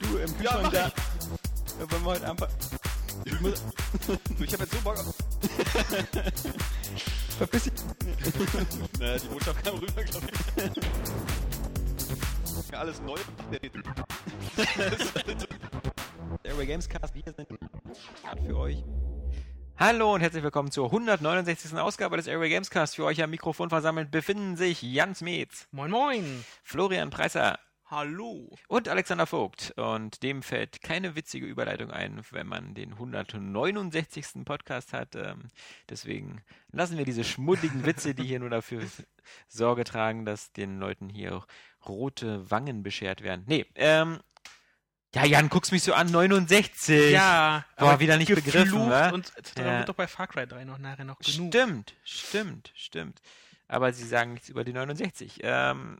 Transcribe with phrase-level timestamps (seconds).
[0.00, 0.78] Du im Ja, Kühlschrank mach da.
[0.78, 0.92] Ja,
[1.90, 2.48] wollen wir heute einfach.
[3.24, 3.62] Ich muss.
[4.40, 5.06] Ich habe jetzt so Bock auf.
[7.38, 7.72] Verpiss dich.
[9.00, 10.32] Naja, die Botschaft kam rüber, glaube ich.
[12.72, 13.16] Ja, alles neu.
[16.44, 17.14] Airway Gamescast.
[17.14, 17.36] Wir sind
[18.46, 18.84] für euch.
[19.76, 21.74] Hallo und herzlich willkommen zur 169.
[21.74, 22.96] Ausgabe des Airway Gamescast.
[22.96, 26.44] Für euch am Mikrofon versammelt befinden sich Jans Metz, Moin Moin.
[26.64, 27.58] Florian Preiser
[27.90, 28.54] Hallo.
[28.68, 29.72] und Alexander Vogt.
[29.76, 34.44] Und dem fällt keine witzige Überleitung ein, wenn man den 169.
[34.44, 35.16] Podcast hat.
[35.16, 35.48] Ähm,
[35.88, 38.82] deswegen lassen wir diese schmuddigen Witze, die hier nur dafür
[39.48, 41.46] Sorge tragen, dass den Leuten hier auch
[41.86, 43.44] rote Wangen beschert werden.
[43.46, 44.20] Nee, ähm,
[45.14, 47.12] ja, Jan, guckst mich so an, 69.
[47.12, 49.08] Ja, Boah, aber wieder nicht begriffen, wa?
[49.08, 49.78] Und da Ja.
[49.78, 51.48] wird doch bei Far Cry 3 noch nachher noch genug.
[51.54, 53.22] Stimmt, stimmt, stimmt.
[53.66, 55.38] Aber sie sagen nichts über die 69.
[55.42, 55.98] Ähm,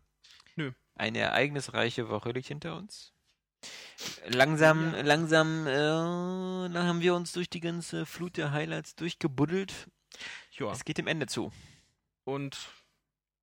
[0.57, 0.73] Nö.
[0.99, 3.13] Eine ereignisreiche Woche liegt hinter uns.
[4.27, 5.01] Langsam, Ja.
[5.03, 5.73] langsam, äh,
[6.79, 9.73] haben wir uns durch die ganze Flut der Highlights durchgebuddelt.
[10.53, 10.71] Ja.
[10.71, 11.53] Es geht dem Ende zu.
[12.25, 12.57] Und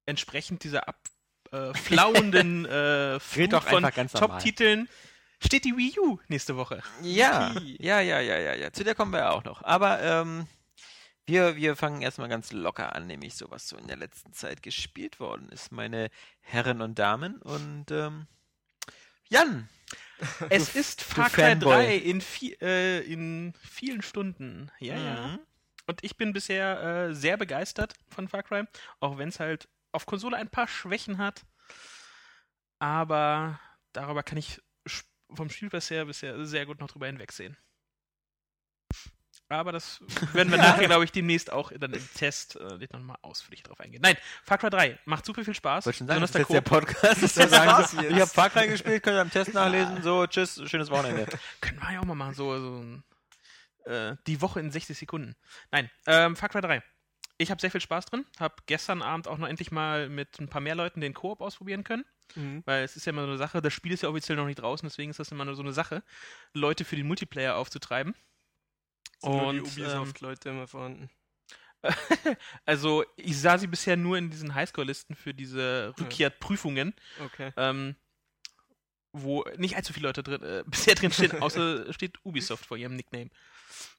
[0.06, 0.84] entsprechend dieser
[1.52, 3.84] abflauenden äh, Flut doch von.
[4.14, 4.88] Top-Titeln
[5.44, 6.82] steht die Wii U nächste Woche.
[7.02, 8.72] Ja, ja, ja, ja, ja, ja.
[8.72, 9.64] Zu der kommen wir ja auch noch.
[9.64, 10.48] Aber ähm,
[11.28, 14.62] wir, wir fangen erstmal ganz locker an, nämlich so, was so in der letzten Zeit
[14.62, 16.10] gespielt worden ist, meine
[16.42, 17.42] Herren und Damen.
[17.42, 18.28] Und ähm,
[19.28, 19.68] Jan,
[20.50, 21.70] Es Du- ist Far Cry Fanboy.
[21.74, 24.72] 3 in, vi äh, in vielen Stunden.
[24.80, 25.28] Ja, ja.
[25.28, 25.40] Mhm.
[25.88, 28.64] Und ich bin bisher äh, sehr begeistert von Far Cry,
[29.00, 31.44] auch wenn es halt auf Konsole ein paar Schwächen hat.
[32.80, 33.60] Aber
[33.94, 34.62] darüber kann ich
[35.34, 37.58] vom Spiel bisher, bisher sehr gut noch drüber hinwegsehen.
[39.50, 40.00] Aber das
[40.34, 44.02] werden wir nachher, glaube ich, demnächst auch dann im Test äh, nochmal ausführlich drauf eingehen.
[44.02, 45.86] Nein, Far Cry 3 macht super viel Spaß.
[45.86, 46.62] wollte schon sagen, das ist der.
[46.62, 47.22] Podcast.
[47.22, 50.02] Das Das sagen, so, ich habe Far Cry gespielt, könnt ihr am Test nachlesen.
[50.02, 51.28] So, tschüss, schönes Wochenende.
[51.62, 55.36] Können wir ja auch mal machen, so, so äh, die Woche in 60 Sekunden.
[55.72, 56.84] Nein, ähm, Far Cry 3.
[57.38, 58.26] Ich habe sehr viel Spaß drin.
[58.40, 61.84] Habe gestern Abend auch noch endlich mal mit ein paar mehr Leuten den Koop ausprobieren
[61.84, 62.06] können.
[62.34, 62.64] Mhm.
[62.66, 64.62] Weil es ist ja immer so eine Sache, das Spiel ist ja offiziell noch nicht
[64.62, 66.02] draußen, deswegen ist das immer nur so eine Sache,
[66.54, 68.16] Leute für den Multiplayer aufzutreiben.
[69.22, 71.10] Und, die Ubisoft-Leute immer vorhanden.
[72.66, 77.54] Also, ich sah sie bisher nur in diesen Highscore-Listen für diese Rückkehrprüfungen, Okay.
[77.58, 77.96] ähm,
[79.12, 82.96] wo nicht allzu viele Leute drin, äh, bisher drin stehen, außer steht Ubisoft vor ihrem
[82.96, 83.30] Nickname.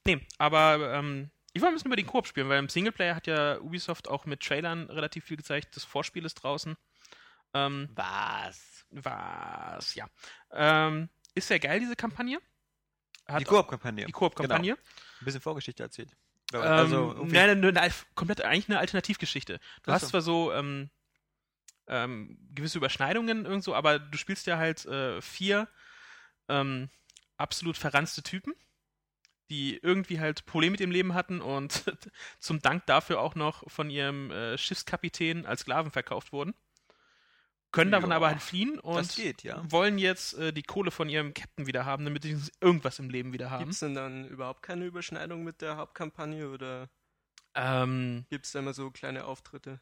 [0.05, 3.27] Nee, aber ähm, ich wollte ein bisschen über den Koop spielen, weil im Singleplayer hat
[3.29, 5.77] ja Ubisoft auch mit Trailern relativ viel gezeigt.
[5.77, 6.77] Das Vorspiel ist draußen.
[7.55, 8.85] Ähm, Was?
[8.91, 10.07] was, ja.
[10.53, 12.41] Ähm, ist sehr geil, diese Kampagne.
[13.27, 14.07] Hat Die Koop-Kampagne.
[14.07, 14.75] die Koop-Kampagne.
[14.75, 16.17] Ein bisschen Vorgeschichte erzählt.
[16.53, 19.59] Ähm, also, nein, nein, nein, komplett eigentlich eine Alternativgeschichte.
[19.83, 20.09] Du hast so.
[20.09, 20.91] zwar so ähm,
[21.89, 25.69] ähm, gewisse Überschneidungen irgendwo, aber du spielst ja halt äh, vier
[26.49, 26.89] ähm,
[27.37, 28.55] absolut verranzte Typen,
[29.51, 31.85] die irgendwie halt Probleme mit ihrem Leben hatten und
[32.39, 36.55] zum Dank dafür auch noch von ihrem äh, Schiffskapitän als Sklaven verkauft wurden.
[37.77, 39.67] Können davon Ja, aber halt fliehen und geht, ja.
[39.71, 43.33] wollen jetzt äh, die Kohle von ihrem Captain wieder haben, damit sie irgendwas im Leben
[43.33, 43.65] wieder haben.
[43.65, 46.89] Gibt es denn dann überhaupt keine Überschneidung mit der Hauptkampagne oder
[47.55, 49.81] Ähm, gibt es da immer so kleine Auftritte?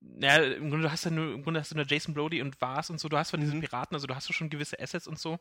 [0.00, 2.90] Ja, im Grunde hast du nur, im Grunde hast du nur Jason Brody und Vars
[2.90, 3.08] und so.
[3.08, 3.58] Du hast von diesen Mhm.
[3.58, 5.38] Piraten, also du hast schon gewisse Assets und so.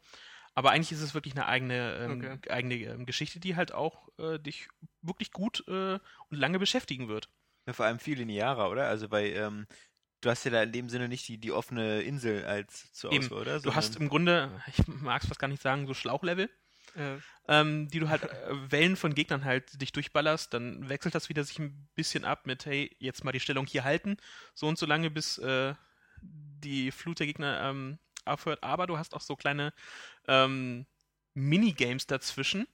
[0.55, 2.39] Aber eigentlich ist es wirklich eine eigene, ähm, Okay.
[2.49, 4.69] eigene ähm, Geschichte, die halt auch äh, dich
[5.01, 5.95] wirklich gut äh,
[6.29, 7.29] und lange beschäftigen wird.
[7.67, 8.87] Ja, vor allem viel linearer, oder?
[8.87, 9.65] Also bei, ähm,
[10.25, 13.25] du hast ja da in dem Sinne nicht die, die offene Insel als zur Eben.
[13.25, 13.59] Auswahl, oder?
[13.59, 16.49] Du hast im Grunde, ich mag es fast gar nicht sagen, so Schlauchlevel,
[16.95, 17.17] Äh,
[17.47, 20.53] ähm, die du halt äh, Wellen von Gegnern halt dich durchballerst.
[20.53, 23.83] Dann wechselt das wieder sich ein bisschen ab mit, hey, jetzt mal die Stellung hier
[23.83, 24.17] halten,
[24.53, 25.75] so und so lange, bis äh,
[26.21, 28.63] die Flut der Gegner ähm, aufhört.
[28.63, 29.73] Aber du hast auch so kleine
[30.27, 30.85] ähm,
[31.33, 32.65] Minigames dazwischen.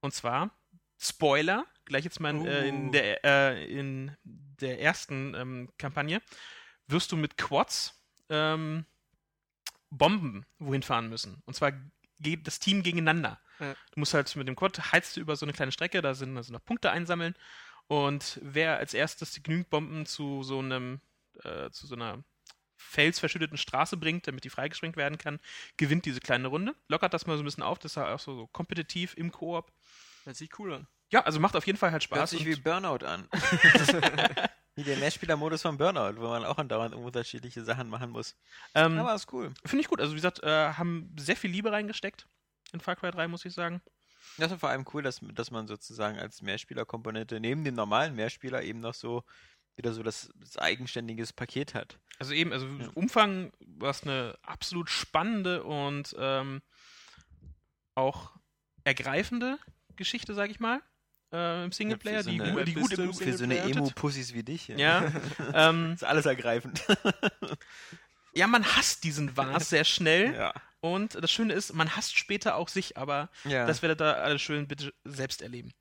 [0.00, 0.50] Und zwar
[0.98, 2.90] Spoiler, gleich jetzt mal äh, in, Uh.
[2.90, 6.20] der, äh, in der ersten ähm, Kampagne,
[6.88, 7.94] wirst du mit Quads
[8.28, 8.84] ähm,
[9.90, 11.42] Bomben wohin fahren müssen.
[11.46, 11.72] Und zwar
[12.20, 13.40] geht das Team gegeneinander.
[13.60, 13.74] Ja.
[13.92, 16.36] Du musst halt mit dem Quad heizt du über so eine kleine Strecke, da sind
[16.36, 17.34] also noch Punkte einsammeln.
[17.86, 21.00] Und wer als erstes genügend Bomben zu so einem,
[21.42, 22.22] äh, zu so einer
[22.76, 25.40] felsverschütteten Straße bringt, damit die freigesprengt werden kann,
[25.76, 26.74] gewinnt diese kleine Runde.
[26.88, 29.72] Lockert das mal so ein bisschen auf, das ist auch so, so kompetitiv im Koop.
[30.24, 30.86] Hört sich cool an.
[31.10, 32.30] Ja, also macht auf jeden Fall halt Hört Spaß.
[32.30, 33.26] sich und- wie Burnout an.
[34.78, 38.36] wie der Mehrspieler-Modus von Burnout, wo man auch andauernd unterschiedliche Sachen machen muss.
[38.76, 39.52] ähm, Aber ist cool.
[39.64, 40.00] Finde ich gut.
[40.00, 42.28] Also wie gesagt, äh, haben sehr viel Liebe reingesteckt
[42.72, 43.82] in Far Cry 3, muss ich sagen.
[44.36, 48.62] Das ist vor allem cool, dass, dass man sozusagen als Mehrspieler-Komponente neben dem normalen Mehrspieler
[48.62, 49.24] eben noch so
[49.74, 51.98] wieder so das, das eigenständiges Paket hat.
[52.20, 52.88] Also eben, also Ja.
[52.94, 56.62] Umfang, was eine absolut spannende und ähm,
[57.96, 58.30] auch
[58.84, 59.58] ergreifende
[59.96, 60.80] Geschichte, sag ich mal,
[61.32, 63.58] äh, im Singleplayer, so die, eine- gu- die gute im Für so eine?
[63.58, 64.68] Emo-Pussys wie dich.
[64.68, 65.12] Ja,
[65.54, 66.82] ähm, ist alles ergreifend.
[68.34, 70.54] ja, man hasst diesen Vars sehr schnell ja.
[70.80, 73.66] und das Schöne ist, man hasst später auch sich, aber ja.
[73.66, 75.72] das werdet ihr alle schön bitte selbst erleben.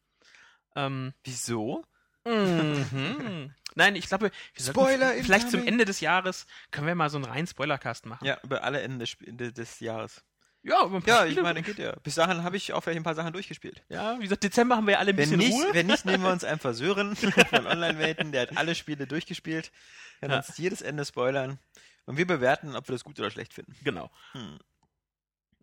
[0.76, 1.84] Ähm, Wieso?
[2.26, 3.54] mhm.
[3.76, 5.66] Nein, ich glaube, Spoiler vielleicht zum.
[5.66, 8.26] Ende des Jahres können wir mal so einen reinen Spoilercast machen.
[8.26, 10.24] Ja, über alle Enden des, des Jahres.
[10.64, 11.44] Ja, paar Ja, ich Spiele.
[11.44, 11.96] meine, geht ja.
[12.04, 13.84] Bis dahin habe ich auch vielleicht ein paar Sachen durchgespielt.
[13.90, 15.74] Ja, wie gesagt, Dezember haben wir ja alle ein Wenn bisschen nicht, Ruhe.
[15.74, 17.16] wenn nicht, nehmen wir uns einfach Sören
[17.50, 19.72] von Online-Welten, der hat alle Spiele durchgespielt,
[20.20, 20.38] kann Ja.
[20.38, 21.60] uns jedes Ende spoilern
[22.06, 23.76] und wir bewerten, ob wir das gut oder schlecht finden.
[23.84, 24.12] Genau.
[24.34, 24.60] Hm.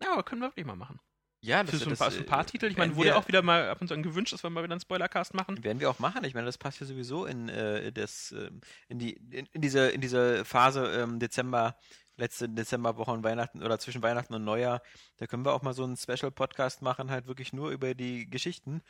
[0.01, 0.99] Ja, aber können wir wirklich mal machen.
[1.41, 2.65] Ja, Für so ein paar, so ein paar Titel.
[2.65, 4.63] Ich meine, wurde ja auch wieder mal ab und zu an gewünscht, dass wir mal
[4.63, 5.63] wieder einen Spoilercast machen.
[5.63, 6.23] Werden wir auch machen.
[6.23, 9.89] Ich meine, das passt ja sowieso in äh, das ähm, in die in, in diese
[9.89, 11.77] in diese Phase ähm, Dezember
[12.17, 14.81] letzte Dezemberwoche und Weihnachten oder zwischen Weihnachten und Neujahr.
[15.17, 18.29] Da können wir auch mal so einen Special Podcast machen, halt wirklich nur über die
[18.29, 18.81] Geschichten.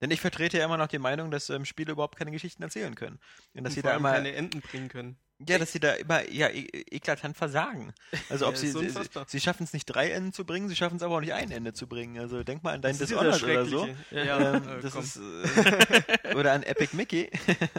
[0.00, 2.94] Denn ich vertrete ja immer noch die Meinung, dass ähm, Spiele überhaupt keine Geschichten erzählen
[2.94, 3.18] können.
[3.54, 5.18] Und dass Und sie da immer keine Enden bringen können.
[5.38, 7.92] Ja, dass sie da immer ja e eklatant versagen.
[8.30, 8.90] Also ob Ja, sie sie,
[9.26, 11.50] sie schaffen es nicht drei Enden zu bringen, sie schaffen es aber auch nicht ein
[11.50, 12.18] Ende zu bringen.
[12.18, 13.84] Also denk mal an dein ja Dishonored oder so.
[13.84, 14.26] Schreckliche.
[14.26, 15.04] Ja, Ähm, äh, das komm.
[15.04, 17.30] ist äh, oder an Epic Mickey.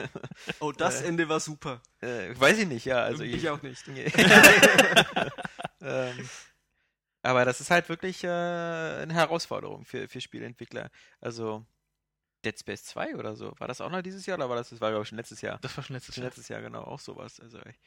[0.60, 1.82] oh, das äh, Ende war super.
[2.02, 3.04] Äh, weiß ich nicht, ja.
[3.04, 3.84] Also ich, auch nicht.
[5.82, 6.30] ähm,
[7.24, 10.90] aber das ist halt wirklich äh, eine Herausforderung für, für Spieleentwickler.
[11.20, 11.66] Also
[12.48, 13.54] Dead Space 2 oder so.
[13.60, 15.42] War das auch noch dieses Jahr oder war das, das war glaube ich schon letztes
[15.42, 15.60] Jahr?
[15.62, 16.28] Das war schon letztes Schon Jahr.
[16.28, 17.40] letztes Jahr, genau, auch sowas.
[17.40, 17.80] Also ich,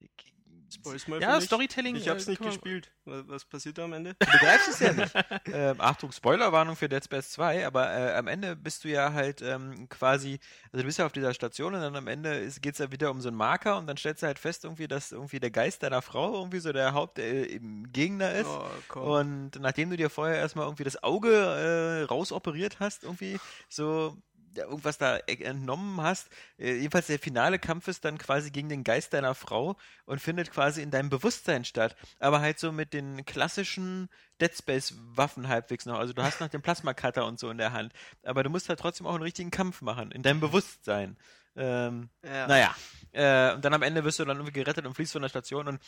[0.00, 0.34] ich,
[0.70, 1.40] Spoil's mal Ja.
[1.40, 1.96] Storytelling.
[1.96, 2.92] Ich hab's äh, nicht gespielt.
[3.04, 4.14] Was, passiert da am Ende?
[4.18, 5.12] Du begreifst es ja nicht.
[5.52, 9.42] ähm, Achtung, Spoilerwarnung für Dead Space 2, aber äh, am Ende bist du ja halt
[9.42, 10.38] ähm, quasi,
[10.72, 13.10] also du bist ja auf dieser Station und dann am Ende geht es ja wieder
[13.10, 15.82] um so einen Marker und dann stellst du halt fest, irgendwie, dass irgendwie der Geist
[15.82, 18.48] deiner Frau irgendwie so der Hauptgegner ist.
[18.94, 19.00] Oh.
[19.00, 23.38] Und nachdem du dir vorher erstmal irgendwie das Auge äh, rausoperiert hast, irgendwie
[23.68, 24.16] so
[24.54, 28.84] irgendwas da e- entnommen hast, äh, jedenfalls der finale Kampf ist dann quasi gegen den
[28.84, 31.96] Geist deiner Frau und findet quasi in deinem Bewusstsein statt.
[32.18, 34.08] Aber halt so mit den klassischen
[34.40, 35.98] Dead Space Waffen halbwegs noch.
[35.98, 37.92] Also du hast noch den Plasma Cutter und so in der Hand.
[38.22, 41.16] Aber du musst halt trotzdem auch einen richtigen Kampf machen, in deinem Bewusstsein.
[41.56, 42.46] Ähm, ja.
[42.46, 42.74] naja,
[43.12, 45.66] äh, und dann am Ende wirst du dann irgendwie gerettet und fließt von der Station
[45.66, 45.80] und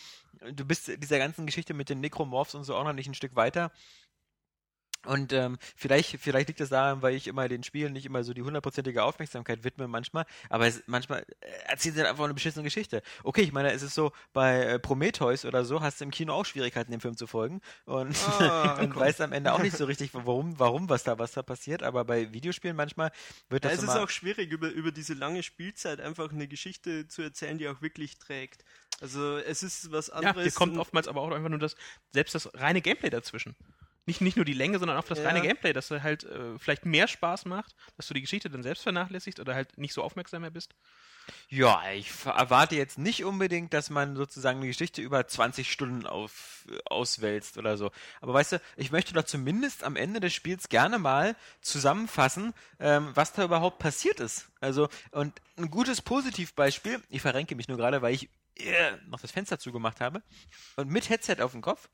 [0.52, 3.36] du bist dieser ganzen Geschichte mit den Necromorphs und so auch noch nicht ein Stück
[3.36, 3.70] weiter.
[5.04, 8.32] Und ähm, vielleicht, vielleicht liegt es daran, weil ich immer den Spielen nicht immer so
[8.34, 13.02] die hundertprozentige Aufmerksamkeit widme manchmal, aber es, manchmal äh, erzählt sie einfach eine beschissene Geschichte.
[13.24, 16.32] Okay, ich meine, es ist so, bei äh, Prometheus oder so hast du im Kino
[16.34, 19.84] auch Schwierigkeiten, dem Film zu folgen und, Ah, und weißt am Ende auch nicht so
[19.86, 23.10] richtig, warum, warum, was da, was da passiert, aber bei Videospielen manchmal
[23.48, 27.06] wird Ja, das es ist auch schwierig, über, über diese lange Spielzeit einfach eine Geschichte
[27.08, 28.64] zu erzählen, die auch wirklich trägt.
[29.00, 30.42] Also es ist was Ja, anderes.
[30.44, 31.76] hier kommt oftmals aber auch einfach nur das,
[32.12, 33.56] selbst das reine Gameplay dazwischen.
[34.04, 35.26] Nicht, nicht nur die Länge, sondern auch das Ja.
[35.26, 38.62] reine Gameplay, dass er halt äh, vielleicht mehr Spaß macht, dass du die Geschichte dann
[38.62, 40.74] selbst vernachlässigst oder halt nicht so aufmerksam mehr bist.
[41.48, 46.66] Ja, ich erwarte jetzt nicht unbedingt, dass man sozusagen eine Geschichte über 20 Stunden auf,
[46.86, 47.90] auswälzt oder so.
[48.20, 53.10] Aber weißt du, ich möchte doch zumindest am Ende des Spiels gerne mal zusammenfassen, ähm,
[53.14, 54.50] was da überhaupt passiert ist.
[54.60, 59.30] Also, und ein gutes Positivbeispiel, ich verrenke mich nur gerade, weil ich äh, noch das
[59.30, 60.22] Fenster zugemacht habe
[60.76, 61.88] und mit Headset auf dem Kopf.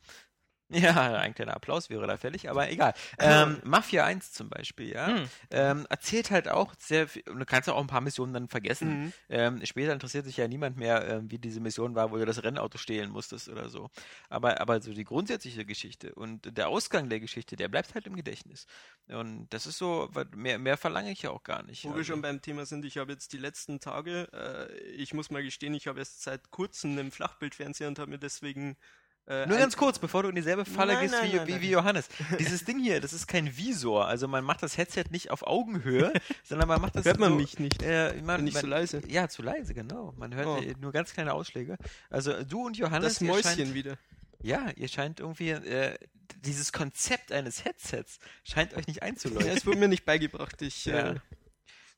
[0.72, 2.92] Ja, ein kleiner Applaus wäre da fällig, aber egal.
[3.18, 5.30] Ähm, Mafia 1 zum Beispiel, ja, Hm.
[5.50, 8.88] ähm, erzählt halt auch sehr viel, und du kannst auch ein paar Missionen dann vergessen.
[9.04, 9.12] Mhm.
[9.30, 12.42] Ähm, später interessiert sich ja niemand mehr, ähm, wie diese Mission war, wo du das
[12.42, 13.88] Rennauto stehlen musstest oder so.
[14.28, 18.14] Aber, aber so die grundsätzliche Geschichte und der Ausgang der Geschichte, der bleibt halt im
[18.16, 18.66] Gedächtnis.
[19.08, 21.84] Und das ist so, mehr, mehr verlange ich ja auch gar nicht.
[21.84, 25.14] Wo wir Also, schon beim Thema sind, ich habe jetzt die letzten Tage, äh, ich
[25.14, 28.76] muss mal gestehen, ich habe erst seit kurzem einen Flachbildfernseher und habe mir deswegen
[29.28, 31.52] äh, Nur ganz kurz, bevor du in dieselbe Falle Nein, gehst nein, wie, nein, wie,
[31.52, 31.60] nein.
[31.60, 32.08] wie Johannes.
[32.38, 34.06] Dieses Ding hier, das ist kein Visor.
[34.08, 36.12] Also man macht das Headset nicht auf Augenhöhe,
[36.44, 37.82] sondern man macht das Hört man so, mich nicht?
[37.82, 39.02] Äh, man, Bin ich man, so leise?
[39.06, 40.14] Ja, zu leise, genau.
[40.16, 40.60] Man hört Oh.
[40.80, 41.76] nur ganz kleine Ausschläge.
[42.10, 43.98] Also du und Johannes, Das Mäuschen scheint, wieder.
[44.42, 45.98] ja, ihr scheint irgendwie äh,
[46.44, 49.56] dieses Konzept eines Headsets scheint euch nicht Ja, einzuleuchten.
[49.56, 50.60] es wurde mir nicht beigebracht.
[50.62, 51.10] Ich, Ja.
[51.12, 51.14] äh,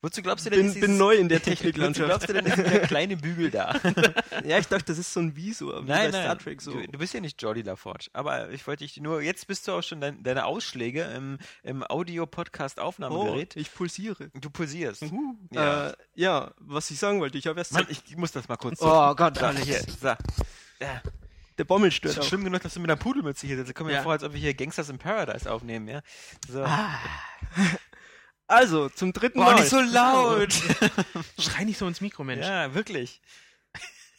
[0.03, 2.09] Wozu glaubst du denn, bin, ist bin neu in der Wozu Techniklandschaft.
[2.09, 3.79] glaubst du denn, ist der kleine Bügel da?
[4.45, 6.23] ja, ich dachte, das ist so ein Visor, wie nein, bei nein.
[6.25, 6.73] Star Trek so.
[6.73, 8.07] Du, du bist ja nicht Jordi LaForge.
[8.15, 11.83] Aber ich wollte dich nur, jetzt bist du auch schon dein, deine Ausschläge im, im
[11.83, 13.57] oh, Audio-Podcast-Aufnahmegerät.
[13.57, 14.31] ich pulsiere.
[14.41, 15.03] Du pulsierst.
[15.03, 15.11] Ja.
[15.53, 15.89] Ja.
[15.89, 18.81] Äh, ja, was ich sagen wollte, ich habe erst Mann, ich muss das mal kurz.
[18.81, 19.67] Oh Gott, so, Alex.
[19.67, 20.07] hier, so.
[20.09, 21.03] Ja.
[21.59, 22.25] der Bommel Ist stört auch.
[22.25, 23.75] schlimm genug, dass du mit einer Pudelmütze hier sitzt.
[23.75, 24.03] Komm mir Ja.
[24.03, 26.01] vor, als ob wir hier Gangsters in Paradise aufnehmen, ja?
[26.49, 26.65] So.
[28.51, 29.61] Also, zum dritten Boah, Mal.
[29.61, 30.53] nicht so laut!
[31.39, 32.45] Schrei nicht so ins Mikro, Mensch.
[32.47, 33.21] ja, wirklich.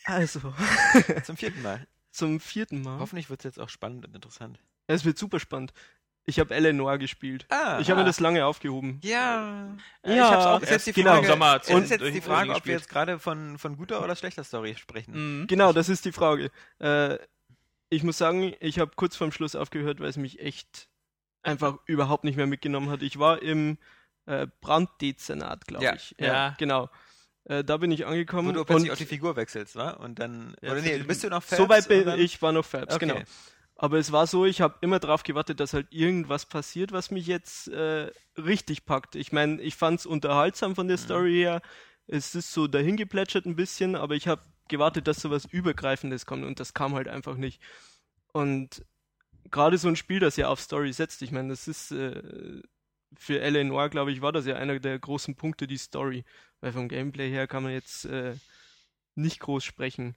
[0.05, 0.39] Also,
[1.23, 1.85] Zum vierten Mal.
[2.11, 2.99] zum vierten Mal.
[2.99, 4.59] Hoffentlich wird es jetzt auch spannend und interessant.
[4.87, 5.73] Es wird super spannend.
[6.25, 7.45] Ich habe Eleanor gespielt.
[7.49, 8.99] Ah, Ich habe mir das lange aufgehoben.
[9.03, 9.75] Ja.
[10.05, 10.61] Ja, ich hab's auch.
[10.61, 12.89] Ist jetzt die genau Frage, im Sommer und ist jetzt die Frage, ob wir jetzt
[12.89, 15.41] gerade von, von guter oder schlechter Story sprechen.
[15.41, 15.47] Mhm.
[15.47, 16.51] Genau, das ist die Frage.
[16.79, 17.17] Äh,
[17.89, 20.87] ich muss sagen, ich habe kurz vorm Schluss aufgehört, weil es mich echt
[21.43, 23.01] einfach überhaupt nicht mehr mitgenommen hat.
[23.01, 23.77] Ich war im
[24.25, 26.15] äh, Branddezernat, glaube Ja, ich.
[26.19, 26.55] ja.
[26.57, 26.89] genau.
[27.45, 28.53] Äh, da bin ich Wo angekommen.
[28.53, 29.91] du plötzlich auch die Figur wechselst, wa?
[29.91, 30.55] Und dann.
[30.61, 33.07] Ja, oder nee, bist du noch so weit bin ich, war noch Fabs, Okay.
[33.07, 33.21] genau.
[33.75, 37.25] Aber es war so, ich habe immer drauf gewartet, dass halt irgendwas passiert, was mich
[37.25, 39.15] jetzt äh, richtig packt.
[39.15, 41.01] Ich meine, ich fand es unterhaltsam von der Mhm.
[41.01, 41.61] Story her.
[42.05, 46.59] Es ist so dahingeplätschert ein bisschen, aber ich habe gewartet, dass sowas Übergreifendes kommt und
[46.59, 47.59] das kam halt einfach nicht.
[48.33, 48.85] Und
[49.51, 52.61] gerade so ein Spiel, das ja auf Story setzt, ich meine, das ist äh,
[53.17, 56.23] für Eleanor, glaube ich, war das ja einer der großen Punkte, die Story.
[56.61, 58.35] Weil vom Gameplay her kann man jetzt äh,
[59.15, 60.15] nicht groß sprechen.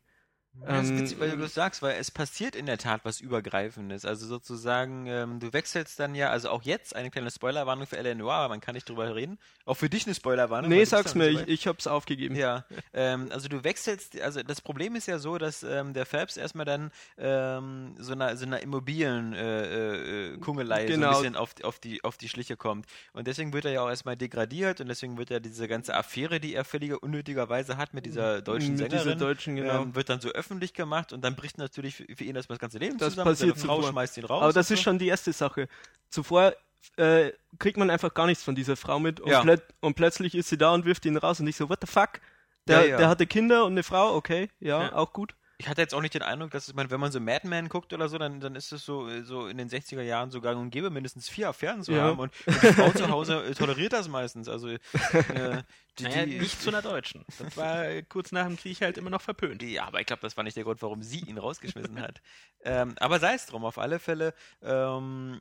[0.61, 3.21] Das ist Ähm, witzig, weil du das sagst, weil es passiert in der Tat was
[3.21, 4.05] Übergreifendes.
[4.05, 8.33] Also sozusagen, ähm, du wechselst dann ja, also auch jetzt eine kleine Spoilerwarnung für Eleanor,
[8.35, 9.39] aber man kann nicht drüber reden.
[9.67, 10.71] Auch für dich eine Spoilerwarnung.
[10.71, 12.37] Nee, sag's mir, ich, ich hab's aufgegeben.
[12.37, 16.37] Ja, ähm, also du wechselst, also das Problem ist ja so, dass ähm, der Fabs
[16.37, 21.09] erstmal dann ähm, so einer so einer Immobilien-Kungelei äh, äh, Kungelei so Genau.
[21.09, 22.87] ein bisschen auf, auf, die, auf die Schliche kommt.
[23.13, 26.39] Und deswegen wird er ja auch erstmal degradiert und deswegen wird ja diese ganze Affäre,
[26.39, 29.83] die er völliger unnötigerweise hat mit dieser deutschen Mit Sängerin, dieser deutschen, genau.
[29.83, 30.44] ähm, wird dann so öffentlich
[30.75, 33.31] gemacht und dann bricht natürlich für, für ihn erstmal das ganze Leben Das zusammen.
[33.31, 33.91] passiert Seine Frau zuvor.
[33.91, 34.43] schmeißt ihn raus.
[34.43, 34.85] Aber das ist so.
[34.85, 35.69] schon die erste Sache.
[36.11, 36.55] Zuvor
[36.97, 39.41] äh, kriegt man einfach gar nichts von dieser Frau mit und, Ja.
[39.43, 41.87] plöt und plötzlich ist sie da und wirft ihn raus und ich so, what the
[41.87, 42.21] fuck?
[42.67, 42.97] Der, Ja, ja.
[42.99, 44.93] der hatte Kinder und eine Frau, okay, Ja.
[44.95, 45.35] auch gut.
[45.59, 47.69] Ich hatte jetzt auch nicht den Eindruck, dass ich meine, wenn man so Mad Men
[47.69, 50.41] guckt oder so, dann, dann ist es so, äh, so in den 60er Jahren so
[50.41, 52.03] gang und gäbe, mindestens vier Affären zu Ja.
[52.05, 54.49] haben und, und die Frau zu Hause äh, toleriert das meistens.
[54.49, 54.79] Also äh,
[55.99, 57.25] die, Naja, die, nicht zu einer Deutschen.
[57.39, 59.63] Das war äh, kurz nach dem Krieg halt immer noch verpönt.
[59.63, 62.21] Ja, aber ich glaube, das war nicht der Grund, warum sie ihn rausgeschmissen hat.
[62.65, 65.41] ähm, aber sei es drum, auf alle Fälle ähm,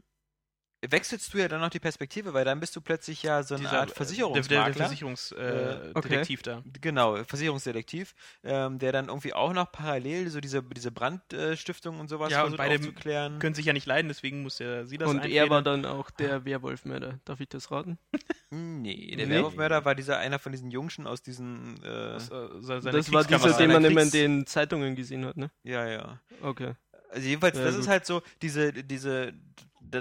[0.89, 3.63] wechselst du ja dann noch die Perspektive, weil dann bist du plötzlich ja so eine
[3.65, 4.63] Dieser, Art äh, Versicherungsmakler.
[4.63, 6.09] Der, der, Versicherungsdetektiv äh, okay.
[6.09, 6.63] Detektiv da.
[6.81, 12.31] Genau, Versicherungsdetektiv, ähm, der dann irgendwie auch noch parallel so diese, diese Brandstiftung und sowas
[12.31, 13.39] Ja, und versucht beide aufzuklären.
[13.39, 15.49] Können sich ja nicht leiden, deswegen muss ja sie das und er einfädeln.
[15.49, 17.19] war dann auch der Werwolfmörder.
[17.25, 17.97] Darf ich das raten?
[18.55, 19.33] Nee, der Nee.
[19.33, 21.75] Werwolfmörder war dieser einer von diesen Jungschen aus diesen.
[21.83, 25.49] Äh, Das, äh, das war dieser, den man immer in den Zeitungen gesehen hat, ne?
[25.63, 26.19] ja, ja.
[26.41, 26.73] Okay.
[27.09, 27.81] Also jedenfalls, Ja, das gut.
[27.83, 29.33] ist halt so, diese, diese,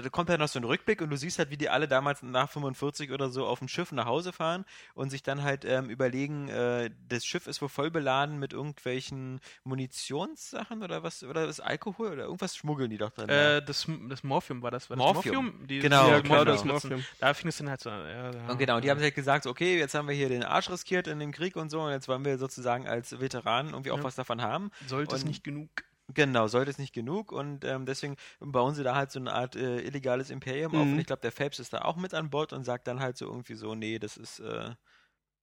[0.01, 2.21] da kommt halt noch so ein Rückblick und du siehst halt, wie die alle damals
[2.23, 5.89] nach 45 oder so auf dem Schiff nach Hause fahren und sich dann halt ähm,
[5.89, 11.59] überlegen, äh, das Schiff ist wohl voll beladen mit irgendwelchen Munitionssachen oder was, oder das
[11.59, 13.57] Alkohol oder irgendwas schmuggeln die doch ja.
[13.57, 14.89] Äh, das, das Morphium war das.
[14.89, 15.23] War Morphium.
[15.23, 15.67] Das Morphium?
[15.67, 16.33] Die, Genau, ja, genau.
[16.35, 16.93] klar, das Morphium.
[16.93, 17.05] Morphium.
[17.19, 18.05] Da fing es dann halt so an.
[18.07, 20.43] Ja, ja, Und genau, die haben sich halt gesagt, okay, jetzt haben wir hier den
[20.43, 23.91] Arsch riskiert in dem Krieg und so, und jetzt wollen wir sozusagen als Veteranen irgendwie
[23.91, 24.03] auch Ja.
[24.03, 24.71] was davon haben.
[24.87, 25.69] Sollte es und- nicht genug.
[26.13, 29.55] Genau, sollte es nicht genug und ähm, deswegen bauen sie da halt so eine Art
[29.55, 30.93] äh, illegales Imperium auf Mhm.
[30.93, 33.17] und ich glaube, der Phelps ist da auch mit an Bord und sagt dann halt
[33.17, 34.71] so irgendwie so, nee, das ist, äh,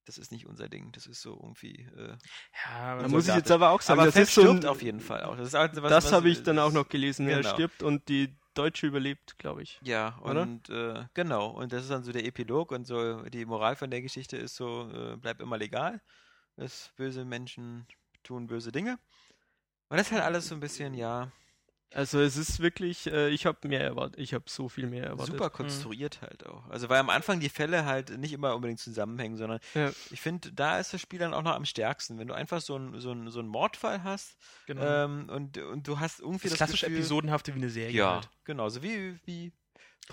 [0.05, 2.15] das ist nicht unser Ding, das ist so irgendwie, äh,
[2.65, 4.81] Ja, Da muss ich jetzt aber auch sagen, aber das Phelps ist so stirbt auf
[4.81, 5.35] jeden Fall auch.
[5.35, 7.27] Das, ist halt was, das was- habe ich dann auch noch gelesen.
[7.27, 7.53] Er Genau.
[7.53, 9.79] stirbt und die Deutsche überlebt, glaube ich.
[9.83, 10.43] Ja, Oder?
[10.43, 13.89] und äh, genau, und das ist dann so der Epilog und so die Moral von
[13.89, 16.01] der Geschichte ist so, äh, bleib immer legal.
[16.57, 17.87] Das böse Menschen
[18.23, 18.99] tun böse Dinge.
[19.91, 21.31] Und das ist halt alles so ein bisschen, ja,
[21.93, 24.17] Also es ist wirklich, äh, ich habe mehr erwartet.
[24.17, 25.33] Ich habe so viel mehr erwartet.
[25.33, 26.65] super konstruiert halt auch.
[26.69, 29.91] Also weil am Anfang die Fälle halt nicht immer unbedingt zusammenhängen, sondern Ja.
[30.09, 32.75] ich finde, da ist das Spiel dann auch noch am stärksten, wenn du einfach so
[32.75, 34.81] einen so ein, so ein Mordfall hast genau.
[34.81, 37.91] ähm, und, und du hast irgendwie das das, klassisch Gefühl, Episodenhafte wie eine Serie.
[37.97, 38.29] Ja, Halt.
[38.45, 39.51] genau, so wie wie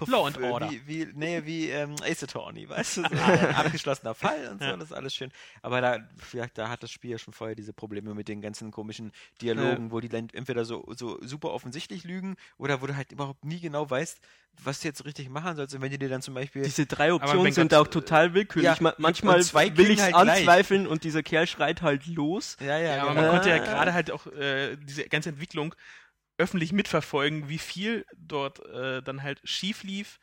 [0.06, 0.70] Law and äh, Order.
[0.70, 4.64] Wie, wie, nee, wie ähm, Ace Attorney, weißt du, so ein abgeschlossener Fall und so,
[4.66, 4.76] Ja.
[4.76, 5.32] das ist alles schön.
[5.62, 8.70] Aber da, vielleicht, da hat das Spiel ja schon vorher diese Probleme mit den ganzen
[8.70, 9.12] komischen
[9.42, 13.44] Dialogen, wo die dann entweder so, so super offensichtlich lügen oder wo du halt überhaupt
[13.44, 14.18] nie genau weißt,
[14.64, 15.74] was du jetzt richtig machen sollst.
[15.74, 18.64] Und wenn die dir dann zum Beispiel Diese drei Optionen sind Gott, auch total willkürlich.
[18.68, 20.38] ja, Ma- manchmal will ich es halt gleich.
[20.38, 22.56] anzweifeln und dieser Kerl schreit halt los.
[22.60, 23.22] Ja, ja, Ja, aber genau.
[23.22, 25.74] man konnte ja gerade halt auch äh, diese ganze Entwicklung
[26.38, 30.18] öffentlich mitverfolgen, wie viel dort äh, dann halt schief lief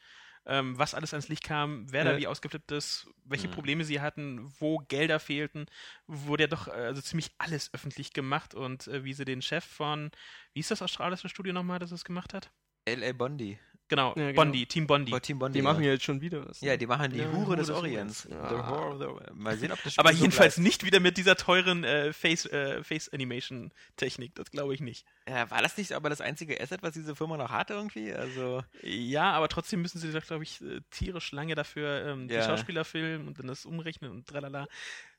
[0.48, 2.14] ähm, was alles ans Licht kam, wer Ja.
[2.14, 3.50] da wie ausgeflippt ist, welche Mhm.
[3.50, 5.66] Probleme sie hatten, wo Gelder fehlten,
[6.08, 9.66] wurde ja doch äh, also ziemlich alles öffentlich gemacht und äh, wie sie den Chef
[9.66, 10.12] von,
[10.54, 12.52] wie ist das australische Studio nochmal, das es gemacht hat?
[12.88, 13.14] L.A.
[13.14, 13.58] Bondi.
[13.88, 14.34] Genau, Ja, genau.
[14.42, 15.14] Bondi, Team Bondi.
[15.14, 15.60] Oh, Team Bondi.
[15.60, 15.72] Die ja.
[15.72, 16.60] machen ja jetzt schon wieder was.
[16.62, 16.70] ne?
[16.70, 18.26] Ja, die machen die Ja, Hure des Hure des Orients.
[18.26, 18.50] Orients.
[18.50, 18.70] The Ah.
[18.72, 19.36] Whore of the Orient.
[19.38, 20.66] Mal sehen, ob das Aber Spiel so jedenfalls bleibt.
[20.66, 25.06] nicht wieder mit dieser teuren äh, Face, äh, Face Animation Technik, das glaube ich nicht.
[25.30, 28.12] Ja, war das nicht aber das einzige Asset, was diese Firma noch hatte irgendwie?
[28.12, 32.44] Also, Ja, aber trotzdem müssen sie, glaube ich, äh, tierisch lange dafür ähm, die Ja.
[32.44, 34.68] Schauspieler filmen und dann das umrechnen und tralala.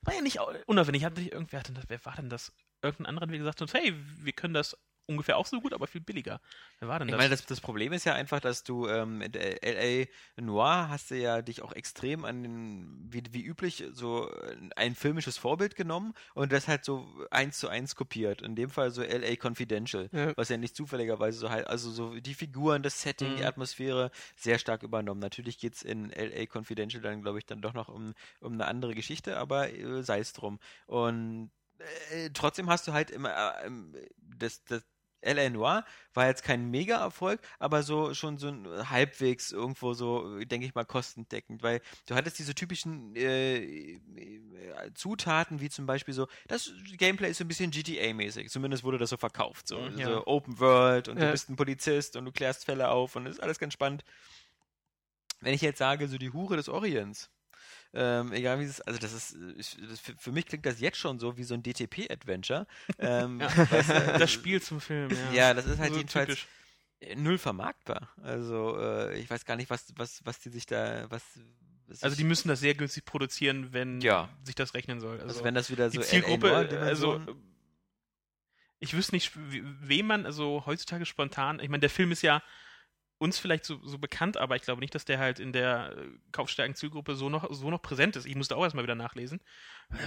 [0.03, 1.05] War ja nicht au- unaufwendig.
[1.05, 2.53] Hat nicht irgendwer, hat denn das, wer war denn das?
[2.83, 6.41] Irgendein anderer, wie gesagt hey, wir können das ungefähr auch so gut, aber viel billiger.
[6.81, 7.19] Wer war denn ich das?
[7.19, 10.41] meine, das, das Problem ist ja einfach, dass du ähm, in der L.A.
[10.41, 14.95] Noir hast du ja dich auch extrem an den, wie, wie üblich, so äh, ein
[14.95, 18.43] filmisches Vorbild genommen und das halt so eins zu eins kopiert.
[18.43, 19.37] In dem Fall so L.A.
[19.37, 20.37] Confidential, Ja.
[20.37, 23.37] was ja nicht zufälligerweise so halt, also so die Figuren, das Setting, Mhm.
[23.37, 25.21] die Atmosphäre sehr stark übernommen.
[25.21, 26.47] Natürlich geht es in L.A.
[26.47, 30.19] Confidential dann, glaube ich, dann doch noch um, um eine andere Geschichte, aber äh, sei
[30.21, 30.59] es drum.
[30.87, 31.51] Und
[32.13, 34.83] äh, trotzdem hast du halt immer äh, ähm, das, das
[35.27, 35.51] L.A.
[35.51, 40.75] Noir war jetzt kein Mega-Erfolg, aber so schon so ein halbwegs irgendwo so, denke ich
[40.75, 44.01] mal, kostendeckend, weil du hattest diese typischen äh, äh,
[44.95, 49.11] Zutaten, wie zum Beispiel so, das Gameplay ist so ein bisschen GTA-mäßig, zumindest wurde das
[49.11, 50.07] so verkauft, so, Mhm, ja.
[50.07, 51.33] so Open World und du Ja.
[51.33, 54.05] bist ein Polizist und du klärst Fälle auf und ist alles ganz spannend.
[55.41, 57.31] Wenn ich jetzt sage, so die Hure des Orients,
[57.97, 60.79] ähm, egal wie es, also das ist, äh, ich, das, für, für mich klingt das
[60.81, 62.67] jetzt schon so wie so ein DTP-Adventure.
[62.99, 65.33] Ähm, weißt du, das Spiel zum Film, ja.
[65.33, 66.47] Ja, das ist halt So jedenfalls typisch.
[67.01, 68.11] äh, null vermarktbar.
[68.23, 71.23] Also äh, ich weiß gar nicht, was, was, was die sich da, was,
[72.03, 74.29] Also die müssen das sehr günstig produzieren, wenn Ja.
[74.45, 75.15] sich das rechnen soll.
[75.15, 77.19] Also, also wenn das wieder so die Zielgruppe, LA äh, also
[78.79, 82.43] ich wüsste nicht, we- wem man also heutzutage spontan, ich meine, der Film ist ja
[83.19, 86.09] uns vielleicht so, so bekannt, aber ich glaube nicht, dass der halt in der äh,
[86.33, 88.27] kaufstarken Zielgruppe so noch, so noch präsent ist.
[88.27, 89.41] Ich musste auch erstmal wieder nachlesen.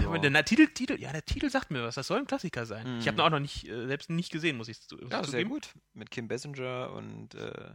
[0.04, 0.18] Ja.
[0.18, 2.96] Der na, Titel, Titel, ja, der Titel sagt mir was, das soll ein Klassiker sein.
[2.96, 3.00] Mhm.
[3.00, 5.24] Ich habe ihn auch noch nicht, äh, selbst nicht gesehen, muss ich zu, ja, sehr
[5.24, 5.50] zugeben.
[5.50, 5.74] gut.
[5.94, 7.72] Mit Kim Basinger und äh,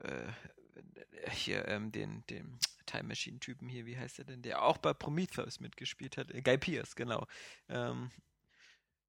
[0.00, 0.32] äh,
[1.30, 4.94] hier ähm, den, den Time Machine Typen hier, wie heißt der denn, der auch bei
[4.94, 7.26] Prometheus mitgespielt hat, äh, Guy Pearce, genau.
[7.68, 8.10] Ähm,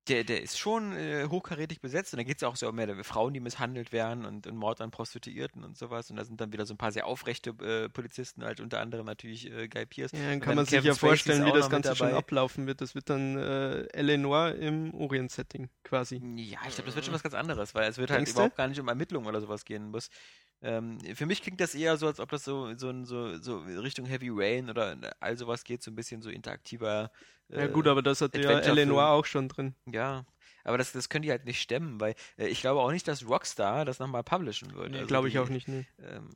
[0.07, 3.03] der, der ist schon äh, hochkarätig besetzt und da geht es auch so um mehr
[3.03, 6.09] Frauen, die misshandelt werden und, und Mord an Prostituierten und sowas.
[6.09, 9.05] Und da sind dann wieder so ein paar sehr aufrechte äh, Polizisten, halt unter anderem
[9.05, 10.11] natürlich äh, Guy Pearce.
[10.11, 12.19] Ja, dann kann man sich Kevin ja Spacey vorstellen, wie das Ganze schon dabei.
[12.19, 12.81] ablaufen wird.
[12.81, 14.17] Das wird dann äh, L.A.
[14.17, 16.21] Noir im Orient-Setting quasi.
[16.35, 18.67] Ja, ich glaube, das wird schon was ganz anderes, weil es wird halt überhaupt gar
[18.67, 20.09] nicht um Ermittlungen oder sowas gehen muss.
[20.61, 24.05] Ähm, für mich klingt das eher so, als ob das so, so, so, so Richtung
[24.05, 27.11] Heavy Rain oder all sowas geht, so ein bisschen so interaktiver.
[27.49, 28.85] Ja äh, gut, aber das hat ja.
[28.85, 29.75] Noir auch schon drin.
[29.85, 30.25] Ja,
[30.63, 33.27] aber das, das können die halt nicht stemmen, weil äh, ich glaube auch nicht, dass
[33.27, 34.91] Rockstar das nochmal publishen wird.
[34.91, 35.85] Nee, Also Glaube ich auch nicht, ne.
[35.99, 36.29] Ähm,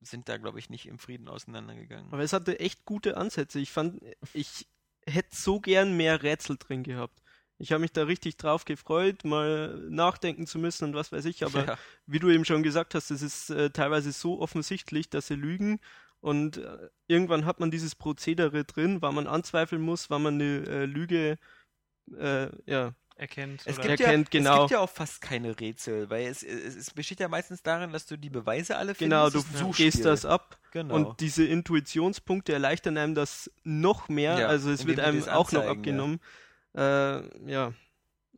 [0.00, 2.12] sind da, glaube ich, nicht im Frieden auseinandergegangen.
[2.12, 3.58] Aber es hatte echt gute Ansätze.
[3.58, 4.00] Ich fand,
[4.32, 4.68] ich
[5.04, 7.22] hätte so gern mehr Rätsel drin gehabt.
[7.58, 11.44] Ich habe mich da richtig drauf gefreut, mal nachdenken zu müssen und was weiß ich,
[11.44, 11.78] aber ja.
[12.06, 15.80] wie du eben schon gesagt hast, es ist äh, teilweise so offensichtlich, dass sie lügen
[16.20, 20.66] und äh, irgendwann hat man dieses Prozedere drin, weil man anzweifeln muss, weil man eine
[20.66, 21.38] äh, Lüge
[22.18, 23.62] äh, ja, Erkennt.
[23.64, 24.52] Es oder- gibt, erkennt, ja, genau.
[24.54, 27.90] es gibt ja auch fast keine Rätsel, weil es, es, es besteht ja meistens darin,
[27.90, 29.00] dass du die Beweise alle findest.
[29.00, 29.42] genau, du
[29.72, 30.02] gehst Suchspiel.
[30.02, 30.94] das ab Genau.
[30.94, 35.62] und diese Intuitionspunkte erleichtern einem das noch mehr, Ja, also es wird einem auch noch
[35.62, 36.18] anzeigen, ja.
[36.76, 37.72] Äh, ja.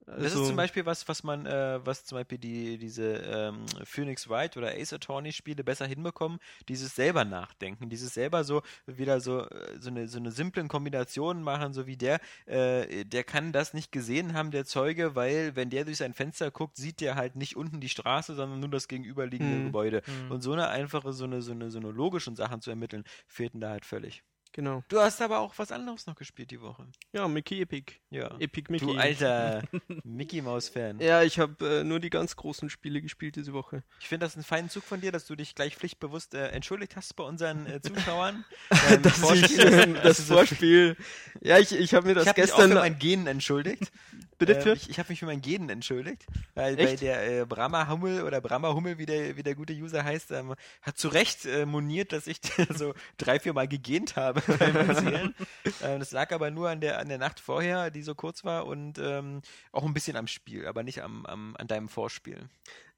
[0.07, 3.66] Das Also, ist zum Beispiel was, was man, äh, was zum Beispiel die, diese ähm,
[3.85, 9.20] Phoenix Wright oder Ace Attorney Spiele besser hinbekommen, dieses selber nachdenken, dieses selber so wieder
[9.20, 13.53] so, äh, so eine, so eine simplen Kombination machen, so wie der, äh, der kann
[13.53, 17.14] das nicht gesehen haben, der Zeuge, weil wenn der durch sein Fenster guckt, sieht der
[17.14, 19.64] halt nicht unten die Straße, sondern nur das gegenüberliegende Mhm.
[19.64, 20.03] Gebäude.
[20.07, 20.31] Mhm.
[20.31, 23.61] Und so eine einfache, so eine, so eine, so eine logischen Sachen zu ermitteln, fehlten
[23.61, 24.22] da halt völlig.
[24.52, 24.82] Genau.
[24.88, 26.87] Du hast aber auch was anderes noch gespielt die Woche.
[27.12, 27.94] Ja, Mickey Epic.
[28.11, 28.37] Ja.
[28.38, 28.87] Epic Mickey.
[28.87, 29.62] Du alter
[30.04, 30.98] Mickey Maus Fan.
[31.00, 33.82] Ja, ich habe äh, nur die ganz großen Spiele gespielt diese Woche.
[34.00, 36.96] Ich finde das einen feinen Zug von dir, dass du dich gleich pflichtbewusst äh, entschuldigt
[36.96, 38.44] hast bei unseren äh, Zuschauern.
[38.90, 40.96] Ähm, ich, Vorspiel, dass das Vorspiel.
[41.40, 42.70] Ja, ich, ich habe mir das Ich habe mich auch gestern.
[42.72, 43.90] für mein Genen entschuldigt.
[44.38, 44.72] Bitte für?
[44.74, 47.03] ich ich habe mich für mein Genen entschuldigt, weil, Echt?
[47.03, 50.55] der äh, Brahma Hummel oder Brahma Hummel, wie der, wie der gute User heißt, ähm,
[50.83, 52.40] hat zu Recht äh, moniert, dass ich
[52.74, 55.35] so drei, vier Mal gegähnt habe beim Erzählen.
[55.83, 58.66] ähm, das lag aber nur an der, an der Nacht vorher, die so kurz war
[58.66, 62.48] und ähm, auch ein bisschen am Spiel, aber nicht am, am, an deinem Vorspiel.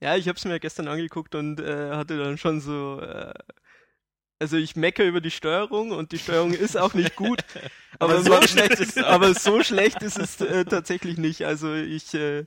[0.01, 3.01] Ja, ich habe es mir gestern angeguckt und äh, hatte dann schon so.
[4.41, 7.45] Also ich mecke über die Steuerung und die Steuerung ist auch nicht gut.
[7.99, 11.45] aber, Aber so schlecht ist aber so schlecht ist es äh, tatsächlich nicht.
[11.45, 12.47] Also ich, äh,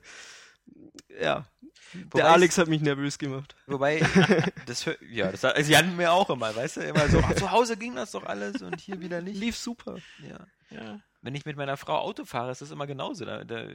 [1.20, 1.46] ja,
[1.94, 3.54] Wobei Der Alex hat mich nervös gemacht.
[3.66, 4.00] Wobei,
[4.66, 7.50] das ja, das sagt also Jan mir auch immer, weißt du, immer so, "Ach, zu
[7.52, 9.38] Hause ging das doch alles und hier wieder nicht.
[9.38, 9.98] Lief super.
[10.28, 10.46] Ja.
[10.70, 11.00] Ja.
[11.22, 13.24] Wenn ich mit meiner Frau Auto fahre, ist das immer genauso.
[13.24, 13.66] Da, da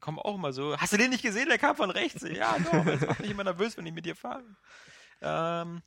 [0.00, 1.48] kommen auch immer so, hast du den nicht gesehen?
[1.48, 2.22] Der kam von rechts.
[2.22, 4.42] Ja, doch, das macht mich immer nervös, wenn ich mit dir fahre.
[5.20, 5.82] Ähm,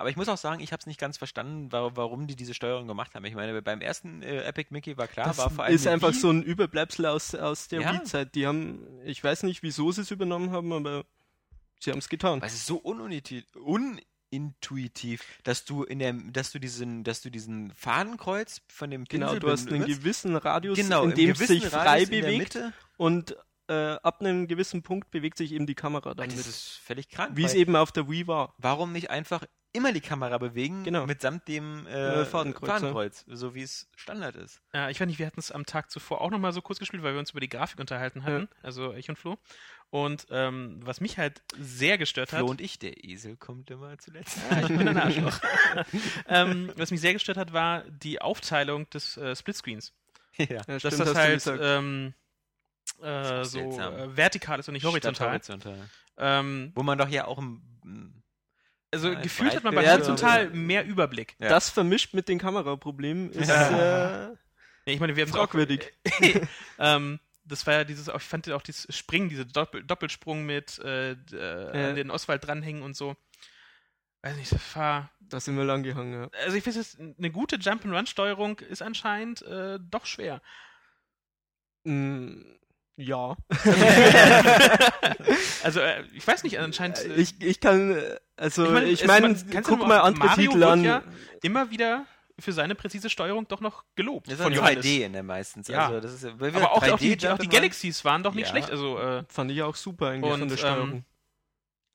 [0.00, 2.54] aber ich muss auch sagen, ich habe es nicht ganz verstanden, wa- warum die diese
[2.54, 3.24] Steuerung gemacht haben.
[3.24, 6.08] Ich meine, beim ersten äh, Epic Mickey war klar, Das war vor allem ist einfach
[6.12, 6.18] Wii.
[6.18, 7.92] so ein Überbleibsel aus, aus der Ja.
[7.92, 8.34] Wii-Zeit.
[8.34, 11.04] Die haben, ich weiß nicht, wieso sie es übernommen haben, aber
[11.78, 12.40] sie haben es getan.
[12.40, 13.44] Weil es ist so unintuitiv,
[14.32, 19.26] unintuitiv, dass du in der, dass du diesen, dass du diesen Fadenkreuz von dem Genau,
[19.26, 22.14] Pinsel du hast einen gewissen Radius, genau, in dem es gewissen sich frei Radius in
[22.14, 22.72] der bewegt Mitte.
[22.96, 23.36] und
[23.68, 26.46] äh, ab einem gewissen Punkt bewegt sich eben die Kamera dann Das mit.
[26.46, 27.32] ist völlig krank.
[27.36, 28.54] Wie es eben auf der Wii war.
[28.58, 31.06] warum nicht einfach immer die Kamera bewegen, Genau.
[31.06, 34.60] mitsamt dem äh, Fadenkreuz, Fadenkreuz, so wie es Standard ist.
[34.72, 37.02] Ja, ich weiß nicht, wir hatten es am Tag zuvor auch nochmal so kurz gespielt,
[37.02, 39.38] weil wir uns über die Grafik unterhalten hatten, also ich und Flo.
[39.90, 43.98] Und ähm, was mich halt sehr gestört hat, Flo und ich, der Esel kommt immer
[43.98, 44.38] zuletzt.
[44.50, 45.40] Ja, ich bin ein Arschloch.
[46.28, 49.92] ähm, was mich sehr gestört hat, war die Aufteilung des äh, Splitscreens.
[50.36, 50.46] ja.
[50.46, 52.14] Ja, Dass stimmt, das halt ähm,
[53.02, 53.94] äh, auch so seltsam.
[53.94, 55.30] äh, vertikal ist und nicht horizontal.
[55.32, 55.76] Horizontal.
[56.18, 58.19] Ähm, Wo man doch ja auch im,
[58.92, 60.50] also Ja, gefühlt hat man bei horizontal ja.
[60.50, 61.36] mehr Überblick.
[61.38, 61.48] ja.
[61.48, 64.28] Das vermischt mit den Kameraproblemen ist Ja.
[64.30, 64.36] äh,
[64.86, 65.92] Ja, ich meine, wir haben fragwürdig.
[66.78, 71.12] ähm, das war ja dieses, ich fand auch dieses Springen, diese Doppel Doppelsprung mit äh,
[71.12, 71.88] äh, Ja.
[71.90, 73.14] an den Oswald dranhängen und so.
[74.22, 75.10] Weiß nicht, das war.
[75.20, 76.28] Da sind wir lang gehangen, ja.
[76.44, 80.40] Also ich finde, eine gute Jump-and-Run-Steuerung ist anscheinend äh, doch schwer.
[81.84, 82.42] Mm,
[83.00, 83.36] ja.
[85.62, 86.98] Also äh, ich weiß nicht, anscheinend.
[87.04, 90.60] Äh, ich, ich kann, äh, also Ich meine, ich du guck mal- andere Mario Titel
[90.60, 90.84] wird an.
[90.84, 91.02] ja-
[91.42, 92.06] immer wieder
[92.38, 94.26] für seine präzise Steuerung doch noch gelobt.
[94.28, 94.84] Das ist von von Johannes.
[94.86, 95.68] 3D in der meistens.
[95.68, 95.88] Ja.
[95.88, 97.48] Also das ist, Aber auch, auch, die, auch die.
[97.48, 98.50] Galaxies waren doch nicht Ja.
[98.50, 98.70] schlecht.
[98.70, 101.04] Also äh, Fand ich auch super eigentlich Und, von der ähm, Steuerung.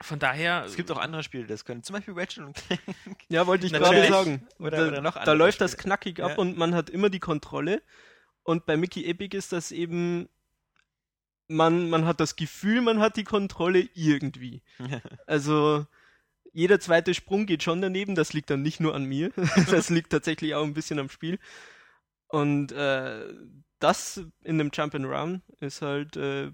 [0.04, 0.64] von daher.
[0.66, 1.82] Es gibt auch andere Spiele, das können.
[1.82, 2.82] Zum Beispiel Ratchet und Clank.
[3.30, 4.48] ja, wollte ich gerade sagen.
[4.60, 5.84] Oder- da, oder noch da läuft das Spiele.
[5.84, 6.38] knackig ab Ja.
[6.38, 7.82] und man hat immer die Kontrolle.
[8.44, 10.30] Und bei Mickey Epic ist das eben,
[11.48, 14.62] man, man hat das Gefühl, man hat die Kontrolle irgendwie.
[15.28, 15.86] Also
[16.54, 19.32] jeder zweite Sprung geht schon daneben, das liegt dann nicht nur an mir,
[19.70, 21.40] das liegt tatsächlich auch ein bisschen am Spiel.
[22.28, 23.28] Und äh,
[23.80, 26.52] das in einem Jump and Run ist halt, äh,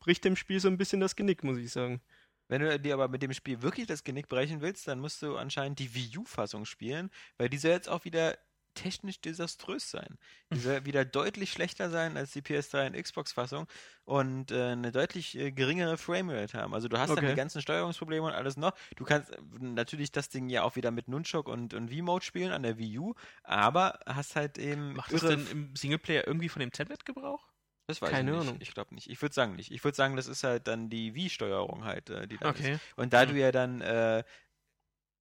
[0.00, 2.02] bricht dem Spiel so ein bisschen das Genick, muss ich sagen.
[2.48, 5.36] Wenn du dir aber mit dem Spiel wirklich das Genick brechen willst, dann musst du
[5.36, 8.38] anscheinend die Wii U-Fassung spielen, weil die soll jetzt auch wieder
[8.78, 10.18] technisch desaströs sein.
[10.52, 13.66] Die soll wieder deutlich schlechter sein als die PS3 und Xbox-Fassung
[14.04, 16.74] und äh, eine deutlich äh, geringere Framerate haben.
[16.74, 17.26] Also du hast dann Okay.
[17.26, 18.72] die ganzen Steuerungsprobleme und alles noch.
[18.96, 22.52] Du kannst äh, natürlich das Ding ja auch wieder mit Nunchok und, und V-Mode spielen
[22.52, 26.60] an der Wii U, aber hast halt eben macht es denn im Singleplayer irgendwie von
[26.60, 27.48] dem Tablet Gebrauch?
[27.86, 28.54] Das weiß Keine ich nicht.
[28.54, 28.60] Ahnung.
[28.60, 29.08] Ich glaube nicht.
[29.10, 29.70] Ich würde sagen nicht.
[29.70, 32.72] Ich würde sagen, das ist halt dann die Wii-Steuerung halt, äh, die da Okay.
[32.72, 32.82] ist.
[32.96, 33.34] Und da Hm.
[33.34, 34.24] du ja dann äh,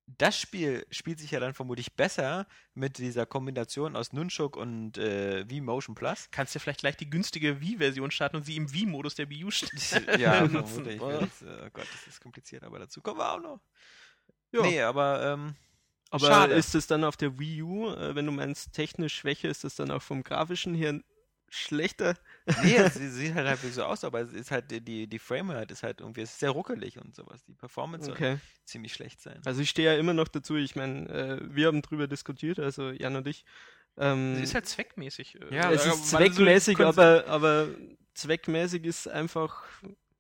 [0.07, 5.47] das Spiel spielt sich ja dann vermutlich besser mit dieser Kombination aus Nunchuk und äh,
[5.49, 6.29] Wii Motion Plus.
[6.31, 9.51] Kannst ja vielleicht gleich die günstige Wii-Version starten und sie im Wii-Modus der Wii U
[9.51, 9.71] stellen.
[10.19, 10.85] ja, nutzen.
[10.85, 11.01] vermutlich.
[11.01, 11.11] Oh.
[11.11, 13.59] Das, oh Gott, das ist kompliziert, aber dazu kommen wir auch noch.
[14.53, 14.61] Ja.
[14.61, 15.55] Nee, aber ähm,
[16.09, 16.53] Aber Schade.
[16.53, 19.75] ist es dann auf der Wii U, äh, wenn du meinst technisch schwächer, ist das
[19.75, 21.01] dann auch vom grafischen her
[21.49, 22.15] schlechter?
[22.63, 25.71] nee, es sieht halt halbwegs so aus, aber es ist halt die, die, die Framerate
[25.73, 27.43] ist halt irgendwie es ist sehr ruckelig und sowas.
[27.45, 28.37] Die Performance soll Okay.
[28.65, 29.41] ziemlich schlecht sein.
[29.45, 32.91] Also ich stehe ja immer noch dazu, ich meine, äh, wir haben drüber diskutiert, also
[32.91, 33.45] Jan und ich.
[33.97, 35.39] Ähm, Es ist halt zweckmäßig.
[35.41, 37.67] äh, Ja, es ist so zweckmäßig, Konse- aber, aber
[38.13, 39.63] zweckmäßig ist einfach,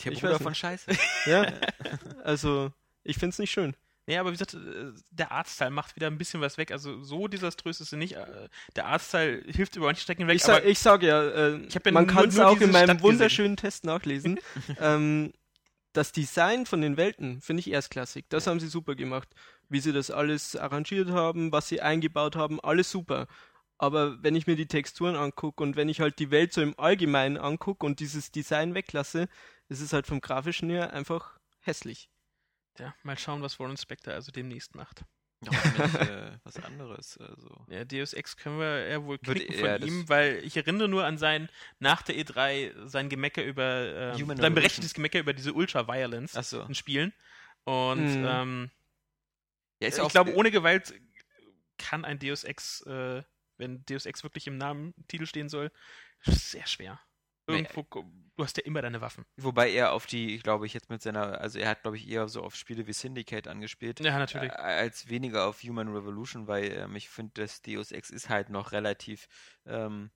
[0.03, 0.55] Der Ich Bruder weiß von.
[0.55, 0.91] Scheiße.
[1.27, 1.45] ja,
[2.23, 2.71] also
[3.03, 3.75] ich finde es nicht schön.
[4.07, 6.71] Ja, aber wie gesagt, äh, der Arztteil macht wieder ein bisschen was weg.
[6.71, 8.13] Also so desaströs ist er nicht.
[8.13, 11.57] Äh, Der Arztteil hilft über manche Strecken weg, Ich, sag, aber ich sage ja, äh,
[11.67, 13.01] Ich ja man kann es auch in meinem Stadt gesehen.
[13.01, 14.39] wunderschönen Test nachlesen.
[14.79, 15.33] ähm,
[15.91, 18.25] das Design von den Welten finde ich erstklassig.
[18.29, 19.27] Das haben sie super gemacht.
[19.67, 23.27] Wie sie das alles arrangiert haben, was sie eingebaut haben, alles super.
[23.77, 26.79] Aber wenn ich mir die Texturen angucke und wenn ich halt die Welt so im
[26.79, 29.27] Allgemeinen angucke und dieses Design weglasse,
[29.67, 32.09] ist es halt vom Grafischen her einfach hässlich.
[32.79, 35.03] Ja, mal schauen, was Warren Spector also demnächst macht.
[35.45, 37.17] Ja, nicht, äh, was anderes.
[37.17, 37.65] Also.
[37.69, 41.05] Ja, Deus Ex können wir ja wohl knicken ja, von ihm, weil ich erinnere nur
[41.05, 46.35] an sein, nach der E3, sein Gemecker über, ähm, sein berechtigtes Gemecker über diese Ultra-Violence
[46.35, 46.63] Achso.
[46.63, 47.13] in Spielen.
[47.65, 48.23] Und Mhm.
[48.25, 48.71] ähm,
[49.79, 50.93] Ja, ist ich glaube, ohne Gewalt
[51.77, 53.21] kann ein Deus Ex, äh,
[53.57, 55.71] wenn Deus Ex wirklich im Namen Titel stehen soll,
[56.21, 56.99] sehr schwer.
[57.47, 57.83] Irgendwo,
[58.35, 59.25] du hast ja immer deine Waffen.
[59.37, 62.27] Wobei er auf die, glaube ich, jetzt mit seiner, also er hat, glaube ich, eher
[62.27, 63.99] so auf Spiele wie Syndicate angespielt.
[63.99, 64.51] Ja, natürlich.
[64.51, 68.49] Äh, als weniger auf Human Revolution, weil ähm, ich finde, das Deus Ex ist halt
[68.49, 69.27] noch relativ
[69.65, 70.11] ähm,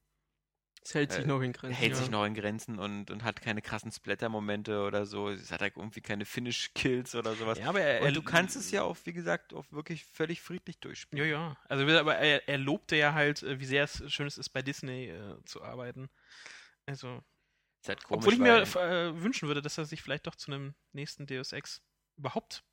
[0.84, 1.76] Es hält sich Äh, noch in Grenzen.
[1.78, 1.98] hält ja.
[1.98, 5.30] sich noch in Grenzen und, und hat keine krassen Splatter-Momente oder so.
[5.30, 7.60] Es hat halt irgendwie keine Finish-Kills oder sowas.
[7.60, 10.80] Ja, aber er, und du kannst es ja auch, wie gesagt, auch wirklich völlig friedlich
[10.80, 11.24] durchspielen.
[11.26, 11.58] Ja, ja.
[11.70, 15.10] Also, aber er, er lobte ja halt, äh, wie sehr es schön ist, bei Disney
[15.10, 16.10] äh, zu arbeiten.
[16.86, 17.24] Also,
[17.82, 20.52] Ist halt komisch, obwohl ich mir äh, wünschen würde, dass er sich vielleicht doch zu
[20.52, 21.82] einem nächsten Deus Ex
[22.18, 22.64] überhaupt.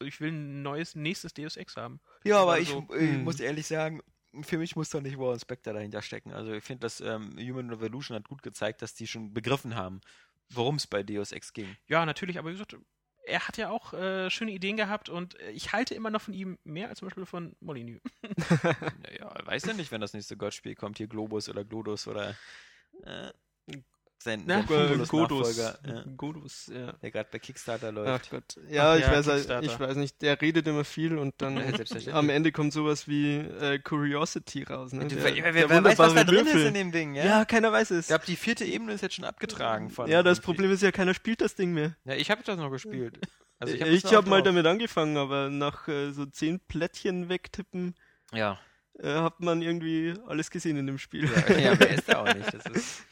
[0.00, 2.00] Ich will ein neues, nächstes Deus Ex haben.
[2.24, 3.24] Ja, aber Oder ich, ich Hm.
[3.24, 4.02] muss ehrlich sagen,
[4.42, 6.32] für mich muss doch nicht Warren Spector dahinter stecken.
[6.32, 10.00] Also ich finde, dass ähm, Human Revolution hat gut gezeigt, dass die schon begriffen haben,
[10.50, 11.76] worum es bei Deus Ex ging.
[11.86, 12.76] Ja, natürlich, aber wie gesagt,
[13.26, 16.34] er hat ja auch äh, schöne Ideen gehabt und äh, ich halte immer noch von
[16.34, 18.00] ihm mehr als zum Beispiel von Molyneux.
[19.02, 22.36] Naja, weiß ja nicht, wenn das nächste Gottspiel kommt, hier Globus oder Glodus oder
[24.22, 25.56] sein, Na, sein Äh, Fumulus Godus.
[25.56, 25.74] Ja,
[26.16, 26.92] Godus, ja.
[26.92, 28.30] der gerade bei Kickstarter Ach läuft.
[28.30, 28.56] Gott.
[28.68, 30.20] Ja, Ach ich, ja, weiß, ich weiß nicht.
[30.20, 31.56] Der redet immer viel und dann
[32.00, 34.92] Ja, am Ende kommt sowas wie äh, Curiosity raus.
[34.92, 35.06] Ne?
[35.06, 36.66] Der- wer, wer, wer weiß, was da drin ist Würfel.
[36.66, 37.24] in dem Ding, ja?
[37.24, 38.00] Ja, keiner weiß es.
[38.02, 40.06] Ich glaube, die vierte Ebene ist jetzt schon abgetragen von.
[40.10, 40.40] Ja, das.
[40.40, 41.96] Problem ist ja, keiner spielt das Ding mehr.
[42.04, 43.18] Ja, ich habe das noch gespielt.
[43.58, 44.46] Also ich hab habe mal drauf.
[44.46, 47.94] damit angefangen, aber nach äh, so zehn Plättchen wegtippen
[48.32, 48.58] Ja.
[49.02, 51.24] Äh, hat man irgendwie alles gesehen in dem Spiel.
[51.24, 52.52] Ja, ja, wer ist da auch nicht?
[52.52, 53.02] Das ist,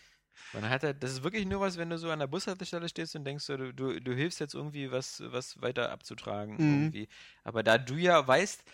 [0.52, 3.14] man hat halt, das ist wirklich nur was, wenn du so an der Bushaltestelle stehst
[3.16, 6.54] und denkst, so, du, du, du hilfst jetzt irgendwie was, was weiter abzutragen.
[6.54, 6.82] Mhm.
[6.82, 7.08] Irgendwie.
[7.44, 8.64] Aber da du ja weißt,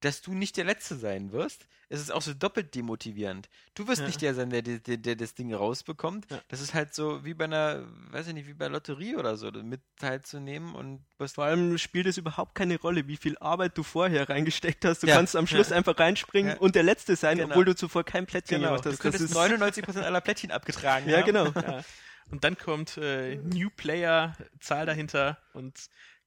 [0.00, 3.48] dass du nicht der Letzte sein wirst, ist es auch so doppelt demotivierend.
[3.74, 4.06] Du wirst Ja.
[4.08, 6.28] nicht der sein, der, der, der, der das Ding rausbekommt.
[6.30, 6.40] Ja.
[6.48, 9.50] Das ist halt so wie bei einer, weiß ich nicht, wie bei Lotterie oder so,
[9.52, 14.28] mit teilzunehmen und Vor allem spielt es überhaupt keine Rolle, wie viel Arbeit du vorher
[14.28, 15.04] reingesteckt hast.
[15.04, 15.76] Du Ja, kannst am Schluss ja.
[15.76, 16.58] einfach reinspringen Ja.
[16.58, 17.50] und der Letzte sein, Genau.
[17.50, 18.96] obwohl du zuvor kein Plättchen genau, gemacht du hast.
[18.96, 21.24] Das könntest ist, 99% aller Plättchen abgetragen ja, haben.
[21.26, 21.46] genau.
[21.54, 21.84] Ja.
[22.32, 25.78] Und dann kommt äh, New Player, Zahl dahinter und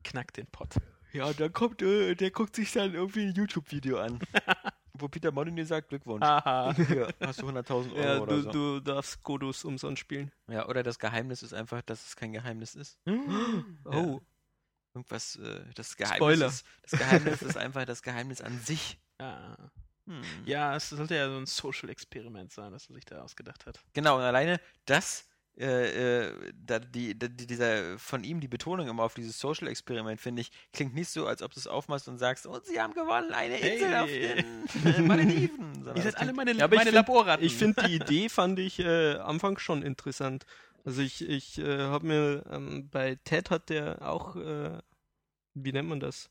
[0.06, 0.76] knackt den Pott.
[1.12, 4.20] Ja, dann kommt, äh, der guckt sich dann irgendwie ein YouTube-Video an.
[5.02, 6.26] wo Peter Molyneux sagt, Glückwunsch.
[6.26, 6.74] Haha.
[6.76, 8.52] Hier, hast du 100.000 Euro Ja, oder du, so.
[8.52, 10.32] du darfst Godus umsonst spielen.
[10.48, 13.00] Ja, oder das Geheimnis ist einfach, dass es kein Geheimnis ist.
[13.86, 14.22] Oh.
[14.94, 16.48] Irgendwas, äh, das Geheimnis Spoiler.
[16.48, 19.00] ist, das Geheimnis ist einfach das Geheimnis an sich.
[19.20, 19.56] Ja.
[20.08, 20.22] Hm.
[20.46, 23.80] ja, es sollte ja so ein Social-Experiment sein, das er sich da ausgedacht hat.
[23.94, 28.88] Genau, und alleine das, äh, äh, da, die, da, die, dieser, von ihm die Betonung
[28.88, 32.18] immer auf dieses Social-Experiment, finde ich, klingt nicht so, als ob du es aufmachst und
[32.18, 34.44] sagst, und sie haben gewonnen, eine Insel auf Hey.
[34.84, 35.86] den äh, Malediven.
[35.96, 37.46] Ihr seid alle meine, Ja, ich meine find- Laborratten.
[37.46, 40.46] Ich finde die Idee fand ich äh, Anfang schon interessant.
[40.86, 44.78] Also ich, ich äh, habe mir ähm, bei TED hat der auch, äh,
[45.56, 46.30] wie nennt man das?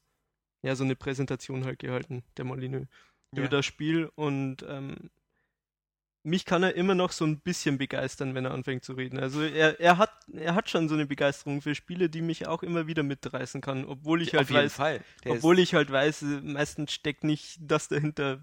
[0.62, 2.88] Ja, so eine Präsentation halt gehalten, der Molyneux,
[3.34, 3.40] Ja.
[3.40, 5.10] über das Spiel und ähm,
[6.28, 9.18] mich kann er immer noch so ein bisschen begeistern, wenn er anfängt zu reden.
[9.18, 12.62] Also er, er hat er hat schon so eine Begeisterung für Spiele, die mich auch
[12.62, 16.92] immer wieder mitreißen kann, obwohl ich halt auf jeden weiß, obwohl ich halt weiß, meistens
[16.92, 18.40] steckt nicht das dahinter,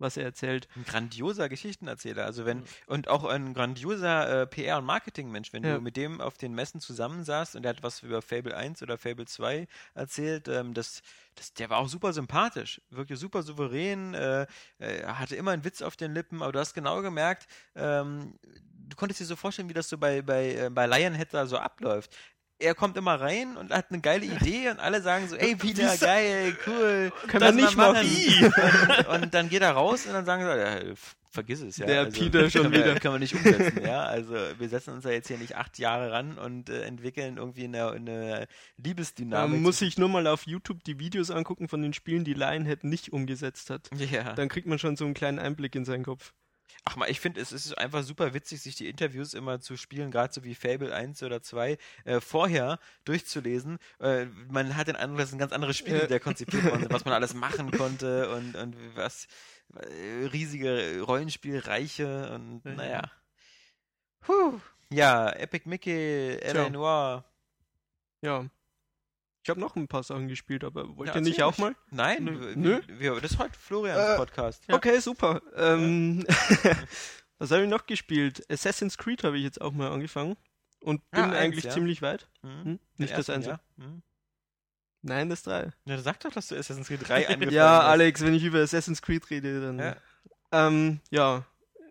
[0.00, 0.68] was er erzählt.
[0.76, 2.24] ein grandioser Geschichtenerzähler.
[2.24, 5.76] Also wenn, und auch ein grandioser äh, PR- und Marketingmensch, wenn Ja.
[5.76, 8.98] du mit dem auf den Messen zusammensaßt und der hat was über Fable 1 oder
[8.98, 11.02] Fable 2 erzählt, ähm, das,
[11.34, 14.46] das, der war auch super sympathisch, wirklich super souverän, äh,
[14.78, 18.34] äh, hatte immer einen Witz auf den Lippen, aber du hast genau gemerkt, ähm,
[18.88, 21.58] du konntest dir so vorstellen, wie das so bei, bei, äh, bei Lionhead da so
[21.58, 22.16] abläuft.
[22.60, 25.96] Er kommt immer rein und hat eine geile Idee und alle sagen so, ey Peter,
[25.96, 27.12] geil, cool.
[27.26, 29.06] Können wir nicht mal machen.
[29.08, 30.94] Und, und dann geht er raus und dann sagen sie, ja,
[31.30, 31.86] vergiss es, ja.
[31.86, 32.98] Der Peter schon wieder.
[33.00, 34.02] Können wir nicht umsetzen, ja.
[34.02, 37.64] Also wir setzen uns ja jetzt hier nicht acht Jahre ran und äh, entwickeln irgendwie
[37.64, 38.46] eine, eine
[38.76, 39.60] Liebesdynamik.
[39.60, 43.12] muss ich nur mal auf YouTube die Videos angucken von den Spielen, die Lionhead nicht
[43.12, 43.90] umgesetzt hat.
[43.96, 44.34] ja.
[44.34, 46.32] Dann kriegt man schon so einen kleinen Einblick in seinen Kopf.
[46.84, 50.10] Ach mal, ich finde, es ist einfach super witzig, sich die Interviews immer zu spielen,
[50.10, 53.78] gerade so wie Fable 1 oder 2, äh, vorher durchzulesen.
[54.00, 56.02] Äh, man hat den Eindruck, das sind ganz andere Spiele, Ja.
[56.06, 59.26] die da konzipiert worden sind, was man alles machen konnte und, und was
[59.74, 62.72] äh, riesige Rollenspielreiche und Ja.
[62.74, 63.10] naja.
[64.20, 64.60] Puh.
[64.92, 66.36] Ja, Epic Mickey.
[66.40, 66.68] L.A.
[66.70, 67.24] Noir.
[68.22, 68.46] Ja.
[69.42, 71.74] Ich habe noch ein paar Sachen gespielt, aber wollt Ja, ihr nicht auch mal?
[71.90, 72.40] Nein, Nö.
[72.40, 72.80] wir, Nö.
[72.88, 74.62] Wir, das ist heute Florians Äh, Podcast.
[74.70, 75.40] Okay, super.
[75.56, 76.24] Ähm,
[77.38, 78.44] was habe ich noch gespielt?
[78.50, 80.36] Assassin's Creed habe ich jetzt auch mal angefangen.
[80.82, 81.70] Und bin Ah, eins, eigentlich ja.
[81.70, 82.28] ziemlich weit.
[82.42, 82.50] Hm?
[82.50, 82.64] Hm?
[82.64, 83.60] Den Nicht das Einser.
[83.78, 83.84] ja.
[83.84, 84.02] Hm?
[85.02, 85.70] Nein, das 3.
[85.86, 87.84] Ja, sag doch, dass du Assassin's Creed 3 angefangen Ja, hast.
[87.86, 89.78] Alex, wenn ich über Assassin's Creed rede, dann.
[89.78, 89.96] Ja.
[90.52, 91.46] Ähm, ja.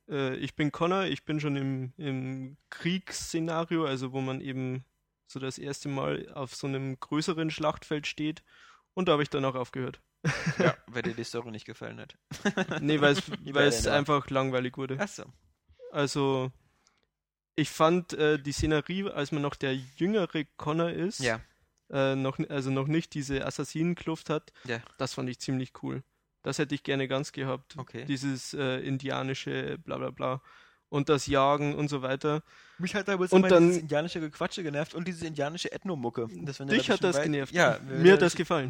[0.08, 4.84] Äh, ich bin Connor, ich bin schon im, im Kriegsszenario, also wo man eben
[5.30, 8.44] so das erste Mal auf so einem größeren Schlachtfeld steht.
[8.94, 10.02] Und da habe ich dann auch aufgehört.
[10.58, 12.18] Ja, weil dir die Story nicht gefallen hat.
[12.82, 13.16] Nee, weil
[13.68, 15.00] es, einfach langweilig wurde.
[15.00, 15.24] Achso.
[15.92, 16.52] Also,
[17.56, 21.40] ich fand äh, die Szenerie, als man noch der jüngere Connor ist, Ja.
[21.92, 24.82] äh, noch, also noch nicht diese Assassinenkluft hat, Ja.
[24.98, 26.04] das fand ich ziemlich cool.
[26.42, 27.78] Das hätte ich gerne ganz gehabt.
[27.78, 28.06] Okay.
[28.06, 30.42] Dieses äh, indianische bla bla bla.
[30.90, 32.42] Und das Jagen und so weiter.
[32.78, 36.28] Mich hat da übrigens Und immer dann- dieses indianische Gequatsche genervt und diese indianische Ethnomucke.
[36.44, 37.54] Das, Dich da hat das Wald- genervt.
[37.54, 38.70] Ja, wenn Mir hat das gefallen.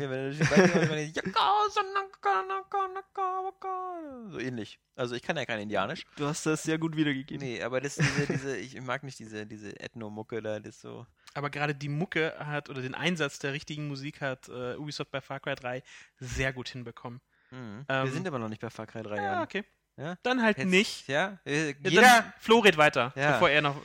[4.31, 4.79] So ähnlich.
[4.95, 6.05] Also ich kann ja kein Indianisch.
[6.17, 7.45] Du hast das sehr gut wiedergegeben.
[7.45, 11.05] Nee, aber das diese, diese, ich mag nicht diese, diese Ethnomucke da, das so.
[11.33, 15.21] Aber gerade die Mucke hat oder den Einsatz der richtigen Musik hat äh, Ubisoft bei
[15.21, 15.83] Far Cry 3
[16.19, 17.21] sehr gut hinbekommen.
[17.51, 17.85] Mhm.
[17.87, 19.43] Ähm, Wir sind aber noch nicht bei Far Cry 3 Ja, Jahren.
[19.43, 19.63] okay.
[19.99, 20.15] Ja?
[20.23, 21.07] Dann halt Jetzt- nicht.
[21.09, 21.39] Ja?
[21.45, 22.01] Äh, Ja, Jeder.
[22.01, 23.33] Dann Flo red weiter, Ja.
[23.33, 23.75] bevor er noch.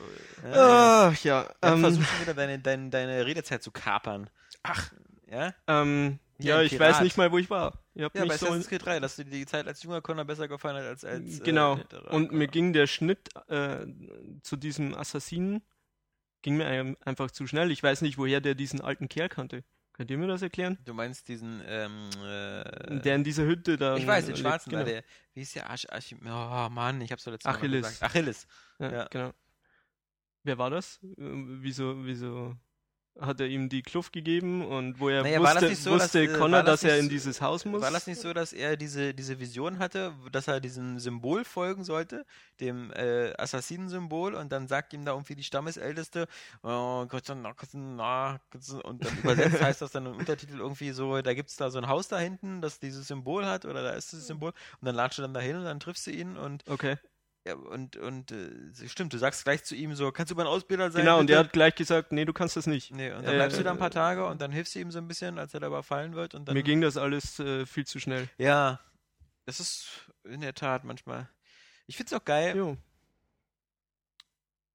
[0.43, 1.07] Ja, ja.
[1.11, 4.29] Ach ja, Dann ähm, versuch schon wieder deine, deine, deine Redezeit zu kapern.
[4.63, 4.91] Ach,
[5.29, 5.53] Ja?
[5.67, 6.95] ähm, ja, ich Pirat.
[6.95, 7.65] weiß nicht mal, wo ich war.
[7.65, 10.47] Habt Ja, bei so Assassin's Creed 3, dass dir die Zeit als junger Connor besser
[10.47, 11.41] gefallen hat als als.
[11.43, 11.77] Genau.
[11.77, 13.85] Äh, Und mir ging der Schnitt äh,
[14.41, 15.61] zu diesem Assassinen
[16.41, 17.71] ging mir ein- einfach zu schnell.
[17.71, 19.63] Ich weiß nicht, woher der diesen alten Kerl kannte.
[19.95, 20.77] Könnt ihr mir das erklären?
[20.83, 23.95] Du meinst diesen, ähm, äh, der in dieser Hütte da.
[23.95, 24.83] ich weiß, den lebt, schwarzen, genau.
[24.83, 25.03] der,
[25.33, 27.87] wie ist der Arsch, Arch, oh Mann, ich hab's doch letztes Mal Achilles.
[27.87, 28.03] gesagt.
[28.03, 28.47] Achilles.
[28.79, 29.07] Ja, Ja.
[29.09, 29.31] genau.
[30.43, 30.99] Wer war das?
[31.17, 32.55] Ähm, Wieso, wieso
[33.19, 36.35] hat er ihm die Kluft gegeben und wo er Naja, das wusste, so, wusste dass,
[36.35, 37.81] äh, Connor, das dass er in dieses Haus muss?
[37.81, 41.83] War das nicht so, dass er diese, diese Vision hatte, dass er diesem Symbol folgen
[41.83, 42.25] sollte,
[42.59, 46.27] dem äh, Assassinensymbol, und dann sagt ihm da irgendwie die Stammesälteste,
[46.63, 47.13] oh, und
[49.05, 52.07] dann übersetzt heißt das dann im Untertitel irgendwie so, da gibt's da so ein Haus
[52.07, 55.21] da hinten, das dieses Symbol hat, oder da ist dieses Symbol, und dann latscht du
[55.21, 56.97] dann dahin und dann triffst du ihn und Okay.
[57.45, 60.89] Ja, und, und äh, stimmt, du sagst gleich zu ihm so, kannst du mein Ausbilder
[60.91, 61.01] sein?
[61.03, 62.91] Genau, und der hat gleich gesagt, nee, du kannst das nicht.
[62.91, 64.91] Nee, und dann Äh, bleibst du da ein paar Tage und dann hilfst du ihm
[64.91, 66.55] so ein bisschen, als er da überfallen wird und dann.
[66.55, 68.27] Mir ging das alles äh, viel zu schnell.
[68.39, 68.79] Ja,
[69.45, 71.29] das ist in der Tat manchmal.
[71.85, 72.77] Ich find's auch geil, Jo.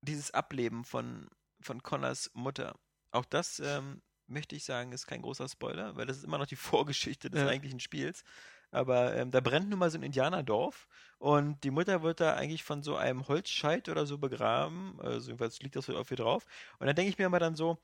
[0.00, 1.28] dieses Ableben von,
[1.60, 2.78] von Connors Mutter.
[3.10, 6.46] Auch das ähm, möchte ich sagen, ist kein großer Spoiler, weil das ist immer noch
[6.46, 7.48] die Vorgeschichte des Ja.
[7.48, 8.22] eigentlichen Spiels.
[8.70, 12.64] Aber ähm, da brennt nun mal so ein Indianerdorf und die Mutter wird da eigentlich
[12.64, 14.98] von so einem Holzscheit oder so begraben.
[15.00, 16.46] Also jedenfalls liegt das auf ihr drauf.
[16.78, 17.78] Und dann denke ich mir immer dann so,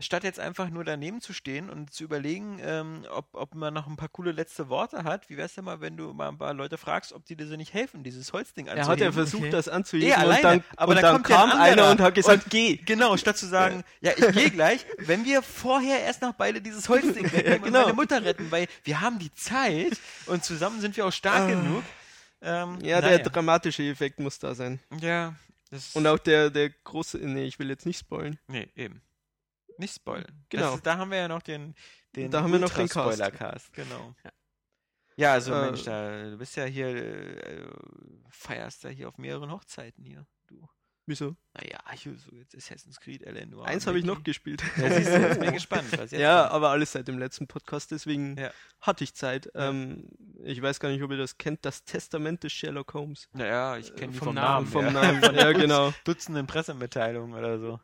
[0.00, 3.86] statt jetzt einfach nur daneben zu stehen und zu überlegen, ähm, ob, ob man noch
[3.86, 6.52] ein paar coole letzte Worte hat, wie wär's denn mal, wenn du mal ein paar
[6.52, 8.90] Leute fragst, ob die dir so nicht helfen, dieses Holzding Er anzuheben?
[8.92, 9.50] hat ja versucht, Okay.
[9.50, 10.42] das anzuheben und alleine.
[10.42, 12.76] dann, Aber und dann dann kommt ja ein kam einer und hat gesagt, geh.
[12.78, 16.88] Genau, statt zu sagen, ja, ich gehe gleich, wenn wir vorher erst noch beide dieses
[16.88, 17.80] Holzding retten Ja, und genau.
[17.82, 21.46] meine Mutter retten, weil wir haben die Zeit und zusammen sind wir auch stark Ah.
[21.46, 21.84] genug.
[22.42, 23.18] Ähm, Ja, naja.
[23.18, 24.80] der dramatische Effekt muss da sein.
[25.00, 25.34] Ja,
[25.70, 28.38] das Und auch der, der große, nee, ich will jetzt nicht spoilen.
[28.48, 29.00] Nee, eben.
[29.78, 30.44] Nicht spoilern.
[30.48, 30.74] Genau.
[30.74, 31.74] Ist, da haben wir ja noch den,
[32.14, 32.92] den Da haben wir noch den Cast.
[33.18, 34.14] Spoiler-Cast, genau.
[35.16, 37.66] Ja, also Äh, Mensch, da, du bist ja hier, äh,
[38.30, 40.66] feierst ja hier auf mehreren Hochzeiten hier, du.
[41.06, 41.36] Wieso?
[41.52, 43.66] Naja, hier so jetzt Assassin's Creed, Eleanor.
[43.66, 44.62] Eins habe ich noch gespielt.
[44.78, 46.52] Ja, siehst du, jetzt bin ich gespannt, was jetzt Ja, kommt.
[46.54, 48.50] aber alles seit dem letzten Podcast, deswegen Ja.
[48.80, 49.50] hatte ich Zeit.
[49.54, 50.08] Ähm,
[50.42, 53.28] ich weiß gar nicht, ob ihr das kennt, das Testament des Sherlock Holmes.
[53.34, 54.66] Naja, ich kenne die vom vom, Namen, Namen.
[54.66, 54.90] Vom ja.
[54.92, 55.92] Namen, ja genau.
[56.04, 57.80] Dutzenden Pressemitteilungen oder so.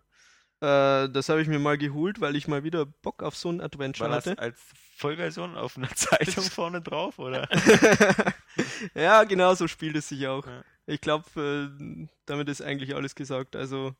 [0.60, 3.60] Äh, das habe ich mir mal geholt, weil ich mal wieder Bock auf so ein
[3.60, 4.40] Adventure War das hatte.
[4.40, 4.60] als
[4.96, 7.48] Vollversion auf einer Zeitung vorne drauf, oder?
[8.94, 10.46] ja, genau so spielt es sich auch.
[10.46, 10.64] Ja.
[10.86, 13.56] Ich glaube, äh, damit ist eigentlich alles gesagt.
[13.56, 13.94] Also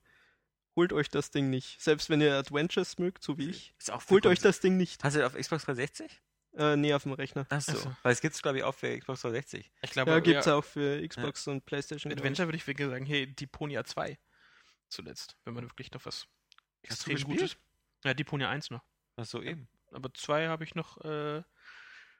[0.77, 1.81] holt euch das Ding nicht.
[1.81, 5.03] Selbst wenn ihr Adventures mögt, so wie ich, Ist auch holt euch das Ding nicht.
[5.05, 6.21] Hast du auf Xbox 360?
[6.57, 7.47] Äh, nee, auf dem Rechner.
[7.49, 7.73] Achso.
[7.73, 7.97] Ach so.
[8.03, 9.71] Weil es gibt's, glaube ich, auch für Xbox 360.
[9.83, 12.11] Ich glaube, Ja, gibt's auch für Xbox und Playstation.
[12.11, 12.19] ich.
[12.19, 14.19] Adventure würde ich wirklich sagen, hey, Deponia 2
[14.89, 16.27] zuletzt, wenn man wirklich noch was
[16.89, 17.39] Hast du gespielt?
[17.41, 17.57] Gutes.
[18.05, 18.83] Ja, Deponia 1 noch.
[19.17, 19.69] Achso, eben.
[19.93, 21.43] Aber 2 habe ich noch äh,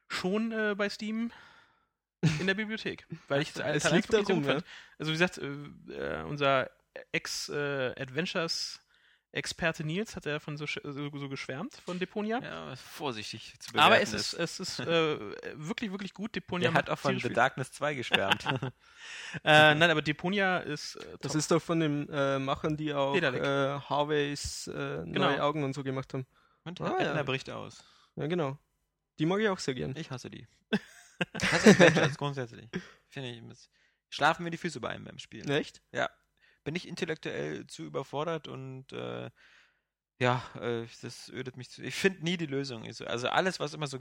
[0.07, 1.31] schon äh, bei Steam
[2.39, 3.07] in der Bibliothek.
[3.27, 4.65] Weil ich Teil Es eins liegt wirklich sehr darum, gut fand.
[4.99, 6.69] Also wie gesagt, äh, äh, unser
[7.11, 8.80] Ex-Adventures
[9.33, 12.41] Experte Nils hat ja davon so, so, so geschwärmt von Deponia.
[12.43, 15.19] Ja, aber vorsichtig zu Aber bewerten es ist, es ist äh,
[15.55, 16.35] wirklich, wirklich gut.
[16.35, 17.29] Deponia Der hat auch von The.
[17.29, 18.45] Darkness 2 geschwärmt.
[19.43, 23.15] Äh, nein, aber Deponia ist äh, Das ist doch von den äh, Machern, die auch
[23.15, 24.71] äh, Harveys äh,
[25.05, 25.21] Genau.
[25.21, 26.27] neue Augen und so gemacht haben.
[26.63, 27.23] Und Ah, Edna ja.
[27.23, 27.83] bricht aus.
[28.15, 28.57] Ja, genau.
[29.17, 29.95] Die mag ich auch sehr gern.
[29.95, 30.45] Ich hasse die.
[31.41, 32.69] Ich hasse Adventures grundsätzlich.
[33.07, 33.41] Finde ich,
[34.09, 35.49] schlafen mir die Füße bei einem beim Spielen.
[35.49, 35.81] Echt?
[36.63, 39.29] Bin ich intellektuell zu überfordert und äh,
[40.19, 41.81] ja, äh, das ödet mich zu.
[41.81, 42.85] Ich finde nie die Lösung.
[43.05, 43.97] Also alles, was immer so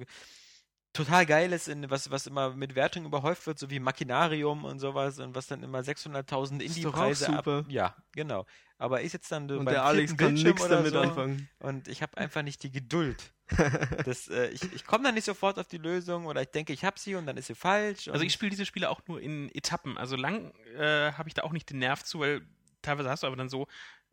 [0.93, 4.81] total geil ist, in, was, was immer mit Wertung überhäuft wird, so wie Machinarium und
[4.81, 7.65] sowas und was dann immer 600.000 Ist doch auch Indie-Preise ab.
[7.69, 8.45] Ja, genau.
[8.79, 11.49] Aber ich jetzt dann Und beim der Alex kann nichts damit so, anfangen.
[11.59, 13.33] Und ich habe einfach nicht die Geduld.
[14.05, 16.85] Das, äh, ich ich komme dann nicht sofort auf die Lösung oder ich denke, ich
[16.85, 18.09] habe sie und dann ist sie falsch.
[18.09, 19.99] Also ich spiele diese Spiele auch nur in Etappen.
[19.99, 22.43] Also lang äh, habe ich da auch nicht den Nerv zu, weil
[22.83, 23.67] teilweise hast du aber dann so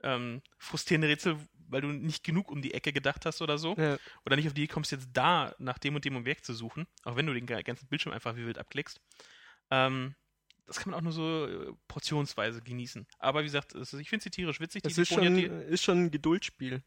[0.04, 1.38] ähm, frustrierende Rätsel,
[1.70, 3.76] weil du nicht genug um die Ecke gedacht hast oder so.
[3.78, 3.98] Ja.
[4.26, 6.88] Oder nicht auf die Idee kommst, jetzt da nach dem und dem Objekt zu suchen,
[7.04, 9.02] auch wenn du den ga- ganzen Bildschirm einfach wie wild abklickst.
[9.72, 10.16] Ähm,
[10.66, 13.08] das kann man auch nur so äh, portionsweise genießen.
[13.20, 14.84] Aber wie gesagt, es, ich finde sie tierisch witzig.
[14.84, 15.24] Das ist schon,
[15.70, 16.84] ist schon ein Geduldsspiel.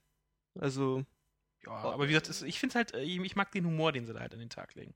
[0.59, 1.05] Also,
[1.67, 4.13] ja, aber wie gesagt, es, ich finde halt, äh, ich, mag den Humor, den sie
[4.13, 4.95] da halt an den Tag legen.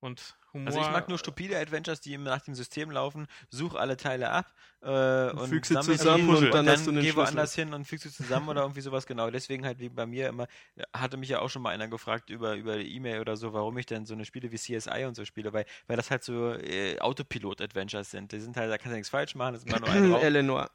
[0.00, 0.66] Und Humor.
[0.66, 4.52] Also ich mag nur stupide Adventures, die nach dem System laufen, such alle Teile ab
[4.82, 8.00] äh, und füg sie zusammen die und dann dann einen geh woanders hin und füg
[8.00, 9.30] sie zusammen oder irgendwie sowas genau.
[9.30, 10.48] Deswegen halt wie bei mir immer,
[10.92, 13.86] hatte mich ja auch schon mal einer gefragt über, über E-Mail oder so, warum ich
[13.86, 16.98] denn so eine Spiele wie CSI und so spiele, weil, weil das halt so äh,
[17.00, 18.32] Autopilot-Adventures sind.
[18.32, 20.22] Die sind halt, da kannst du nichts falsch machen, das ist immer nur ein Raum.
[20.22, 20.70] Eleanor.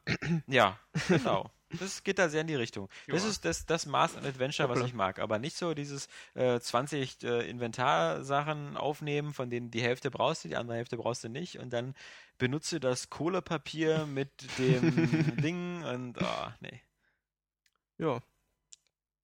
[0.47, 1.51] Ja, genau.
[1.79, 2.89] Das geht da sehr in die Richtung.
[3.07, 3.29] Das Ja.
[3.29, 5.19] ist das, das Maß an Adventure, was ich mag.
[5.19, 10.49] Aber nicht so dieses äh, 20 äh, Inventarsachen aufnehmen, von denen die Hälfte brauchst du,
[10.49, 11.59] die andere Hälfte brauchst du nicht.
[11.59, 11.95] Und dann
[12.37, 16.81] benutze das Kohlepapier mit dem Ding und oh, nee.
[17.97, 18.19] Ja.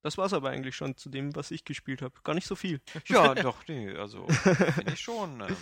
[0.04, 2.14] Das war's aber eigentlich schon zu dem, was ich gespielt habe.
[2.24, 2.80] Gar nicht so viel.
[3.08, 5.42] Ja, doch, nee, also finde ich schon.
[5.42, 5.58] Ähm.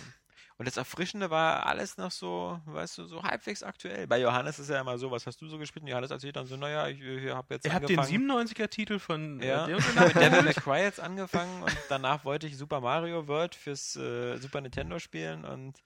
[0.58, 4.06] Und das Erfrischende war alles noch so, weißt du, so halbwegs aktuell.
[4.06, 5.82] Bei Johannes ist ja immer so, was hast du so gespielt?
[5.82, 8.30] Und Johannes erzählt dann so, naja, ich, ich habe jetzt Ihr habt den angefangen.
[8.48, 9.76] 97er-Titel von äh, Ja, der
[10.06, 10.54] mit Devil May?
[10.54, 15.44] Cry jetzt angefangen und danach wollte ich Super Mario World fürs äh, Super Nintendo spielen
[15.44, 15.78] und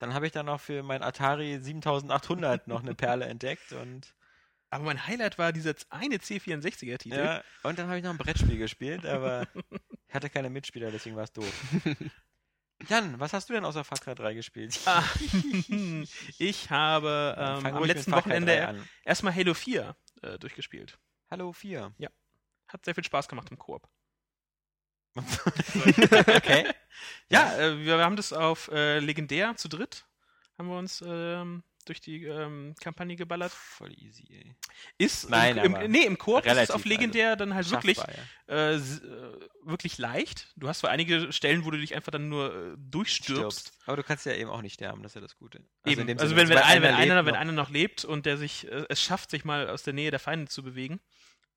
[0.00, 4.12] dann habe ich dann noch für mein Atari 7800 noch eine Perle entdeckt und
[4.70, 7.14] Aber mein Highlight war dieser eine C64er-Titel.
[7.16, 9.46] ja, und dann habe ich noch ein Brettspiel gespielt, aber
[10.08, 11.52] ich hatte keine Mitspieler, deswegen war es doof.
[12.88, 14.80] Jan, was hast du denn außer Far Cry 3 gespielt?
[14.86, 15.04] Ah,
[16.38, 20.98] ich habe ähm, am letzten Far Cry 3 Wochenende erstmal Halo 4 äh, durchgespielt.
[21.30, 21.94] Hallo 4.
[22.68, 23.88] Hat sehr viel Spaß gemacht im Koop.
[25.16, 26.66] okay.
[27.30, 30.04] Ja, äh, wir, wir haben das auf äh, Legendär zu dritt.
[30.58, 33.50] Haben wir uns ähm, durch die ähm, Kampagne geballert.
[33.50, 34.54] Voll easy, ey.
[34.96, 37.98] Ist Nein, im, aber im, nee, im Koop ist es auf Legendär dann halt wirklich,
[37.98, 38.06] ja.
[38.46, 38.80] äh, äh,
[39.64, 40.52] wirklich leicht.
[40.54, 43.60] Du hast zwar einige Stellen, wo du dich einfach dann nur äh, durchstirbst.
[43.60, 43.82] Stirbst.
[43.86, 45.58] Aber du kannst ja eben auch nicht sterben, das ist ja das Gute.
[45.84, 46.06] in Eben.
[46.06, 47.40] dem Also wenn, wenn, einer, wenn, einer, wenn noch.
[47.40, 50.20] einer noch lebt und der sich äh, es schafft, sich mal aus der Nähe der
[50.20, 51.00] Feinde zu bewegen,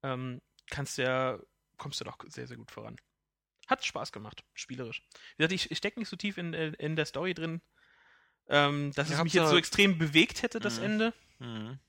[0.01, 1.39] ähm, kannst du ja,
[1.77, 2.95] kommst du doch sehr, sehr gut voran.
[3.67, 5.03] Hat Spaß gemacht, spielerisch.
[5.37, 7.61] Wie gesagt, ich, ich stecke nicht so tief in, äh, in der Story drin,
[8.49, 10.85] ähm, dass Ja, es mich jetzt so extrem bewegt hätte, das Mhm.
[10.85, 11.13] Ende.
[11.39, 11.79] Mhm.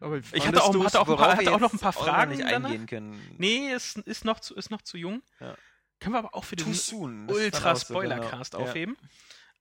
[0.00, 2.70] Aber Ich hatte auch, hatte auch, paar, hatte auch noch ein paar Fragen nicht danach.
[2.70, 3.36] eingehen können.
[3.38, 5.22] Nee, ist, ist, noch zu, ist noch zu jung.
[5.38, 5.56] Ja.
[6.00, 8.64] Können wir aber auch für den so, Ultra-Spoiler-Cast genau.
[8.64, 8.96] aufheben.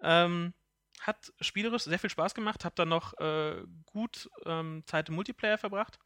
[0.01, 0.53] Ähm,
[1.01, 5.59] hat spielerisch sehr viel Spaß gemacht, hab dann noch äh, gut ähm, Zeit im Multiplayer
[5.59, 5.99] verbracht.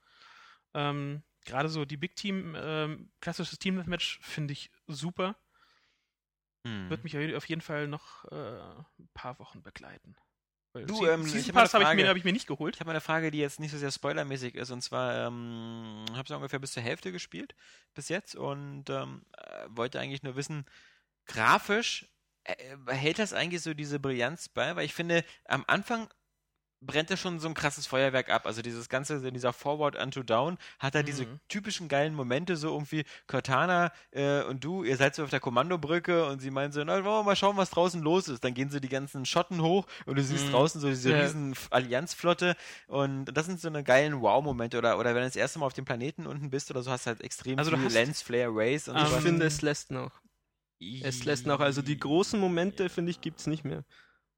[0.74, 5.36] Ähm, Gerade so die Big Team, ähm, klassisches Team-Match finde ich super.
[6.66, 6.72] Ja.
[6.72, 6.90] Hm.
[6.90, 8.36] Wird mich auf jeden Fall noch äh,
[9.00, 10.16] ein paar Wochen begleiten.
[10.74, 12.76] Weil Du, ähm, ich Season Pass habe ich, hab ich mir nicht geholt.
[12.76, 14.72] Ich habe eine Frage, die jetzt nicht so sehr spoilermäßig ist.
[14.72, 17.56] Und zwar ähm, habe ich ungefähr bis zur Hälfte gespielt
[17.94, 20.66] bis jetzt und ähm, äh, wollte eigentlich nur wissen,
[21.26, 22.08] grafisch
[22.44, 24.76] äh, hält das eigentlich so diese Brillanz bei?
[24.76, 26.10] Weil ich finde, am Anfang
[26.82, 28.46] brennt er schon so ein krasses Feuerwerk ab.
[28.46, 31.40] Also dieses ganze, dieser Forward unto Down hat er diese Mhm.
[31.48, 36.26] typischen geilen Momente, so irgendwie Cortana äh, und du, ihr seid so auf der Kommandobrücke
[36.28, 38.44] und sie meinen so, na, wollen wir mal schauen, was draußen los ist.
[38.44, 40.52] Dann gehen so die ganzen Schotten hoch und du siehst Mhm.
[40.52, 41.22] draußen so diese Ja.
[41.22, 42.56] riesen Allianzflotte
[42.88, 45.74] und das sind so eine geilen Wow-Momente oder, oder wenn du das erste Mal auf
[45.74, 48.22] dem Planeten unten bist oder so, hast du halt extrem Also du viel hast- Lens,
[48.22, 49.24] Flare, Race und Ähm, Ich sowas.
[49.24, 50.12] finde, es lässt noch.
[51.02, 51.62] Es lässt noch.
[51.62, 53.84] Also die großen Momente, finde ich, gibt's nicht mehr.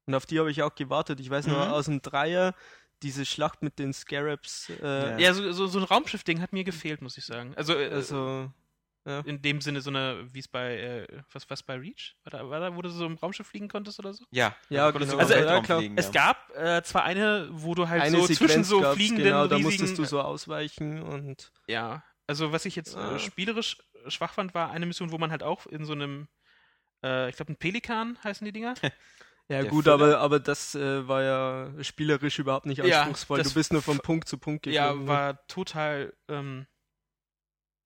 [0.08, 1.20] Und auf die habe ich auch gewartet.
[1.20, 1.70] Ich weiß nur Mhm.
[1.72, 2.54] aus dem Dreier,
[3.02, 4.70] diese Schlacht mit den Scarabs.
[4.82, 5.18] Äh, Ja.
[5.18, 7.52] Ja, so, so, so ein Raumschiff-Ding hat mir gefehlt, muss ich sagen.
[7.56, 8.50] Also, äh, Also,
[9.24, 12.16] in dem Sinne so eine, wie es bei, äh, was, was bei Reach?
[12.24, 14.24] War da, war da, wo du so im Raumschiff fliegen konntest oder so?
[14.30, 15.16] Ja, Ja, genau.
[15.18, 15.80] Also, ja, klar.
[15.80, 16.12] fliegen, Es ja.
[16.12, 19.46] gab äh, zwar eine, wo du halt eine so zwischen Sequenz so gab's, fliegenden genau,
[19.46, 23.14] da riesigen, musstest du so ausweichen und Ja, also was ich jetzt Ah.
[23.14, 23.78] äh, spielerisch
[24.08, 26.28] schwach fand, war eine Mission, wo man halt auch in so einem,
[27.02, 28.74] äh, ich glaube, ein Pelikan heißen die Dinger.
[29.48, 33.38] ja Der gut, aber, aber das äh, war ja spielerisch überhaupt nicht Ja, anspruchsvoll.
[33.38, 35.08] das du bist nur von Punkt zu Punkt ja, geflogen.
[35.08, 36.66] war total ähm,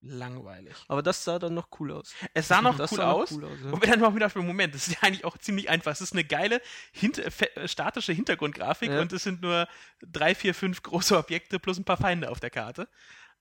[0.01, 0.75] langweilig.
[0.89, 2.13] aber das sah dann noch cool aus.
[2.33, 3.31] Es sah noch cool sah noch aus.
[3.31, 3.71] cool aus ja.
[3.71, 5.91] Und dann auch wieder einen Moment, das ist ja eigentlich auch ziemlich einfach.
[5.93, 6.61] Es ist eine geile
[6.91, 8.99] hint- äh, statische Hintergrundgrafik Ja.
[9.01, 9.67] und es sind nur
[10.01, 12.89] drei, vier, fünf große Objekte plus ein paar Feinde auf der Karte.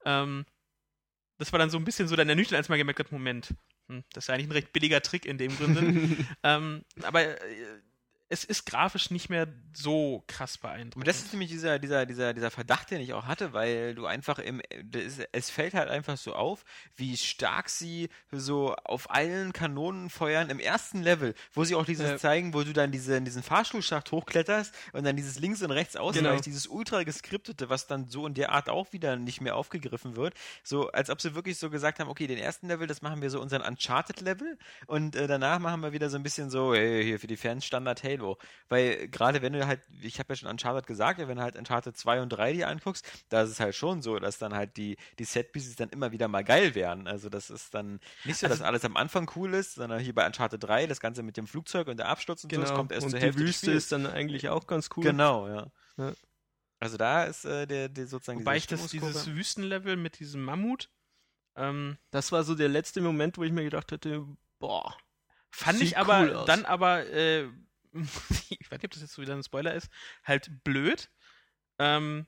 [0.04, 0.44] Ähm,
[1.38, 3.52] das war dann so ein bisschen so dann ernüchternd, als man gemerkt hat, Moment,
[3.88, 5.80] hm, das ist eigentlich ein recht billiger Trick in dem Grunde.
[6.44, 7.80] ähm, aber äh,
[8.32, 11.06] es ist grafisch nicht mehr so krass beeindruckend.
[11.06, 14.38] das ist nämlich dieser, dieser, dieser, dieser Verdacht, den ich auch hatte, weil du einfach
[14.38, 16.64] im, das, es fällt halt einfach so auf,
[16.96, 22.08] wie stark sie so auf allen Kanonen feuern im ersten Level, wo sie auch dieses
[22.08, 22.16] Ja.
[22.16, 26.22] zeigen, wo du dann diese, diesen Fahrstuhlschacht hochkletterst und dann dieses links und rechts ausweichst,
[26.24, 26.40] Genau.
[26.40, 30.32] dieses ultra geskriptete, was dann so in der Art auch wieder nicht mehr aufgegriffen wird.
[30.64, 33.28] So, als ob sie wirklich so gesagt haben, okay, den ersten Level, das machen wir
[33.28, 37.20] so unseren Uncharted-Level und äh, danach machen wir wieder so ein bisschen so, hey, hier
[37.20, 38.21] für die Fans Standard Halo.
[38.22, 38.38] Halo.
[38.68, 41.96] Weil gerade wenn du halt, ich habe ja schon Uncharted gesagt, wenn du halt Uncharted
[41.96, 44.96] 2 und 3 die anguckst, da ist es halt schon so, dass dann halt die,
[45.18, 47.06] die Setpieces dann immer wieder mal geil werden.
[47.06, 50.14] Also das ist dann nicht so, dass Also alles am Anfang cool ist, sondern hier
[50.14, 52.92] bei Uncharted 3, das Ganze mit dem Flugzeug und der Absturz und so, das kommt
[52.92, 55.04] erst und zur die Hälfte des Wüste ist dann eigentlich auch ganz cool.
[55.04, 55.66] Genau, ja.
[55.96, 56.12] Ja.
[56.80, 60.90] Also da ist äh, der, der sozusagen Wobei ich das, dieses Wüstenlevel mit diesem Mammut,
[61.54, 64.26] ähm, Das war so der letzte Moment, wo ich mir gedacht hätte,
[64.58, 64.96] boah,
[65.50, 66.46] fand Sieht ich aber cool aus.
[66.46, 67.46] dann aber, äh,
[68.50, 69.88] ich weiß nicht, ob das jetzt so wieder ein Spoiler ist,
[70.24, 71.10] halt blöd.
[71.78, 72.26] Ähm,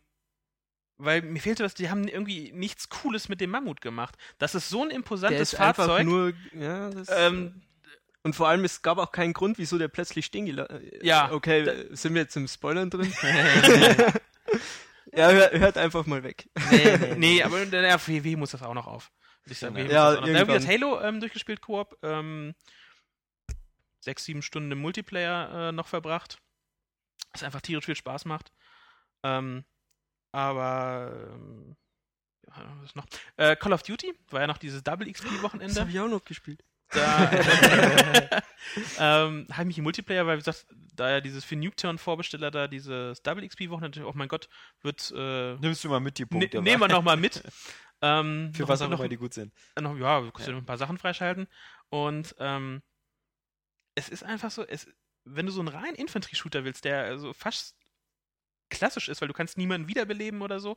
[0.97, 4.17] weil mir fehlte was, die haben irgendwie nichts Cooles mit dem Mammut gemacht.
[4.39, 6.07] Das ist so ein der imposantes ist einfach Fahrzeug.
[6.07, 7.63] nur, ja, das, ähm,
[8.25, 11.61] und vor allem, es gab auch keinen Grund, wieso der plötzlich stehen gelassen Ja, Okay,
[11.61, 13.13] äh, sind wir jetzt im Spoilern drin?
[15.13, 16.49] ja, hör, hört einfach mal weg.
[16.71, 19.13] nee, nee, nee, aber der WW muss das auch noch auf.
[19.45, 19.61] Ich.
[19.61, 20.15] Ja, WW muss ja.
[20.15, 20.57] Da ich irgendwann.
[20.57, 21.99] das Halo ähm, durchgespielt, Koop.
[22.03, 22.55] Ähm,
[24.05, 26.39] sechs, sieben Stunden im Multiplayer äh, noch verbracht.
[27.33, 28.53] Was einfach tierisch viel Spaß macht.
[29.25, 29.65] Ähm,
[30.33, 31.77] aber ähm,
[32.47, 33.07] ja, was ist noch?
[33.37, 35.81] Äh, Call of Duty war ja noch dieses Double Das XP-Wochenende.
[35.81, 36.63] habe ich auch noch gespielt.
[36.91, 37.31] Da
[38.99, 42.51] ähm, habe ich mich im Multiplayer, weil wie gesagt, da ja dieses für Nuketown Vorbesteller
[42.51, 44.49] da dieses Double XP-Wochenende, oh mein Gott,
[44.83, 46.63] wird äh, Nimmst du mal mit die ne, Punkte.
[46.63, 46.93] nehmen wir wa?
[46.95, 47.43] noch mal mit.
[48.03, 49.55] Ähm, Für noch- was auch noch, immer die gut sind.
[49.81, 50.53] noch, ja, du kannst Ja.
[50.53, 50.57] ja.
[50.57, 51.47] noch ein paar Sachen freischalten.
[51.89, 52.83] Und ähm,
[53.95, 54.89] es ist einfach so, es,
[55.25, 57.77] wenn du so einen reinen Infanterie-Shooter willst, der also fast
[58.71, 60.77] klassisch ist, weil du kannst niemanden wiederbeleben oder so,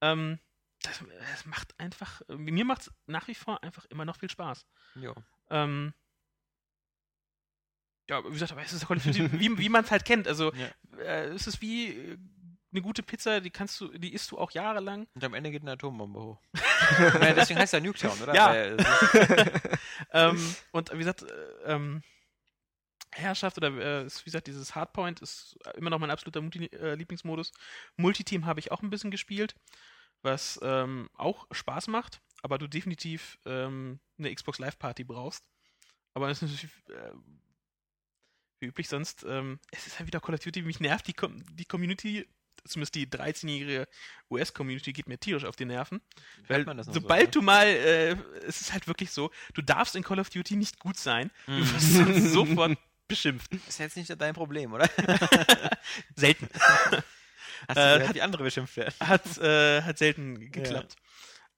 [0.00, 0.38] ähm,
[0.82, 4.66] das, das macht einfach, mir macht es nach wie vor einfach immer noch viel Spaß.
[4.96, 5.14] Jo.
[5.50, 5.94] Ähm,
[8.08, 10.28] ja, wie gesagt, aber es ist wie, wie man es halt kennt.
[10.28, 10.68] Also Ja.
[10.98, 12.18] äh, es ist wie äh,
[12.72, 15.06] eine gute Pizza, die kannst du, die isst du auch jahrelang.
[15.14, 16.42] Und am Ende geht eine Atombombe hoch.
[16.98, 18.34] ja, deswegen heißt er Nuketown, oder?
[18.34, 18.52] Ja.
[18.52, 18.76] Äh,
[20.12, 21.26] ähm, und wie gesagt, äh,
[21.64, 22.02] ähm,
[23.14, 26.94] Herrschaft oder äh, ist, wie gesagt, dieses Hardpoint ist immer noch mein absoluter Multi äh,
[26.94, 27.52] Lieblingsmodus.
[27.96, 29.54] Multiteam habe ich auch ein bisschen gespielt,
[30.22, 35.44] was ähm, auch Spaß macht, aber du definitiv ähm, eine Xbox Live Party brauchst.
[36.14, 37.12] Aber das ist natürlich äh,
[38.60, 41.42] wie üblich sonst, ähm, es ist halt wieder Call of Duty, mich nervt die, Com
[41.56, 42.26] die Community,
[42.64, 43.86] zumindest die 13-jährige
[44.30, 46.00] US-Community geht mir tierisch auf die Nerven.
[46.48, 47.30] Weil noch so, sobald ne?
[47.30, 50.78] du mal, äh, es ist halt wirklich so, du darfst in Call of Duty nicht
[50.78, 51.72] gut sein, du Mhm.
[51.72, 53.52] wirst sofort beschimpft.
[53.68, 54.88] ist jetzt nicht dein Problem, oder?
[56.16, 56.48] Selten.
[57.68, 58.94] Hast Äh, hat- wie andere beschimpft werden?
[59.00, 60.96] Hat, äh, hat selten geklappt.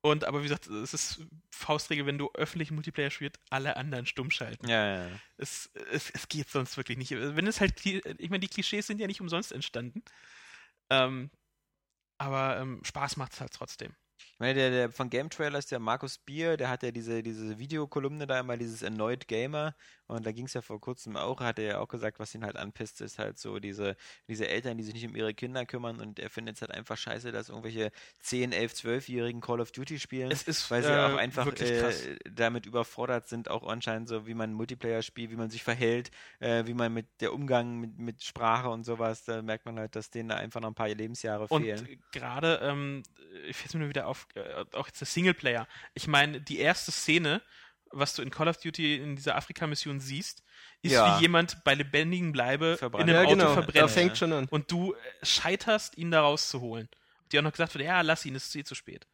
[0.02, 1.20] Und aber wie gesagt, es ist
[1.50, 4.68] Faustregel, wenn du öffentlich Multiplayer spielst, alle anderen stumm schalten.
[4.68, 5.20] Ja, ja, ja.
[5.36, 7.10] Es, es, es geht sonst wirklich nicht.
[7.10, 10.04] Wenn es halt, ich meine, die Klischees sind ja nicht umsonst entstanden.
[10.90, 11.30] Ähm,
[12.18, 13.96] aber ähm, Spaß macht es halt trotzdem.
[14.36, 17.58] Ich meine, der, der von Game Trailers, der Markus Bier, der hat ja diese, diese
[17.58, 19.74] Videokolumne da immer, dieses Annoyed Gamer.
[20.08, 22.44] Und da ging es ja vor kurzem auch, hat er ja auch gesagt, was ihn
[22.44, 23.96] halt anpisst, ist halt so diese,
[24.28, 26.00] diese Eltern, die sich nicht um ihre Kinder kümmern.
[26.00, 29.98] Und er findet es halt einfach scheiße, dass irgendwelche 10, 11, 12-Jährigen Call of Duty
[29.98, 30.30] spielen.
[30.30, 34.34] Es ist weil sie äh, auch einfach äh, damit überfordert sind, auch anscheinend so, wie
[34.34, 36.10] man Multiplayer spielt, wie man sich verhält,
[36.40, 39.96] äh, wie man mit der Umgang mit, mit Sprache und sowas, da merkt man halt,
[39.96, 42.02] dass denen da einfach noch ein paar Lebensjahre Und fehlen.
[42.12, 43.02] gerade, ähm,
[43.48, 45.66] ich fällt mir nur wieder auf, äh, auch jetzt der Singleplayer.
[45.94, 47.42] Ich meine, die erste Szene,
[47.90, 50.42] was du in Call of Duty in dieser Afrika-Mission siehst,
[50.82, 51.16] ist Ja.
[51.16, 53.08] wie jemand bei lebendigem Bleibe Verbrannt.
[53.08, 53.90] in einem ja, Auto genau, da verbrennt.
[53.90, 54.46] fängt schon an.
[54.50, 56.88] Und du äh, scheiterst, ihn da rauszuholen.
[57.22, 59.06] Und dir auch noch gesagt wird, ja, lass ihn, es ist eh zu spät.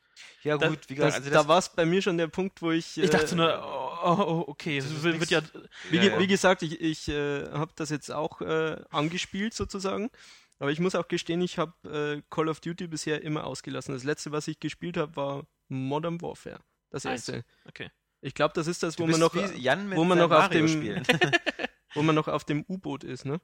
[0.43, 2.99] Ja gut, wie gesagt, also da war es bei mir schon der Punkt, wo ich.
[2.99, 5.41] Ich äh, dachte nur, oh, oh, oh, okay, das wird, ja,
[5.91, 6.19] Wie, ja.
[6.19, 10.11] wie gesagt, ich, ich äh, habe das jetzt auch äh, angespielt sozusagen.
[10.63, 11.73] Aber ich muss auch gestehen, ich habe
[12.23, 13.95] äh, Call of Duty bisher immer ausgelassen.
[13.95, 16.61] Das letzte, was ich gespielt habe, war Modern Warfare.
[16.91, 17.45] Das erste.
[17.67, 17.91] okay.
[18.21, 20.51] Ich glaube, das ist das, wo man noch, wie Jan mit wo man noch auf
[20.51, 20.69] dem-
[21.95, 23.41] wo man noch auf dem U-Boot ist, ne?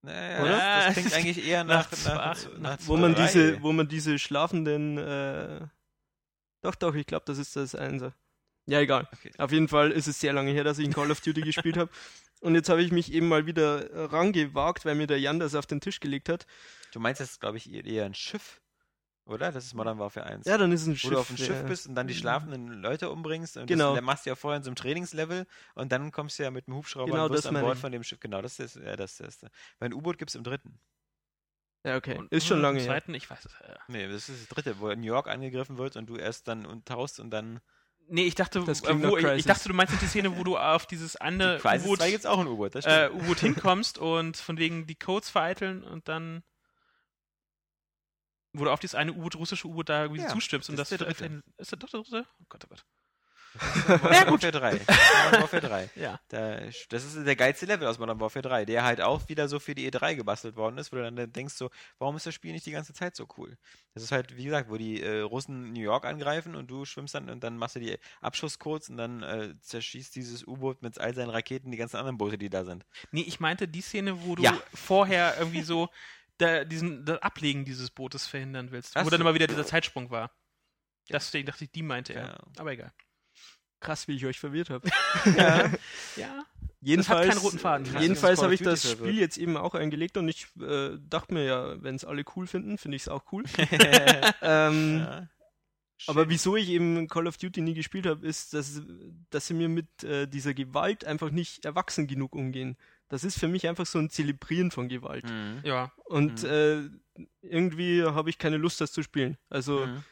[0.00, 0.56] Naja, Oder?
[0.86, 4.96] Das, klingt eigentlich eher nach, Nach nach, nach, Wo man diese, wo man diese schlafenden,
[4.96, 5.66] äh,
[6.62, 8.14] doch, doch, ich glaube, das ist das Einser.
[8.64, 9.06] Ja, egal.
[9.12, 9.32] Okay.
[9.36, 11.76] Auf jeden Fall ist es sehr lange her, dass ich in Call of Duty gespielt
[11.76, 11.90] habe.
[12.42, 15.54] Und jetzt habe ich mich eben mal wieder äh, rangewagt, weil mir der Jan das
[15.54, 16.46] auf den Tisch gelegt hat.
[16.92, 18.60] Du meinst jetzt, glaube ich, eher- ein Schiff,
[19.26, 19.52] oder?
[19.52, 20.46] Das ist Modern Warfare 1.
[20.46, 21.10] Ja, dann ist es ein wo Schiff.
[21.10, 21.62] du auf dem Schiff ja.
[21.62, 23.56] bist und dann die schlafenden Leute umbringst.
[23.58, 23.90] Und Genau.
[23.90, 26.50] das, das machst du ja vorher in so einem Trainingslevel und dann kommst du ja
[26.50, 27.80] mit dem Hubschrauber Genau, und das an Bord ich.
[27.80, 28.18] von dem Schiff.
[28.18, 29.46] Genau, das ist ja, das ist
[29.78, 30.80] Mein U-Boot gibt es im dritten.
[31.84, 32.18] Ja, okay.
[32.18, 32.84] Und- ist schon und lange im.
[32.86, 33.52] Zweiten, ich weiß es.
[33.60, 36.66] Äh, Nee, das ist das dritte, wo New York angegriffen wird und du erst dann
[36.66, 37.60] und tauchst und dann.
[38.12, 40.56] Nee, ich dachte, Das äh, wo, ich, ich dachte, du meinst die Szene, wo du
[40.56, 43.10] auf dieses andere Die U-Boot 2 gibt es auch ein U-Boot, das äh.
[43.12, 46.42] U-Boot hinkommst und von wegen die Codes vereiteln und dann
[48.54, 51.00] wo du auf dieses eine U-Boot, russische U-Boot da irgendwie Ja, zustimmst und das das,
[51.00, 51.42] ist wird dritte.
[51.56, 51.98] ist der dritte?
[52.40, 52.84] Oh Gott, oh Gott.
[54.02, 54.72] Modern Warfare 3.
[54.72, 55.90] Modern Warfare 3.
[55.96, 56.20] Ja.
[56.28, 59.58] Da, das ist der geilste Level aus Modern Warfare 3, der halt auch wieder so
[59.58, 62.52] für die E3 gebastelt worden ist, wo du dann denkst so, warum ist das Spiel
[62.52, 63.56] nicht die ganze Zeit so cool?
[63.94, 67.14] Das ist halt, wie gesagt, wo die äh, Russen New York angreifen und du schwimmst
[67.14, 71.14] dann und dann machst du die Abschusscodes und dann äh, zerschießt dieses U-Boot mit all
[71.14, 72.86] seinen Raketen die ganzen anderen Boote, die da sind.
[73.10, 74.58] Nee, ich meinte die Szene, wo du Ja.
[74.74, 75.88] vorher irgendwie so
[76.38, 78.96] da, diesen, das Ablegen dieses Bootes verhindern willst.
[78.96, 80.30] Ach wo dann immer wieder dieser Zeitsprung war.
[81.10, 82.26] Deswegen dachte ich, die meinte er.
[82.28, 82.38] Ja.
[82.58, 82.92] Aber egal.
[83.82, 84.88] Krass, wie ich euch verwirrt habe.
[85.36, 85.70] Ja.
[86.16, 86.44] Ja.
[86.80, 87.86] Jedenfalls, keinen roten Faden.
[87.86, 88.90] Krass, jedenfalls habe ich das.
[88.90, 92.46] Spiel jetzt eben auch eingelegt und ich äh, dachte mir ja, wenn es alle cool
[92.48, 93.44] finden, finde ich es auch cool.
[94.42, 95.28] ähm, ja.
[96.08, 98.82] Aber wieso ich eben Call of Duty nie gespielt habe, ist, dass,
[99.30, 102.76] dass sie mir mit äh, dieser Gewalt einfach nicht erwachsen genug umgehen.
[103.08, 105.24] Das ist für mich einfach so ein Zelebrieren von Gewalt.
[105.24, 105.60] Mhm.
[105.62, 105.92] Ja.
[106.04, 106.48] Und Mhm.
[106.48, 109.36] äh, irgendwie habe ich keine Lust, das zu spielen.
[109.50, 110.02] Also Mhm.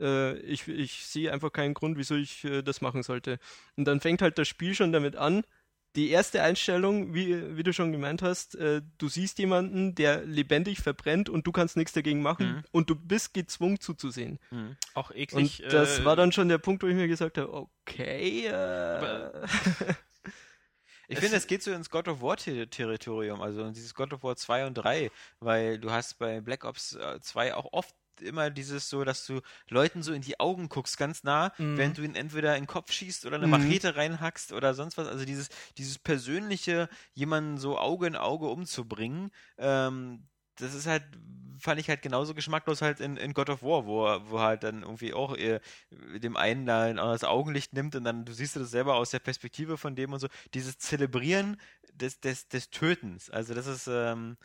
[0.00, 3.38] Äh, ich, ich sehe einfach keinen Grund, wieso ich äh, das machen sollte.
[3.76, 5.44] Und dann fängt halt das Spiel schon damit an.
[5.96, 10.78] Die erste Einstellung, wie, wie du schon gemeint hast, äh, du siehst jemanden, der lebendig
[10.78, 12.62] verbrennt und du kannst nichts dagegen machen Mhm.
[12.70, 14.38] und du bist gezwungen zuzusehen.
[14.52, 14.76] Mhm.
[14.94, 15.64] Auch Und eklig.
[15.68, 19.30] das äh, war dann schon der Punkt, wo ich mir gesagt habe, okay, äh,
[21.08, 24.12] Ich finde, es geht so ins God of War Ter- Territorium, also in dieses God
[24.12, 27.92] of War 2 und 3, weil du hast bei Black Ops äh, 2 auch oft
[28.22, 31.76] immer dieses so, dass du Leuten so in die Augen guckst, ganz nah, Mhm.
[31.76, 33.48] während du ihn entweder in den Kopf schießt oder eine Mhm.
[33.48, 35.08] Machete reinhackst oder sonst was.
[35.08, 35.48] Also dieses,
[35.78, 41.04] dieses persönliche, jemanden so Auge in Auge umzubringen, ähm, das ist halt,
[41.58, 44.82] fand ich halt genauso geschmacklos halt in, in God of War, wo, wo halt dann
[44.82, 45.60] irgendwie auch äh,
[45.90, 49.18] dem einen da das Augenlicht nimmt und dann du siehst du das selber aus der
[49.20, 50.28] Perspektive von dem und so.
[50.54, 51.60] Dieses Zelebrieren
[51.92, 54.36] des, des, des Tötens, also das ist ähm,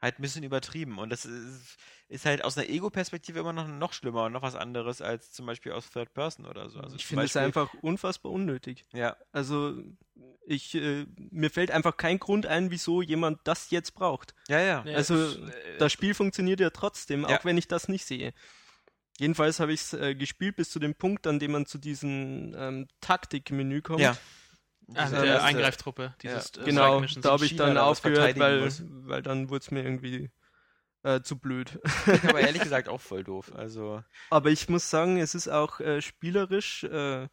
[0.00, 1.76] halt ein bisschen übertrieben und das ist,
[2.10, 5.46] ist halt aus einer Ego-Perspektive immer noch, noch schlimmer und noch was anderes als zum
[5.46, 6.80] Beispiel aus Third Person oder so.
[6.80, 8.84] Also ich finde es einfach unfassbar unnötig.
[8.92, 9.80] Ja, Also
[10.44, 14.34] ich, äh, mir fällt einfach kein Grund ein, wieso jemand das jetzt braucht.
[14.48, 14.84] ja, ja.
[14.84, 17.38] Ja, Also es- äh, das Spiel funktioniert ja trotzdem, Ja.
[17.38, 18.34] auch wenn ich das nicht sehe.
[19.18, 22.54] Jedenfalls habe ich es äh, gespielt bis zu dem Punkt, an dem man zu diesem
[22.56, 24.00] ähm, Taktikmenü kommt.
[24.00, 24.16] Ja.
[24.88, 28.68] Diese- der diese- Eingreiftruppe, dieses äh, Genau, da habe ich dann aufgehört, weil,
[29.06, 30.30] weil dann wurde es mir irgendwie
[31.02, 31.78] äh, zu blöd.
[32.06, 33.52] Ich aber ehrlich gesagt auch voll doof.
[33.54, 36.84] Also, Aber ich muss sagen, es ist auch äh, spielerisch.
[36.84, 37.28] Äh,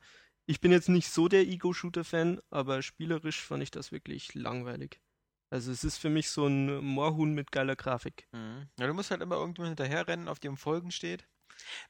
[0.46, 5.02] ich bin jetzt nicht so der Ego-Shooter-Fan, aber spielerisch fand ich das wirklich langweilig.
[5.50, 8.28] Also es ist für mich so ein Moorhuhn mit geiler Grafik.
[8.34, 8.68] mhm.
[8.80, 11.28] ja, du musst halt immer irgendjemand hinterherrennen, auf dem Folgen steht.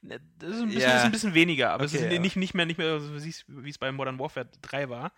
[0.02, 0.98] Ne, Das ist ein bisschen, Ja.
[0.98, 2.20] ist ein bisschen weniger, aber es Okay, ist ja.
[2.20, 5.12] nicht, nicht mehr, nicht mehr so, es- wie es bei Modern Warfare 3 war.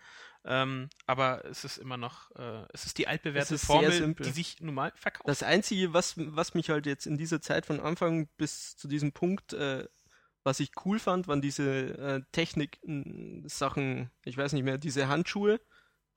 [0.44, 4.60] Ähm, aber es ist immer noch, äh, es ist die altbewährte ist Formel, die sich
[4.60, 5.28] normal verkauft.
[5.28, 9.12] Das Einzige, was, was mich halt jetzt in dieser Zeit von Anfang bis zu diesem
[9.12, 9.86] Punkt, äh,
[10.42, 11.64] was ich cool fand, waren diese
[11.98, 15.60] äh, Technik-Sachen, ich weiß nicht mehr, diese Handschuhe,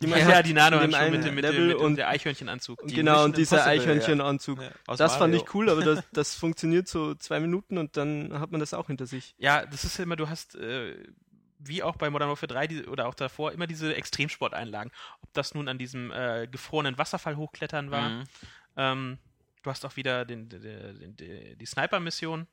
[0.02, 2.10] die man ja, hat die Nano-Handschuhe mit, dem- mit, Level dem- mit, und- und der
[2.10, 2.80] Eichhörnchenanzug.
[2.88, 3.66] Die genau, und dieser ja.
[3.66, 4.62] Eichhörnchenanzug.
[4.62, 5.46] Ja, aus Das fand Mario.
[5.48, 8.88] ich cool, aber das, das funktioniert so zwei Minuten und dann hat man das auch
[8.88, 9.36] hinter sich.
[9.38, 10.96] Ja, das ist ja immer, du hast, äh,
[11.68, 14.92] wie auch bei Modern Warfare 3 die, oder auch davor, immer diese Extremsporteinlagen.
[15.22, 18.10] Ob das nun an diesem äh, gefrorenen Wasserfall hochklettern war.
[18.10, 18.24] Mhm.
[18.76, 19.18] Ähm,
[19.62, 22.48] du hast auch wieder den, den, den, die Sniper-Mission.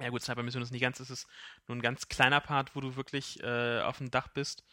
[0.00, 1.26] Ja gut, Sniper-Mission ist nicht ganz, es ist
[1.66, 4.64] nur ein ganz kleiner Part, wo du wirklich äh, auf dem Dach bist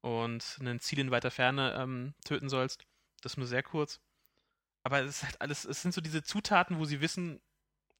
[0.00, 2.84] und ein Ziel in weiter Ferne ähm, töten sollst.
[3.20, 4.00] Das nur sehr kurz.
[4.82, 7.40] Aber es ist halt alles, es sind so diese Zutaten, wo sie wissen,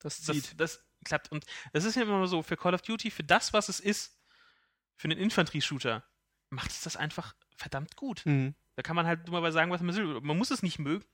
[0.01, 1.31] Das das, das klappt.
[1.31, 4.19] Und das ist ja immer so, für Call of Duty, für das, was es ist,
[4.97, 6.05] für einen Infanterie-Shooter,
[6.51, 8.23] macht es das einfach verdammt gut.
[8.25, 8.55] Mhm.
[8.77, 10.21] Da kann man halt dummerweise sagen, was man will.
[10.21, 11.05] Man muss es nicht mögen,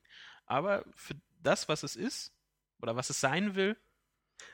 [0.47, 2.33] aber für das, was es ist,
[2.81, 3.77] oder was es sein will,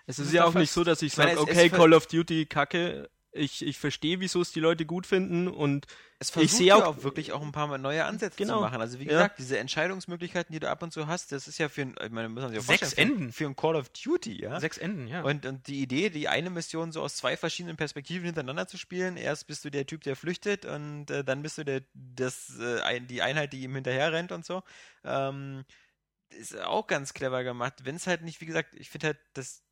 [0.07, 3.11] Es ist ist ja auch nicht so, dass ich sage, okay, Call of Duty kacke.
[3.37, 5.87] Ich, ich verstehe, wieso es die Leute gut finden und
[6.21, 8.57] Es versucht sehe ja auch- auch wirklich auch ein paar mal neue Ansätze Genau.
[8.57, 8.81] zu machen.
[8.81, 9.11] Also wie Ja.
[9.11, 12.11] gesagt, diese Entscheidungsmöglichkeiten, die du ab und zu hast, das ist ja für ein, ich
[12.11, 13.33] meine, muss man sich ja Sechs Enden.
[13.33, 14.61] für ein Call of Duty, ja.
[14.61, 15.23] sechs Enden, ja.
[15.23, 19.17] Und, und die Idee, die eine Mission so aus zwei verschiedenen Perspektiven hintereinander zu spielen,
[19.17, 22.83] erst bist du der Typ, der flüchtet und äh, dann bist du der, das, äh,
[22.83, 24.63] ein, die Einheit, die ihm hinterher rennt und so.
[25.03, 25.65] Ähm,
[26.31, 27.75] ist auch ganz clever gemacht.
[27.85, 29.63] Wenn es halt nicht, wie gesagt, ich finde halt, das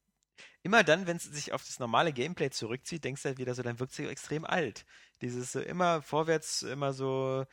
[0.63, 3.63] immer dann, wenn es sich auf das normale Gameplay zurückzieht, denkst du halt wieder so,
[3.63, 4.85] dann wirkt es extrem alt.
[5.21, 7.45] Dieses so immer vorwärts, immer so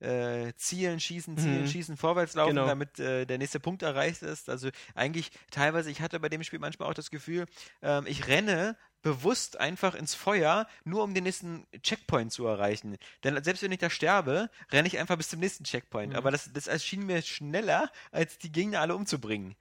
[0.00, 1.66] äh, zielen, schießen, zielen, Mhm.
[1.66, 2.66] schießen, vorwärts laufen, Genau.
[2.66, 4.48] damit äh, der nächste Punkt erreicht ist.
[4.48, 7.46] Also eigentlich teilweise, ich hatte bei dem Spiel manchmal auch das Gefühl,
[7.82, 12.96] ähm, ich renne bewusst einfach ins Feuer, nur um den nächsten Checkpoint zu erreichen.
[13.24, 16.12] Denn selbst wenn ich da sterbe, renne ich einfach bis zum nächsten Checkpoint.
[16.12, 16.16] Mhm.
[16.16, 19.56] Aber das, das erschien mir schneller, als die Gegner alle umzubringen.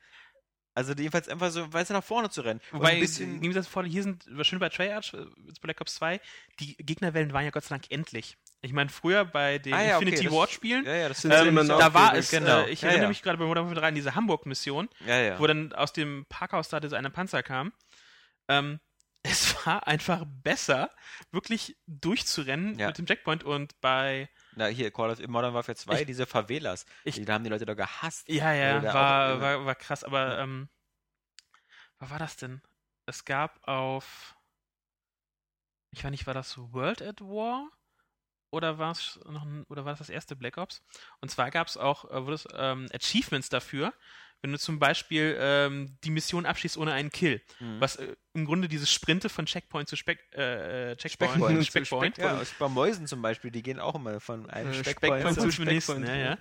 [0.78, 2.62] Also jedenfalls einfach so weiter nach vorne zu rennen.
[2.72, 6.22] Wobei, ein bisschen, Gegensatz vor, hier sind, schön bei Treyarch, äh, jetzt Black Ops 2,
[6.60, 8.38] die Gegnerwellen waren ja Gott sei Dank endlich.
[8.62, 11.22] Ich meine, früher bei den Ah ja, okay, Infinity das- Ward Spielen, ja, ja, das
[11.22, 12.62] Sind sie ähm, immer noch da war es, Genau.
[12.62, 13.10] äh, ich Ja, erinnere ja.
[13.10, 15.40] mich gerade bei Modern Warfare 3 an diese Hamburg-Mission, ja, ja.
[15.40, 17.74] wo dann aus dem Parkhaus da dieser eine Panzer kam.
[18.48, 18.80] Ähm,
[19.24, 20.92] es war einfach besser,
[21.32, 22.88] wirklich durchzurennen Ja.
[22.88, 26.86] mit dem Checkpoint und bei Na, hier, Call of Modern Warfare 2, Ich- diese Favelas.
[27.04, 28.28] ich- die, da haben die Leute doch gehasst.
[28.28, 30.44] Ja, ja, war, auch- war, war krass, aber Ja.
[30.44, 30.68] ähm,
[32.00, 32.62] was war das denn?
[33.06, 34.36] Es gab auf,
[35.92, 37.70] ich weiß nicht, war das World at War?
[38.50, 40.82] Oder war es noch ein, oder war das das erste Black Ops?
[41.20, 43.94] Und zwar gab es auch äh, wurde es, ähm, Achievements dafür,
[44.42, 47.42] wenn du zum Beispiel ähm, die Mission abschließt ohne einen Kill.
[47.60, 47.82] Mhm.
[47.82, 51.58] Was äh, im Grunde dieses Sprinte von Checkpoint zu Speck, äh, äh, Checkpoint, Speckpoint.
[51.60, 52.18] Zu Speckpoint.
[52.20, 55.36] Ja, aus- bei Mäusen zum Beispiel, die gehen auch immer von einem Äh, Speckpoint Speckpoint
[55.42, 56.26] zu zu zum nächsten, ja, ja.
[56.26, 56.38] ja.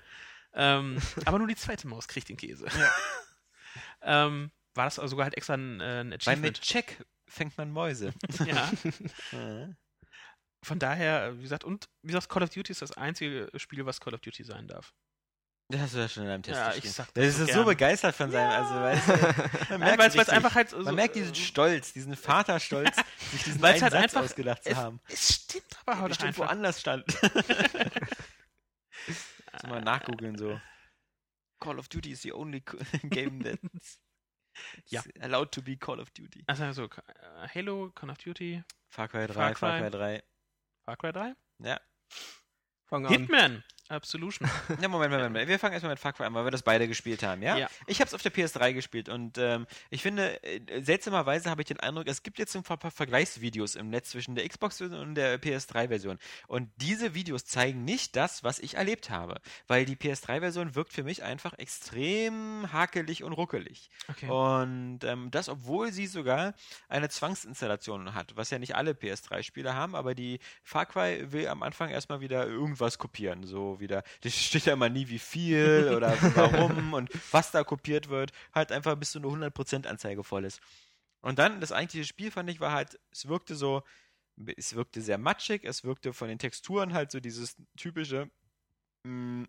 [0.79, 2.67] Ähm, aber nur die zweite Maus kriegt den Käse.
[4.03, 6.43] ähm, war das also sogar halt extra ein, äh, ein Weil Achievement?
[6.43, 8.13] mit Check fängt man Mäuse.
[8.47, 8.71] ja.
[9.33, 9.69] Ja.
[10.63, 13.87] Von daher, äh, wie gesagt, und wie gesagt, Call of Duty ist das einzige Spiel,
[13.87, 14.93] was Call of Duty sein darf.
[15.69, 17.47] Das hast du ja schon in einem Test Ja, ich sag Das das ist so
[17.47, 17.65] so gern.
[17.67, 19.13] begeistert von seinem, also weißt du,
[19.79, 22.95] man merkt einfach halt so, man merkt diesen äh, Stolz, diesen Vaterstolz,
[23.33, 25.01] sich diesen Weil's einen halt Satz einfach- ausgedacht zu es, haben.
[25.09, 26.47] es stimmt aber heute Bestimmt einfach.
[26.47, 27.05] woanders stand.
[29.61, 30.61] so mal nachgoogeln so.
[31.59, 32.63] Call of Duty is the only
[33.05, 33.99] game that's
[34.87, 35.03] Ja.
[35.21, 36.45] allowed to be Call of Duty.
[36.47, 39.81] Also, also äh, Halo, Call of Duty, Far Cry 3, Far Far Cry.
[39.81, 40.23] Cry 3.
[40.85, 41.81] Far Cry 3, Ja.
[42.89, 43.65] Fang an.
[43.89, 44.49] Absolution.
[44.81, 45.49] Ja, Moment, Moment, Moment.
[45.49, 47.57] Wir fangen erstmal mit Far Cry an, weil wir das beide gespielt haben, ja?
[47.57, 47.69] Ja.
[47.87, 51.69] Ich habe es auf der PS3 gespielt und ähm, ich finde, äh, seltsamerweise habe ich
[51.69, 55.15] den Eindruck, es gibt jetzt ein paar, paar Vergleichsvideos im Netz zwischen der Xbox-Version und
[55.15, 56.19] der PS3-Version.
[56.49, 61.05] Und diese Videos zeigen nicht das, was ich erlebt habe, weil die PS3-Version wirkt für
[61.05, 63.91] mich einfach extrem hakelig und ruckelig.
[64.09, 64.29] Okay.
[64.29, 66.55] Und ähm, das, obwohl sie sogar
[66.89, 71.63] eine Zwangsinstallation hat, was ja nicht alle PS3-Spieler haben, aber die Far Cry will am
[71.63, 73.45] Anfang erstmal wieder irgendwas kopieren.
[73.45, 78.09] So wieder, das steht ja immer nie wie viel oder warum und was da kopiert
[78.09, 78.33] wird.
[78.53, 80.61] Halt einfach bis so eine 100% Anzeige voll ist.
[81.21, 83.83] Und dann, das eigentliche Spiel fand ich, war halt, es wirkte so,
[84.57, 88.31] es wirkte sehr matschig, es wirkte von den Texturen halt so dieses typische,
[89.05, 89.47] mh,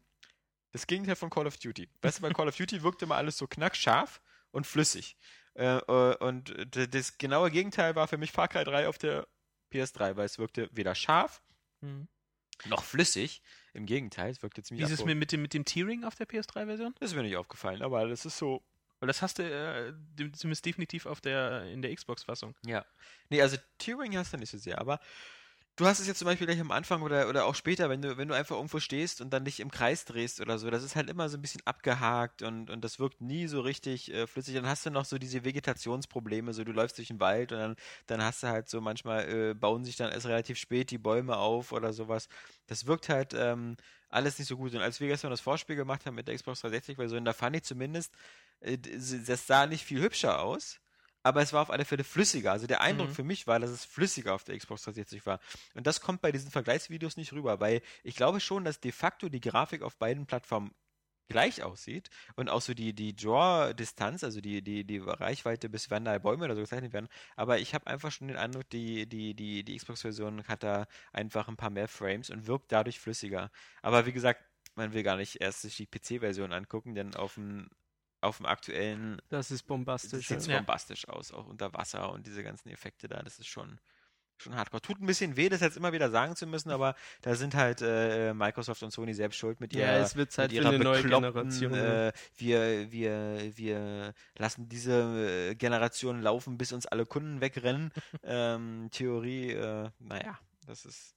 [0.71, 1.89] das Gegenteil von Call of Duty.
[2.01, 4.21] Weißt du, bei Call of Duty wirkte immer alles so knackscharf
[4.51, 5.17] und flüssig.
[5.55, 9.27] Äh, äh, und das genaue Gegenteil war für mich Far Cry 3 auf der
[9.71, 11.41] PS3, weil es wirkte weder scharf
[11.81, 12.07] Hm.
[12.65, 13.41] noch flüssig.
[13.77, 15.17] Im Gegenteil, es wirkte Wie ziemlich ist es abrupt.
[15.17, 16.95] mit, dem, mit dem Tearing auf der PS3-Version?
[16.99, 18.63] Das ist mir nicht aufgefallen, aber das ist so.
[18.99, 19.93] Weil das hast du äh,
[20.31, 22.55] zumindest definitiv auf der, in der Xbox-Fassung.
[22.65, 22.83] Ja.
[23.29, 24.99] Nee, also Tearing hast du nicht so sehr, aber
[25.77, 28.17] du hast es jetzt zum Beispiel gleich am Anfang oder, oder auch später, wenn du,
[28.17, 30.95] wenn du einfach irgendwo stehst und dann dich im Kreis drehst oder so, das ist
[30.95, 34.55] halt immer so ein bisschen abgehakt und, und das wirkt nie so richtig äh, flüssig.
[34.55, 37.75] Dann hast du noch so diese Vegetationsprobleme, so du läufst durch den Wald und dann,
[38.07, 41.37] dann hast du halt so manchmal äh, bauen sich dann erst relativ spät die Bäume
[41.37, 42.27] auf oder sowas.
[42.65, 43.77] Das wirkt halt ähm,
[44.09, 44.73] alles nicht so gut.
[44.73, 47.63] Und als wir gestern das Vorspiel gemacht haben mit der Xbox 360-Version, da fand ich
[47.63, 48.13] zumindest,
[48.61, 50.79] äh, das sah nicht viel hübscher aus
[51.27, 52.51] aber es war auf alle Fälle flüssiger.
[52.51, 53.13] Also der Eindruck Mhm.
[53.13, 55.39] für mich war, dass es flüssiger auf der Xbox 360 war.
[55.75, 59.29] Und das kommt bei diesen Vergleichsvideos nicht rüber, weil ich glaube schon, dass de facto
[59.29, 60.71] die Grafik auf beiden Plattformen
[61.29, 66.05] gleich aussieht und auch so die, die Draw-Distanz, also die, die, die Reichweite, bis wann
[66.05, 67.09] da Bäume oder so gezeichnet werden.
[67.35, 71.49] Aber ich habe einfach schon den Eindruck, die, die, die, die Xbox-Version hat da einfach
[71.49, 73.51] ein paar mehr Frames und wirkt dadurch flüssiger.
[73.81, 74.41] Aber wie gesagt,
[74.75, 77.69] man will gar nicht erst sich die PC-Version angucken, denn auf dem,
[78.21, 80.27] auf dem aktuellen Das ist bombastisch.
[80.27, 80.57] sieht Ja.
[80.57, 83.21] bombastisch aus, auch unter Wasser und diese ganzen Effekte da.
[83.21, 83.79] Das ist schon,
[84.37, 84.81] schon hardcore.
[84.81, 87.81] Tut ein bisschen weh, das jetzt immer wieder sagen zu müssen, aber da sind halt
[87.81, 90.79] äh, Microsoft und Sony selbst schuld mit Ja, ihrer, es wird Zeit mit für eine
[90.79, 92.07] neue Generation, ja.
[92.07, 97.91] Äh, wir, wir, wir lassen diese äh, Generation laufen, bis uns alle Kunden wegrennen.
[98.23, 101.15] ähm, Theorie, äh, naja, das ist,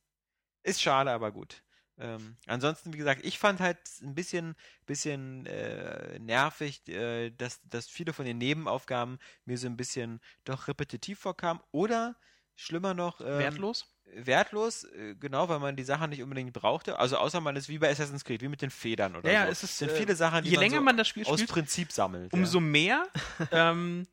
[0.63, 1.63] ist schade, aber gut.
[2.01, 7.89] Ähm, ansonsten, wie gesagt, ich fand halt ein bisschen, bisschen äh, nervig, äh, dass, dass
[7.89, 11.63] viele von den Nebenaufgaben mir so ein bisschen doch repetitiv vorkamen.
[11.73, 12.17] Oder
[12.57, 13.87] schlimmer noch, ähm, Wertlos?
[14.13, 16.99] wertlos, äh, genau, weil man die Sachen nicht unbedingt brauchte.
[16.99, 19.47] Also außer man ist wie bei Assassin's Creed, wie mit den Federn oder Ja, ja,
[19.47, 19.53] so.
[19.53, 21.35] es ist, sind äh, viele Sachen, die Je man länger so man das Spiel aus
[21.39, 22.33] spielt, Prinzip sammelt.
[22.33, 23.07] umso mehr
[23.53, 24.07] ähm,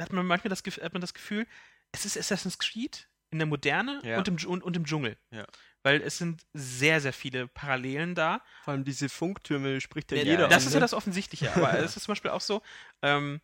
[0.00, 1.46] hat man manchmal das, hat man das Gefühl,
[1.92, 4.18] es ist Assassin's Creed in der Moderne Ja.
[4.18, 5.16] und, im, und, und im Dschungel.
[5.30, 5.46] Ja.
[5.88, 8.42] Weil es sind sehr, sehr viele Parallelen da.
[8.64, 10.84] Vor allem diese Funktürme spricht ja, Ja, jeder das an, ist ja ne?
[10.84, 11.54] das Offensichtliche.
[11.54, 12.62] Aber es ist zum Beispiel auch so,
[13.02, 13.40] ähm,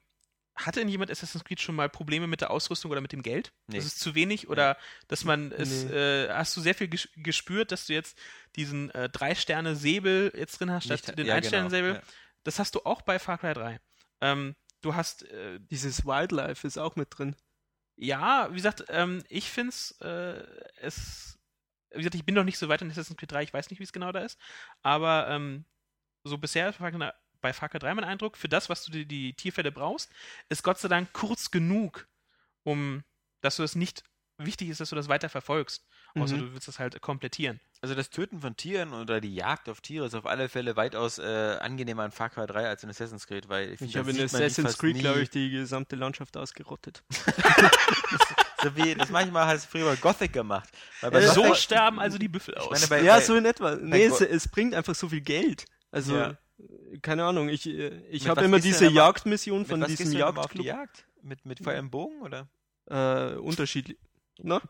[0.57, 3.53] hatte denn jemand Assassin's Creed schon mal Probleme mit der Ausrüstung oder mit dem Geld?
[3.67, 3.77] Nee.
[3.77, 4.77] Das ist zu wenig oder
[5.09, 5.93] dass man es, Nee.
[5.95, 8.17] äh, hast du sehr viel ges gespürt, dass du jetzt
[8.57, 11.93] diesen äh, Drei-Sterne-Säbel jetzt drin hast, statt Nicht- den ja, Ein-Sterne-Säbel?
[11.95, 12.13] genau, ja.
[12.45, 13.81] Das hast du auch bei Far Cry 3.
[14.21, 17.35] Ähm, du hast äh, Dieses Wildlife ist auch mit drin.
[17.97, 21.34] Ja, wie gesagt, ähm, ich finde äh, es,
[21.95, 23.79] wie gesagt, ich bin noch nicht so weit in Assassin's Creed 3, ich weiß nicht,
[23.79, 24.39] wie es genau da ist,
[24.83, 25.65] aber ähm,
[26.25, 26.73] so bisher
[27.41, 30.11] bei Far Cry 3 mein Eindruck, für das, was du die, die Tierfälle brauchst,
[30.49, 32.09] ist Gott sei Dank kurz genug,
[32.63, 33.05] um,
[33.43, 34.03] dass du es nicht
[34.39, 35.87] wichtig ist, dass du das weiter verfolgst.
[36.17, 36.41] Außer Mhm.
[36.41, 37.61] du willst das halt komplettieren.
[37.83, 41.19] Also das Töten von Tieren oder die Jagd auf Tiere ist auf alle Fälle weitaus
[41.19, 44.11] äh, angenehmer in Far Cry 3 als in Assassin's Creed, weil ich, Ich finde, habe
[44.13, 47.03] in das Assassin's Creed, glaube ich, die gesamte Landschaft ausgerottet.
[48.65, 50.69] So wie, das manchmal hat es früher bei Gothic gemacht.
[51.01, 52.71] Weil bei Äh, so Gothic, sterben also die Büffel aus.
[52.71, 53.77] meine, bei- ja, bei- so in etwa.
[53.77, 55.65] Nee, es, es bringt einfach so viel Geld.
[55.91, 56.37] Also, Ja.
[57.03, 60.19] keine Ahnung, ich, äh, ich habe immer diese Jagdmission mit von was diesem gehst du
[60.19, 60.67] denn immer auf die Jagdclub.
[60.67, 61.07] Jagd?
[61.23, 62.49] Mit, mit Feuer im Bogen oder?
[62.87, 63.97] Äh, unterschiedlich.
[64.43, 64.61] Na?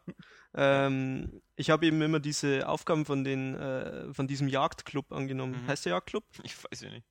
[0.54, 5.62] Ähm, ich habe eben immer diese Aufgaben von den, äh, von diesem Jagdclub angenommen.
[5.62, 5.66] Mhm.
[5.68, 6.24] Heißt der Jagdclub?
[6.44, 7.06] Ich weiß ja nicht.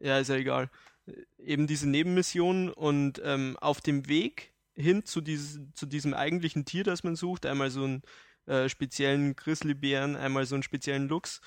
[0.00, 0.70] Ja, ist ja egal.
[1.06, 6.64] Äh, Eben diese Nebenmission und ähm, auf dem Weg hin zu, dieses, zu diesem eigentlichen
[6.64, 8.02] Tier, das man sucht, einmal so einen
[8.46, 11.40] äh, speziellen Grizzlybären, einmal so einen speziellen Luchs,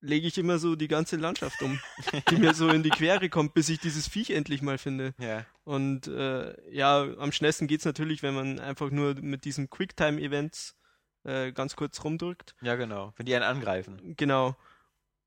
[0.00, 1.80] lege ich immer so die ganze Landschaft um,
[2.30, 5.14] die mir so in die Quere kommt, bis ich dieses Viech endlich mal finde.
[5.18, 5.46] Ja.
[5.64, 10.76] Und äh, ja, am schnellsten geht's natürlich, wenn man einfach nur mit diesen Quicktime-Events
[11.24, 12.56] äh, ganz kurz rumdrückt.
[12.62, 13.12] Ja, genau.
[13.16, 14.14] Wenn die einen angreifen.
[14.16, 14.56] Genau.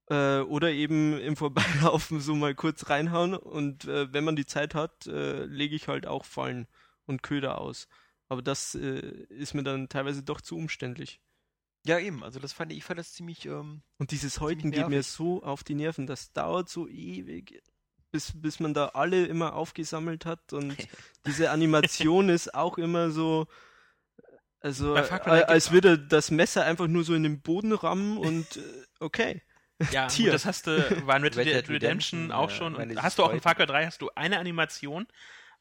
[0.09, 4.75] Äh, oder eben im Vorbeilaufen so mal kurz reinhauen und äh, wenn man die Zeit
[4.75, 6.67] hat, äh, lege ich halt auch Fallen
[7.05, 7.87] und Köder aus.
[8.27, 8.99] Aber das äh,
[9.29, 11.21] ist mir dann teilweise doch zu umständlich.
[11.85, 12.23] Ja, eben.
[12.23, 15.43] Also das fand ich, ich fand das ziemlich, ähm, Und dieses Häuten geht mir so
[15.43, 16.07] auf die Nerven.
[16.07, 17.61] Das dauert so ewig,
[18.11, 20.53] bis, bis man da alle immer aufgesammelt hat.
[20.53, 20.75] Und
[21.27, 23.45] diese Animation ist auch immer so.
[24.61, 28.17] Also, Bei äh, als gibt's- würde das Messer einfach nur so in den Boden rammen
[28.17, 28.61] und äh,
[28.99, 29.43] okay.
[29.91, 30.27] Ja, Tier.
[30.27, 33.03] Gut, das hast du, war in Red, Dead Redemption Redemption, auch ja, schon.
[33.03, 35.05] hast du auch in Far Cry 3 hast du eine Animation,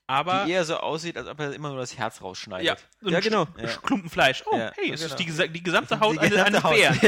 [0.07, 2.66] aber die eher so aussieht, als ob er immer nur das Herz rausschneidet.
[2.66, 3.42] ja, so Ja, genau.
[3.44, 4.42] Sch- Sch- Klumpen Fleisch.
[4.46, 5.14] Oh, Ja, hey, es genau.
[5.14, 6.74] ist die, die gesamte Die Haut eines gesamte eines Haut.
[6.74, 6.98] Bären.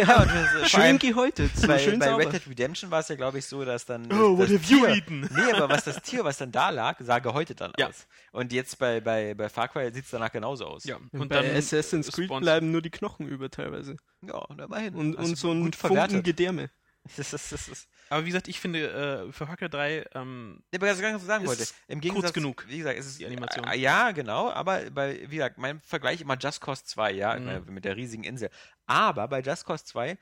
[0.61, 2.14] Ja, Schön gehäutet, so bei, schön bei.
[2.14, 4.09] Red Dead Redemption war es ja, glaube ich, so, dass dann.
[4.09, 5.28] das, Oh, what das have you Tier, eaten?
[5.32, 7.88] Nee, aber was das Tier, was dann da lag, sah gehäutet dann Ja.
[7.88, 8.07] aus.
[8.32, 10.84] Und jetzt bei, bei, bei Far Cry sieht es danach genauso aus.
[10.84, 13.97] Ja, Und, und bei dann Assassin's Creed bleiben nur die Knochen über teilweise.
[14.22, 14.94] Ja, und immerhin.
[14.94, 16.22] Und, und so ein Funken.
[16.22, 16.70] Gedärme.
[17.17, 20.79] Das ist, das ist, Aber wie gesagt, ich finde, äh, für Cry 3, ähm, Nee,
[20.79, 23.27] aber was ich sagen Ist wollte, im Gegensatz, kurz genug, wie gesagt, es ist die
[23.27, 23.67] Animation.
[23.67, 27.65] Äh, ja, genau, aber bei, wie gesagt, mein Vergleich immer Just Cause 2, ja, Mhm.
[27.75, 28.51] mit der riesigen Insel.
[28.87, 30.17] Aber bei Just Cause 2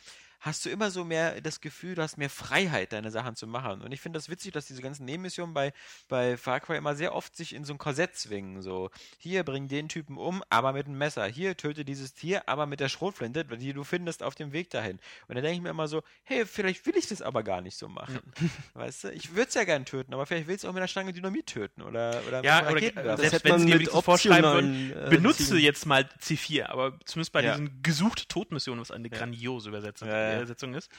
[0.45, 3.81] hast du immer so mehr das Gefühl, du hast mehr Freiheit, deine Sachen zu machen.
[3.81, 5.73] Und ich finde das witzig, dass diese ganzen Nebenmissionen bei,
[6.09, 8.61] bei Far Cry immer sehr oft sich in so ein Korsett zwingen.
[8.61, 11.25] So, hier bring den Typen um, aber mit einem Messer.
[11.27, 14.99] Hier töte dieses Tier, aber mit der Schrotflinte, die du findest auf dem Weg dahin.
[15.29, 17.79] Und dann denke ich mir immer so, hey, vielleicht will ich das aber gar nicht
[17.79, 18.21] so machen.
[18.75, 20.89] Weißt du, ich würde es ja gern töten, aber vielleicht willst du auch mit einer
[20.89, 23.81] Stange Dynamit töten oder, oder Ja, mit oder- Das Selbst hätte wenn sie dir mit
[23.81, 27.53] wenigstens vorschreiben optionalen, äh, benutze Zielen- jetzt mal C4, aber zumindest bei Ja.
[27.53, 30.43] diesen gesucht Todmissionen, was eine grandiose Übersetzung, Ja, ja.
[30.43, 30.91] Übersetzung ist,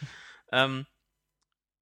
[0.52, 0.86] ähm,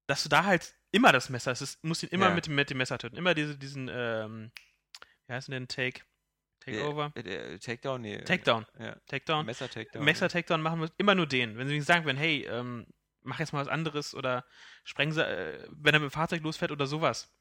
[0.06, 2.34] dass du da halt immer das Messer, es ist, musst ihn immer Ja.
[2.34, 4.52] mit, dem- mit dem Messer töten, immer diese, diesen, ähm,
[5.26, 6.02] wie heißt denn Take,
[6.60, 7.12] Takeover?
[7.16, 8.18] Äh, äh, Takedown, nee.
[8.22, 8.96] Takedown, Ja.
[9.06, 9.46] Takedown.
[9.46, 10.04] Messer Takedown.
[10.04, 11.56] Messer Takedown machen wir immer nur den.
[11.58, 12.86] Wenn sie sagen würden, hey, ähm,
[13.22, 14.44] mach jetzt mal was anderes oder
[14.84, 17.34] spreng sie, äh, wenn er mit dem Fahrzeug losfährt oder sowas.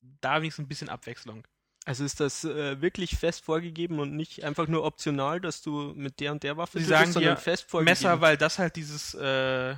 [0.00, 1.46] Da wenigstens ein bisschen Abwechslung.
[1.84, 6.18] Also ist das äh, wirklich fest vorgegeben und nicht einfach nur optional, dass du mit
[6.20, 7.92] der und der Waffe Sie sagen sondern dir fest vorgegeben?
[7.92, 9.76] Messer, weil das halt dieses, äh,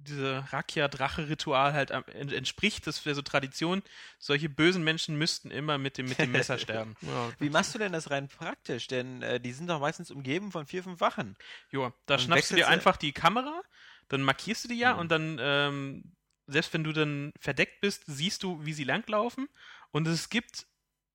[0.00, 2.86] diese Rakia-Drache-Ritual halt entspricht.
[2.86, 3.82] Das wäre so Tradition.
[4.18, 6.96] Solche bösen Menschen müssten immer mit dem, mit dem Messer sterben.
[7.00, 8.86] ja, Wie machst du denn das rein praktisch?
[8.86, 11.36] Denn äh, die sind doch meistens umgeben von vier, fünf Wachen.
[11.70, 13.62] Jo, da Und schnappst du dir einfach die Kamera,
[14.08, 14.98] dann markierst du die ja Mhm.
[15.00, 16.04] und dann, ähm,
[16.46, 19.48] selbst wenn du dann verdeckt bist, siehst du, wie sie langlaufen.
[19.90, 20.66] Und es gibt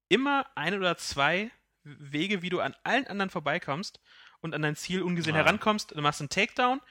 [0.09, 1.51] immer ein oder zwei
[1.83, 3.99] Wege, wie du an allen anderen vorbeikommst
[4.41, 5.39] und an dein Ziel ungesehen Ah.
[5.39, 5.91] herankommst.
[5.95, 6.81] Du machst einen Takedown.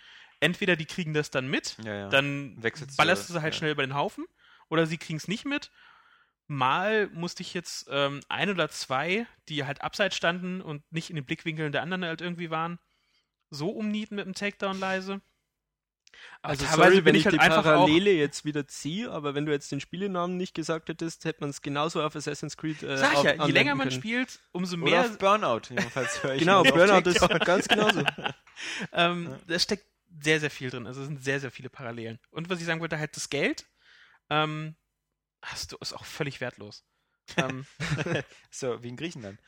[0.40, 2.08] Entweder die kriegen das dann mit, Ja, ja.
[2.08, 3.58] dann Wechselst ballerst du sie halt ja.
[3.58, 4.26] schnell über den Haufen,
[4.68, 5.70] oder sie kriegen es nicht mit.
[6.48, 11.16] Mal musste ich jetzt ähm, ein oder zwei, die halt abseits standen und nicht in
[11.16, 12.78] den Blickwinkeln der anderen halt irgendwie waren,
[13.50, 15.20] so umnieten mit dem Takedown leise.
[16.42, 17.48] Aber Also teilweise sorry, wenn ich ich halt die.
[17.62, 21.50] Parallele jetzt wieder ziehe, aber wenn du jetzt den Spielenamen nicht gesagt hättest, hätte man
[21.50, 24.00] es genauso auf Assassin's Creed äh, Sag ich ja, je länger man können.
[24.00, 26.40] spielt, umso Oder mehr auf Burnout, jedenfalls höre ich.
[26.40, 28.02] Genau, Burnout ist ganz genauso.
[28.92, 29.86] Ähm, Da steckt
[30.20, 30.86] sehr, sehr viel drin.
[30.86, 32.18] Also es sind sehr, sehr viele Parallelen.
[32.30, 33.66] Und was ich sagen wollte, halt das Geld
[34.30, 34.76] ähm,
[35.40, 36.84] hast du, ist auch völlig wertlos.
[37.36, 37.66] ähm,
[38.50, 39.40] So, wie in Griechenland.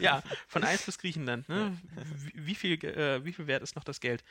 [0.00, 1.48] ja, von 1 bis Griechenland.
[1.48, 1.76] Ne?
[2.14, 4.22] Wie, wie, viel, äh, wie viel wert ist noch das Geld?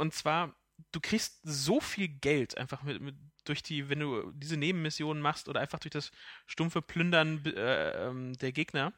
[0.00, 0.56] Und zwar,
[0.92, 5.46] du kriegst so viel Geld einfach mit, mit durch die, wenn du diese Nebenmissionen machst
[5.46, 6.10] oder einfach durch das
[6.46, 8.94] stumpfe Plündern äh, ähm, der Gegner,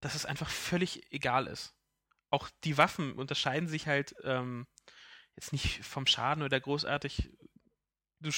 [0.00, 1.74] dass es einfach völlig egal ist.
[2.28, 4.66] Auch die Waffen unterscheiden sich halt ähm,
[5.36, 7.30] jetzt nicht vom Schaden oder großartig.
[8.20, 8.30] Du,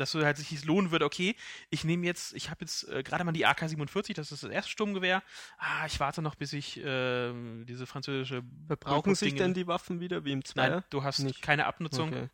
[0.00, 1.36] dass du halt sich lohnen würde, okay,
[1.68, 4.70] ich nehme jetzt, ich habe jetzt äh, gerade mal die AK-47, das ist das erste
[4.70, 5.22] Sturmgewehr.
[5.58, 7.32] Ah, ich warte noch, bis ich äh,
[7.64, 8.42] diese französische.
[8.66, 10.70] Verbrauchen sich denn die Waffen wieder wie im Zweier?
[10.70, 11.42] Nein, du hast nicht.
[11.42, 12.08] keine Abnutzung.
[12.08, 12.28] Okay.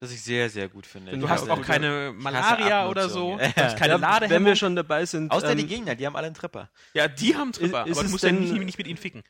[0.00, 1.16] Was ich sehr, sehr gut finde.
[1.16, 3.38] Du hast auch keine Malaria oder so.
[3.38, 4.36] Du hast keine ja, Ladehemmung.
[4.36, 5.30] Wenn wir schon dabei sind.
[5.30, 6.70] Außer ähm, die Gegner, die haben alle einen Tripper.
[6.92, 9.22] Ja, die haben Tripper, ist, aber du musst denn, ja nicht, nicht, mit ihnen ficken.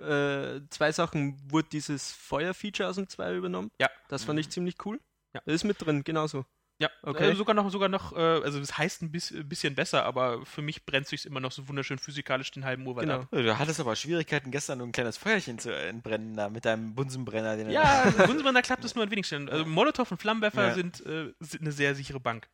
[0.00, 1.40] Äh, zwei Sachen.
[1.50, 3.70] Wurde dieses Feuerfeature aus dem 2 übernommen?
[3.80, 3.90] Ja.
[4.08, 5.00] Das fand ich ziemlich cool.
[5.34, 5.42] Ja.
[5.44, 6.44] Das ist mit drin, genauso.
[6.78, 7.30] Ja, okay.
[7.30, 10.84] Äh, sogar noch, sogar noch, äh, also das heißt ein bisschen besser, aber für mich
[10.84, 13.20] brennt sich immer noch so wunderschön physikalisch den halben Urwald genau.
[13.20, 13.28] ab.
[13.30, 17.56] Du hattest aber Schwierigkeiten, gestern nur ein kleines Feuerchen zu entbrennen da mit deinem Bunsenbrenner.
[17.56, 19.48] Den ja, Bunsenbrenner klappt es nur an wenig Stellen.
[19.48, 20.74] Also Molotow und Flammenwerfer ja.
[20.74, 22.48] sind, äh, sind, eine sehr sichere Bank.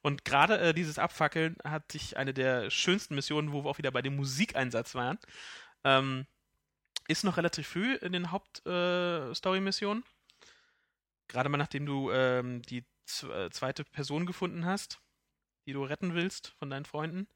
[0.00, 3.90] Und gerade äh, dieses Abfackeln hatte ich eine der schönsten Missionen, wo wir auch wieder
[3.90, 5.18] bei dem Musikeinsatz waren.
[5.84, 6.26] Ähm,
[7.06, 10.04] ist noch relativ früh in den Hauptstory-Missionen.
[11.28, 15.00] Gerade mal nachdem du ähm, die äh, zweite Person gefunden hast,
[15.66, 17.26] die du retten willst von deinen Freunden,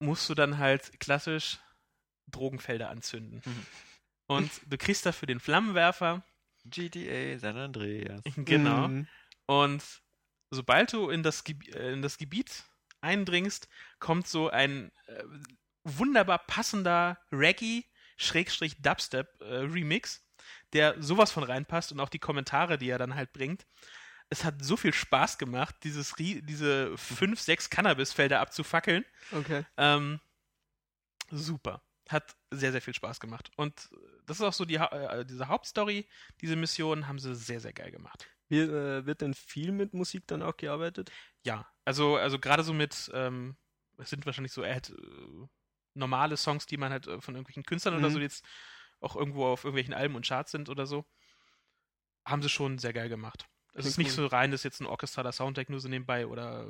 [0.00, 1.58] musst du dann halt klassisch
[2.30, 3.40] Drogenfelder anzünden.
[3.44, 3.66] Mhm.
[4.26, 6.22] Und du kriegst dafür den Flammenwerfer.
[6.64, 8.22] GTA San Andreas.
[8.36, 8.88] Genau.
[8.88, 9.08] Mhm.
[9.46, 10.02] Und
[10.50, 12.64] sobald du in das, äh, in das Gebiet
[13.00, 13.68] eindringst,
[13.98, 15.24] kommt so ein äh,
[15.84, 20.20] wunderbar passender Reggae-Dubstep-Remix, äh,
[20.74, 23.64] der sowas von reinpasst und auch die Kommentare, die er dann halt bringt
[24.30, 29.04] es hat so viel Spaß gemacht, dieses, diese fünf, sechs Cannabisfelder abzufackeln.
[29.32, 29.64] Okay.
[29.76, 30.20] Ähm,
[31.30, 31.82] super.
[32.08, 33.50] Hat sehr, sehr viel Spaß gemacht.
[33.56, 33.88] Und
[34.26, 36.08] das ist auch so die, äh, diese Hauptstory,
[36.40, 38.28] diese Mission haben sie sehr, sehr geil gemacht.
[38.48, 41.10] Wie, äh, wird denn viel mit Musik dann auch gearbeitet?
[41.42, 43.56] Ja, also, also gerade so mit, ähm,
[43.98, 44.80] es sind wahrscheinlich so äh,
[45.94, 48.04] normale Songs, die man halt äh, von irgendwelchen Künstlern mhm.
[48.04, 48.44] oder so jetzt
[49.00, 51.06] auch irgendwo auf irgendwelchen Alben und Charts sind oder so,
[52.24, 53.48] haben sie schon sehr geil gemacht.
[53.78, 56.66] Es ist nicht so rein, dass jetzt ein orchestraler Soundtrack nur so nebenbei oder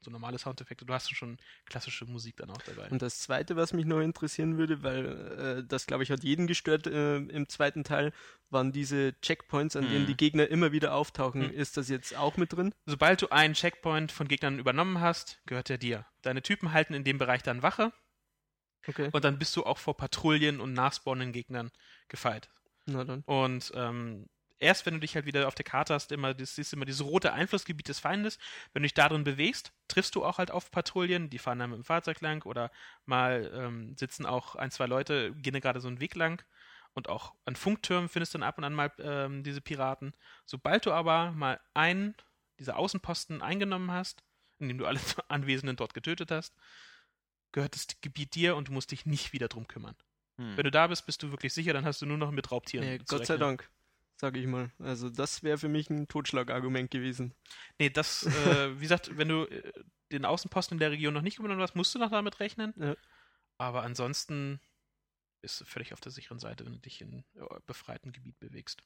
[0.00, 0.84] so normale Soundeffekte.
[0.84, 2.88] Du hast schon klassische Musik dann auch dabei.
[2.88, 6.46] Und das Zweite, was mich noch interessieren würde, weil äh, das, glaube ich, hat jeden
[6.46, 8.12] gestört äh, im zweiten Teil,
[8.50, 9.90] waren diese Checkpoints, an hm.
[9.90, 11.42] denen die Gegner immer wieder auftauchen.
[11.42, 11.52] Hm.
[11.52, 12.74] Ist das jetzt auch mit drin?
[12.86, 16.06] Sobald du einen Checkpoint von Gegnern übernommen hast, gehört er dir.
[16.22, 17.92] Deine Typen halten in dem Bereich dann Wache.
[18.86, 19.10] Okay.
[19.12, 21.70] Und dann bist du auch vor Patrouillen und nachspawnenden Gegnern
[22.08, 22.48] gefeit.
[22.86, 23.22] Na dann.
[23.26, 24.28] Und ähm,
[24.60, 27.04] erst wenn du dich halt wieder auf der Karte hast, immer, das ist immer dieses
[27.04, 28.38] rote Einflussgebiet des Feindes.
[28.72, 31.78] Wenn du dich darin bewegst, triffst du auch halt auf Patrouillen, die fahren dann mit
[31.78, 32.70] dem Fahrzeug lang oder
[33.04, 36.42] mal ähm, sitzen auch ein, zwei Leute, gehen gerade so einen Weg lang.
[36.94, 40.14] Und auch an Funktürmen findest du dann ab und an mal ähm, diese Piraten.
[40.44, 42.14] Sobald du aber mal einen
[42.58, 44.24] dieser Außenposten eingenommen hast,
[44.58, 44.98] indem du alle
[45.28, 46.56] Anwesenden dort getötet hast,
[47.52, 49.94] gehört das Gebiet dir und du musst dich nicht wieder drum kümmern.
[50.38, 50.56] Hm.
[50.56, 52.86] Wenn du da bist, bist du wirklich sicher, dann hast du nur noch mit Raubtieren.
[52.86, 53.70] Nee, Gott sei Dank
[54.20, 54.70] sag ich mal.
[54.78, 57.34] Also das wäre für mich ein Totschlagargument gewesen.
[57.78, 59.72] Nee, das, äh, wie gesagt, wenn du äh,
[60.12, 62.74] den Außenposten in der Region noch nicht gewonnen hast, musst du noch damit rechnen.
[62.76, 62.96] Ja.
[63.58, 64.60] Aber ansonsten
[65.42, 68.82] ist völlig auf der sicheren Seite, wenn du dich in äh, befreiten Gebiet bewegst.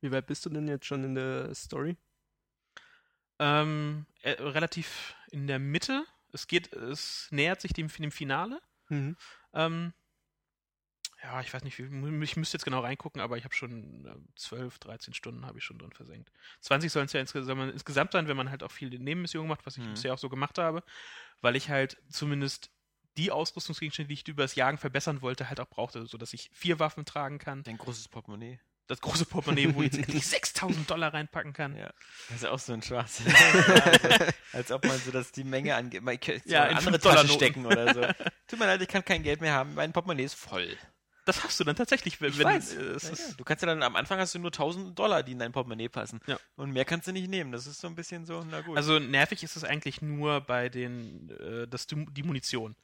[0.00, 1.96] Wie weit bist du denn jetzt schon in der Story?
[3.38, 6.04] Ähm, äh, relativ in der Mitte.
[6.32, 8.60] Es geht, es nähert sich dem, dem Finale.
[8.88, 9.16] Mhm.
[9.54, 9.92] Ähm,
[11.24, 14.78] ja, ich weiß nicht, ich müsste jetzt genau reingucken, aber ich habe schon äh, 12,
[14.78, 16.30] 13 Stunden habe ich schon drin versenkt.
[16.60, 19.78] 20 sollen es ja insgesamt, insgesamt sein, wenn man halt auch viel Nebenmissionen macht, was
[19.78, 19.94] ich mhm.
[19.94, 20.82] bisher auch so gemacht habe,
[21.40, 22.70] weil ich halt zumindest
[23.16, 26.78] die Ausrüstungsgegenstände, die ich über das Jagen verbessern wollte, halt auch brauchte, sodass ich vier
[26.78, 27.62] Waffen tragen kann.
[27.62, 28.60] Dein großes Portemonnaie.
[28.86, 31.74] Das große Portemonnaie, wo ich jetzt endlich 6000 Dollar reinpacken kann.
[31.74, 31.90] Ja.
[32.28, 33.22] Das ist ja auch so ein Schwarz.
[34.02, 36.02] also, als ob man so dass die Menge angeht.
[36.02, 38.02] Man könnte ja, in andere Taschen stecken oder so.
[38.46, 39.74] Tut mir leid, ich kann kein Geld mehr haben.
[39.74, 40.76] Mein Portemonnaie ist voll.
[41.24, 42.74] Das hast du dann tatsächlich, wenn, ich wenn weiß.
[42.74, 43.34] Äh, ja, ja.
[43.36, 45.88] Du kannst ja dann am Anfang hast du nur 1000 Dollar, die in dein Portemonnaie
[45.88, 46.20] passen.
[46.26, 46.38] Ja.
[46.56, 47.52] Und mehr kannst du nicht nehmen.
[47.52, 48.76] Das ist so ein bisschen so, na gut.
[48.76, 52.76] Also nervig ist es eigentlich nur bei den, äh, das, die Munition.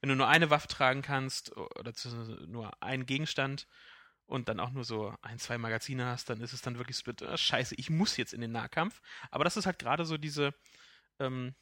[0.00, 1.92] Wenn du nur eine Waffe tragen kannst oder
[2.46, 3.66] nur einen Gegenstand
[4.26, 7.10] und dann auch nur so ein, zwei Magazine hast, dann ist es dann wirklich so,
[7.10, 9.00] äh, scheiße, ich muss jetzt in den Nahkampf.
[9.30, 10.54] Aber das ist halt gerade so diese,
[11.18, 11.54] ähm,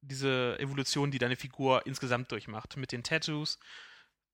[0.00, 2.76] diese Evolution, die deine Figur insgesamt durchmacht.
[2.76, 3.58] Mit den Tattoos,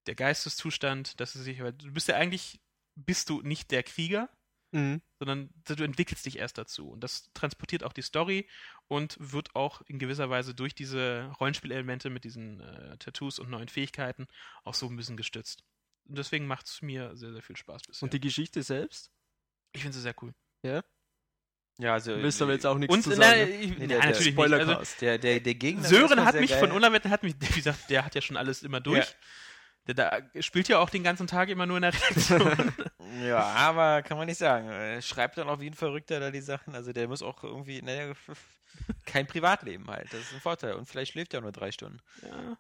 [0.07, 2.61] der Geisteszustand, dass du sich, du bist ja eigentlich,
[2.95, 4.29] bist du nicht der Krieger,
[4.73, 5.03] mhm.
[5.19, 6.91] sondern du entwickelst dich erst dazu.
[6.91, 8.49] Und das transportiert auch die Story
[8.89, 13.69] und wird auch in gewisser Weise durch diese Rollenspielelemente mit diesen äh, Tattoos und neuen
[13.69, 14.27] Fähigkeiten
[14.63, 15.65] auch so ein bisschen gestützt.
[16.07, 18.05] Und deswegen macht es mir sehr, sehr viel Spaß bisher.
[18.05, 19.11] Und die Geschichte selbst?
[19.73, 20.33] ich finde sie sehr cool.
[21.79, 22.15] Ja, also.
[22.15, 23.51] Du willst aber jetzt auch nichts Und zu na, sagen.
[23.51, 24.39] ich, Nee, ja, der- natürlich nicht.
[24.39, 25.01] Also, Spoilercast.
[25.03, 25.83] der, der, der Gegner.
[25.83, 26.61] Sören hat sehr mich geil.
[26.61, 29.17] von Unerwetten, hat mich, wie gesagt, der hat ja schon alles immer durch.
[29.87, 32.73] Der da spielt ja auch den ganzen Tag immer nur in der Redaktion.
[33.23, 34.69] Ja, aber kann man nicht sagen.
[34.69, 36.75] Er Schreibt dann auch wie ein Verrückter da die Sachen.
[36.75, 38.13] Also der muss auch irgendwie, naja,
[39.07, 40.13] kein Privatleben halt.
[40.13, 40.75] Das ist ein Vorteil.
[40.75, 42.01] Und vielleicht schläft er nur drei Stunden.
[42.23, 42.57] ja.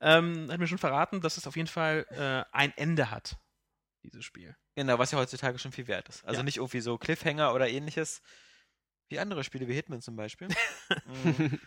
[0.00, 3.36] ähm, hat mir schon verraten, dass es auf jeden Fall äh, ein Ende hat,
[4.02, 4.56] dieses Spiel.
[4.74, 6.24] Genau, was ja heutzutage schon viel wert ist.
[6.24, 6.42] Also Ja.
[6.44, 8.20] nicht irgendwie so Cliffhanger oder ähnliches.
[9.10, 10.48] Wie andere Spiele wie Hitman zum Beispiel.
[11.06, 11.60] Mhm.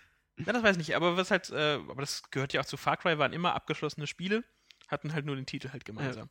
[0.46, 2.78] Ja, das weiß ich nicht, aber was halt, äh, aber das gehört ja auch zu
[2.78, 4.44] Far Cry, waren immer abgeschlossene Spiele,
[4.88, 6.30] hatten halt nur den Titel halt gemeinsam.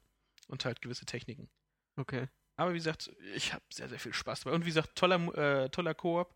[0.49, 1.51] Und halt gewisse Techniken.
[1.97, 2.29] Okay.
[2.57, 4.55] Aber wie gesagt, ich habe sehr, sehr viel Spaß dabei.
[4.55, 6.35] Und wie gesagt, toller, äh, toller Koop.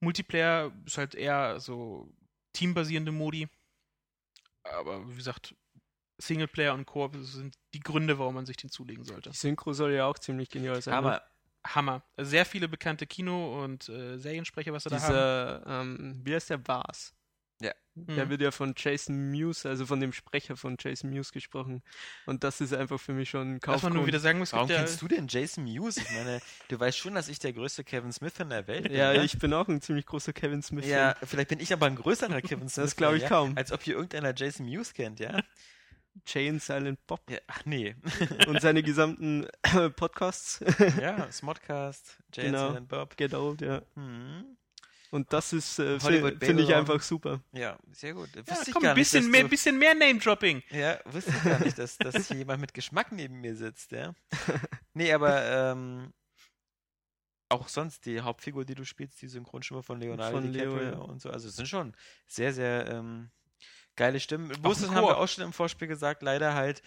[0.00, 2.12] Multiplayer ist halt eher so
[2.52, 3.48] teambasierende Modi.
[4.64, 5.54] Aber wie gesagt,
[6.18, 9.30] Singleplayer und Koop sind die Gründe, warum man sich den zulegen sollte.
[9.30, 10.92] Die Synchro soll ja auch ziemlich genial sein.
[10.92, 10.98] ne?
[10.98, 11.22] Aber
[11.66, 12.02] Hammer.
[12.16, 15.90] Sehr viele bekannte Kino- und äh, Seriensprecher, was sie da haben.
[15.90, 16.66] Ähm, wie heißt der
[17.60, 17.74] Bas?
[17.94, 18.30] Der Mhm.
[18.30, 21.82] wird ja von Jason Mewes, also von dem Sprecher von Jason Mewes gesprochen.
[22.24, 24.70] Und das ist einfach für mich schon ein Was man nur wieder sagen muss, warum
[24.70, 25.96] ja, kennst du denn Jason Mewes?
[25.98, 28.94] Ich meine, du weißt schon, dass ich der größte Kevin Smith in der Welt bin.
[28.94, 29.24] Ja, ne?
[29.24, 30.86] ich bin auch ein ziemlich großer Kevin Smith.
[30.86, 32.96] Ja, vielleicht bin ich aber ein größerer Kevin Smith.
[32.96, 33.28] glaub ich ja?
[33.28, 33.56] kaum.
[33.56, 35.40] Als ob hier irgendeiner Jason Mewes kennt, ja?
[36.26, 37.94] Jay and Silent Bob ja ach nee.
[38.46, 39.46] und seine gesamten
[39.96, 40.60] Podcasts.
[41.00, 42.70] ja, Smodcast, Jay Genau.
[42.74, 43.16] and Bob.
[43.16, 43.82] Get Old, ja.
[43.94, 44.56] Mhm.
[45.10, 47.40] Und das ist, äh, finde ich einfach super.
[47.52, 48.28] Ja, sehr gut.
[48.36, 50.62] Wusste ja, ich komm, gar ein bisschen, nicht, mehr, du- bisschen mehr Name-Dropping.
[50.70, 54.14] Ja, wusste ich gar nicht, dass, dass hier jemand mit Geschmack neben mir sitzt, ja.
[54.94, 56.12] Nee, aber ähm,
[57.48, 60.98] auch sonst die Hauptfigur, die du spielst, die Synchronstimme von Leonardo Von Leo, DiCaprio ja.
[60.98, 61.96] und so, also es sind schon
[62.28, 63.30] sehr, sehr ähm,
[63.96, 64.52] geile Stimmen.
[64.52, 66.82] Ein haben wir auch schon im Vorspiel gesagt, leider halt,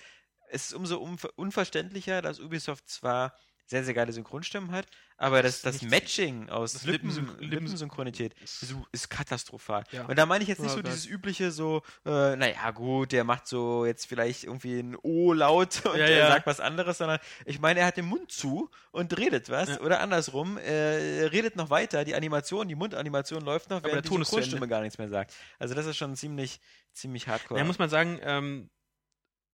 [0.49, 3.35] es ist umso unver unverständlicher, dass Ubisoft zwar
[3.65, 4.85] sehr, sehr geile Synchronstimmen hat,
[5.17, 9.83] aber das, das nichts- Matching aus das Lippen, Lippensyn- Lippensyn- Lippensynchronität ist, ist katastrophal.
[9.91, 10.05] Ja.
[10.05, 10.87] Und da meine ich jetzt nicht Oh so Gott.
[10.91, 15.97] dieses übliche so, äh, naja gut, der macht so jetzt vielleicht irgendwie ein O-Laut und
[15.97, 16.27] Ja, er ja.
[16.27, 19.69] sagt was anderes, sondern ich meine, er hat den Mund zu und redet was.
[19.69, 19.79] Ja.
[19.81, 24.05] Oder andersrum, äh, er redet noch weiter, die Animation, die Mundanimation läuft noch, Aber während
[24.05, 25.33] der die Synchronstimme gar nichts mehr sagt.
[25.57, 26.59] Also das ist schon ziemlich,
[26.91, 27.59] ziemlich hardcore.
[27.59, 28.69] Da muss man sagen, ähm,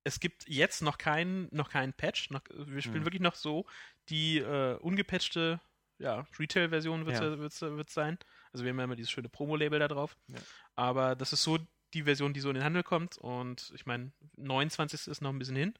[0.03, 2.29] es gibt jetzt noch keinen noch keinen Patch.
[2.31, 3.05] Noch, wir spielen Hm.
[3.05, 3.65] wirklich noch so
[4.09, 5.59] die äh, ungepatchte
[5.99, 7.33] ja, Retail-Version wird Ja.
[7.45, 8.17] es wird's sein.
[8.53, 10.15] Also wir haben ja immer dieses schöne Promo-Label da drauf.
[10.29, 10.37] Ja.
[10.75, 11.59] Aber das ist so
[11.93, 13.17] die Version, die so in den Handel kommt.
[13.17, 15.07] Und ich meine, 29.
[15.07, 15.73] ist noch ein bisschen hin.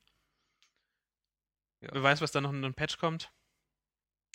[1.82, 1.90] Ja.
[1.94, 3.32] Wer weiß, was da noch in ein Patch kommt.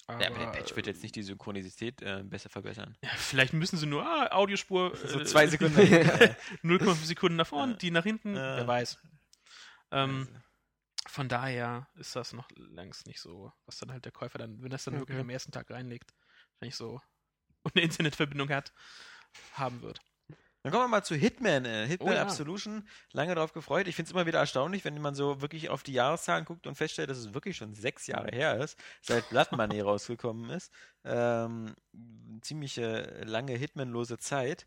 [0.09, 2.97] ja, aber der Patch wird jetzt nicht die Synchronisität äh, besser verbessern.
[3.03, 5.77] Ja, vielleicht müssen sie nur ah, Audiospur So äh, zwei Sekunden.
[5.81, 8.57] äh, 0,5 Sekunden nach vorne, die nach hinten, Ja.
[8.57, 8.99] wer weiß.
[9.91, 10.41] Ähm, also,
[11.07, 14.71] von daher ist das noch längst nicht so, was dann halt der Käufer dann, wenn
[14.71, 15.21] das dann wirklich Okay.
[15.21, 16.15] am ersten Tag reinlegt,
[16.55, 17.01] wahrscheinlich so
[17.63, 18.73] und eine Internetverbindung hat,
[19.53, 20.01] haben wird.
[20.63, 21.67] Dann kommen wir mal zu Hitman.
[21.67, 22.23] Äh, Hitman Oh ja.
[22.23, 22.89] Absolution.
[23.13, 23.87] Lange darauf gefreut.
[23.87, 26.75] Ich finde es immer wieder erstaunlich, wenn man so wirklich auf die Jahreszahlen guckt und
[26.75, 30.73] feststellt, dass es wirklich schon sechs Jahre her ist, seit Blood Money rausgekommen ist.
[31.05, 31.75] Ähm,
[32.41, 34.67] ziemlich äh, lange Hitman-lose Zeit.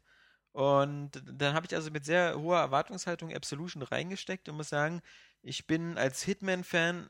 [0.58, 5.01] Und dann habe ich also mit sehr hoher Erwartungshaltung Absolution reingesteckt und muss sagen,
[5.43, 7.10] ich bin als Hitman-Fan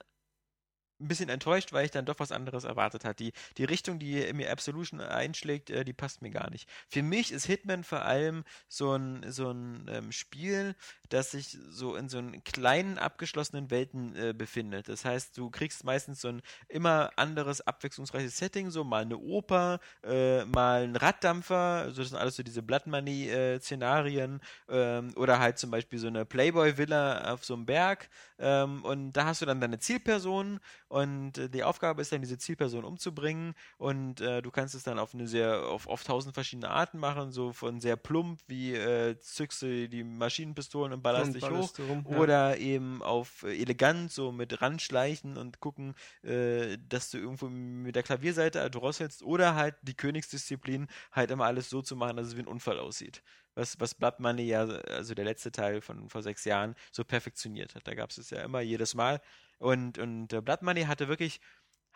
[1.00, 3.24] ein bisschen enttäuscht, weil ich dann doch was anderes erwartet hatte.
[3.24, 6.70] Die, die Richtung, die mir Absolution einschlägt, äh, die passt mir gar nicht.
[6.88, 10.76] Für mich ist Hitman vor allem so ein, so ein ähm, Spiel,
[11.10, 14.90] das sich so in so einen kleinen, abgeschlossenen Welten äh, befindet.
[14.90, 19.80] Das heißt, du kriegst meistens so ein immer anderes, abwechslungsreiches Setting, so mal eine Oper,
[20.04, 25.58] äh, mal ein Raddampfer, also das sind alles so diese Blood Money-Szenarien ähm, oder halt
[25.58, 29.62] zum Beispiel so eine Playboy-Villa auf so einem Berg ähm, und da hast du dann
[29.62, 34.76] deine Zielperson und äh, die Aufgabe ist dann, diese Zielperson umzubringen und äh, du kannst
[34.76, 38.40] es dann auf eine sehr, auf, auf tausend verschiedene Arten machen, so von sehr plump
[38.48, 42.18] wie äh, zückst du die Maschinenpistolen und ballerst Und dich hoch ballerst rum, ja.
[42.18, 45.94] oder eben auf äh, elegant, so mit ranschleichen und gucken,
[46.24, 51.70] äh, dass du irgendwo mit der Klavierseite drosselst oder halt die Königsdisziplin, halt immer alles
[51.70, 53.24] so zu machen, dass es wie ein Unfall aussieht.
[53.56, 57.74] Was, was Blood Money ja, also der letzte Teil von vor sechs Jahren, so perfektioniert
[57.74, 57.88] hat.
[57.88, 59.20] Da gab es es ja immer jedes Mal.
[59.60, 61.40] Und, und äh, Blood Money hatte wirklich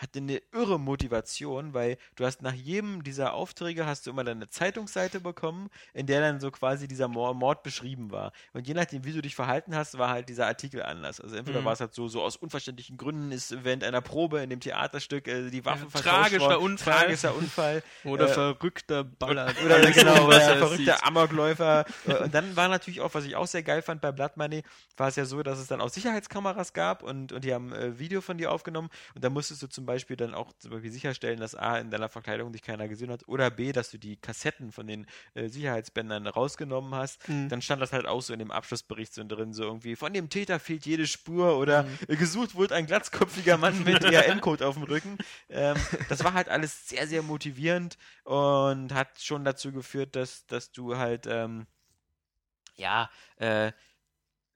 [0.02, 4.38] hatte eine irre Motivation, weil du hast nach jedem dieser Aufträge hast du immer dann
[4.38, 8.32] eine Zeitungsseite bekommen, in der dann so quasi dieser Mord beschrieben war.
[8.54, 11.22] Und je nachdem, wie du dich verhalten hast, war halt dieser Artikel anders.
[11.22, 11.66] Also entweder mhm.
[11.66, 15.28] war es halt so, so aus unverständlichen Gründen ist während einer Probe in dem Theaterstück
[15.28, 17.02] äh, die Waffe ja, tragischer worden, Unfall.
[17.02, 17.84] Tragischer Unfall.
[18.04, 19.54] Oder äh, verrückter Baller.
[19.64, 21.86] Oder, oder genau, oder verrückter Amokläufer.
[22.24, 24.64] und dann war natürlich auch, was ich auch sehr geil fand bei Blood Money,
[24.98, 28.00] war es ja so, dass es dann auch Sicherheitskameras gab und, und die haben äh,
[28.00, 31.40] Video von dir aufgenommen und da musstest du zum Beispiel dann auch zum Beispiel sicherstellen,
[31.40, 34.72] dass A, in deiner Verkleidung dich keiner gesehen hat oder B, dass du die Kassetten
[34.72, 37.28] von den äh, Sicherheitsbändern rausgenommen hast.
[37.28, 37.50] Mhm.
[37.50, 40.30] Dann stand das halt auch so in dem Abschlussbericht so drin, so irgendwie, von dem
[40.30, 42.18] Täter fehlt jede Spur oder mhm.
[42.18, 45.18] gesucht wurde ein glatzkopfiger Mann mit ERN-Code auf dem Rücken.
[45.50, 45.76] Ähm,
[46.10, 50.98] das war halt alles sehr, sehr motivierend und hat schon dazu geführt, dass, dass du
[50.98, 51.68] halt, ähm,
[52.76, 53.72] ja, äh,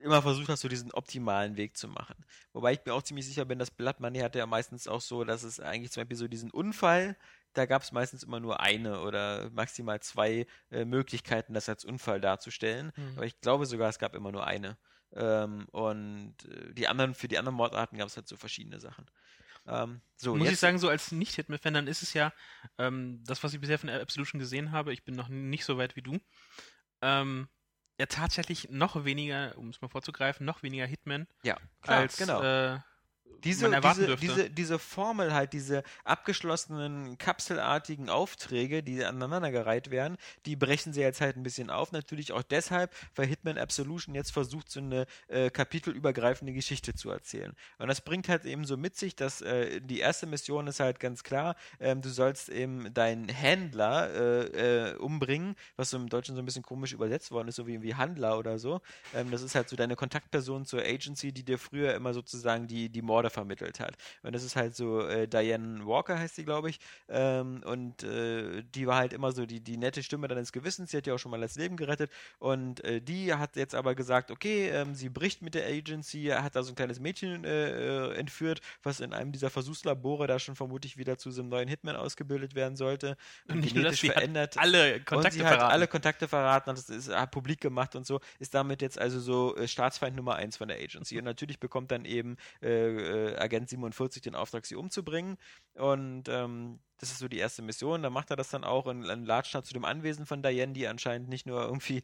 [0.05, 2.15] immer versucht hast, so diesen optimalen Weg zu machen.
[2.53, 5.23] Wobei ich mir auch ziemlich sicher bin, dass Blood Money hatte ja meistens auch so,
[5.23, 7.17] dass es eigentlich zum Beispiel so diesen Unfall,
[7.53, 12.21] da gab es meistens immer nur eine oder maximal zwei äh, Möglichkeiten, das als Unfall
[12.21, 12.91] darzustellen.
[12.95, 13.13] Mhm.
[13.15, 14.77] Aber ich glaube sogar, es gab immer nur eine.
[15.13, 19.05] Ähm, und äh, die anderen, für die anderen Mordarten gab es halt so verschiedene Sachen.
[19.67, 22.33] Ähm, so, Muss jetzt, ich sagen, so als Nicht-Hitman-Fan, dann ist es ja
[22.77, 24.93] ähm, das, was ich bisher von Absolution gesehen habe.
[24.93, 26.19] Ich bin noch nicht so weit wie du.
[27.01, 27.47] Ähm,
[27.99, 32.41] ja tatsächlich noch weniger, um es mal vorzugreifen, noch weniger Hitman ja, klar, als genau.
[32.41, 32.79] äh,
[33.45, 40.93] diese, diese, diese, diese Formel halt, diese abgeschlossenen, kapselartigen Aufträge, die aneinandergereiht werden, die brechen
[40.93, 41.91] sie jetzt halt ein bisschen auf.
[41.91, 47.53] Natürlich auch deshalb, weil Hitman Absolution jetzt versucht, so eine äh, kapitelübergreifende Geschichte zu erzählen.
[47.77, 50.99] Und das bringt halt eben so mit sich, dass äh, die erste Mission ist halt
[50.99, 56.35] ganz klar, ähm, du sollst eben deinen Händler äh, äh umbringen, was so im Deutschen
[56.35, 58.81] so ein bisschen komisch übersetzt worden ist, so wie, wie Handler oder so.
[59.13, 62.89] Ähm, das ist halt so deine Kontaktperson zur Agency, die dir früher immer sozusagen die,
[62.89, 63.95] die Morde vermittelt hat.
[64.23, 66.79] Und das ist halt so, äh, Diane Walker heißt sie, glaube ich.
[67.07, 70.91] Ähm, und äh, die war halt immer so die, die nette Stimme deines Gewissens.
[70.91, 72.11] Sie hat ja auch schon mal das Leben gerettet.
[72.39, 76.57] Und äh, die hat jetzt aber gesagt, okay, ähm, sie bricht mit der Agency, hat
[76.57, 80.57] da so ein kleines Mädchen äh, äh, entführt, was in einem dieser Versuchslabore da schon
[80.57, 83.15] vermutlich wieder zu so einem neuen Hitman ausgebildet werden sollte.
[83.47, 84.57] Und, und genetisch verändert.
[84.57, 85.63] alle Kontakte verraten.
[85.63, 88.19] Hat alle Kontakte verraten das ist hat publik gemacht und so.
[88.39, 91.17] Ist damit jetzt also so äh, Staatsfeind Nummer eins von der Agency.
[91.17, 95.37] Und natürlich bekommt dann eben äh, äh, Agent 47 den Auftrag, sie umzubringen.
[95.73, 98.03] Und ähm, das ist so die erste Mission.
[98.03, 100.87] Da macht er das dann auch und, und latscht zu dem Anwesen von Diane, die
[100.87, 102.03] anscheinend nicht nur irgendwie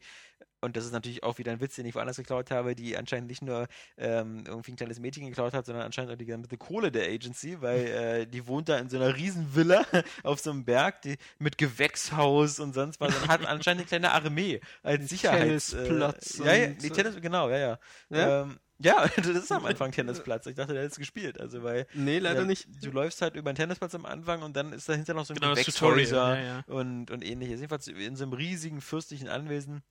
[0.62, 3.28] und das ist natürlich auch wieder ein Witz, den ich woanders geklaut habe, die anscheinend
[3.28, 3.66] nicht nur
[3.98, 7.60] ähm, irgendwie ein kleines Mädchen geklaut hat, sondern anscheinend auch die ganze Kohle der Agency,
[7.60, 9.84] weil äh, die wohnt da in so einer riesen Villa
[10.22, 14.12] auf so einem Berg die, mit Gewächshaus und sonst was und hat anscheinend eine kleine
[14.12, 15.70] Armee als Sicherheits...
[15.70, 16.38] Tennisplatz.
[16.38, 17.78] Äh, ja, ja, die Tennis, genau, ja, ja.
[18.10, 18.42] ja?
[18.42, 20.46] Ähm, ja, das ist am Anfang Tennisplatz.
[20.46, 21.40] Ich dachte, der hätte es gespielt.
[21.40, 21.86] Also, weil.
[21.94, 22.68] Nee, leider ja, nicht.
[22.82, 25.40] Du läufst halt über einen Tennisplatz am Anfang und dann ist dahinter noch so ein
[25.40, 26.64] genau, Gewächshäuser ja, ja.
[26.66, 27.60] und, und ähnliches.
[27.60, 29.82] Jedenfalls in so einem riesigen fürstlichen Anwesen.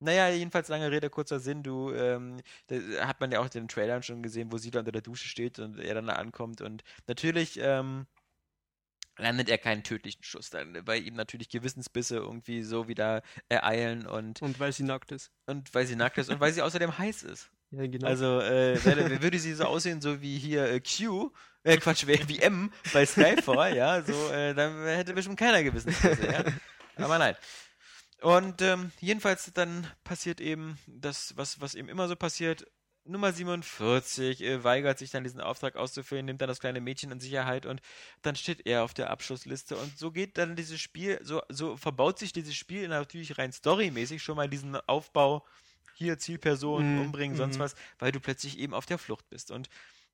[0.00, 1.62] Naja, jedenfalls lange Rede, kurzer Sinn.
[1.62, 2.76] Du, ähm, da
[3.06, 5.26] hat man ja auch in den Trailern schon gesehen, wo sie da unter der Dusche
[5.26, 6.60] steht und er dann da ankommt.
[6.60, 8.06] Und natürlich, ähm,
[9.18, 14.40] landet er keinen tödlichen Schuss, dann, weil ihm natürlich Gewissensbisse irgendwie so wieder ereilen und.
[14.42, 15.30] Und weil sie nackt ist.
[15.46, 17.50] Und weil sie nackt ist und weil sie außerdem heiß ist.
[17.70, 18.06] Ja, genau.
[18.06, 21.30] Also äh, würde sie so aussehen, so wie hier äh, Q,
[21.64, 26.44] äh, Quatsch, wie M bei Skyfall, ja, so, äh, dann hätte bestimmt keiner Gewissensbisse, ja.
[26.96, 27.36] Aber nein.
[28.20, 32.66] Und ähm, jedenfalls dann passiert eben das, was, was eben immer so passiert.
[33.04, 37.20] Nummer 47 äh, weigert sich dann diesen Auftrag auszufüllen, nimmt dann das kleine Mädchen in
[37.20, 37.80] Sicherheit und
[38.22, 42.18] dann steht er auf der Abschlussliste und so geht dann dieses Spiel, so, so verbaut
[42.18, 45.46] sich dieses Spiel natürlich rein storymäßig schon mal diesen Aufbau,
[45.98, 47.60] hier Zielperson, mm, umbringen, sonst mm.
[47.60, 49.68] was, weil du plötzlich eben auf der Flucht bist und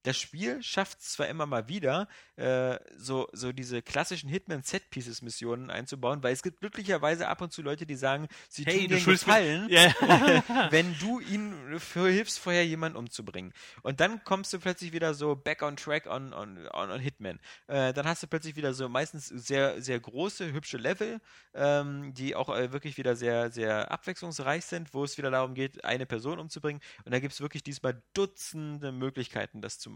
[0.04, 6.22] das Spiel schafft es zwar immer mal wieder, äh, so, so diese klassischen Hitman-Set-Pieces-Missionen einzubauen,
[6.22, 9.66] weil es gibt glücklicherweise ab und zu Leute, die sagen, sie hey, tun dir gefallen,
[9.70, 10.44] yeah.
[10.70, 13.54] wenn du ihnen für hilfst, vorher jemanden umzubringen.
[13.82, 17.40] Und dann kommst du plötzlich wieder so back on track on, on, on, on Hitman.
[17.66, 21.18] Äh, dann hast du plötzlich wieder so meistens sehr, sehr große, hübsche Level,
[21.54, 25.82] ähm, die auch äh, wirklich wieder sehr, sehr abwechslungsreich sind, wo es wieder darum geht,
[25.82, 26.82] eine Person umzubringen.
[27.06, 29.93] Und da gibt es wirklich diesmal Dutzende Möglichkeiten, das zu machen.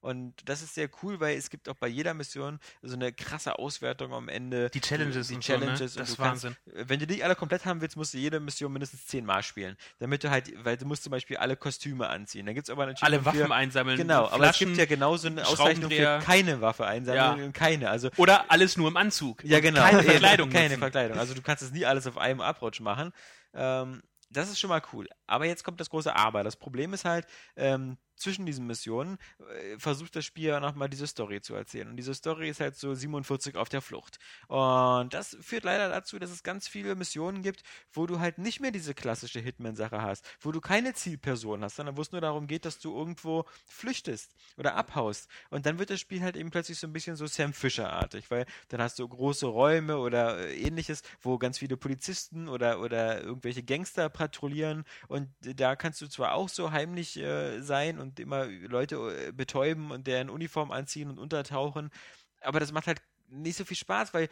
[0.00, 3.58] Und das ist sehr cool, weil es gibt auch bei jeder Mission so eine krasse
[3.58, 4.68] Auswertung am Ende.
[4.68, 5.94] Die Challenges, die Challenges.
[5.94, 6.04] So, ne?
[6.04, 6.56] Das ist Wahnsinn.
[6.66, 9.76] Kannst, wenn du die alle komplett haben willst, musst du jede Mission mindestens zehnmal spielen.
[10.00, 12.44] Damit du halt, weil du musst zum Beispiel alle Kostüme anziehen.
[12.44, 13.02] Dann gibt es aber natürlich.
[13.02, 13.96] Alle Waffen für, einsammeln.
[13.96, 17.44] Genau, aber es gibt ja genauso eine Auszeichnung für keine Waffe einsammeln ja.
[17.44, 17.88] und keine.
[17.88, 19.42] Also, Oder alles nur im Anzug.
[19.42, 19.80] Ja, genau.
[19.80, 20.50] Keine Verkleidung.
[20.50, 21.18] keine Verkleidung.
[21.18, 23.12] Also du kannst es nie alles auf einem Abrutsch machen.
[23.54, 25.08] Ähm, das ist schon mal cool.
[25.26, 26.42] Aber jetzt kommt das große Aber.
[26.44, 31.06] Das Problem ist halt, ähm, zwischen diesen Missionen äh, versucht das Spiel ja nochmal diese
[31.06, 31.88] Story zu erzählen.
[31.88, 34.18] Und diese Story ist halt so 47 auf der Flucht.
[34.48, 37.62] Und das führt leider dazu, dass es ganz viele Missionen gibt,
[37.92, 41.96] wo du halt nicht mehr diese klassische Hitman-Sache hast, wo du keine Zielperson hast, sondern
[41.96, 45.28] wo es nur darum geht, dass du irgendwo flüchtest oder abhaust.
[45.50, 48.46] Und dann wird das Spiel halt eben plötzlich so ein bisschen so Sam Fisher-artig, weil
[48.68, 53.62] dann hast du große Räume oder äh, ähnliches, wo ganz viele Polizisten oder, oder irgendwelche
[53.62, 58.96] Gangster patrouillieren und da kannst du zwar auch so heimlich äh, sein und immer Leute
[58.96, 61.90] äh, betäuben und deren Uniform anziehen und untertauchen,
[62.40, 64.28] aber das macht halt nicht so viel Spaß, weil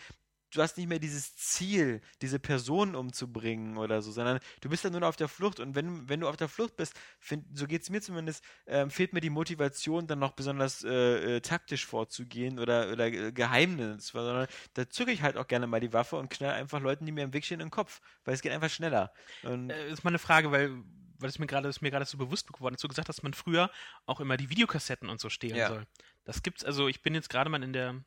[0.55, 4.93] du hast nicht mehr dieses Ziel, diese Person umzubringen oder so, sondern du bist dann
[4.93, 7.67] nur noch auf der Flucht und wenn, wenn du auf der Flucht bist, find, so
[7.67, 11.87] geht es mir zumindest, ähm, fehlt mir die Motivation, dann noch besonders äh, äh, taktisch
[11.87, 16.17] vorzugehen oder, oder äh, Geheimnis, sondern da zücke ich halt auch gerne mal die Waffe
[16.17, 18.53] und knall einfach Leuten, die mir im Weg stehen, in den Kopf, weil es geht
[18.53, 19.13] einfach schneller.
[19.43, 20.83] Und Äh, ist mal eine Frage, weil
[21.23, 23.23] weil es mir gerade ist mir gerade so bewusst geworden, dass du gesagt hast, dass
[23.23, 23.71] man früher
[24.07, 25.69] auch immer die Videokassetten und so stehlen Ja.
[25.69, 25.87] soll.
[26.25, 28.05] Das gibt's, also ich bin jetzt gerade mal in der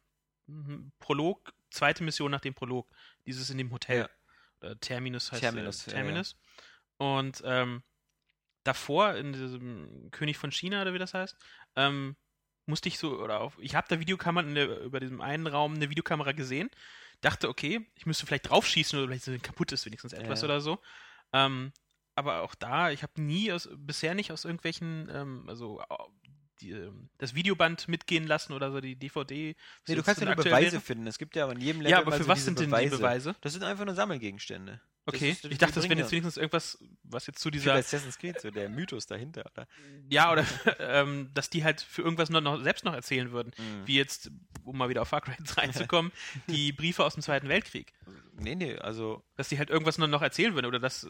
[0.48, 2.90] mhm, Prolog, zweite Mission nach dem Prolog,
[3.26, 4.00] dieses in dem Hotel.
[4.00, 4.10] Ja.
[4.62, 6.38] Oder Terminus heißt Terminus, äh, ja, Terminus.
[6.98, 7.84] Und ähm,
[8.64, 11.36] davor in diesem König von China oder wie das heißt,
[11.76, 12.16] ähm,
[12.66, 16.32] musste ich so, oder auf, ich habe da der, über diesem einen Raum eine Videokamera
[16.32, 16.70] gesehen,
[17.22, 20.46] dachte, okay, ich müsste vielleicht draufschießen oder vielleicht kaputt ist wenigstens etwas Ja.
[20.46, 20.82] oder so.
[21.34, 21.74] Ähm,
[22.16, 25.82] aber auch da, ich habe nie aus, bisher nicht aus irgendwelchen, ähm, also
[26.62, 29.56] die, ähm, das Videoband mitgehen lassen oder so die DVD.
[29.88, 30.82] nee, du kannst ja nur Beweise wäre.
[30.82, 31.08] finden.
[31.08, 33.36] Es gibt ja in jedem Level Ja, aber für so was sind denn die Beweise?
[33.42, 34.82] Das sind einfach nur Sammelgegenstände.
[35.08, 38.50] Okay, ich dachte, das wäre jetzt wenigstens irgendwas, was jetzt zu dieser, Assassin's Creed, so
[38.50, 39.68] der Mythos dahinter, oder?
[40.10, 40.46] ja, oder
[40.80, 43.52] ähm, dass die halt für irgendwas noch, noch selbst noch erzählen würden.
[43.58, 43.86] Mhm.
[43.88, 44.32] Wie jetzt,
[44.64, 46.12] um mal wieder auf Far Cry 1 reinzukommen,
[46.48, 47.94] die Briefe aus dem Zweiten Weltkrieg.
[48.38, 51.10] Nee, nee, also Dass die halt irgendwas noch, noch erzählen würden oder dass äh,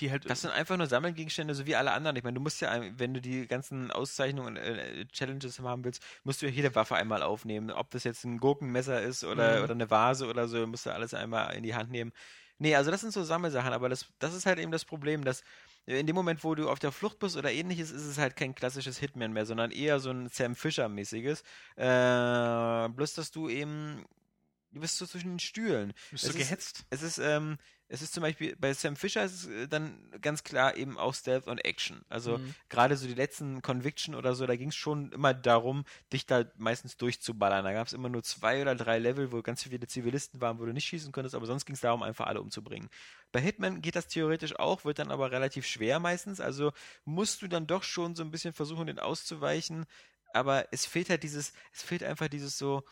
[0.00, 0.28] die halt.
[0.30, 2.16] Das sind einfach nur Sammelgegenstände, so wie alle anderen.
[2.16, 6.40] Ich meine, du musst ja, wenn du die ganzen Auszeichnungen, äh, Challenges haben willst, musst
[6.40, 7.70] du ja jede Waffe einmal aufnehmen.
[7.70, 9.64] Ob das jetzt ein Gurkenmesser ist oder, Mhm.
[9.64, 12.12] oder eine Vase oder so, musst du alles einmal in die Hand nehmen.
[12.62, 15.42] Nee, also das sind so Sammelsachen, aber das, das ist halt eben das Problem, dass
[15.84, 18.54] in dem Moment, wo du auf der Flucht bist oder ähnliches, ist es halt kein
[18.54, 21.42] klassisches Hitman mehr, sondern eher so ein Sam Fisher-mäßiges.
[21.74, 24.04] Äh, bloß, dass du eben,
[24.72, 25.92] du bist so zwischen den Stühlen.
[26.10, 26.84] bist es du ist- gehetzt?
[26.90, 27.58] Es ist, ähm,
[27.88, 31.14] es ist zum Beispiel bei Sam Fisher ist es äh, dann ganz klar eben auch
[31.14, 32.02] Stealth und Action.
[32.08, 32.54] Also Mhm.
[32.70, 36.44] gerade so die letzten Conviction oder so, da ging es schon immer darum, dich da
[36.56, 37.64] meistens durchzuballern.
[37.64, 40.64] Da gab es immer nur zwei oder drei Level, wo ganz viele Zivilisten waren, wo
[40.64, 42.88] du nicht schießen konntest, aber sonst ging es darum, einfach alle umzubringen.
[43.30, 46.40] Bei Hitman geht das theoretisch auch, wird dann aber relativ schwer meistens.
[46.40, 46.72] Also
[47.04, 49.84] musst du dann doch schon so ein bisschen versuchen, den auszuweichen.
[50.34, 52.84] Aber es fehlt halt dieses, es fehlt einfach dieses so,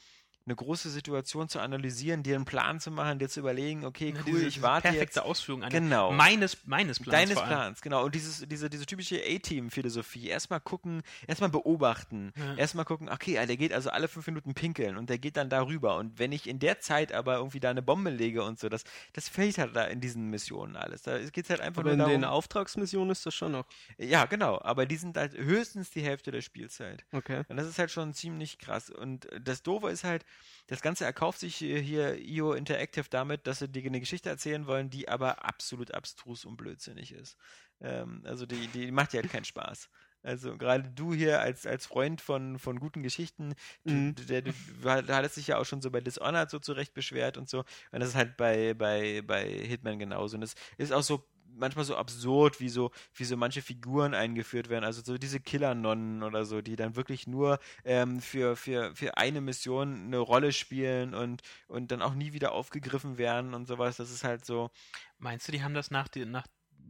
[0.50, 4.16] eine große Situation zu analysieren, dir einen Plan zu machen, dir zu überlegen, okay, Ja,
[4.26, 5.24] cool, diese, ich warte perfekte jetzt.
[5.26, 6.10] Ausführung einer Genau.
[6.12, 7.12] meines, meines Plans.
[7.30, 7.40] Deines.
[7.42, 8.04] Plans, genau.
[8.04, 10.28] Und dieses, diese, diese typische A-Team-Philosophie.
[10.28, 12.32] Erstmal gucken, erstmal beobachten.
[12.36, 12.54] Ja.
[12.56, 15.96] Erstmal gucken, okay, der geht also alle fünf Minuten pinkeln und der geht dann darüber.
[15.96, 18.84] Und wenn ich in der Zeit aber irgendwie da eine Bombe lege und so, das,
[19.12, 21.02] das fehlt halt da in diesen Missionen alles.
[21.02, 22.36] Da geht es halt einfach Aber in nur den darum.
[22.36, 23.66] Auftragsmissionen ist das schon noch.
[23.98, 24.60] Ja, genau.
[24.62, 27.04] Aber die sind halt höchstens die Hälfte der Spielzeit.
[27.12, 27.42] Okay.
[27.48, 28.90] Und das ist halt schon ziemlich krass.
[28.90, 30.24] Und das Doofe ist halt,
[30.66, 34.66] das Ganze erkauft sich hier, hier IO Interactive damit, dass sie dir eine Geschichte erzählen
[34.66, 37.36] wollen, die aber absolut abstrus und blödsinnig ist.
[37.80, 39.88] Ähm, also die, die macht dir halt keinen Spaß.
[40.22, 43.54] Also gerade du hier als, als Freund von, von guten Geschichten,
[43.84, 44.14] du, Mhm.
[44.28, 44.52] der, du,
[44.82, 47.60] du hattest dich ja auch schon so bei Dishonored so zurecht beschwert und so.
[47.90, 50.36] Und das ist halt bei, bei, bei Hitman genauso.
[50.36, 51.26] Und es ist auch so
[51.60, 54.84] manchmal so absurd, wie so, wie so manche Figuren eingeführt werden.
[54.84, 59.40] Also so diese Killer-Nonnen oder so, die dann wirklich nur ähm, für, für, für eine
[59.40, 63.96] Mission eine Rolle spielen und, und dann auch nie wieder aufgegriffen werden und sowas.
[63.96, 64.70] Das ist halt so.
[65.18, 66.46] Meinst du, die haben das nach, die, nach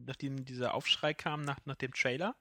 [0.07, 2.37] nachdem dieser Aufschrei kam, nach, nach dem Trailer,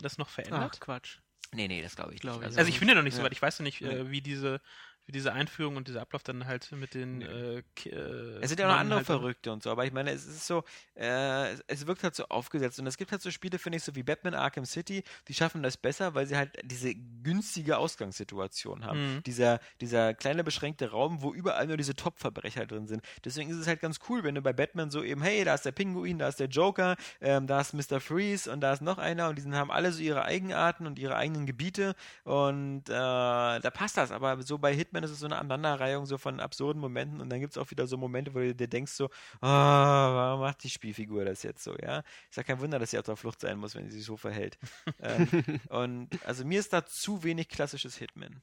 [0.00, 0.72] das noch verändert?
[0.74, 1.18] Ach, Quatsch.
[1.52, 2.50] Nee, nee, das glaube ich Glaub nicht.
[2.52, 3.88] ich Also ich bin ja noch nicht so weit, ich weiß ja nicht, Nee.
[3.88, 4.60] äh, wie diese
[5.08, 8.68] wie diese Einführung und dieser Ablauf dann halt mit den äh, äh, Es sind ja
[8.68, 10.62] noch andere halt- Verrückte und so, aber ich meine, es ist so,
[10.96, 13.94] äh, es- wirkt halt so aufgesetzt und es gibt halt so Spiele, finde ich, so
[13.94, 19.14] wie Batman Arkham City, die schaffen das besser, weil sie halt diese günstige Ausgangssituation haben.
[19.16, 19.22] Mhm.
[19.22, 23.02] Dieser, dieser kleine beschränkte Raum, wo überall nur diese Top-Verbrecher drin sind.
[23.24, 25.64] Deswegen ist es halt ganz cool, wenn du bei Batman so eben, hey, da ist
[25.64, 28.00] der Pinguin, da ist der Joker, ähm, da ist Mr.
[28.00, 30.98] Freeze und da ist noch einer und die sind- haben alle so ihre Eigenarten und
[30.98, 31.94] ihre eigenen Gebiete
[32.24, 36.18] und äh, da passt das, aber so bei Hitman ist es so eine Aneinanderreihung so
[36.18, 38.92] von absurden Momenten und dann gibt es auch wieder so Momente, wo du dir denkst
[38.92, 39.10] so,
[39.40, 42.02] ah, warum macht die Spielfigur das jetzt so, ja?
[42.30, 44.16] Ist ja kein Wunder, dass sie auf der Flucht sein muss, wenn sie sich so
[44.16, 44.58] verhält.
[45.00, 45.28] ähm,
[45.68, 48.40] und also mir ist da zu wenig klassisches Hitman.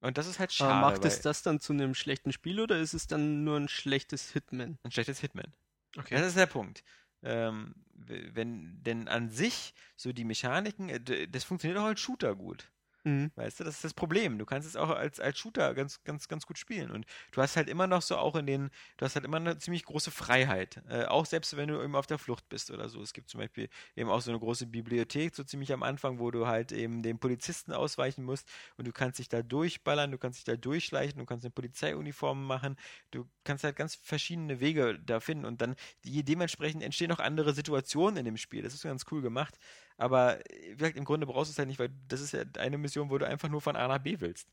[0.00, 0.74] Und das ist halt schade.
[0.74, 3.68] Aber macht es das dann zu einem schlechten Spiel oder ist es dann nur ein
[3.68, 4.78] schlechtes Hitman?
[4.82, 5.52] ein schlechtes Hitman.
[5.96, 6.16] Okay.
[6.16, 6.82] Das ist der Punkt.
[7.22, 12.71] Ähm, wenn, denn an sich, so die Mechaniken, äh, das funktioniert auch als Shooter gut.
[13.04, 13.32] Mhm.
[13.34, 14.38] Weißt du, das ist das Problem.
[14.38, 16.92] Du kannst es auch als, als Shooter ganz, ganz, ganz gut spielen.
[16.92, 19.58] Und du hast halt immer noch so auch in den, du hast halt immer eine
[19.58, 20.80] ziemlich große Freiheit.
[20.88, 23.02] Äh, auch selbst wenn du eben auf der Flucht bist oder so.
[23.02, 26.30] Es gibt zum Beispiel eben auch so eine große Bibliothek, so ziemlich am Anfang, wo
[26.30, 30.38] du halt eben den Polizisten ausweichen musst und du kannst dich da durchballern, du kannst
[30.38, 32.76] dich da durchschleichen, du kannst eine Polizeiuniform machen,
[33.10, 35.74] du kannst halt ganz verschiedene Wege da finden und dann
[36.04, 38.62] die, dementsprechend entstehen auch andere Situationen in dem Spiel.
[38.62, 39.58] Das ist ganz cool gemacht.
[40.02, 42.76] Aber wie gesagt, im Grunde brauchst du es halt nicht, weil das ist ja eine
[42.76, 44.48] Mission, wo du einfach nur von A nach B willst.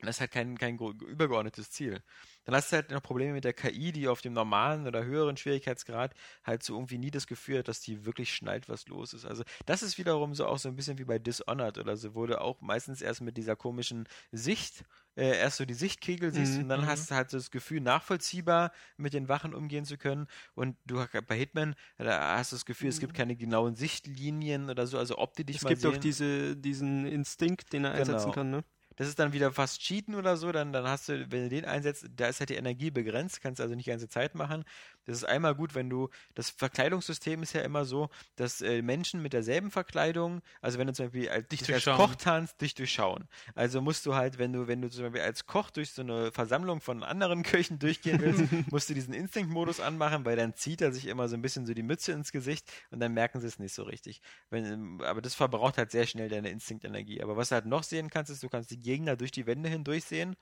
[0.00, 2.02] Das ist halt kein, kein übergeordnetes Ziel.
[2.44, 5.36] Dann hast du halt noch Probleme mit der KI, die auf dem normalen oder höheren
[5.36, 6.14] Schwierigkeitsgrad
[6.44, 9.24] halt so irgendwie nie das Gefühl hat, dass die wirklich schnallt, was los ist.
[9.24, 12.26] Also das ist wiederum so auch so ein bisschen wie bei Dishonored oder so, wo
[12.26, 14.84] du auch meistens erst mit dieser komischen Sicht
[15.16, 16.62] äh, erst so die Sichtkegel siehst mhm.
[16.62, 16.86] und dann mhm.
[16.86, 20.26] hast du halt so das Gefühl, nachvollziehbar mit den Wachen umgehen zu können.
[20.54, 23.16] Und du bei Hitman, da hast du das Gefühl, es gibt mhm.
[23.16, 25.92] keine genauen Sichtlinien oder so, also ob die dich es mal gibt sehen.
[25.92, 28.02] auch diese, diesen Instinkt, den er genau.
[28.02, 28.64] einsetzen kann, ne?
[28.96, 31.64] Das ist dann wieder fast Cheaten oder so, dann, dann hast du, wenn du den
[31.64, 34.64] einsetzt, da ist halt die Energie begrenzt, kannst also nicht die ganze Zeit machen.
[35.04, 39.22] Das ist einmal gut, wenn du, das Verkleidungssystem ist ja immer so, dass äh, Menschen
[39.22, 43.28] mit derselben Verkleidung, also wenn du zum Beispiel als, dich als Koch tanzt, dich durchschauen.
[43.54, 46.32] Also musst du halt, wenn du, wenn du zum Beispiel als Koch durch so eine
[46.32, 50.92] Versammlung von anderen Köchen durchgehen willst, musst du diesen Instinktmodus anmachen, weil dann zieht er
[50.92, 53.58] sich immer so ein bisschen so die Mütze ins Gesicht und dann merken sie es
[53.58, 54.20] nicht so richtig.
[54.50, 57.22] Wenn, aber das verbraucht halt sehr schnell deine Instinktenergie.
[57.22, 59.68] Aber was du halt noch sehen kannst, ist, du kannst die Gegner durch die Wände
[59.68, 60.36] hindurch sehen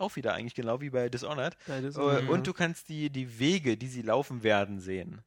[0.00, 1.56] auch wieder eigentlich genau wie bei Dishonored.
[1.66, 5.22] Bei Dishonored und du kannst die, die Wege, die sie laufen werden, sehen.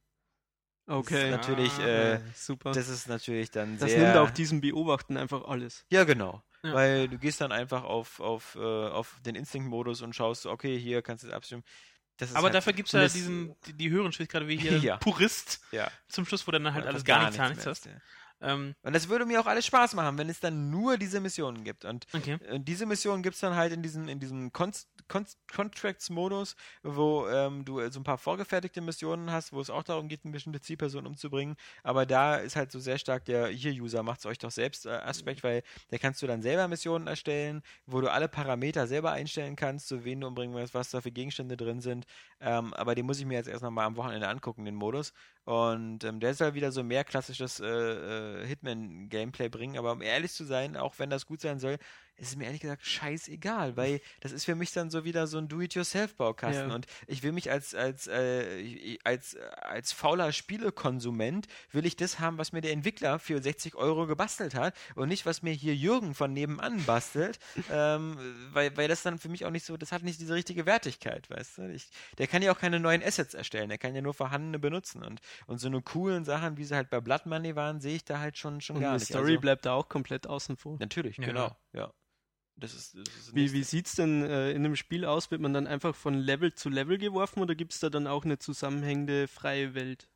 [0.86, 1.14] Okay.
[1.14, 2.72] Das ist natürlich, ah, äh, super.
[2.72, 4.00] Das ist natürlich dann das sehr.
[4.00, 5.86] Das nimmt auch diesem Beobachten einfach alles.
[5.90, 6.42] Ja, genau.
[6.62, 6.74] Ja.
[6.74, 11.02] Weil du gehst dann einfach auf, auf, äh, auf den Instinct-Modus und schaust, okay, hier
[11.02, 11.62] kannst du es abstimmen.
[12.32, 14.96] Aber halt dafür gibt es ja diesen, die, die höheren Schwierigkeiten, wie hier ja.
[14.98, 15.90] Purist ja.
[16.08, 17.86] zum Schluss, wo dann halt alles gar, gar nichts, nichts hast.
[17.86, 17.92] Ja.
[18.44, 21.64] Ähm, und das würde mir auch alles Spaß machen, wenn es dann nur diese Missionen
[21.64, 21.84] gibt.
[21.84, 22.38] Und, okay.
[22.50, 24.72] und diese Missionen gibt es dann halt in diesem, in diesem Con
[25.08, 30.08] Con Contracts-Modus, wo ähm, du so ein paar vorgefertigte Missionen hast, wo es auch darum
[30.08, 31.56] geht, eine bestimmte Zielperson umzubringen.
[31.82, 34.90] Aber da ist halt so sehr stark der Hier-User macht es euch doch selbst äh,
[34.90, 39.56] Aspekt, weil da kannst du dann selber Missionen erstellen, wo du alle Parameter selber einstellen
[39.56, 42.06] kannst, so wen du umbringen willst, was da für Gegenstände drin sind.
[42.40, 45.12] Ähm, aber den muss ich mir jetzt erst nochmal am Wochenende angucken, den Modus.
[45.44, 49.76] Und ähm, der soll wieder so mehr klassisches äh, äh, Hitman-Gameplay bringen.
[49.78, 51.78] Aber um ehrlich zu sein, auch wenn das gut sein soll,
[52.16, 55.38] ist es mir ehrlich gesagt scheißegal, weil das ist für mich dann so wieder so
[55.38, 56.68] ein Do-it-yourself-Baukasten.
[56.68, 56.74] Ja.
[56.74, 62.38] Und ich will mich als, als, äh, als, als fauler Spielekonsument, will ich das haben,
[62.38, 66.14] was mir der Entwickler für 60 Euro gebastelt hat und nicht, was mir hier Jürgen
[66.14, 67.38] von nebenan bastelt,
[67.70, 68.16] ähm,
[68.52, 71.28] weil, weil das dann für mich auch nicht so, das hat nicht diese richtige Wertigkeit,
[71.30, 71.70] weißt du?
[71.72, 71.88] Ich,
[72.18, 75.02] der kann ja auch keine neuen Assets erstellen, der kann ja nur vorhandene benutzen.
[75.02, 78.04] Und, und so eine coolen Sachen, wie sie halt bei Blood Money waren, sehe ich
[78.04, 79.08] da halt schon, schon und gar die nicht.
[79.08, 80.76] Die Story also, bleibt da auch komplett außen vor.
[80.78, 81.26] Natürlich, ja.
[81.26, 81.92] genau, ja.
[82.56, 85.30] Das ist, das ist wie wie sieht es denn äh, in einem Spiel aus?
[85.30, 88.24] Wird man dann einfach von Level zu Level geworfen oder gibt es da dann auch
[88.24, 90.08] eine zusammenhängende freie Welt?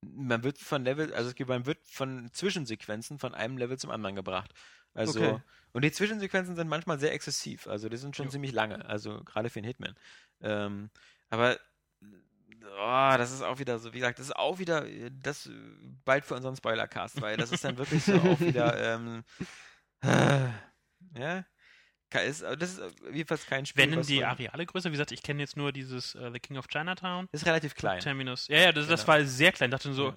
[0.00, 4.52] Man wird von Level, also man wird von Zwischensequenzen von einem Level zum anderen gebracht.
[4.94, 5.38] Also okay.
[5.72, 8.32] und die Zwischensequenzen sind manchmal sehr exzessiv, also die sind schon ja.
[8.32, 9.94] ziemlich lange, also gerade für einen Hitman.
[10.40, 10.90] Ähm,
[11.30, 11.58] aber
[12.02, 14.86] oh, das ist auch wieder so, wie gesagt, das ist auch wieder
[15.22, 15.48] das
[16.04, 19.24] bald für unseren Spoilercast, weil das ist dann wirklich so auch wieder ähm,
[20.02, 20.48] äh,
[21.18, 21.44] ja,
[22.20, 22.82] ist, das ist
[23.12, 23.90] jedenfalls kein Spiel.
[23.90, 24.90] Wenn die Areale größer?
[24.90, 27.28] Wie gesagt, ich kenne jetzt nur dieses uh, The King of Chinatown.
[27.32, 28.00] Ist relativ klein.
[28.00, 28.48] Terminus.
[28.48, 28.90] Ja, ja, das, genau.
[28.96, 29.70] das war sehr klein.
[29.70, 30.14] Ich dachte so,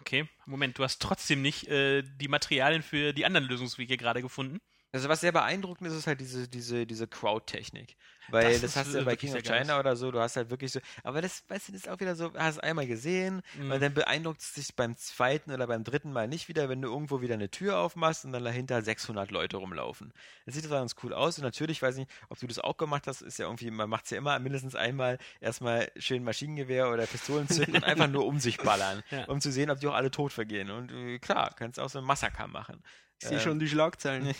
[0.00, 4.60] okay, Moment, du hast trotzdem nicht äh, die Materialien für die anderen Lösungswege gerade gefunden.
[4.92, 7.96] Also was sehr beeindruckend ist, ist halt diese, diese, diese Crowd-Technik.
[8.28, 10.72] Weil das, das hast du bei King of China oder so, du hast halt wirklich
[10.72, 13.72] so, aber das, weißt du, das ist auch wieder so, hast einmal gesehen, mhm.
[13.72, 16.88] und dann beeindruckt es dich beim zweiten oder beim dritten Mal nicht wieder, wenn du
[16.88, 20.12] irgendwo wieder eine Tür aufmachst und dann dahinter 600 Leute rumlaufen.
[20.46, 22.76] Das sieht zwar ganz cool aus und natürlich, weiß ich nicht, ob du das auch
[22.76, 26.90] gemacht hast, ist ja irgendwie, man macht es ja immer mindestens einmal erstmal schön Maschinengewehr
[26.90, 29.24] oder Pistolen zünden und einfach nur um sich ballern, ja.
[29.24, 30.70] um zu sehen, ob die auch alle tot vergehen.
[30.70, 32.82] Und äh, klar, kannst auch so ein Massaker machen.
[33.20, 34.34] Ich sehe ähm, schon die Schlagzeilen.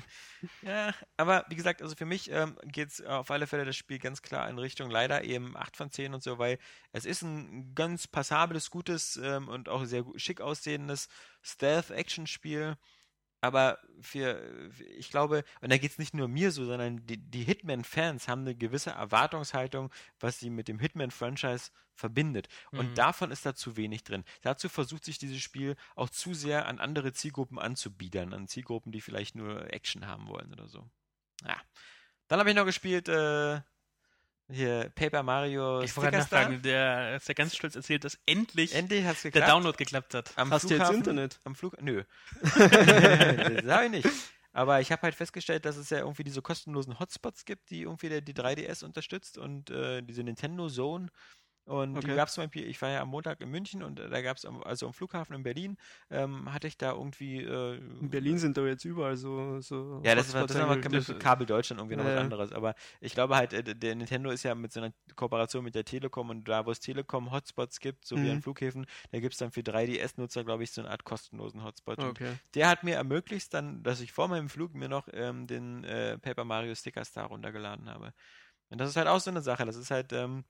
[0.62, 3.98] ja, aber wie gesagt, also für mich ähm, geht es auf alle Fälle das Spiel
[3.98, 6.58] ganz klar in Richtung leider eben 8 von 10 und so, weil
[6.92, 11.08] es ist ein ganz passables, gutes ähm, und auch sehr schick aussehendes
[11.42, 12.78] Stealth-Action-Spiel
[13.44, 17.44] aber für, ich glaube, und da geht es nicht nur mir so, sondern die, die
[17.44, 22.48] Hitman-Fans haben eine gewisse Erwartungshaltung, was sie mit dem Hitman-Franchise verbindet.
[22.72, 22.94] Und mhm.
[22.94, 24.24] davon ist da zu wenig drin.
[24.40, 29.02] Dazu versucht sich dieses Spiel auch zu sehr an andere Zielgruppen anzubiedern, an Zielgruppen, die
[29.02, 30.88] vielleicht nur Action haben wollen oder so.
[31.46, 31.60] Ja.
[32.28, 33.60] Dann habe ich noch gespielt äh,
[34.50, 39.02] Hier, Paper Mario Ich wollte nachfragen, der ist ja ganz stolz erzählt, dass endlich Endlich
[39.02, 39.50] der geklappt.
[39.50, 40.32] Download geklappt hat.
[40.36, 41.40] Am Hast du jetzt Internet?
[41.44, 42.04] Am Flug Nö.
[42.42, 44.08] das habe ich nicht.
[44.52, 48.08] Aber ich habe halt festgestellt, dass es ja irgendwie diese kostenlosen Hotspots gibt, die irgendwie
[48.08, 51.08] der, die 3DS unterstützt und äh, diese Nintendo Zone.
[51.66, 52.14] Und die Okay.
[52.14, 54.36] gab es zum Beispiel, ich war ja am Montag in München und äh, da gab
[54.36, 55.76] es, also am Flughafen in Berlin,
[56.10, 57.42] ähm, hatte ich da irgendwie.
[57.42, 59.60] Äh, In Berlin sind doch jetzt überall so.
[59.60, 62.20] so ja, das, war, Hotspots das ist aber mit Kabel Deutschland irgendwie noch Ja, was
[62.20, 62.52] anderes.
[62.52, 65.84] Aber ich glaube halt, äh, der Nintendo ist ja mit so einer Kooperation mit der
[65.86, 68.30] Telekom und da, wo es Telekom Hotspots gibt, so wie Mhm.
[68.30, 72.04] an Flughäfen, da gibt es dann für 3DS-Nutzer, glaube ich, so eine Art kostenlosen Hotspot.
[72.04, 72.38] Okay.
[72.54, 76.18] der hat mir ermöglicht dann, dass ich vor meinem Flug mir noch ähm, den äh,
[76.18, 78.12] Paper Mario Sticker Star runtergeladen habe.
[78.70, 79.64] Und das ist halt auch so eine Sache.
[79.66, 80.44] Das ist halt, ähm,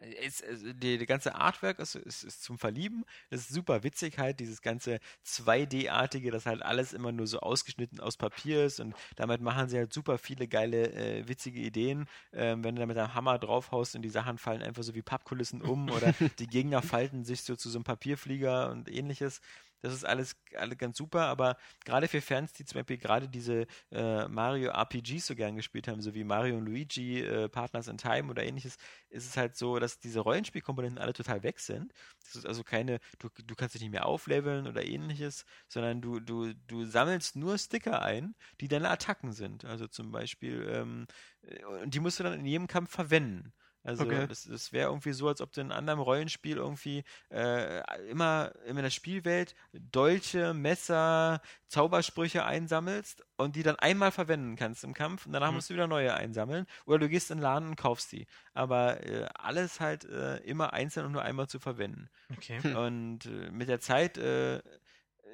[0.00, 3.04] ist, die, die ganze Artwork ist, ist, ist zum Verlieben.
[3.30, 8.00] Es ist super witzig halt, dieses ganze 2D-artige, das halt alles immer nur so ausgeschnitten
[8.00, 12.06] aus Papier ist und damit machen sie halt super viele geile, äh, witzige Ideen.
[12.32, 15.02] Ähm, wenn du da mit einem Hammer draufhaust und die Sachen fallen einfach so wie
[15.02, 19.40] Pappkulissen um oder die Gegner falten sich so zu so einem Papierflieger und ähnliches.
[19.80, 23.66] Das ist alles, alle ganz super, aber gerade für Fans, die zum Beispiel gerade diese
[23.92, 27.98] äh, Mario RPGs so gern gespielt haben, so wie Mario und Luigi, äh, Partners in
[27.98, 28.76] Time oder ähnliches,
[29.10, 31.92] ist es halt so, dass diese Rollenspielkomponenten alle total weg sind.
[32.24, 36.20] Das ist also keine, du, du kannst dich nicht mehr aufleveln oder ähnliches, sondern du,
[36.20, 39.64] du, du sammelst nur Sticker ein, die deine Attacken sind.
[39.64, 41.06] Also zum Beispiel, ähm,
[41.42, 43.52] äh, und die musst du dann in jedem Kampf verwenden.
[43.88, 44.26] Also Okay.
[44.26, 48.52] das, das wäre irgendwie so, als ob du in einem anderen Rollenspiel irgendwie äh, immer
[48.66, 55.24] in der Spielwelt Dolche, Messer, Zaubersprüche einsammelst und die dann einmal verwenden kannst im Kampf
[55.26, 55.52] und danach Mhm.
[55.52, 58.26] musst du wieder neue einsammeln oder du gehst in den Laden und kaufst die.
[58.52, 62.10] Aber äh, alles halt äh, immer einzeln und nur einmal zu verwenden.
[62.32, 62.62] Okay.
[62.70, 64.60] Und äh, mit der Zeit äh,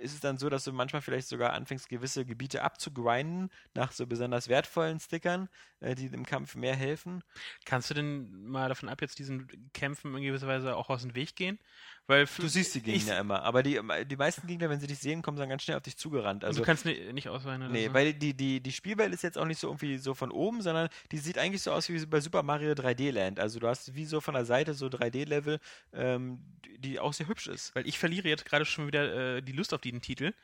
[0.00, 4.06] ist es dann so, dass du manchmal vielleicht sogar anfängst, gewisse Gebiete abzugrinden nach so
[4.06, 5.48] besonders wertvollen Stickern,
[5.80, 7.22] äh, die im Kampf mehr helfen.
[7.64, 11.14] Kannst du denn mal davon ab, jetzt diesen Kämpfen in gewisser Weise auch aus dem
[11.14, 11.58] Weg gehen?
[12.06, 15.22] Weil Du siehst die Gegner immer, aber die, die meisten Gegner, wenn sie dich sehen,
[15.22, 16.44] kommen dann ganz schnell auf dich zugerannt.
[16.44, 17.94] also Also du kannst ni- nicht ausweichen oder Nee, so.
[17.94, 20.90] weil die, die, die Spielwelt ist jetzt auch nicht so irgendwie so von oben, sondern
[21.12, 23.40] die sieht eigentlich so aus wie bei Super Mario 3D Land.
[23.40, 25.58] Also du hast wie so von der Seite so 3D-Level,
[25.94, 27.74] ähm, die, die auch sehr hübsch ist.
[27.74, 30.34] Weil ich verliere jetzt gerade schon wieder äh, die Lust auf diesen Titel,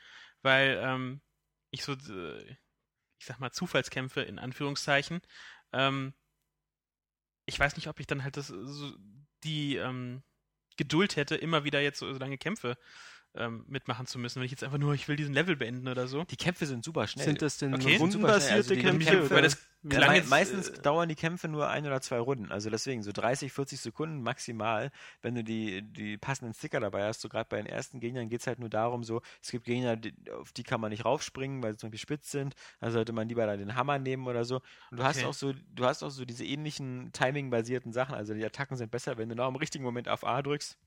[0.41, 1.21] weil ähm,
[1.69, 2.41] ich so, äh,
[3.19, 5.21] ich sag mal, Zufallskämpfe in Anführungszeichen,
[5.73, 6.13] ähm,
[7.45, 8.93] ich weiß nicht, ob ich dann halt das, so,
[9.43, 10.23] die ähm,
[10.77, 12.77] Geduld hätte, immer wieder jetzt so, lange Kämpfe
[13.35, 16.07] ähm, mitmachen zu müssen, wenn ich jetzt einfach nur, ich will diesen Level beenden oder
[16.07, 16.23] so.
[16.25, 17.25] Die Kämpfe sind super schnell.
[17.25, 17.95] Sind das denn Okay.
[17.95, 19.09] rundenbasierte Also Kämpfe?
[19.09, 22.19] Kämpfe- weil das Ja, mei jetzt, meistens äh, dauern die Kämpfe nur ein oder zwei
[22.19, 22.51] Runden.
[22.51, 24.91] Also deswegen so 30, 40 Sekunden maximal.
[25.21, 28.41] Wenn du die, die passenden Sticker dabei hast, so gerade bei den ersten Gegnern geht
[28.41, 31.63] es halt nur darum, so, es gibt Gegner, die, auf die kann man nicht raufspringen,
[31.63, 32.53] weil sie zum Beispiel spitz sind.
[32.79, 34.57] Also sollte man lieber da den Hammer nehmen oder so.
[34.91, 35.25] Und du hast Okay.
[35.25, 38.13] auch so, du hast auch so diese ähnlichen Timing-basierten Sachen.
[38.13, 40.77] Also die Attacken sind besser, wenn du noch im richtigen Moment auf A drückst.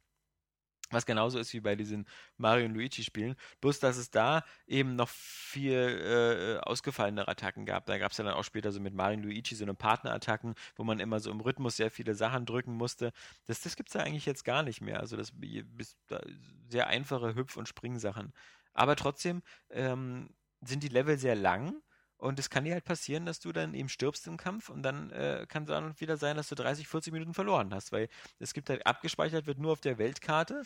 [0.91, 2.07] Was genauso ist wie bei diesen
[2.37, 3.37] Mario und Luigi-Spielen.
[3.61, 7.87] Bloß, dass es da eben noch viel äh, ausgefallenere Attacken gab.
[7.87, 10.55] Da gab es ja dann auch später so mit Mario und Luigi so eine Partnerattacken,
[10.77, 13.13] wo man immer so im Rhythmus sehr viele Sachen drücken musste.
[13.47, 15.01] Das, das gibt es ja eigentlich jetzt gar nicht mehr.
[15.01, 16.21] Also das bis, da,
[16.69, 18.33] sehr einfache Hüpf- und Springsachen.
[18.73, 20.29] Aber trotzdem ähm,
[20.61, 21.81] sind die Level sehr lang.
[22.25, 25.11] Und es kann dir halt passieren, dass du dann eben stirbst im Kampf und dann
[25.11, 28.55] äh, kann es dann wieder sein, dass du 30, 40 Minuten verloren hast, weil es
[28.55, 30.63] gibt halt abgespeichert wird nur auf der Weltkarte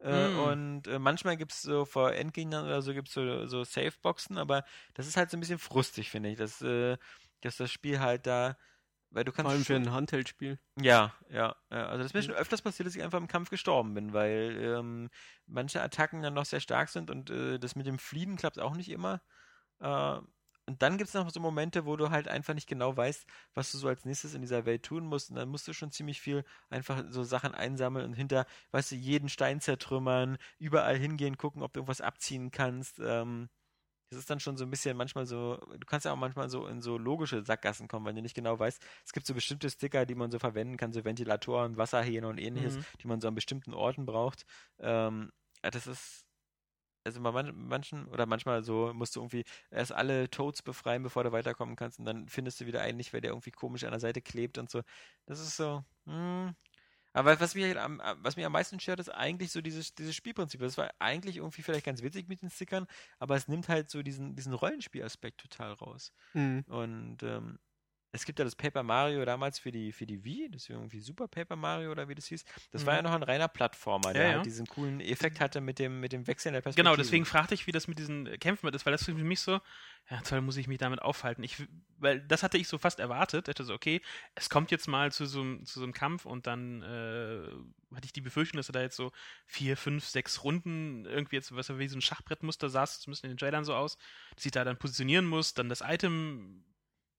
[0.00, 0.36] äh, Mm.
[0.48, 4.38] und äh, manchmal gibt es so vor Endgegnern oder so gibt es so, so Saveboxen,
[4.38, 4.64] aber
[4.94, 6.96] das ist halt so ein bisschen frustig, finde ich, dass, äh,
[7.42, 8.56] dass das Spiel halt da,
[9.10, 10.58] weil du kannst Vor allem für ein Handheld-Spiel.
[10.80, 11.86] ja, ja, ja.
[11.86, 14.56] Also das ist mir schon öfters passiert, dass ich einfach im Kampf gestorben bin, weil
[14.60, 15.10] ähm,
[15.46, 18.74] manche Attacken dann noch sehr stark sind und äh, das mit dem Fliehen klappt auch
[18.74, 19.22] nicht immer.
[19.80, 20.18] Äh,
[20.66, 23.72] und dann gibt es noch so Momente, wo du halt einfach nicht genau weißt, was
[23.72, 25.30] du so als nächstes in dieser Welt tun musst.
[25.30, 28.96] Und dann musst du schon ziemlich viel einfach so Sachen einsammeln und hinter, weißt du,
[28.96, 33.00] jeden Stein zertrümmern, überall hingehen, gucken, ob du irgendwas abziehen kannst.
[33.00, 33.48] Ähm,
[34.10, 36.66] das ist dann schon so ein bisschen manchmal so, du kannst ja auch manchmal so
[36.66, 40.04] in so logische Sackgassen kommen, weil du nicht genau weißt, es gibt so bestimmte Sticker,
[40.06, 42.84] die man so verwenden kann, so Ventilatoren, Wasserhähne und ähnliches, Mhm.
[43.02, 44.44] die man so an bestimmten Orten braucht.
[44.78, 45.32] Ähm,
[45.64, 46.26] ja, das ist,
[47.04, 51.24] also bei man, manchen, oder manchmal so, musst du irgendwie erst alle Toads befreien, bevor
[51.24, 53.90] du weiterkommen kannst und dann findest du wieder einen nicht, weil der irgendwie komisch an
[53.90, 54.82] der Seite klebt und so.
[55.26, 56.54] Das ist so, hm.
[57.14, 60.14] Aber was mich, halt am, was mich am meisten stört, ist eigentlich so dieses, dieses
[60.14, 60.60] Spielprinzip.
[60.60, 62.86] Das war eigentlich irgendwie vielleicht ganz witzig mit den Stickern,
[63.18, 66.12] aber es nimmt halt so diesen, diesen Rollenspielaspekt total raus.
[66.32, 66.64] Mhm.
[66.68, 67.58] Und ähm,
[68.14, 71.00] es gibt ja das Paper Mario damals für die, für die Wii, das ist irgendwie
[71.00, 72.44] Super Paper Mario oder wie das hieß.
[72.70, 74.24] Das war ja noch ein reiner Plattformer, der Mhm.
[74.26, 74.36] Ja, ja.
[74.36, 76.84] halt diesen coolen Effekt hatte mit dem, mit dem Wechseln der Perspektive.
[76.94, 79.60] Genau, deswegen fragte ich, wie das mit diesen Kämpfen ist, weil das für mich so,
[80.10, 81.42] ja, toll, muss ich mich damit aufhalten.
[81.42, 81.56] Ich,
[81.98, 83.48] weil das hatte ich so fast erwartet.
[83.48, 84.02] Ich dachte so, okay,
[84.34, 88.04] es kommt jetzt mal zu so, einem- zu so einem Kampf und dann äh, hatte
[88.04, 89.10] ich die Befürchtung, dass er da jetzt so
[89.46, 93.30] vier, fünf, sechs Runden irgendwie jetzt, was er wie so ein Schachbrettmuster saß, zumindest in
[93.30, 93.96] den Trailern so aus,
[94.34, 96.64] dass ich da dann positionieren muss, dann das Item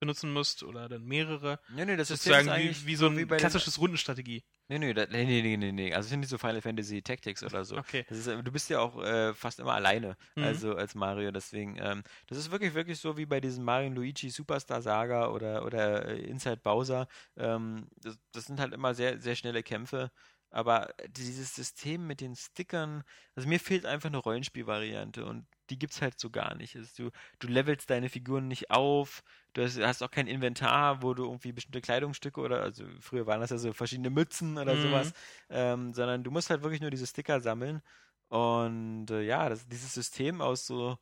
[0.04, 1.60] benutzen musst oder dann mehrere.
[1.70, 4.44] Nee, nee, das ist Sozusagen wie, wie so ein wie klassisches Rundenstrategie.
[4.68, 5.94] Nee, nee, da, nee, nee, nee, nee.
[5.94, 7.78] Also es sind nicht so Final Fantasy Tactics oder so.
[7.78, 8.06] Okay.
[8.10, 10.44] Ist, du bist ja auch äh, fast immer alleine, Mhm.
[10.44, 14.30] also als Mario, deswegen, ähm, das ist wirklich, wirklich so wie bei diesem Mario Luigi
[14.30, 17.08] Superstar Saga oder, oder äh, Inside Bowser.
[17.38, 20.12] Ähm, das, das sind halt immer sehr, sehr schnelle Kämpfe.
[20.54, 23.04] Aber dieses System mit den Stickern,
[23.36, 26.76] also mir fehlt einfach eine Rollenspielvariante und die gibt's halt so gar nicht.
[26.76, 29.24] Also du, du levelst deine Figuren nicht auf,
[29.54, 33.42] du hast, hast auch kein Inventar, wo du irgendwie bestimmte Kleidungsstücke oder, also früher waren
[33.42, 34.80] das ja so verschiedene Mützen oder Mhm.
[34.80, 35.14] sowas,
[35.50, 37.82] ähm, sondern du musst halt wirklich nur diese Sticker sammeln.
[38.30, 40.98] Und äh, ja, das, dieses System aus so,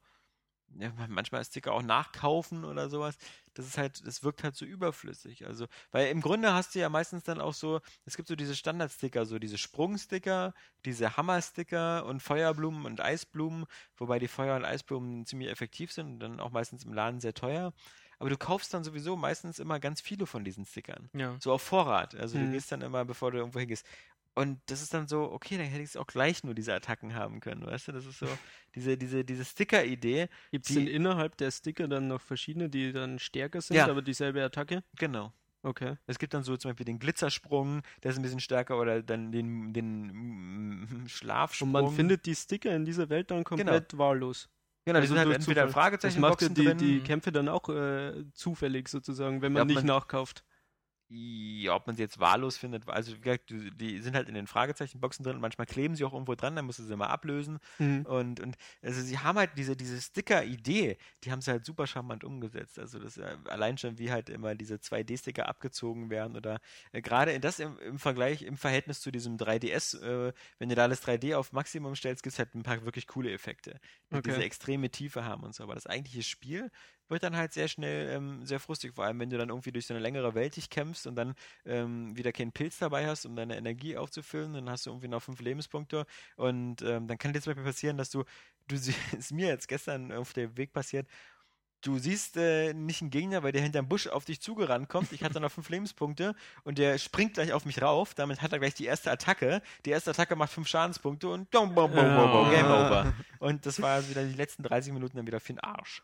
[0.80, 3.18] ja, man- manchmal Sticker auch nachkaufen oder sowas,
[3.54, 5.46] das ist halt, das wirkt halt so überflüssig.
[5.46, 8.56] Also, weil im Grunde hast du ja meistens dann auch so, es gibt so diese
[8.56, 10.54] Standardsticker, so diese Sprungsticker,
[10.86, 13.66] diese Hammersticker und Feuerblumen und Eisblumen,
[13.98, 17.34] wobei die Feuer- und Eisblumen ziemlich effektiv sind und dann auch meistens im Laden sehr
[17.34, 17.74] teuer.
[18.20, 21.10] Aber du kaufst dann sowieso meistens immer ganz viele von diesen Stickern.
[21.14, 21.36] Ja.
[21.40, 22.14] So auf Vorrat.
[22.14, 22.52] Also du Mhm.
[22.52, 23.84] gehst dann immer, bevor du irgendwo hingehst.
[24.34, 27.42] Und das ist dann so, okay, dann hätte ich auch gleich nur diese Attacken haben
[27.42, 27.92] können, weißt du?
[27.92, 28.28] Das ist so,
[28.76, 32.94] diese, diese, diese Sticker-Idee, Gibt es Die- denn innerhalb der Sticker dann noch verschiedene, die
[32.94, 33.88] dann stärker sind, Ja.
[33.88, 34.84] aber dieselbe Attacke?
[34.98, 35.34] genau.
[35.64, 35.96] Okay.
[36.08, 39.32] Es gibt dann so zum Beispiel den Glitzersprung, der ist ein bisschen stärker, oder dann
[39.32, 41.68] den, den Schlafsprung.
[41.68, 44.50] Und man findet die Sticker in dieser Welt dann komplett wahllos.
[44.86, 45.72] genau, die also sind halt entweder Zufall.
[45.84, 49.66] Fragezeichen Das macht ja die, die Kämpfe dann auch äh, zufällig sozusagen, wenn man Ja,
[49.66, 50.44] nicht man- nachkauft.
[51.14, 54.34] Ja, ob man sie jetzt wahllos findet, also wie gesagt, die, die sind halt in
[54.34, 57.08] den Fragezeichenboxen drin und manchmal kleben sie auch irgendwo dran, dann musst du sie mal
[57.08, 57.60] ablösen.
[57.80, 58.06] Mhm.
[58.06, 62.24] Und, und also sie haben halt diese, diese Sticker-Idee, die haben sie halt super charmant
[62.24, 62.80] umgesetzt.
[62.80, 66.62] Also das äh, allein schon, wie halt immer diese 2D-Sticker abgezogen werden oder
[66.94, 70.84] äh, gerade das im, im Vergleich, im Verhältnis zu diesem 3DS, äh, wenn du da
[70.84, 73.82] alles 3D auf Maximum stellst, gibt es halt ein paar wirklich coole Effekte,
[74.12, 74.22] die Okay.
[74.22, 75.64] diese extreme Tiefe haben und so.
[75.64, 76.72] Aber das eigentliche Spiel
[77.12, 79.86] wird dann halt sehr schnell ähm, sehr frustig, vor allem wenn du dann irgendwie durch
[79.86, 81.36] so eine längere Welt dich kämpfst und dann
[81.66, 85.22] ähm, wieder keinen Pilz dabei hast, um deine Energie aufzufüllen, dann hast du irgendwie noch
[85.22, 86.06] fünf Lebenspunkte
[86.38, 88.24] und ähm, dann kann dir zum Beispiel passieren, dass du,
[88.68, 91.08] du sie- ist mir jetzt gestern auf dem Weg passiert,
[91.84, 95.12] du siehst äh, nicht einen Gegner, weil der hinterm Busch auf dich zugerannt kommt.
[95.14, 98.14] Ich hatte noch fünf Lebenspunkte und der springt gleich auf mich rauf.
[98.14, 99.64] Damit hat er gleich die erste Attacke.
[99.86, 102.66] Die erste Attacke macht fünf Schadenspunkte und bom, bom, bom, bom, bom, Game.
[102.68, 103.14] Over.
[103.40, 106.04] Und das war wieder die letzten 30 Minuten dann wieder für den Arsch.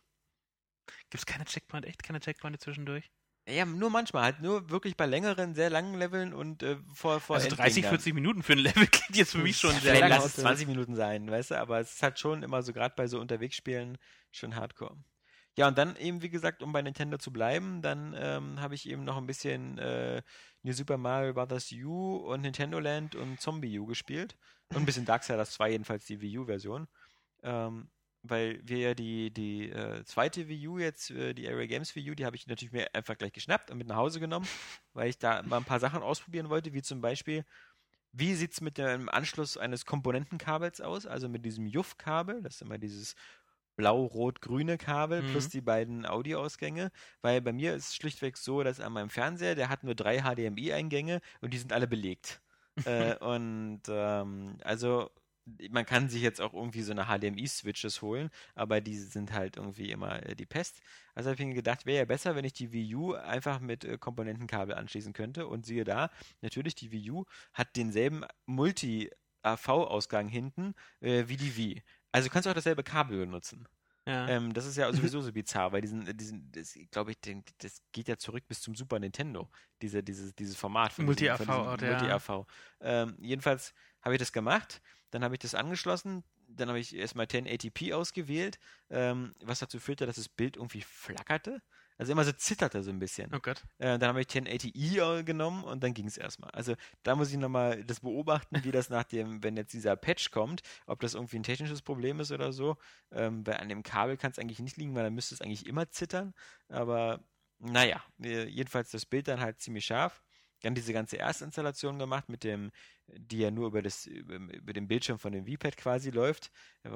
[1.10, 3.10] Gibt es keine Checkpoint, echt keine Checkpointe zwischendurch?
[3.50, 7.38] Ja, nur manchmal, halt nur wirklich bei längeren, sehr langen Leveln und äh, vor, vor
[7.38, 7.92] also 30, Endgegnern.
[7.92, 10.10] 40 Minuten für ein Level klingt jetzt für mich schon sehr lang.
[10.10, 12.94] lass es 20 Minuten sein, weißt du, aber es ist halt schon immer so, gerade
[12.98, 13.98] bei so Unterwegsspielen,
[14.32, 14.98] schon hardcore.
[15.58, 18.88] Ja, und dann eben, wie gesagt, um bei Nintendo zu bleiben, dann ähm, habe ich
[18.88, 20.22] eben noch ein bisschen äh,
[20.62, 21.72] New Super Mario Bros.
[21.72, 24.38] U und Nintendo Land und Zombie U gespielt.
[24.70, 26.88] Und ein bisschen Darksiders 2, jedenfalls die Wii U-Version.
[27.42, 27.90] Ähm,
[28.30, 32.12] weil wir ja die, die äh, zweite Wii U jetzt, äh, die Area Games Wii
[32.12, 34.50] U, die habe ich natürlich mir einfach gleich geschnappt und mit nach Hause genommen,
[34.94, 37.46] weil ich da mal ein paar Sachen ausprobieren wollte, wie zum Beispiel,
[38.12, 42.62] wie sieht es mit dem Anschluss eines Komponentenkabels aus, also mit diesem JUF-Kabel, das ist
[42.62, 43.16] immer dieses
[43.76, 45.24] blau-rot-grüne Kabel Mhm.
[45.24, 46.92] plus die beiden Audioausgänge,
[47.22, 50.22] weil bei mir ist es schlichtweg so, dass an meinem Fernseher, der hat nur drei
[50.24, 52.42] HDMI-Eingänge und die sind alle belegt.
[52.86, 55.12] äh, und ähm, also
[55.70, 59.92] man kann sich jetzt auch irgendwie so eine HDMI-Switches holen, aber die sind halt irgendwie
[59.92, 60.82] immer äh, die Pest.
[61.16, 63.86] Also habe ich mir gedacht, wäre ja besser, wenn ich die Wii U einfach mit
[63.86, 65.48] äh, Komponentenkabel anschließen könnte.
[65.48, 66.10] Und siehe da,
[66.42, 71.84] natürlich, die Wii U hat denselben Multi-AV-Ausgang hinten äh, wie die Wii.
[72.12, 73.68] Also kannst du auch dasselbe Kabel benutzen.
[74.08, 74.30] Ja.
[74.30, 77.82] Ähm, das ist ja sowieso so bizarr, weil diesen, diesen das, glaube ich, den, das
[77.92, 79.50] geht ja zurück bis zum Super Nintendo,
[79.82, 82.46] diese, dieses, dieses Format von Multi-AV, ja.
[82.80, 84.82] Ähm, jedenfalls habe ich das gemacht,
[85.12, 88.60] dann habe ich das angeschlossen, dann habe ich erstmal 1080p ausgewählt,
[88.90, 91.62] ähm, was dazu führte, dass das Bild irgendwie flackerte.
[92.00, 93.34] Also immer so zitterte so ein bisschen.
[93.34, 93.64] oh Gott.
[93.80, 96.52] Äh, dann habe ich 1080i genommen und dann ging es erstmal.
[96.52, 100.30] Also da muss ich nochmal das beobachten, wie das nach dem, wenn jetzt dieser Patch
[100.30, 102.78] kommt, ob das irgendwie ein technisches Problem ist oder so.
[103.12, 105.66] Ähm, weil an dem Kabel kann es eigentlich nicht liegen, weil dann müsste es eigentlich
[105.66, 106.34] immer zittern.
[106.70, 107.20] Aber
[107.60, 110.24] naja, äh, jedenfalls das Bild dann halt ziemlich scharf.
[110.62, 112.72] Dann diese ganze Erstinstallation gemacht mit dem,
[113.08, 116.52] die ja nur über das, über, über den Bildschirm von dem V-Pad quasi läuft,
[116.84, 116.90] wo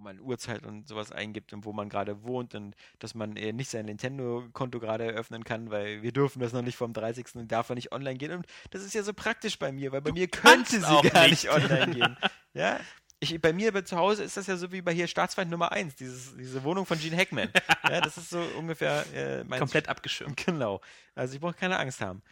[0.00, 3.86] man, Uhrzeit und sowas eingibt und wo man gerade wohnt und dass man nicht sein
[3.86, 7.34] Nintendo-Konto gerade eröffnen kann, weil wir dürfen das noch nicht vom 30.
[7.34, 8.32] und darf er nicht online gehen.
[8.32, 11.28] Und das ist ja so praktisch bei mir, weil bei Du mir könnte sie gar
[11.28, 11.44] nicht.
[11.44, 12.16] nicht online gehen.
[12.54, 12.80] Ja,
[13.20, 15.72] ich, bei mir bei zu Hause ist das ja so wie bei hier Staatsfeind Nummer
[15.72, 17.50] 1, dieses, diese Wohnung von Gene Hackman.
[17.90, 20.42] ja, das ist so ungefähr äh, mein Komplett abgeschirmt.
[20.44, 20.80] Genau.
[21.14, 22.22] Also ich brauche keine Angst haben.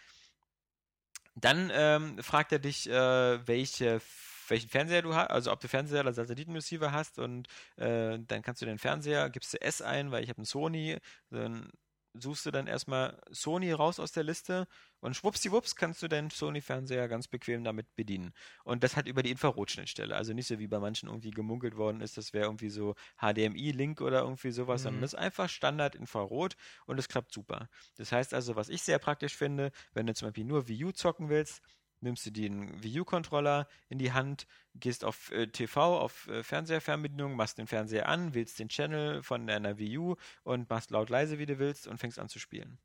[1.35, 4.01] Dann ähm, fragt er dich, äh, welche,
[4.49, 8.63] welchen Fernseher du hast, also ob du Fernseher oder Satellitenreceiver hast und äh, dann kannst
[8.63, 10.99] du den Fernseher, gibst du S ein, weil ich habe einen Sony,
[11.31, 11.71] dann
[12.15, 14.67] suchst du dann erstmal Sony raus aus der Liste
[15.01, 18.33] und schwuppsiwupps kannst du deinen Sony-Fernseher ganz bequem damit bedienen.
[18.65, 20.15] Und das hat über die Infrarotschnittstelle.
[20.15, 24.01] Also nicht so wie bei manchen irgendwie gemunkelt worden ist, das wäre irgendwie so HDMI-Link
[24.01, 25.03] oder irgendwie sowas, sondern Mhm.
[25.03, 26.55] das ist einfach Standard Infrarot
[26.87, 27.69] und es klappt super.
[27.97, 30.93] Das heißt also, was ich sehr praktisch finde, wenn du zum Beispiel nur Wii U
[30.93, 31.63] zocken willst,
[32.05, 37.35] nimmst du den Wii U-Controller in die Hand, gehst auf äh, TV, auf äh, Fernseherfernbedienung,
[37.35, 41.39] machst den Fernseher an, wählst den Channel von deiner Wii U und machst laut leise,
[41.39, 42.79] wie du willst und fängst an zu spielen.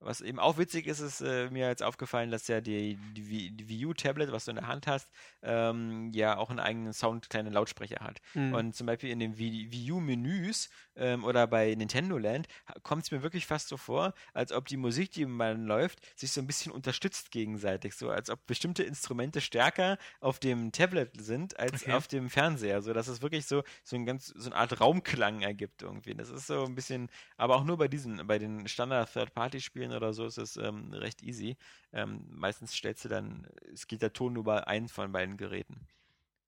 [0.00, 3.56] Was eben auch witzig ist, ist äh, mir jetzt aufgefallen, dass ja die, die, Wii-
[3.56, 5.10] die Wii U-Tablet, was du in der Hand hast,
[5.42, 8.20] ähm, ja auch einen eigenen Sound, kleinen Lautsprecher hat.
[8.34, 8.54] Mhm.
[8.54, 12.46] Und zum Beispiel in den Wii, Wii U-Menüs ähm, oder bei Nintendo Land
[12.84, 16.30] kommt es mir wirklich fast so vor, als ob die Musik, die man läuft, sich
[16.30, 17.96] so ein bisschen unterstützt gegenseitig.
[17.96, 21.92] So als ob bestimmte Instrumente stärker auf dem Tablet sind als Okay.
[21.92, 22.82] auf dem Fernseher.
[22.82, 26.14] So dass es wirklich so, so, ein ganz, so eine Art Raumklang ergibt irgendwie.
[26.14, 30.26] Das ist so ein bisschen, aber auch nur bei diesen, bei den Standard-Third-Party-Spielen oder so
[30.26, 31.56] ist es ähm, recht easy.
[31.92, 35.86] Ähm, meistens stellst du dann, es geht der Ton nur bei einem von beiden Geräten.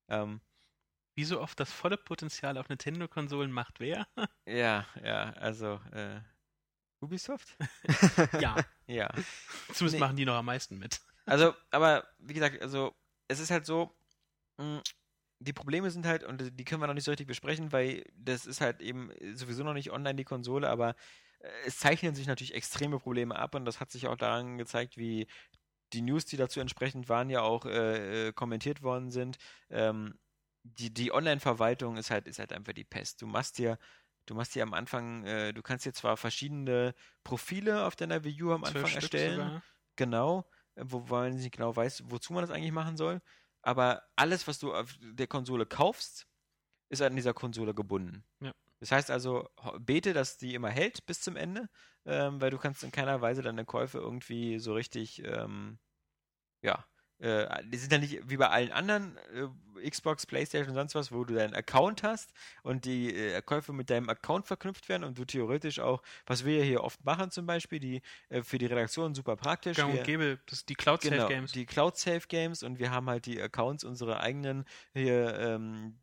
[0.08, 0.40] Ähm,
[1.14, 4.08] Wie so oft das volle Potenzial auf Nintendo-Konsolen macht wer?
[4.46, 6.20] Ja, ja, also äh,
[7.00, 7.56] Ubisoft?
[8.36, 9.08] ja, Ja.
[9.72, 10.00] zumindest Nee.
[10.00, 11.00] machen die noch am meisten mit.
[11.26, 12.94] Also, aber wie gesagt, also
[13.28, 13.96] es ist halt so,
[14.58, 14.82] mh,
[15.40, 18.46] die Probleme sind halt, und die können wir noch nicht so richtig besprechen, weil das
[18.46, 20.96] ist halt eben sowieso noch nicht online die Konsole, aber
[21.64, 25.26] es zeichnen sich natürlich extreme Probleme ab und das hat sich auch daran gezeigt, wie
[25.92, 29.38] die News, die dazu entsprechend waren, ja auch äh, äh, kommentiert worden sind.
[29.70, 30.18] Ähm,
[30.62, 33.22] die die Online-Verwaltung ist halt, ist halt einfach die Pest.
[33.22, 33.78] Du machst dir,
[34.26, 36.94] du machst dir am Anfang, äh, du kannst dir zwar verschiedene
[37.24, 39.62] Profile auf deiner Wii U am Anfang Stück erstellen, sogar.
[39.96, 43.20] genau, äh, wo man nicht genau weiß, wozu man das eigentlich machen soll.
[43.62, 46.26] Aber alles, was du auf der Konsole kaufst,
[46.90, 48.24] ist an dieser Konsole gebunden.
[48.40, 48.52] Ja.
[48.81, 49.48] Das heißt also,
[49.78, 51.69] bete, dass die immer hält bis zum Ende,
[52.07, 55.78] ähm, weil du kannst in keiner Weise deine Käufe irgendwie so richtig, ähm,
[56.62, 56.85] ja,
[57.19, 59.19] äh, die sind ja nicht wie bei allen anderen
[59.77, 62.32] äh, Xbox, Playstation und sonst was, wo du deinen Account hast
[62.62, 66.65] und die äh, Käufe mit deinem Account verknüpft werden und du theoretisch auch, was wir
[66.65, 68.01] hier oft machen zum Beispiel, die
[68.31, 69.77] äh, für die Redaktion super praktisch.
[69.77, 71.52] Gang und gäbe, das die Cloud Save Genau, Games.
[71.52, 75.98] die Cloud Save Games und wir haben halt die Accounts, unsere eigenen hier ähm,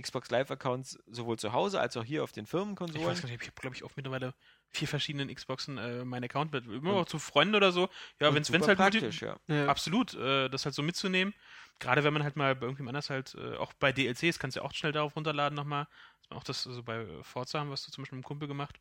[0.00, 3.06] Xbox Live Accounts sowohl zu Hause als auch hier auf den ich Firmenkonsolen.
[3.06, 4.34] weiß gar nicht, ich habe, glaube ich, auf mittlerweile
[4.68, 6.66] vier verschiedenen Xboxen äh, mein Account mit.
[6.66, 7.88] Immer Und- auch zu Freunden oder so.
[8.20, 9.38] Ja, wenn es halt praktisch, ja.
[9.48, 9.66] Ja.
[9.68, 11.34] Absolut, äh, das halt so mitzunehmen.
[11.78, 14.60] Gerade wenn man halt mal bei irgendjemand anders halt, äh, auch bei DLCs kannst du
[14.60, 15.86] ja auch schnell darauf runterladen nochmal.
[16.30, 18.78] Auch das, also bei Forza haben wir es zum Beispiel mit einem Kumpel gemacht.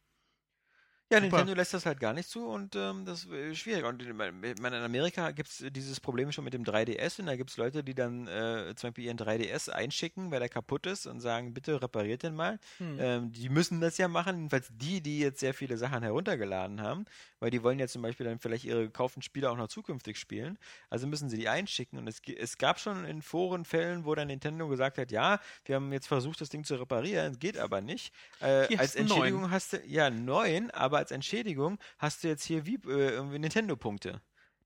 [1.12, 1.38] Ja, Super.
[1.38, 3.84] Nintendo lässt das halt gar nicht zu und ähm, das ist schwierig.
[3.84, 7.50] Und meine, in Amerika gibt es dieses Problem schon mit dem 3DS und da gibt
[7.50, 11.20] es Leute, die dann äh, zum Beispiel ihren 3DS einschicken, weil der kaputt ist und
[11.20, 12.60] sagen, bitte repariert den mal.
[12.78, 12.98] Hm.
[12.98, 17.04] Ähm, die müssen das ja machen, jedenfalls die, die jetzt sehr viele Sachen heruntergeladen haben,
[17.42, 20.58] weil die wollen ja zum Beispiel dann vielleicht ihre gekauften Spiele auch noch zukünftig spielen.
[20.90, 22.00] Also müssen sie die einschicken.
[22.00, 25.76] Und es, es gab schon in Foren Fällen, wo dann Nintendo gesagt hat, ja, wir
[25.76, 28.14] haben jetzt versucht, das Ding zu reparieren, geht aber nicht.
[28.40, 28.96] Äh, als.
[28.96, 34.22] Entschädigung hast du, ja, neun, aber als Entschädigung hast du jetzt hier wie äh, Nintendo-Punkte.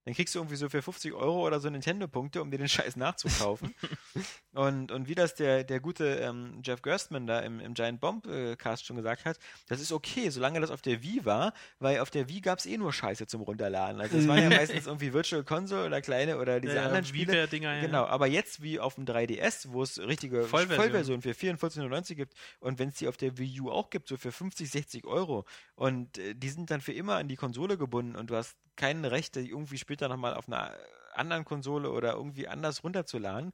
[0.06, 2.94] Dann kriegst du irgendwie so für 50 Euro oder so Nintendo-Punkte, um dir den Scheiß
[2.94, 3.74] nachzukaufen.
[4.54, 8.24] und, und wie das der, der gute ähm, Jeff Gerstmann da im, im Giant Bomb
[8.28, 11.98] äh, Cast schon gesagt hat, das ist okay, solange das auf der Wii war, weil
[11.98, 14.00] auf der Wii gab es eh nur Scheiße zum Runterladen.
[14.00, 17.32] Also es waren ja meistens irgendwie Virtual Console oder kleine oder diese Ja, anderen Spiele.
[17.32, 17.80] WiiWare-Dinger, ja.
[17.80, 20.84] Genau, aber jetzt wie auf dem 3DS, wo es richtige Vollversion.
[20.84, 24.16] Vollversion für 44,99 gibt und wenn es die auf der Wii U auch gibt, so
[24.16, 28.14] für 50, 60 Euro und äh, die sind dann für immer an die Konsole gebunden
[28.14, 30.74] und du hast kein Recht, die irgendwie später nochmal auf einer
[31.14, 33.52] anderen Konsole oder irgendwie anders runterzuladen.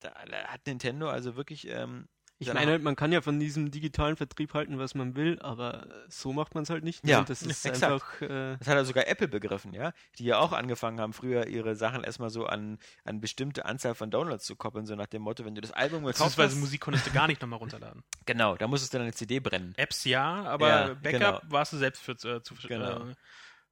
[0.00, 0.12] Da
[0.46, 4.78] hat Nintendo also wirklich ähm, Ich meine, man kann ja von diesem digitalen Vertrieb halten,
[4.78, 7.06] was man will, aber so macht man es halt nicht.
[7.06, 7.84] Ja, Und das ist exakt.
[7.92, 8.22] einfach.
[8.22, 11.76] Äh, Das hat ja sogar Apple begriffen, ja, die ja auch angefangen haben, früher ihre
[11.76, 15.44] Sachen erstmal so an, an bestimmte Anzahl von Downloads zu koppeln, so nach dem Motto,
[15.44, 18.02] wenn du das Album gekauft Beziehungsweise Musik konntest du gar nicht nochmal runterladen.
[18.24, 19.74] genau, da musstest du dann eine CD brennen.
[19.76, 21.52] Apps ja, aber Ja, Backup genau.
[21.52, 23.06] warst du selbst für äh, zu Genau.
[23.10, 23.14] äh,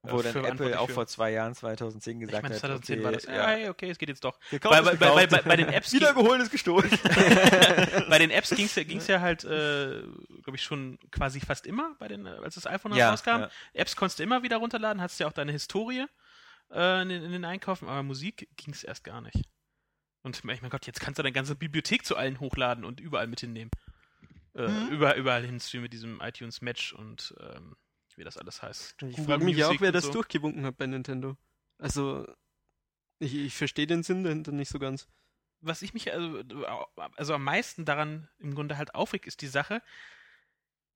[0.02, 0.94] Wo äh, dann für Apple auch für.
[0.94, 3.24] vor zwei Jahren, 2010, Ich gesagt meine, hat, 2010 okay, war das.
[3.24, 4.38] ja, okay, es geht jetzt doch.
[4.50, 6.88] gekauft Bei, ist bei, bei, bei, den Apps ging- Wiedergeholt ist gestohlen.
[8.08, 10.02] bei den Apps ging es ja, ging's ja halt, äh,
[10.42, 13.40] glaube ich, schon quasi fast immer, bei den, äh, als das iPhone Ja, rauskam.
[13.40, 13.50] ja.
[13.74, 16.06] Apps konntest du immer wieder runterladen, hattest ja auch deine Historie
[16.70, 19.42] äh, in, den- in den Einkaufen, aber Musik ging es erst gar nicht.
[20.22, 23.26] Und ich mein Gott, jetzt kannst du deine ganze Bibliothek zu allen hochladen und überall
[23.26, 23.70] mit hinnehmen.
[24.54, 24.88] Äh, Mhm.
[24.88, 27.76] über, überall hinstreamen mit diesem iTunes Match und ähm,
[28.18, 29.02] wie das alles heißt.
[29.02, 30.12] Ich frage mich ja auch, Music wer das so.
[30.12, 31.36] durchgewunken hat bei Nintendo.
[31.78, 32.26] Also,
[33.18, 35.08] ich, ich verstehe den Sinn dahinter nicht so ganz.
[35.60, 36.42] was ich mich also,
[37.16, 39.82] also am meisten daran im Grunde halt aufregt, ist die Sache,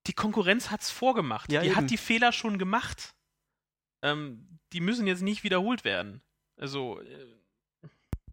[0.06, 1.50] die Konkurrenz hat's vorgemacht.
[1.52, 1.76] Ja, die eben.
[1.76, 3.14] hat die Fehler schon gemacht.
[4.02, 6.22] Ähm, die müssen jetzt nicht wiederholt werden.
[6.56, 7.26] Also, äh,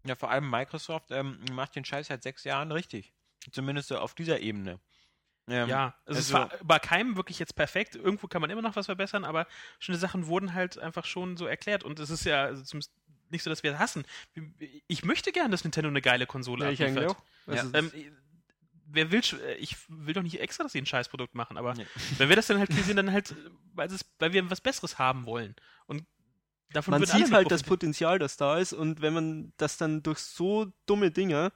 [0.06, 3.12] Ja, vor allem Microsoft ähm, macht den Scheiß seit sechs Jahren richtig.
[3.52, 4.80] Zumindest so auf dieser Ebene.
[5.50, 7.96] Ähm, ja, also, es war bei keinem wirklich jetzt perfekt.
[7.96, 9.46] Irgendwo kann man immer noch was verbessern, aber
[9.78, 11.84] schöne Sachen wurden halt einfach schon so erklärt.
[11.84, 12.92] Und es ist ja also zumindest
[13.30, 14.04] nicht so, dass wir es hassen.
[14.88, 17.10] Ich möchte gern, dass Nintendo eine geile Konsole Ja, ich abliefert.
[17.10, 17.22] auch.
[17.46, 17.92] Also, Ähm,
[18.86, 21.86] wer will, äh, ich will doch nicht extra, dass sie ein Scheißprodukt machen, aber Nee.
[22.18, 23.34] wenn wir das dann halt kritisieren, dann halt,
[23.74, 25.54] weil, es, weil wir was Besseres haben wollen.
[25.86, 26.04] Und
[26.72, 27.62] davon man sieht halt das.
[27.62, 31.52] Potenzial, das da ist und wenn man das dann durch so dumme Dinge,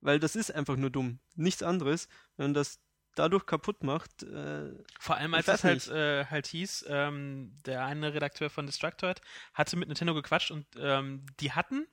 [0.00, 2.78] weil das ist einfach nur dumm, nichts anderes, wenn man das
[3.18, 8.14] dadurch kaputt macht, äh, Vor allem, als es halt, äh, halt hieß, ähm, der eine
[8.14, 9.20] Redakteur von Destructoid
[9.54, 11.86] hatte mit Nintendo gequatscht und ähm, die hatten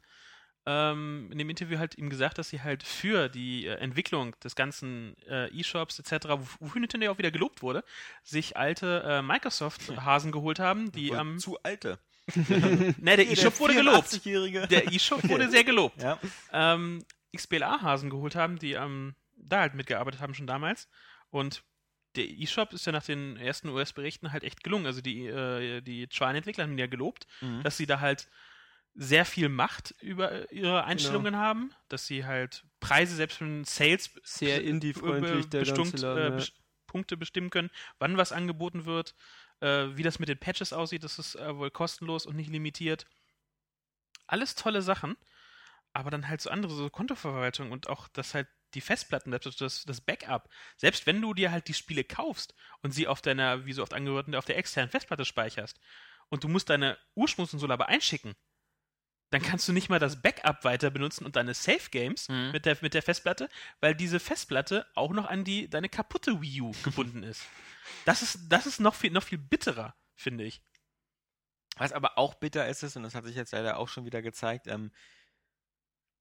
[0.68, 4.56] ähm, in dem Interview halt ihm gesagt, dass sie halt für die äh, Entwicklung des
[4.56, 7.84] ganzen äh, E-Shops etc., wof- wofür Nintendo ja auch wieder gelobt wurde,
[8.23, 11.38] sich alte äh, Microsoft-Hasen geholt haben, die am...
[11.38, 11.99] zu alte.
[12.35, 14.07] ne, der E-Shop wurde gelobt.
[14.07, 14.65] 84-Jährige.
[14.68, 16.02] Der E-Shop wurde sehr gelobt.
[16.02, 16.18] Ja.
[16.52, 20.89] ähm, XBLA-Hasen geholt haben, die ähm, da halt mitgearbeitet haben schon damals.
[21.35, 21.63] Und
[22.15, 24.85] der E-Shop ist ja nach den ersten US-Berichten halt echt gelungen.
[24.85, 27.61] Also die, äh, die Trine-Entwickler haben ja gelobt, Mhm.
[27.61, 28.29] dass sie da halt
[28.93, 34.11] sehr viel Macht über ihre Einstellungen haben, dass sie halt Preise selbst für den Sales
[34.23, 36.41] sehr be- indie-freundlich, der bestimmt, äh,
[36.87, 39.13] Punkte bestimmen können, wann was angeboten wird,
[39.59, 43.05] äh, wie das mit den Patches aussieht, das ist äh, wohl kostenlos und nicht limitiert.
[44.27, 45.17] Alles tolle Sachen,
[45.91, 50.02] aber dann halt so andere, so Kontoverwaltung und auch das halt die Festplatten, das, das,
[50.02, 50.49] Backup.
[50.77, 53.93] Selbst wenn du dir halt die Spiele kaufst und sie auf deiner, wie so oft
[53.93, 55.80] angehört, auf der externen Festplatte speicherst
[56.30, 58.35] und du musst deine Ursprungskonsole aber einschicken,
[59.31, 62.52] dann kannst du nicht mal das Backup weiter benutzen und deine Save Games Mhm.
[62.52, 63.49] mit, der, mit der Festplatte,
[63.81, 67.43] weil diese Festplatte auch noch an die deine kaputte Wii U gebunden ist.
[68.06, 70.61] Das ist, das ist noch viel, noch viel bitterer, finde ich.
[71.77, 74.22] Was aber auch bitter ist, ist, und das hat sich jetzt leider auch schon wieder
[74.22, 74.91] gezeigt, ähm,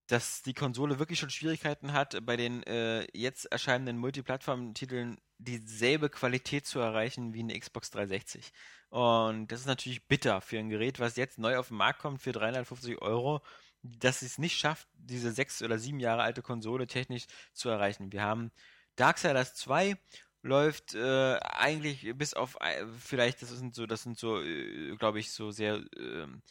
[0.07, 6.67] dass die Konsole wirklich schon Schwierigkeiten hat, bei den äh, jetzt erscheinenden Multiplattform-Titeln dieselbe Qualität
[6.67, 8.53] zu erreichen wie eine Xbox 360.
[8.91, 12.23] Und das ist natürlich bitter für ein Gerät, was jetzt neu auf den Markt kommt
[12.23, 13.43] für 350 Euro,
[13.83, 18.13] dass es nicht schafft, diese sechs oder sieben Jahre alte Konsole technisch zu erreichen.
[18.13, 18.51] Wir haben
[18.97, 19.97] Darksiders 2
[20.43, 25.19] läuft äh, eigentlich bis auf äh, vielleicht das sind so das sind so äh, glaube
[25.19, 26.43] ich so sehr ähm,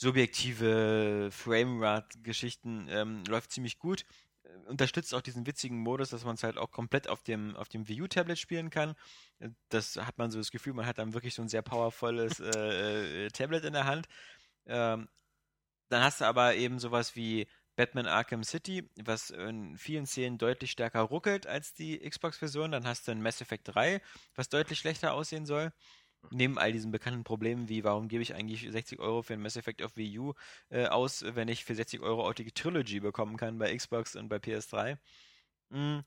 [0.00, 4.04] subjektive Framerate-Geschichten ähm, läuft ziemlich gut
[4.44, 7.68] Äh, unterstützt auch diesen witzigen Modus, dass man es halt auch komplett auf dem auf
[7.68, 8.94] dem Wii U Tablet spielen kann.
[9.68, 13.26] Das hat man so das Gefühl, man hat dann wirklich so ein sehr powervolles äh,
[13.26, 14.08] äh, Tablet in der Hand.
[14.66, 15.08] Ähm,
[15.88, 20.70] dann hast du aber eben sowas wie Batman Arkham City, was in vielen Szenen deutlich
[20.72, 22.72] stärker ruckelt als die Xbox-Version.
[22.72, 24.00] Dann hast du ein Mass Effect 3,
[24.34, 25.72] was deutlich schlechter aussehen soll.
[26.30, 29.56] Neben all diesen bekannten Problemen wie, warum gebe ich eigentlich 60 Euro für ein Mass
[29.56, 30.34] Effect auf Wii U
[30.68, 34.28] äh, aus, wenn ich für 60 Euro auch die Trilogy bekommen kann bei Xbox und
[34.28, 34.98] bei PS3.
[35.70, 36.00] Mm.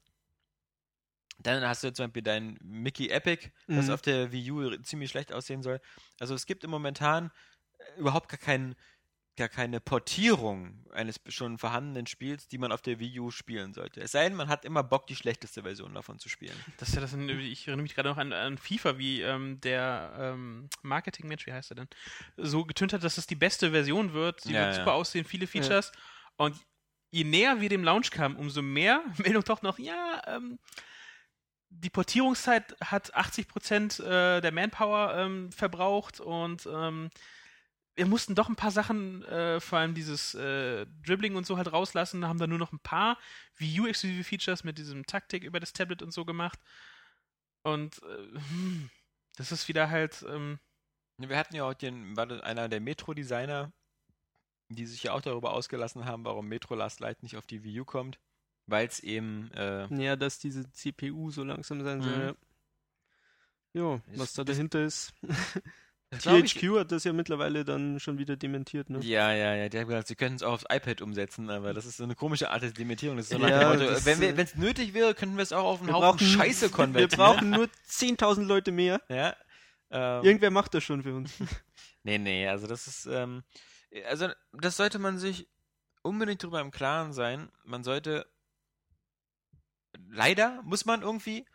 [1.39, 3.91] Dann hast du zum Beispiel dein Mickey Epic, was Mhm.
[3.93, 5.81] auf der Wii U ziemlich schlecht aussehen soll.
[6.19, 7.31] Also es gibt im momentan
[7.79, 8.75] äh, überhaupt gar keinen
[9.35, 14.01] gar keine Portierung eines schon vorhandenen Spiels, die man auf der Wii U spielen sollte.
[14.01, 16.55] Es sei denn, man hat immer Bock, die schlechteste Version davon zu spielen.
[16.77, 20.13] Das ist ja das, ich erinnere mich gerade noch an, an FIFA, wie ähm, der
[20.19, 21.87] ähm, Marketingmensch, wie heißt er denn,
[22.37, 24.45] so getönt hat, dass es die beste Version wird.
[24.45, 24.79] Die Ja, wird ja.
[24.81, 25.91] super aussehen, viele Features.
[26.37, 26.55] Und
[27.09, 30.59] je näher wir dem Launch kamen, umso mehr Meldung doch noch, ja, ähm,
[31.69, 37.09] die Portierungszeit hat 80% äh, der Manpower ähm, verbraucht und ähm,
[37.95, 41.71] wir mussten doch ein paar Sachen, äh, vor allem dieses äh, Dribbling und so halt
[41.71, 43.19] rauslassen, haben dann nur noch ein paar
[43.57, 46.59] Wii U-exklusive Features mit diesem Taktik über das Tablet und so gemacht.
[47.61, 48.89] Und äh, hm,
[49.35, 50.59] das ist wieder halt, ähm,
[51.17, 53.71] Wir hatten ja auch den, war das einer der Metro-Designer,
[54.69, 57.81] die sich ja auch darüber ausgelassen haben, warum Metro Last Light nicht auf die Wii
[57.81, 58.19] U kommt,
[58.65, 62.31] weil es eben äh, Ja, dass diese CPU so langsam sein soll.
[62.31, 62.37] Mhm.
[63.75, 65.13] Ja, was da dahinter ist.
[66.19, 68.99] THQ hat das ja mittlerweile dann schon wieder dementiert, ne?
[69.01, 69.69] Ja, ja, ja.
[69.69, 72.15] Die haben gesagt, sie können es auch aufs iPad umsetzen, aber das ist so eine
[72.15, 73.17] komische Art der Dementierung.
[73.17, 75.63] Das ist so Ja, nach dem Motto, wenn es nötig wäre, könnten wir es auch
[75.65, 77.17] auf einen Wir Haufen brauchen, Scheiße wir konvertieren.
[77.17, 79.01] brauchen nur 10.000 Leute mehr.
[79.09, 79.35] Ja.
[79.91, 81.31] Ähm, Irgendwer macht das schon für uns.
[82.05, 83.43] Nee, nee, also das ist, ähm,
[84.09, 85.47] also das sollte man sich
[86.01, 87.49] unbedingt drüber im Klaren sein.
[87.63, 88.25] Man sollte,
[90.09, 91.45] leider muss man irgendwie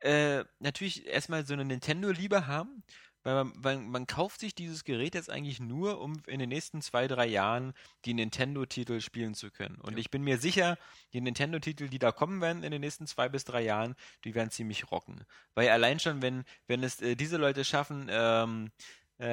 [0.00, 2.82] äh, natürlich erstmal so eine Nintendo-Liebe haben,
[3.24, 6.82] weil man, weil man kauft sich dieses Gerät jetzt eigentlich nur, um in den nächsten
[6.82, 7.72] zwei, drei Jahren
[8.04, 9.80] die Nintendo-Titel spielen zu können.
[9.80, 10.78] Und ich bin mir sicher,
[11.12, 14.50] die Nintendo-Titel, die da kommen werden in den nächsten zwei bis drei Jahren, die werden
[14.50, 15.24] ziemlich rocken.
[15.54, 18.70] Weil allein schon, wenn, wenn es äh, diese Leute schaffen, ähm,
[19.18, 19.26] äh,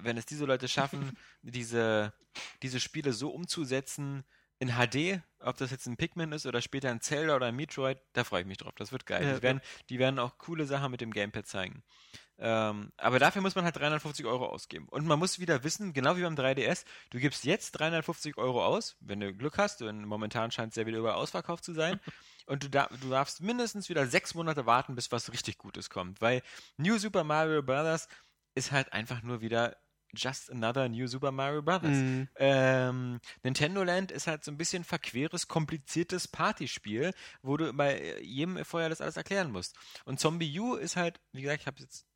[0.00, 2.12] wenn es diese Leute schaffen, diese,
[2.62, 4.24] diese Spiele so umzusetzen
[4.58, 7.98] in HD, ob das jetzt ein Pikmin ist oder später ein Zelda oder ein Metroid,
[8.12, 8.74] da freue ich mich drauf.
[8.76, 9.24] Das wird geil.
[9.24, 11.82] Ja, die, werden, die werden auch coole Sachen mit dem Gamepad zeigen.
[12.42, 14.88] Ähm, aber dafür muss man halt 350 Euro ausgeben.
[14.88, 18.96] Und man muss wieder wissen, genau wie beim 3DS, du gibst jetzt 350 Euro aus,
[19.00, 22.00] wenn du Glück hast, denn momentan scheint es ja wieder überall ausverkauft zu sein.
[22.46, 26.20] Und du, dar du darfst mindestens wieder sechs Monate warten, bis was richtig Gutes kommt.
[26.20, 26.42] Weil
[26.78, 28.08] New Super Mario Bros.
[28.54, 29.76] ist halt einfach nur wieder
[30.14, 31.82] just another New Super Mario Bros.
[31.82, 32.28] Mhm.
[32.36, 37.12] Ähm, Nintendo Land ist halt so ein bisschen verqueres, kompliziertes Partyspiel,
[37.42, 39.76] wo du bei jedem vorher das alles erklären musst.
[40.04, 42.09] Und Zombie U ist halt, wie gesagt, ich habe jetzt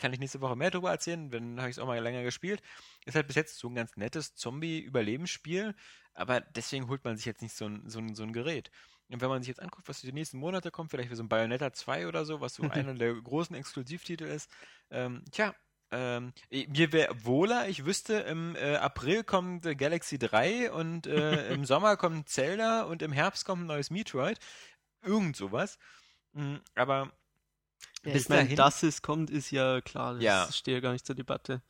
[0.00, 2.62] kann ich nächste Woche mehr darüber erzählen, dann habe ich es auch mal länger gespielt.
[3.04, 5.74] Ist halt bis jetzt so ein ganz nettes Zombie-Überlebensspiel,
[6.14, 8.70] aber deswegen holt man sich jetzt nicht so ein, so ein, so ein Gerät.
[9.08, 11.28] Und wenn man sich jetzt anguckt, was die nächsten Monate kommt, vielleicht für so ein
[11.28, 14.50] Bayonetta 2 oder so, was so einer der großen Exklusivtitel ist,
[14.90, 15.54] ähm, tja,
[15.92, 21.48] ähm, mir wäre wohler, ich wüsste, im äh, April kommt äh, Galaxy 3 und äh,
[21.52, 24.38] im Sommer kommt Zelda und im Herbst kommt ein neues Metroid.
[25.02, 25.78] Irgend sowas.
[26.32, 27.10] Mm, aber
[28.04, 30.14] Ja, bis dahin- dass es kommt, ist ja klar.
[30.14, 30.48] Das Ja.
[30.52, 31.62] steht ja gar nicht zur Debatte.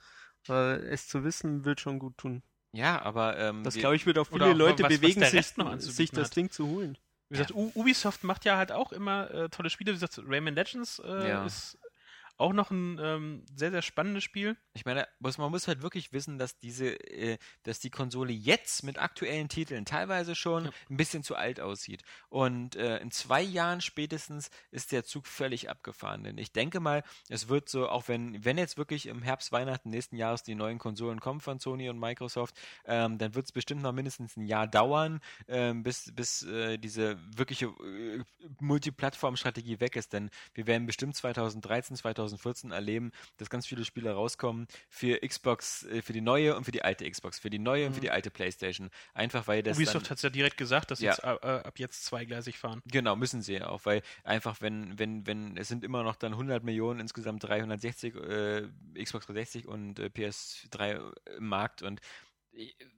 [0.48, 2.42] Aber es zu wissen, wird schon gut tun.
[2.72, 5.46] ja, aber ähm, Das glaube ich, wird auch viele Leute was- was bewegen, der sich,
[5.94, 6.36] sich das hat.
[6.36, 6.96] Ding zu holen.
[7.28, 9.90] Wie gesagt, U Ubisoft macht ja halt auch immer äh, tolle Spiele.
[9.92, 11.44] Wie gesagt, Rayman Legends äh, Ja.
[11.46, 11.78] ist
[12.40, 14.56] auch noch ein ähm, sehr, sehr spannendes Spiel.
[14.72, 18.82] Ich meine, muss, man muss halt wirklich wissen, dass diese, äh, dass die Konsole jetzt
[18.82, 20.70] mit aktuellen Titeln teilweise schon Ja.
[20.88, 22.02] ein bisschen zu alt aussieht.
[22.30, 26.24] Und äh, in zwei Jahren spätestens ist der Zug völlig abgefahren.
[26.24, 29.90] Denn ich denke mal, es wird so, auch wenn, wenn jetzt wirklich im Herbst, Weihnachten
[29.90, 33.82] nächsten Jahres die neuen Konsolen kommen von Sony und Microsoft, ähm, dann wird es bestimmt
[33.82, 38.24] noch mindestens ein Jahr dauern, ähm, bis, bis äh, diese wirkliche äh,
[38.60, 40.14] Multiplattform-Strategie weg ist.
[40.14, 42.29] Denn wir werden bestimmt 2013, 2014
[42.72, 46.82] erleben, dass ganz viele Spiele rauskommen für Xbox, äh, für die neue und für die
[46.82, 48.90] alte Xbox, für die neue und für die alte PlayStation.
[49.14, 51.12] Einfach weil das Ubisoft hat es ja direkt gesagt, dass sie Ja.
[51.12, 52.82] jetzt, äh, ab jetzt zweigleisig fahren.
[52.86, 56.32] Genau, müssen sie ja auch, weil einfach, wenn, wenn, wenn, es sind immer noch dann
[56.32, 58.68] 100 Millionen, insgesamt 360 äh,
[59.02, 62.02] Xbox 360 und äh, PS3 im Markt und äh,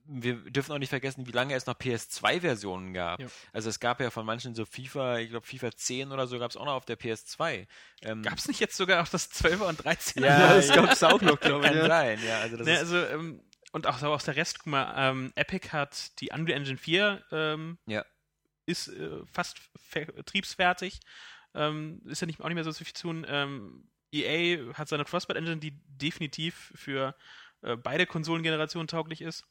[0.05, 3.19] wir dürfen auch nicht vergessen, wie lange es noch PS2-Versionen gab.
[3.19, 3.27] Ja.
[3.51, 6.51] Also es gab ja von manchen so FIFA, ich glaube FIFA 10 oder so gab
[6.51, 7.67] es auch noch auf der PS2.
[8.01, 10.25] Ähm, Gab es nicht jetzt sogar auch das 12er und 13er?
[10.25, 11.87] Ja, das gab's auch noch, glaube ich, Kann ja.
[11.87, 12.39] sein, ja.
[12.39, 15.69] Also das Ne, ist, also, ähm, und auch, auch der Rest, guck mal, ähm, Epic
[15.69, 18.03] hat die Unreal Engine 4, ähm, Ja.
[18.65, 20.99] ist äh, fast vertriebsfertig,
[21.55, 23.25] ähm, ist ja nicht, auch nicht mehr so viel zu tun.
[23.27, 27.15] Ähm, EA hat seine Frostbite Engine, die definitiv für
[27.63, 29.43] äh, beide Konsolengenerationen tauglich ist,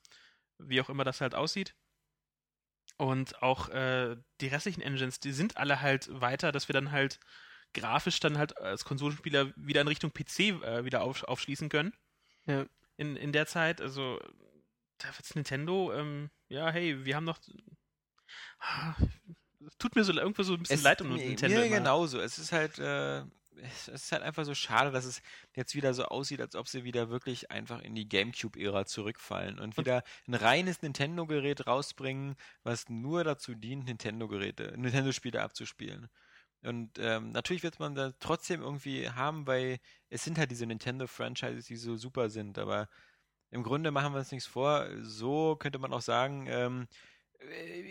[0.59, 1.75] wie auch immer das halt aussieht.
[2.99, 7.19] Und auch äh, die restlichen Engines, die sind alle halt weiter, dass wir dann halt
[7.75, 11.93] grafisch dann halt als Konsolenspieler wieder in Richtung PC äh, wieder auf, aufschließen können
[12.47, 12.67] Ja.
[12.97, 13.81] in, in der Zeit.
[13.81, 14.21] Also,
[14.99, 17.39] da wird's Nintendo, ähm, ja, hey, wir haben noch.
[18.61, 18.95] Ah,
[19.79, 21.57] Tut mir so irgendwo so ein bisschen es, leid um Nintendo.
[21.59, 21.77] Mir immer.
[21.77, 22.21] genauso.
[22.21, 23.23] Es ist halt, äh,
[23.63, 25.23] es ist halt einfach so schade, dass es
[25.55, 29.77] jetzt wieder so aussieht, als ob sie wieder wirklich einfach in die Gamecube-Ära zurückfallen und
[29.77, 36.09] wieder ein reines Nintendo-Gerät rausbringen, was nur dazu dient, Nintendo-Geräte, Nintendo-Spiele abzuspielen.
[36.63, 39.79] Und ähm, natürlich wird man da trotzdem irgendwie haben, weil
[40.11, 42.89] es sind halt diese Nintendo-Franchises, die so super sind, aber
[43.51, 44.87] im Grunde machen wir uns nichts vor.
[45.03, 46.87] So könnte man auch sagen, ähm,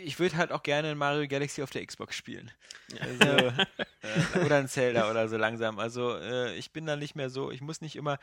[0.03, 2.52] ich würde halt auch gerne ein Mario Galaxy auf der Xbox spielen.
[2.99, 3.23] Also,
[4.02, 5.80] äh, oder ein Zelda oder so langsam.
[5.80, 8.19] Also äh, ich bin da nicht mehr so, ich muss nicht immer.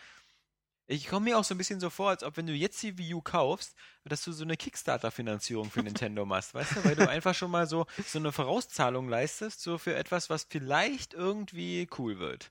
[0.91, 2.97] Ich komme mir auch so ein bisschen so vor, als ob wenn du jetzt die
[2.97, 6.85] Wii U kaufst, dass du so eine Kickstarter-Finanzierung für Nintendo machst, weißt du?
[6.85, 11.13] Weil du einfach schon mal so, so eine Vorauszahlung leistest, so für etwas, was vielleicht
[11.13, 12.51] irgendwie cool wird,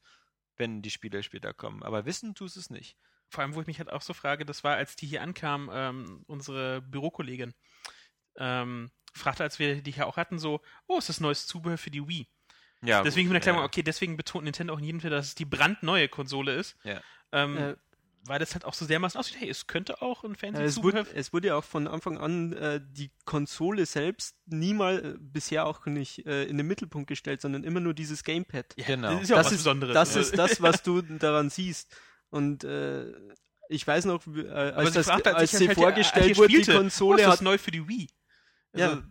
[0.56, 1.82] wenn die Spiele später kommen.
[1.82, 2.96] Aber wissen tust es nicht.
[3.30, 5.72] Vor allem, wo ich mich halt auch so frage, das war, als die hier ankam,
[5.74, 7.56] ähm, unsere Bürokollegin,
[8.38, 11.92] ähm, fragte, als wir die hier auch hatten, so, oh, ist das neues Zubehör für
[11.92, 12.28] die Wii?
[12.84, 13.58] Ja, deswegen gut, bin ich der ja.
[13.58, 16.76] Meinung, okay, deswegen betont Nintendo auch in jedem Fall, dass es die brandneue Konsole ist.
[16.84, 17.02] Ja.
[17.32, 17.76] Ähm, Äh,
[18.28, 20.76] weil das halt auch so dermaßen aussieht, hey, es könnte auch ein fancy Ja, es,
[20.76, 25.16] Zubehör wurde, es wurde ja auch von Anfang an äh, die Konsole selbst niemals, äh,
[25.18, 28.76] bisher auch nicht äh, in den Mittelpunkt gestellt, sondern immer nur dieses Gamepad.
[28.76, 29.14] Genau.
[29.14, 29.94] Das ist ja auch das was ist, Besonderes.
[29.94, 30.22] Das ja.
[30.22, 31.96] ist das, was du daran siehst.
[32.30, 33.14] Und äh,
[33.70, 36.72] ich weiß noch, äh, als, sie das, fragt, als ich sie halt, vorgestellt wurde, die
[36.72, 38.08] Konsole oh, ist hat, das neu für die Wii.
[38.80, 39.04] Also, ja,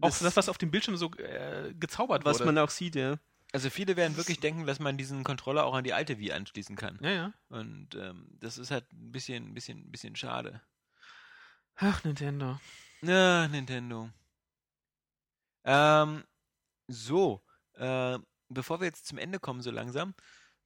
[0.00, 2.46] auch das, das, was auf dem Bildschirm so äh, gezaubert was wurde.
[2.46, 3.18] man auch sieht, ja.
[3.52, 6.74] Also viele werden wirklich denken, dass man diesen Controller auch an die alte Wii anschließen
[6.74, 6.98] kann.
[7.02, 7.32] ja, ja.
[7.50, 10.62] Und ähm, das ist halt ein bisschen, ein bisschen, ein bisschen schade.
[11.76, 12.58] Ach, Nintendo.
[13.02, 14.08] Ja, Nintendo.
[15.64, 16.24] Ähm,
[16.88, 17.42] so,
[17.74, 18.18] äh,
[18.48, 20.14] bevor wir jetzt zum Ende kommen, so langsam,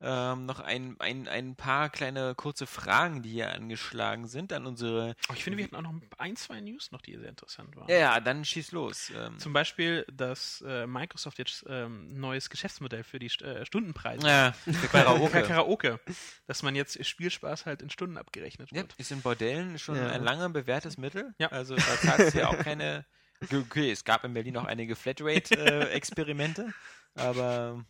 [0.01, 5.17] ähm, noch ein, ein, ein paar kleine kurze Fragen, die hier angeschlagen sind an unsere.
[5.31, 7.89] Oh, ich finde, wir hatten auch noch ein, zwei News noch, die sehr interessant waren.
[7.89, 9.11] Ja, ja, dann schieß los.
[9.17, 13.65] Ähm, Zum Beispiel, dass äh, Microsoft jetzt ähm, ein neues Geschäftsmodell für die St äh,
[13.65, 15.43] Stundenpreise ja, für Bei Karaoke.
[15.47, 16.01] Karaoke.
[16.47, 18.95] Dass man jetzt Spielspaß halt in Stunden abgerechnet Ja, wird.
[18.99, 20.09] ist in Bordellen schon Ja.
[20.11, 21.35] ein lange bewährtes Mittel.
[21.39, 21.49] Ja.
[21.53, 23.05] Also da zahlst du ja auch keine.
[23.53, 26.73] Okay, es gab in Berlin noch einige Flatrate-Experimente,
[27.15, 27.85] aber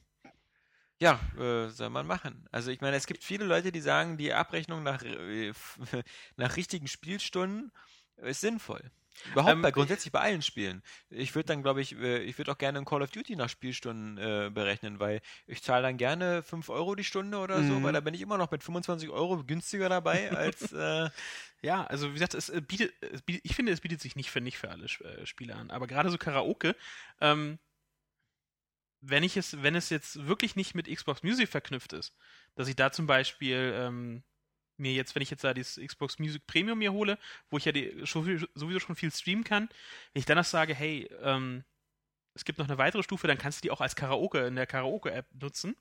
[1.00, 2.46] ja, äh, soll man machen.
[2.52, 5.52] Also ich meine, es gibt viele Leute, die sagen, die Abrechnung nach, äh,
[6.36, 7.72] nach richtigen Spielstunden
[8.16, 8.90] ist sinnvoll.
[9.24, 10.82] Überhaupt Ähm, bei grundsätzlich bei allen Spielen.
[11.08, 13.48] Ich würde dann, glaube ich, äh, ich würde auch gerne ein Call of Duty nach
[13.48, 17.82] Spielstunden äh, berechnen, weil ich zahle dann gerne 5 Euro die Stunde oder so, Mhm.
[17.82, 21.08] weil da bin ich immer noch mit 25 Euro günstiger dabei als äh,
[21.62, 24.30] Ja, also wie gesagt, es äh, bietet, es bietet, ich finde, es bietet sich nicht
[24.30, 25.70] für nicht für alle äh, Spieler an.
[25.70, 26.76] Aber gerade so Karaoke,
[27.20, 27.58] ähm,
[29.00, 32.14] wenn ich es, wenn es jetzt wirklich nicht mit Xbox Music verknüpft ist,
[32.54, 34.22] dass ich da zum Beispiel ähm,
[34.76, 37.18] mir jetzt, wenn ich jetzt da dieses Xbox Music Premium mir hole,
[37.50, 39.68] wo ich ja die, sowieso schon viel streamen kann,
[40.12, 41.64] wenn ich dann noch sage, hey, ähm,
[42.34, 44.66] es gibt noch eine weitere Stufe, dann kannst du die auch als Karaoke in der
[44.66, 45.74] Karaoke-App nutzen.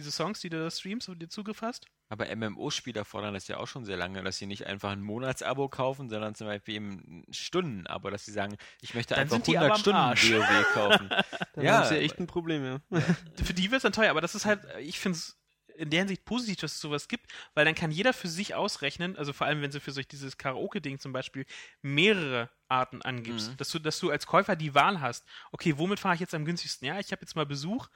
[0.00, 1.84] Diese Songs, die du da streamst und dir Zugriff hast.
[2.08, 5.68] Aber MMO-Spieler fordern das ja auch schon sehr lange, dass sie nicht einfach ein Monatsabo
[5.68, 9.46] kaufen, sondern zum Beispiel eben ein Stundenabo, dass sie sagen, ich möchte Dann einfach sind
[9.46, 10.32] die 100 aber am Stunden.
[10.32, 11.08] WoW kaufen.
[11.54, 12.80] Dann Ja, haben sie echt ein Problem, ja.
[13.44, 15.36] für die wird es dann teuer, aber das ist halt, ich finde es
[15.76, 19.16] in der Hinsicht positiv, dass es sowas gibt, weil dann kann jeder für sich ausrechnen,
[19.16, 21.46] also vor allem, wenn sie für solch dieses Karaoke-Ding zum Beispiel
[21.80, 23.56] mehrere Arten angibst, Mhm.
[23.56, 26.44] dass, du, dass du als Käufer die Wahl hast, okay, womit fahre ich jetzt am
[26.44, 26.86] günstigsten?
[26.88, 27.88] Ja, ich habe jetzt mal Besuch,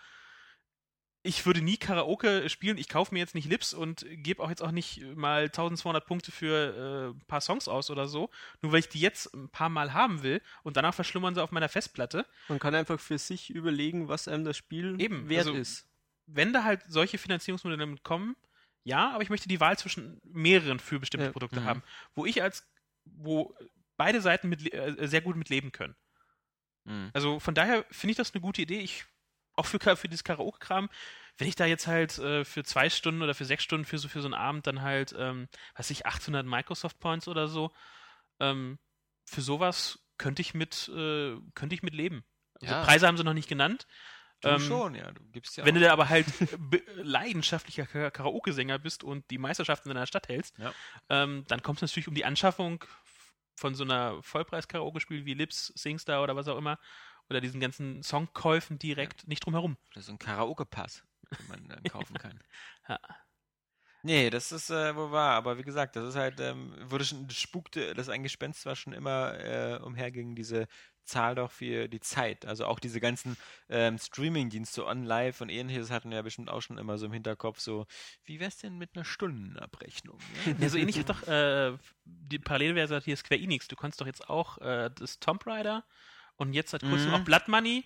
[1.27, 4.63] ich würde nie Karaoke spielen, ich kaufe mir jetzt nicht Lips und gebe auch jetzt
[4.63, 8.31] auch nicht mal 1200 Punkte für äh, ein paar Songs aus oder so,
[8.61, 11.51] nur weil ich die jetzt ein paar Mal haben will und danach verschlummern sie auf
[11.51, 12.27] meiner Festplatte.
[12.49, 15.89] Man kann einfach für sich überlegen, was einem das Spiel Eben, wert also- ist.
[16.27, 18.37] wenn da halt solche Finanzierungsmodelle mitkommen,
[18.85, 21.33] ja, aber ich möchte die Wahl zwischen mehreren für bestimmte Ja.
[21.33, 21.65] Produkte Mhm.
[21.65, 21.83] haben,
[22.15, 22.67] wo ich als,
[23.07, 23.57] wo
[23.97, 25.97] beide Seiten mit, äh, sehr gut mit leben können.
[26.85, 27.09] Mhm.
[27.15, 28.81] Also von daher finde ich das eine gute Idee.
[28.81, 29.07] Ich,
[29.57, 30.89] auch für, für dieses Karaoke-Kram,
[31.39, 34.09] wenn ich da jetzt halt äh, für zwei Stunden oder für sechs Stunden für so,
[34.09, 37.73] für so einen Abend dann halt, ähm, weiß ich, 800 Microsoft Points oder so,
[38.41, 38.79] ähm,
[39.25, 42.25] für sowas könnte ich mit, äh, könnte ich mit leben.
[42.61, 42.85] Also Ja.
[42.85, 43.87] Preise haben sie noch nicht genannt.
[44.41, 45.11] Du Ähm, schon, ja.
[45.11, 45.81] Du gibst ja Wenn auch.
[45.81, 46.27] du da aber halt
[46.97, 50.73] leidenschaftlicher Ka- Karaoke-Sänger bist und die Meisterschaften in deiner Stadt hältst, Ja.
[51.09, 52.85] ähm, dann kommt es natürlich um die Anschaffung
[53.57, 56.79] von so einer Vollpreis-Karaoke-Spiel wie Lips, Singstar oder was auch immer,
[57.31, 59.77] oder diesen ganzen Songkäufen direkt nicht drum herum.
[59.95, 61.05] Das ist ein Karaoke-Pass,
[61.39, 62.39] den man dann kaufen kann.
[62.89, 62.99] Ja.
[64.07, 67.27] Nee, das ist äh, wohl wahr, aber wie gesagt, das ist halt, ähm, wurde schon,
[67.27, 70.69] das spukte, das ein Gespenst war schon immer äh, umherging, diese
[71.05, 72.45] Zahl doch für die Zeit.
[72.45, 73.39] Also auch diese ganzen
[73.71, 77.87] ähm, Streaming-Dienste, OnLive und ähnliches hatten ja bestimmt auch schon immer so im Hinterkopf, so,
[78.25, 80.19] wie wär's denn mit einer Stundenabrechnung?
[80.45, 80.53] Ja?
[80.61, 83.69] Ja, so ähnlich hat doch äh, die Parallelverse hier Square Enix.
[83.69, 85.83] Du konntest doch jetzt auch äh, das Tomb Raider
[86.37, 87.15] und jetzt seit kurzem Mhm.
[87.15, 87.85] auch Blood Money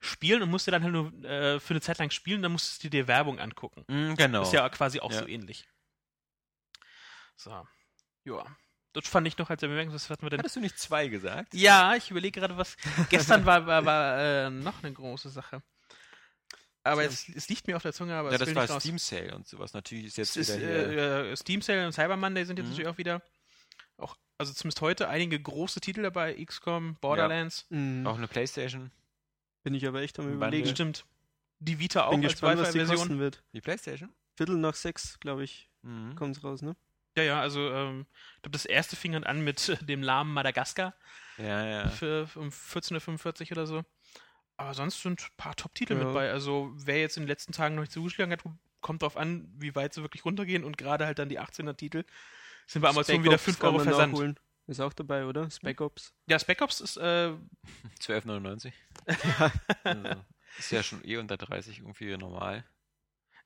[0.00, 2.84] spielen und musst dir dann halt nur äh, für eine Zeit lang spielen, dann musstest
[2.84, 3.84] du dir Werbung angucken.
[3.88, 4.42] Mm, genau.
[4.42, 5.20] Ist ja quasi auch Ja.
[5.20, 5.66] so ähnlich.
[7.36, 7.66] So.
[8.24, 8.44] Ja.
[8.92, 10.38] Das fand ich noch als Bemerkung, was hatten wir denn?
[10.38, 11.52] Hattest du nicht zwei gesagt?
[11.54, 12.76] Ja, ich überlege gerade, was.
[13.10, 15.62] Gestern war, war, war äh, noch eine große Sache.
[16.82, 18.80] Aber jetzt, es liegt mir auf der Zunge, aber ja, es das will war.
[18.80, 19.72] Steam Sale und sowas.
[19.74, 20.98] Natürlich ist jetzt Es ist, wieder hier.
[20.98, 22.70] äh, äh, Steam Sale und Cyber Monday sind jetzt Mhm.
[22.72, 23.22] natürlich auch wieder.
[23.98, 27.66] Auch, also zumindest heute einige große Titel dabei: XCOM, Borderlands.
[27.70, 28.06] Mhm.
[28.06, 28.90] auch eine Playstation.
[29.62, 30.68] Bin ich aber echt am überlegen.
[30.68, 31.04] Stimmt.
[31.58, 33.42] Die Vita auch Bin als gespannt, was die kosten wird.
[33.52, 34.12] Die Playstation?
[34.36, 36.14] Viertel nach sechs, glaube ich, Mhm.
[36.16, 36.76] kommt's raus, ne?
[37.16, 38.04] Ja, ja, also ähm,
[38.36, 40.94] ich glaube, das erste fing dann an mit äh, dem lahmen Madagaskar.
[41.38, 41.88] Ja, ja.
[41.88, 43.84] für um 14.45 oder so.
[44.58, 46.04] Aber sonst sind ein paar Top-Titel Ja.
[46.04, 46.30] mit bei.
[46.30, 48.42] Also wer jetzt in den letzten Tagen noch nicht zugeschlagen hat,
[48.82, 52.04] kommt drauf an, wie weit sie wirklich runtergehen und gerade halt dann die 18er-Titel
[52.66, 54.12] sind bei Amazon Spec wieder Ops 5 kann Euro Versand.
[54.12, 54.40] nachholen.
[54.66, 55.48] Ist auch dabei, oder?
[55.50, 56.12] Spec Ops.
[56.28, 57.32] Ja, Spec Ops ist, äh,
[58.00, 58.72] 12,99.
[59.84, 60.24] also,
[60.58, 62.64] ist ja schon eh unter 30 irgendwie normal.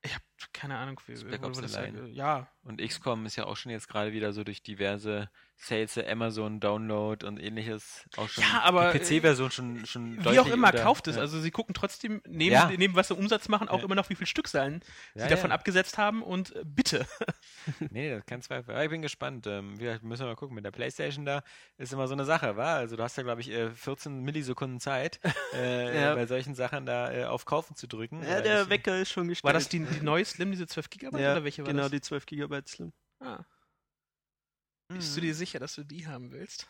[0.02, 3.44] ich habe keine Ahnung, wie, Das Black Ops das äh, ja, Und XCOM ist ja
[3.46, 5.30] auch schon jetzt gerade wieder so durch diverse
[5.62, 10.40] Sales, Amazon Download und ähnliches auch schon Ja, aber, die PC-Version schon schon wie deutlich
[10.40, 11.16] auch immer, unter- kauft es.
[11.16, 11.20] Ja.
[11.22, 12.70] Also sie gucken trotzdem, neben, Ja.
[12.74, 13.84] neben was sie Umsatz machen, auch Ja.
[13.84, 14.80] immer noch, wie viel Stückzahlen
[15.14, 17.06] Ja, sie davon abgesetzt haben und äh, bitte.
[17.90, 18.74] Nee, das kein Zweifel.
[18.74, 19.46] Aber ich bin gespannt.
[19.46, 20.54] Ähm, gesagt, müssen wir mal gucken.
[20.54, 21.42] Mit der Playstation da
[21.76, 22.76] ist immer so eine Sache, wa?
[22.76, 25.20] Also du hast ja, glaube ich, äh, 14 Millisekunden Zeit,
[25.54, 26.14] äh, Ja.
[26.14, 28.22] bei solchen Sachen da äh, auf Kaufen zu drücken.
[28.22, 29.44] Ja, Äh, der ich- Wecker ist schon gestellt.
[29.44, 31.90] War das die, die neue Slim, diese 12 Gigabyte ja, oder welche war genau, das?
[31.92, 32.92] die 12 GB Slim.
[33.20, 33.44] Ah.
[34.88, 34.96] Mhm.
[34.96, 36.68] Bist du dir sicher, dass du die haben willst?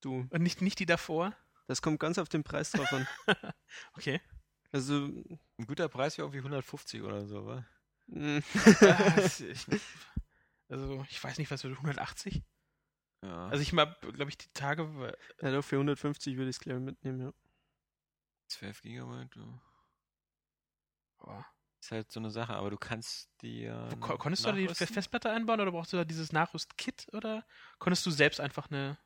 [0.00, 1.36] Du, Und nicht, nicht die davor?
[1.68, 3.06] das kommt ganz auf den Preis drauf an.
[3.94, 4.20] Okay.
[4.72, 7.64] Also, Ein guter Preis wäre irgendwie 150 oder so, wa?
[8.08, 9.66] ich-
[10.68, 12.42] also, ich weiß nicht, was für 180?
[13.22, 13.48] Ja.
[13.48, 15.14] Also, ich habe, glaube ich, die Tage.
[15.40, 17.32] ja, doch, für 150 würde ich es gleich mitnehmen, ja.
[18.48, 19.36] 12 Gigabyte.
[19.36, 19.62] ja.
[21.20, 21.42] Oh.
[21.82, 24.86] Ist halt so eine Sache, aber du kannst die noch konntest du da die nachrüsten.
[24.86, 27.44] Festplatte einbauen oder brauchst du da dieses Nachrüst-Kit oder
[27.80, 28.98] konntest du selbst einfach eine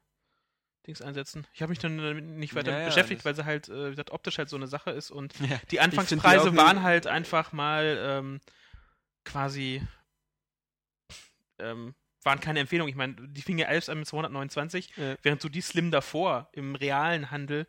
[0.86, 1.46] Dings einsetzen?
[1.54, 3.90] Ich habe mich dann damit nicht weiter Ja, ja, beschäftigt, weil sie halt, äh, wie
[3.90, 5.56] gesagt, optisch halt so eine Sache ist und Ja.
[5.56, 8.40] die die Anfangspreise ne- waren halt einfach mal ähm,
[9.24, 9.80] quasi
[11.58, 11.94] ähm,
[12.24, 12.88] waren keine Empfehlung.
[12.88, 15.16] Ich meine, die fing ja alles an mit 229, Ja.
[15.22, 17.66] während du die Slim davor im realen Handel,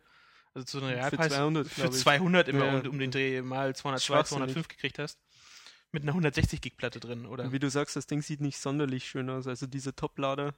[0.58, 2.00] also zu einem Für Realpreis 200, für glaub ich.
[2.00, 2.78] 200 immer Ja.
[2.80, 4.44] um, um den Dreh mal 202, Schwachsinnig.
[4.50, 5.18] 205 gekriegt hast.
[5.90, 7.44] Mit einer 160 Gig Platte drin, oder?
[7.44, 9.46] Und wie du sagst, das Ding sieht nicht sonderlich schön aus.
[9.46, 10.54] Also diese Top-Lader,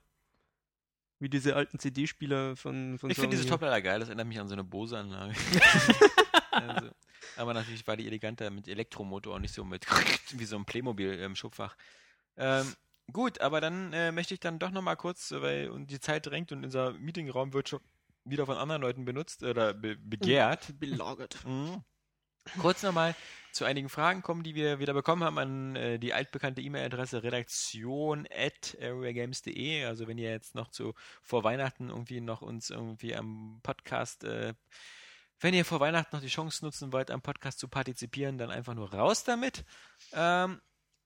[1.20, 3.48] wie diese alten CD-Spieler von, von Ich finde diese.
[3.48, 5.34] Toplader geil, das erinnert mich an so eine Bose-Anlage.
[6.50, 6.90] also,
[7.36, 9.86] aber natürlich war die eleganter mit Elektromotor und nicht so mit
[10.32, 11.76] wie so ein Playmobil im Schubfach.
[12.36, 12.74] Ähm,
[13.12, 16.26] gut, aber dann äh, möchte ich dann doch nochmal kurz, äh, weil und die Zeit
[16.26, 17.80] drängt und unser Meetingraum wird schon
[18.30, 20.78] wieder von anderen Leuten benutzt oder be begehrt.
[20.78, 21.44] belagert.
[21.44, 21.82] Mhm.
[22.58, 23.14] Kurz nochmal
[23.52, 28.26] zu einigen Fragen kommen, die wir wieder bekommen haben an äh, die altbekannte E-Mail-Adresse redaktion
[28.34, 29.84] at areagames.de.
[29.84, 34.54] Also wenn ihr jetzt noch zu vor Weihnachten irgendwie noch uns irgendwie am Podcast, äh,
[35.40, 38.74] wenn ihr vor Weihnachten noch die Chance nutzen wollt, am Podcast zu partizipieren, dann einfach
[38.74, 39.64] nur raus damit.
[40.12, 40.60] Ähm,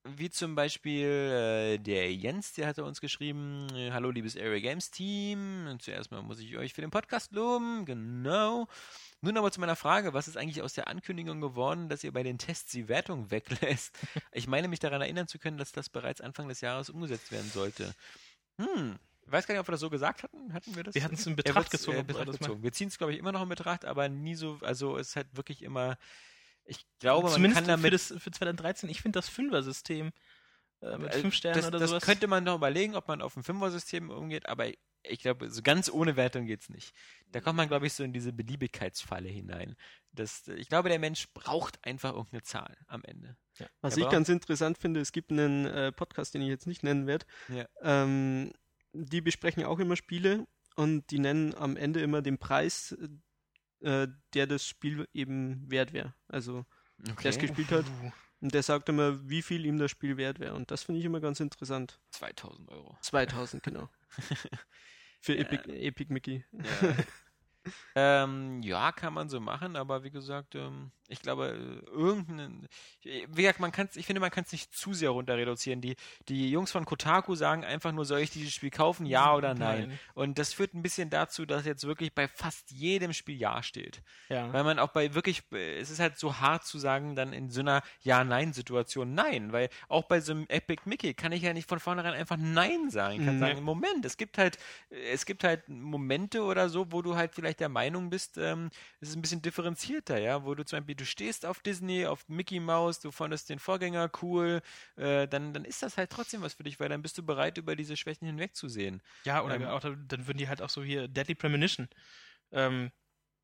[0.05, 4.91] wie zum Beispiel äh, der Jens, der hatte uns geschrieben, äh, hallo liebes Area Games
[4.91, 8.69] Team, und zuerst mal muss ich euch für den Podcast loben, genau.
[9.23, 12.23] Nun aber zu meiner Frage, was ist eigentlich aus der Ankündigung geworden, dass ihr bei
[12.23, 13.99] den Tests die Wertung weglässt?
[14.33, 17.51] Ich meine mich daran erinnern zu können, dass das bereits Anfang des Jahres umgesetzt werden
[17.51, 17.95] sollte.
[18.59, 20.53] Hm, ich weiß gar nicht, ob wir das so gesagt hatten.
[20.53, 20.95] Hatten wir das?
[20.95, 21.99] Wir hatten es in Betracht wird's, gezogen.
[21.99, 22.63] Äh, Betracht gezogen.
[22.63, 25.17] Wir ziehen es, glaube ich, immer noch in Betracht, aber nie so, also es ist
[25.17, 25.97] halt wirklich immer,
[26.65, 30.13] ich glaube, man Zumindest kann für, damit das, für 2013, ich finde das Fünfer-System
[30.81, 32.03] äh, mit Äh, fünf Sternen das, oder das sowas.
[32.05, 34.69] könnte man noch überlegen, ob man auf ein Fünfer-System umgeht, aber
[35.07, 36.95] ich glaube, so ganz ohne Wertung geht's nicht.
[37.31, 39.77] Da kommt man, glaube ich, so in diese Beliebigkeitsfalle hinein.
[40.13, 43.37] Das, ich glaube, der Mensch braucht einfach irgendeine Zahl am Ende.
[43.83, 46.83] Was Ja, ich ganz interessant finde, es gibt einen äh, Podcast, den ich jetzt nicht
[46.83, 47.27] nennen werde.
[47.49, 47.67] Ja.
[47.83, 48.53] Ähm,
[48.95, 50.47] die besprechen auch immer Spiele
[50.77, 52.97] und die nennen am Ende immer den Preis,
[53.85, 56.15] äh, der das Spiel eben wert wäre.
[56.29, 56.65] Also
[56.99, 57.85] der es gespielt hat.
[58.41, 60.55] Und der sagt immer, wie viel ihm das Spiel wert wäre.
[60.55, 62.01] Und das finde ich immer ganz interessant.
[62.11, 62.97] 2000 Euro.
[63.01, 63.89] 2000, genau.
[65.21, 65.41] Für Ja.
[65.41, 66.45] Epic, Epic Mickey.
[66.53, 66.95] Ja.
[67.95, 72.67] Ähm, ja, kann man so machen, aber wie gesagt, ähm, ich glaube, äh, irgendeinen,
[73.03, 75.81] wie gesagt, man kann's, ich finde, man kann es nicht zu sehr runter reduzieren.
[75.81, 75.97] Die,
[76.29, 79.89] die Jungs von Kotaku sagen einfach nur, soll ich dieses Spiel kaufen, ja oder nein?
[79.89, 79.99] Nein.
[80.15, 84.03] Und das führt ein bisschen dazu, dass jetzt wirklich bei fast jedem Spiel Ja steht.
[84.29, 84.51] Ja.
[84.53, 87.61] Weil man auch bei wirklich, es ist halt so hart zu sagen, dann in so
[87.61, 91.81] einer Ja-Nein-Situation Nein, weil auch bei so einem Epic Mickey kann ich ja nicht von
[91.81, 93.21] vornherein einfach Nein sagen.
[93.21, 93.41] Ich kann Nee.
[93.41, 94.59] sagen, Moment, es gibt halt,
[95.13, 98.71] es gibt halt Momente oder so, wo du halt vielleicht der Meinung bist, ähm,
[99.01, 102.29] es ist ein bisschen differenzierter, ja, wo du zum Beispiel, du stehst auf Disney, auf
[102.29, 104.61] Mickey Mouse, du fandest den Vorgänger cool,
[104.97, 107.59] äh, dann, dann ist das halt trotzdem was für dich, weil dann bist du bereit,
[107.59, 109.03] über diese Schwächen hinwegzusehen.
[109.25, 111.89] Ja, oder Ähm, auch, dann würden die halt auch so hier Deadly Premonition.
[112.53, 112.91] Ähm,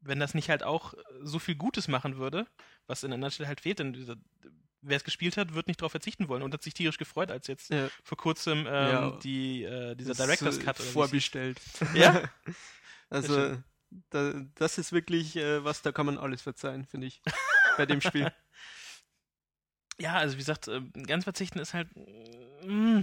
[0.00, 2.46] wenn das nicht halt auch so viel Gutes machen würde,
[2.86, 3.94] was in einer Stelle halt fehlt, dann
[4.82, 7.46] wer es gespielt hat, wird nicht darauf verzichten wollen und hat sich tierisch gefreut, als
[7.48, 9.20] jetzt Ja, vor kurzem ähm, Ja.
[9.22, 11.60] die, äh, dieser das ist, Director's äh, Cut vorbestellt.
[11.94, 12.22] Ja?
[13.10, 13.58] Also.
[14.10, 17.22] Da, das ist wirklich äh, was, da kann man alles verzeihen, finde ich.
[17.76, 18.32] Bei dem Spiel.
[19.98, 21.88] Ja, also wie gesagt, äh, ganz verzichten ist halt.
[22.64, 23.00] mm,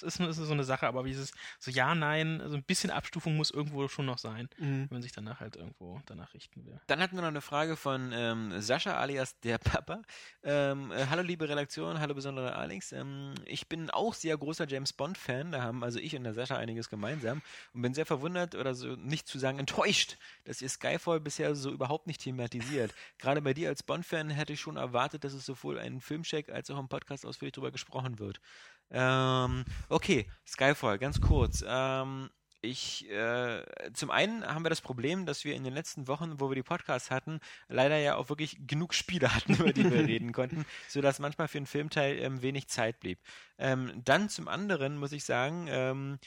[0.00, 2.62] Das ist, ist so eine Sache, aber wie ist es so ja, nein, also ein
[2.62, 4.82] bisschen Abstufung muss irgendwo schon noch sein, Mhm.
[4.82, 6.80] wenn man sich danach halt irgendwo danach richten will.
[6.86, 10.02] Dann hatten wir noch eine Frage von ähm, Sascha alias der Papa.
[10.42, 12.92] Ähm, äh, hallo liebe Redaktion, hallo besondere Alex.
[12.92, 15.52] Ähm, ich bin auch sehr großer James Bond Fan.
[15.52, 17.42] Da haben also ich und der Sascha einiges gemeinsam
[17.74, 21.70] und bin sehr verwundert oder so nicht zu sagen enttäuscht, dass ihr Skyfall bisher so
[21.70, 22.94] überhaupt nicht thematisiert.
[23.18, 26.48] Gerade bei dir als Bond Fan hätte ich schon erwartet, dass es sowohl einen Filmcheck
[26.50, 28.40] als auch im Podcast ausführlich darüber gesprochen wird.
[28.90, 31.64] Ähm, okay, Skyfall, ganz kurz.
[31.66, 32.30] Ähm,
[32.62, 36.50] ich, äh, zum einen haben wir das Problem, dass wir in den letzten Wochen, wo
[36.50, 40.32] wir die Podcasts hatten, leider ja auch wirklich genug Spiele hatten, über die wir reden
[40.32, 43.20] konnten, sodass manchmal für einen Filmteil ähm, wenig Zeit blieb.
[43.58, 46.18] Ähm, dann zum anderen muss ich sagen, ähm,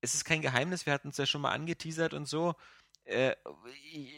[0.00, 2.54] es ist kein Geheimnis, wir hatten es ja schon mal angeteasert und so.
[3.04, 3.34] Äh,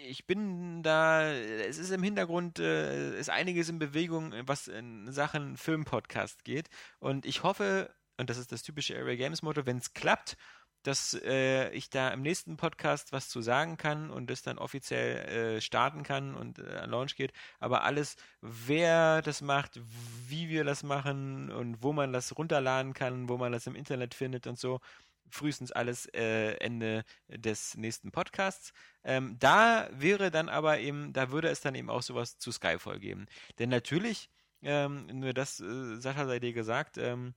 [0.06, 5.56] ich bin da, es ist im Hintergrund, äh, ist einiges in Bewegung, was in Sachen
[5.56, 6.68] Filmpodcast geht.
[6.98, 10.36] Und ich hoffe, und das ist das typische Area Games Motto, wenn es klappt,
[10.84, 15.56] dass äh, ich da im nächsten Podcast was zu sagen kann und es dann offiziell
[15.56, 17.32] äh, starten kann und äh, an Launch geht.
[17.58, 19.80] Aber alles, wer das macht,
[20.28, 24.14] wie wir das machen und wo man das runterladen kann, wo man das im Internet
[24.14, 24.80] findet und so,
[25.30, 28.72] frühestens alles äh, Ende des nächsten Podcasts.
[29.02, 32.98] Ähm, da wäre dann aber eben, da würde es dann eben auch sowas zu Skyfall
[33.00, 33.26] geben.
[33.58, 34.30] Denn natürlich,
[34.62, 37.34] ähm, nur das, äh, Sascha sei dir gesagt, ähm,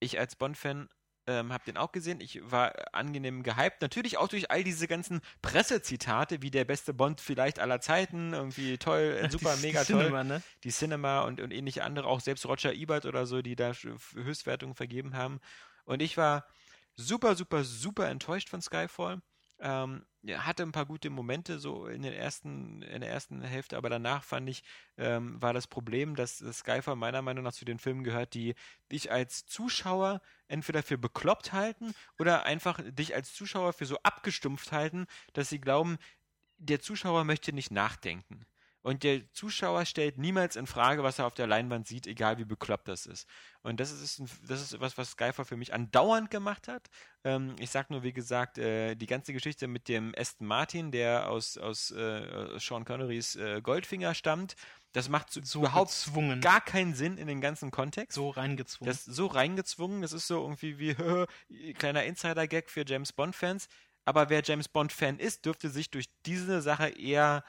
[0.00, 0.88] ich als Bond-Fan
[1.26, 2.20] ähm, habe den auch gesehen.
[2.22, 3.82] Ich war angenehm gehypt.
[3.82, 8.32] Natürlich auch durch all diese ganzen Pressezitate, wie der beste Bond vielleicht aller Zeiten.
[8.32, 10.42] Irgendwie toll, äh, super, Die- mega die toll Cinema, ne?
[10.64, 13.72] die Cinema und, und ähnliche andere, auch selbst Roger Ebert oder so, die da
[14.14, 15.40] Höchstwertungen vergeben haben.
[15.84, 16.46] Und ich war
[16.98, 19.22] super, super, super enttäuscht von Skyfall.
[19.60, 20.04] Ähm,
[20.36, 24.22] hatte ein paar gute Momente so in den ersten, in der ersten Hälfte, aber danach
[24.22, 24.62] fand ich,
[24.96, 28.54] ähm, war das Problem, dass Skyfall meiner Meinung nach zu den Filmen gehört, die
[28.92, 34.70] dich als Zuschauer entweder für bekloppt halten oder einfach dich als Zuschauer für so abgestumpft
[34.70, 35.98] halten, dass sie glauben,
[36.58, 38.44] der Zuschauer möchte nicht nachdenken.
[38.88, 42.46] Und der Zuschauer stellt niemals in Frage, was er auf der Leinwand sieht, egal wie
[42.46, 43.28] bekloppt das ist.
[43.60, 46.88] Und das ist, das ist was, was Skyfall für mich andauernd gemacht hat.
[47.22, 51.28] Ähm, ich sag nur, wie gesagt, äh, die ganze Geschichte mit dem Aston Martin, der
[51.28, 54.56] aus, aus äh, Sean Connerys äh, Goldfinger stammt,
[54.92, 56.40] das macht so So überhaupt gezwungen.
[56.40, 58.14] gar keinen Sinn in den ganzen Kontext.
[58.14, 58.90] so reingezwungen.
[58.90, 60.94] Das ist so reingezwungen, das ist so irgendwie wie
[61.74, 63.68] kleiner Insider-Gag für James Bond-Fans.
[64.06, 67.44] Aber wer James Bond-Fan ist, dürfte sich durch diese Sache eher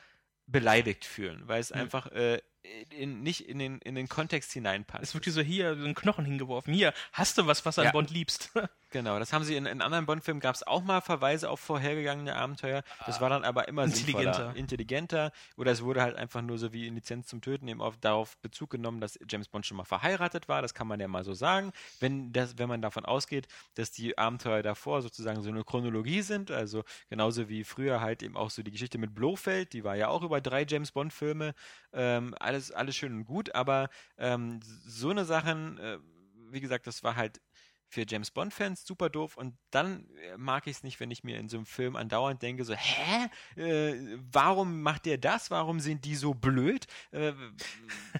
[0.52, 1.82] beleidigt fühlen, weil es Hm.
[1.82, 2.42] einfach äh,
[2.90, 5.04] in, nicht in den, in den Kontext hineinpasst.
[5.04, 6.74] es wird dir so hier so einen Knochen hingeworfen.
[6.74, 7.88] Hier, hast du was, was du Ja.
[7.90, 8.52] an Bond liebst?
[8.92, 12.36] Genau, das haben sie in, in anderen Bond-Filmen gab es auch mal Verweise auf vorhergegangene
[12.36, 12.84] Abenteuer.
[13.06, 14.56] Das war dann aber immer Intelligenter.
[14.56, 15.32] intelligenter.
[15.58, 18.38] Oder es wurde halt einfach nur so wie in Lizenz zum Töten eben auf, darauf
[18.40, 20.64] Bezug genommen, dass James Bond schon mal verheiratet war.
[20.64, 21.72] Das kann man ja mal so sagen.
[22.00, 26.50] Wenn, das, wenn man davon ausgeht, dass die Abenteuer davor sozusagen so eine Chronologie sind,
[26.50, 30.08] also genauso wie früher halt eben auch so die Geschichte mit Blofeld, die war ja
[30.08, 31.54] auch über drei James Bond-Filme.
[31.94, 36.00] Ähm, alles, alles schön und gut, aber ähm, so eine Sachen, äh,
[36.52, 37.40] wie gesagt, das war halt
[37.90, 41.38] für James Bond-Fans super doof und dann äh, mag ich es nicht, wenn ich mir
[41.40, 43.30] in so einem Film andauernd denke, so, hä?
[43.60, 45.50] Äh, warum macht der das?
[45.52, 46.86] Warum sind die so blöd?
[47.12, 47.34] Äh,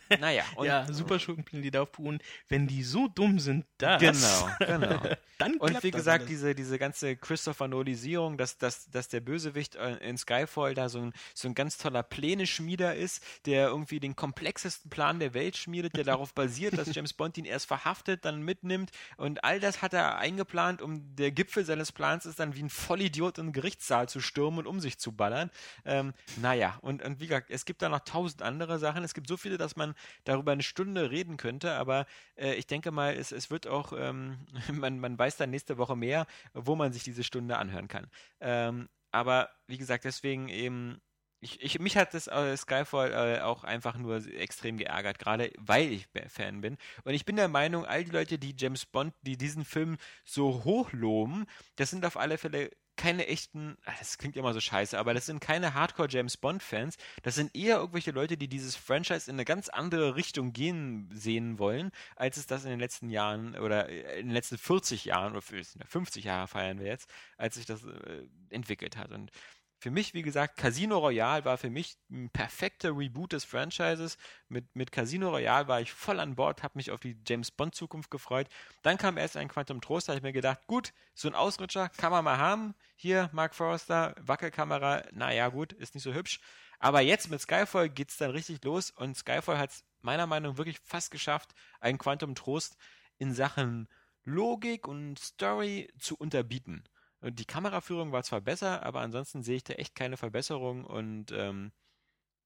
[0.20, 4.02] naja, und ja, Superschurkenpläne, die darauf beruhen, wenn die so dumm sind, das.
[4.02, 5.16] Genau, genau.
[5.38, 6.30] Dann Und wie gesagt, alles.
[6.30, 11.00] diese, diese ganze Christopher Nolisierung, dass, dass, dass der Bösewicht äh, in Skyfall da so
[11.00, 15.96] ein, so ein ganz toller Pläne-Schmieder ist, der irgendwie den komplexesten Plan der Welt schmiedet,
[15.96, 19.94] der darauf basiert, dass James Bond ihn erst verhaftet, dann mitnimmt und all das hat
[19.94, 24.10] er eingeplant, um der Gipfel seines Plans ist dann wie ein Vollidiot in den Gerichtssaal
[24.10, 25.52] zu stürmen und um sich zu ballern.
[25.86, 29.04] Ähm, naja, und, und wie gesagt, es gibt da noch tausend andere Sachen.
[29.04, 32.06] Es gibt so viele, dass man darüber eine Stunde reden könnte, aber
[32.36, 34.40] äh, ich denke mal, es, es wird auch, ähm,
[34.72, 38.08] man, man weiß dann nächste Woche mehr, wo man sich diese Stunde anhören kann.
[38.40, 41.02] Ähm, aber wie gesagt, deswegen eben,
[41.42, 45.92] ich, ich, mich hat das äh, Skyfall äh, auch einfach nur extrem geärgert, gerade weil
[45.92, 46.78] ich Fan bin.
[47.04, 50.64] Und ich bin der Meinung, all die Leute, die James Bond, die diesen Film so
[50.64, 51.46] hochloben,
[51.76, 55.26] das sind auf alle Fälle keine echten, ah, das klingt immer so scheiße, aber das
[55.26, 56.98] sind keine Hardcore James Bond Fans.
[57.24, 61.60] Das sind eher irgendwelche Leute, die dieses Franchise in eine ganz andere Richtung gehen sehen
[61.60, 65.42] wollen, als es das in den letzten Jahren oder in den letzten 40 Jahren oder
[65.42, 69.14] 50 Jahre feiern wir jetzt, als sich das äh, entwickelt hat.
[69.14, 69.32] Und
[69.80, 74.18] für mich, wie gesagt, Casino Royale war für mich ein perfekter Reboot des Franchises.
[74.50, 77.76] Mit, mit Casino Royale war ich voll an Bord, habe mich auf die James Bond
[77.76, 78.50] Zukunft gefreut.
[78.82, 81.88] Dann kam erst ein Quantum Trost, da habe ich mir gedacht, gut, so ein Ausrutscher
[81.88, 82.76] kann man mal haben.
[82.98, 86.42] Hier, Mark Forrester, Wackelkamera, naja, gut, ist nicht so hübsch.
[86.80, 90.58] Aber jetzt mit Skyfall geht's dann richtig los und Skyfall hat es meiner Meinung nach
[90.58, 92.76] wirklich fast geschafft, einen Quantum Trost
[93.18, 93.88] in Sachen
[94.26, 96.84] Logik und Story zu unterbieten.
[97.22, 101.32] Und die Kameraführung war zwar besser, aber ansonsten sehe ich da echt keine Verbesserung und
[101.32, 101.72] ähm,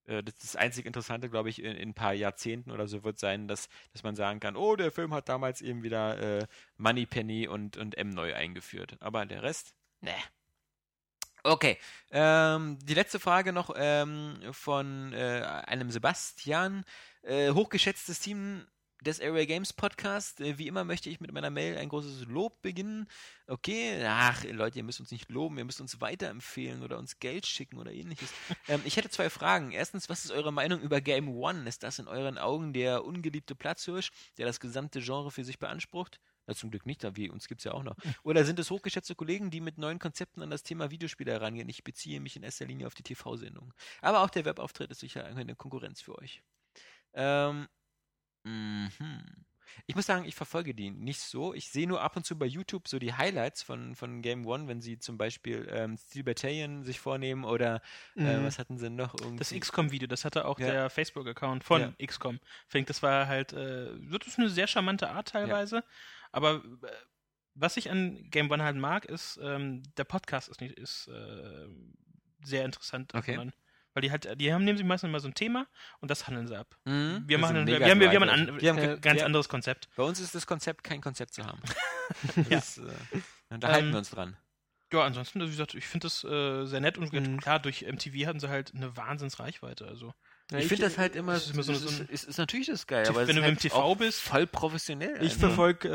[0.05, 3.19] äh, das, das einzig Interessante, glaube ich, in, in, ein paar Jahrzehnten oder so wird
[3.19, 6.47] sein, dass, dass man sagen kann, oh, der Film hat damals eben wieder äh,
[6.77, 8.97] Moneypenny und, und M neu eingeführt.
[8.99, 10.15] Aber der Rest, ne.
[11.45, 11.77] Okay,
[12.11, 16.85] ähm, die letzte Frage noch ähm, von äh, einem Sebastian.
[17.21, 18.65] Äh, hochgeschätztes Team
[19.03, 20.39] des Area Games Podcast.
[20.39, 23.07] Äh, wie immer möchte ich mit meiner Mail ein großes Lob beginnen.
[23.47, 27.45] Okay, ach Leute, ihr müsst uns nicht loben, ihr müsst uns weiterempfehlen oder uns Geld
[27.45, 28.29] schicken oder ähnliches.
[28.67, 29.71] ähm, ich hätte zwei Fragen.
[29.71, 31.67] Erstens, was ist eure Meinung über Game One?
[31.67, 36.19] Ist das in euren Augen der ungeliebte Platzhirsch, der das gesamte Genre für sich beansprucht?
[36.45, 37.95] Na, zum Glück nicht, da wie uns gibt es ja auch noch.
[38.23, 41.69] Oder sind es hochgeschätzte Kollegen, die mit neuen Konzepten an das Thema Videospiele herangehen?
[41.69, 43.73] Ich beziehe mich in erster Linie auf die TV-Sendung.
[44.01, 46.41] Aber auch der Webauftritt ist sicher eine Konkurrenz für euch.
[47.13, 47.67] Ähm,
[48.43, 49.21] mhm.
[49.87, 51.53] Ich muss sagen, ich verfolge die nicht so.
[51.55, 54.67] Ich sehe nur ab und zu bei YouTube so die Highlights von, von Game One,
[54.67, 57.81] wenn sie zum Beispiel ähm, Steel Battalion sich vornehmen oder
[58.15, 58.45] äh, Mhm.
[58.45, 59.15] was hatten sie noch?
[59.19, 59.39] Irgendwie?
[59.39, 60.67] Das XCOM-Video, das hatte auch Ja.
[60.71, 62.05] der Facebook-Account von Ja.
[62.05, 62.39] XCOM.
[62.71, 65.83] Denke, das war halt, äh, das ist eine sehr charmante Art teilweise.
[66.31, 66.87] Aber äh,
[67.55, 71.67] was ich an Game One halt mag, ist, ähm, der Podcast ist nicht, ist äh,
[72.43, 73.13] sehr interessant.
[73.15, 73.37] Okay.
[73.37, 73.53] Man,
[73.93, 75.67] weil die halt, die haben nehmen sich meistens immer so ein Thema
[75.99, 76.75] und das handeln sie ab.
[76.85, 77.23] Mhm.
[77.25, 79.25] Wir machen, wir haben, wir haben ein an, Wir haben äh, ganz ja.
[79.25, 79.89] anderes Konzept.
[79.95, 81.59] Bei uns ist das Konzept, kein Konzept zu haben.
[82.35, 82.43] Ja.
[82.49, 82.83] das, äh,
[83.59, 84.35] da halten Ähm, wir uns dran.
[84.91, 87.39] Ja, ansonsten, wie gesagt, ich finde das äh, sehr nett und Mhm.
[87.39, 89.87] klar, durch MTV hatten sie halt eine Wahnsinnsreichweite.
[89.87, 90.13] Also,
[90.51, 92.67] Ja, ich finde das halt immer, ist immer so- so ist, ein- ist, ist natürlich
[92.67, 95.15] das geil, Wenn aber es du ist im halt TV bist- voll professionell.
[95.23, 95.39] Ich einfach.
[95.47, 95.87] verfolge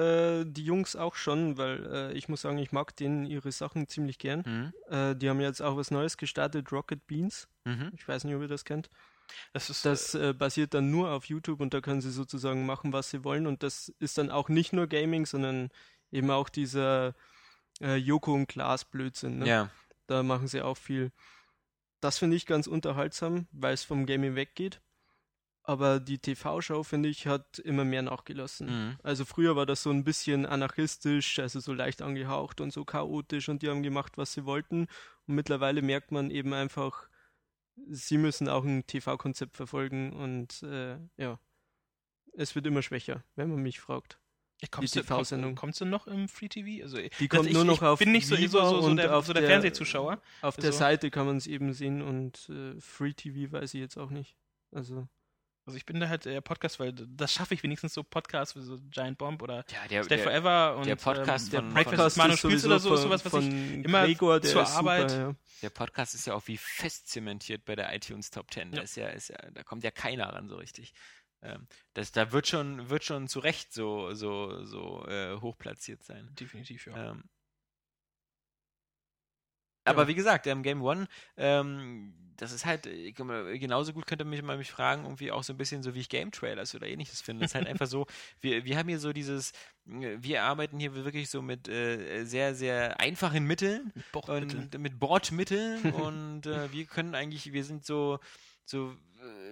[0.46, 3.86] äh, die Jungs auch schon, weil äh, ich muss sagen, ich mag denen ihre Sachen
[3.88, 4.72] ziemlich gern.
[4.88, 4.92] Mhm.
[4.92, 7.46] Äh, die haben jetzt auch was Neues gestartet, Rocket Beans.
[7.64, 7.92] Mhm.
[7.94, 8.88] Ich weiß nicht, ob ihr das kennt.
[9.52, 12.92] das ist Das äh, basiert dann nur auf YouTube und da können sie sozusagen machen,
[12.94, 13.46] was sie wollen.
[13.46, 15.68] Und das ist dann auch nicht nur Gaming, sondern
[16.10, 17.14] eben auch dieser
[17.82, 19.40] äh, Joko und Klaas Blödsinn.
[19.40, 19.46] Ne?
[19.46, 19.70] Ja.
[20.06, 21.12] Da machen sie auch viel.
[22.00, 24.80] Das finde ich ganz unterhaltsam, weil es vom Gaming weggeht.
[25.68, 28.68] Aber die TV-Show, finde ich, hat immer mehr nachgelassen.
[28.68, 28.96] Mhm.
[29.02, 33.50] Also früher war das so ein bisschen anarchistisch, also so leicht angehaucht und so chaotisch
[33.50, 34.86] und die haben gemacht, was sie wollten.
[35.26, 37.10] Und mittlerweile merkt man eben einfach,
[37.86, 41.38] sie müssen auch ein TV-Konzept verfolgen und äh, ja,
[42.32, 44.18] es wird immer schwächer, wenn man mich fragt.
[44.70, 45.54] Kommt die TV-Sendung.
[45.54, 46.82] Kommt sie noch im Free TV?
[46.82, 48.86] Also, Die kommt ich, nur noch ich auf bin nicht so, so, Viva so, so,
[48.88, 50.20] und der, auf so der, der- Fernsehzuschauer.
[50.42, 50.78] Auf der So.
[50.78, 54.36] Seite kann man es eben sehen und äh, Free TV weiß ich jetzt auch nicht.
[54.72, 55.06] Also
[55.64, 58.62] Also ich bin da halt der Podcast, weil das schaffe ich wenigstens so Podcasts wie
[58.62, 62.16] so Giant Bomb oder Ja, der, Stay der, Forever und der Podcast ähm, von- Breakfast
[62.16, 63.48] von- Manu spielst oder so, von, sowas, was ich
[63.84, 65.34] immer Gregor, der zur ist Arbeit- Super, ja.
[65.62, 68.72] der Podcast ist ja auch wie fest zementiert bei der iTunes Top 10.
[68.72, 68.82] Da, Ja.
[68.82, 70.94] ist ja, ist ja, da kommt ja keiner ran so richtig.
[71.42, 76.28] Ähm, das, da wird schon, wird schon zu Recht so, so, so äh, hochplatziert sein.
[76.34, 77.12] definitiv, ja.
[77.12, 77.24] Ähm,
[79.88, 84.06] aber wie gesagt, ähm, Game One, ähm, das ist halt, äh, guck mal, genauso gut
[84.06, 86.74] könnte mich mal mich fragen, irgendwie auch so ein bisschen so, wie ich Game Trailers
[86.74, 87.42] oder ähnliches finde.
[87.42, 88.06] Das ist halt einfach so,
[88.40, 89.52] wir, wir haben hier so dieses,
[89.86, 94.64] äh, wir arbeiten hier wirklich so mit äh, sehr, sehr einfachen Mitteln Bordmitteln.
[94.64, 98.18] und mit Bordmitteln und äh, wir können eigentlich, wir sind so,
[98.64, 98.94] so äh,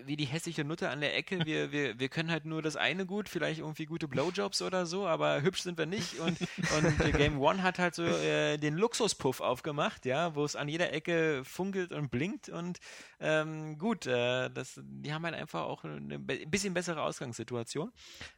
[0.04, 1.44] wie die hässliche Nutte an der Ecke.
[1.44, 5.06] Wir, wir, wir können halt nur das eine gut, vielleicht irgendwie gute Blowjobs oder so,
[5.06, 6.18] aber hübsch sind wir nicht.
[6.20, 6.38] Und,
[6.76, 10.92] und Game One hat halt so äh, den Luxuspuff aufgemacht, ja, wo es an jeder
[10.92, 12.78] Ecke funkelt und blinkt und
[13.18, 17.92] ähm, gut, äh, das, die haben halt einfach auch eine be bisschen bessere Ausgangssituation.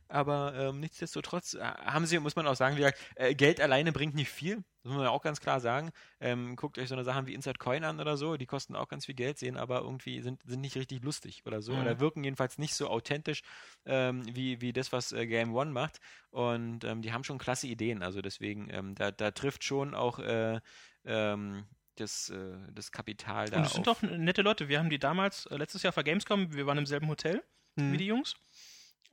[0.09, 4.15] Aber ähm, nichtsdestotrotz äh, haben sie, muss man auch sagen, gesagt, äh, Geld alleine bringt
[4.15, 4.65] nicht viel.
[4.83, 5.91] Das muss man auch ganz klar sagen.
[6.21, 8.89] Ähm, guckt euch so eine Sachen wie Inside Coin an oder so, die kosten auch
[8.89, 11.73] ganz viel Geld, sehen aber irgendwie, sind, sind nicht richtig lustig oder so.
[11.73, 11.81] Mhm.
[11.82, 13.43] Oder wirken jedenfalls nicht so authentisch
[13.86, 16.01] ähm, wie, wie das, was äh, Game One macht.
[16.31, 18.03] Und ähm, die haben schon klasse Ideen.
[18.03, 20.61] Also deswegen, ähm, da, da trifft schon auch äh,
[21.05, 21.66] ähm,
[21.97, 24.69] das, äh, das Kapital da Und es sind doch nette Leute.
[24.69, 27.43] Wir haben die damals, äh, letztes Jahr vor Gamescom, wir waren im selben Hotel
[27.78, 27.93] Hm.
[27.93, 28.35] wie die Jungs.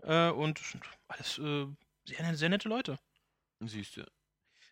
[0.01, 0.59] Äh, und
[1.07, 1.67] alles äh,
[2.05, 2.99] sehr, sehr nette Leute.
[3.59, 4.05] Du.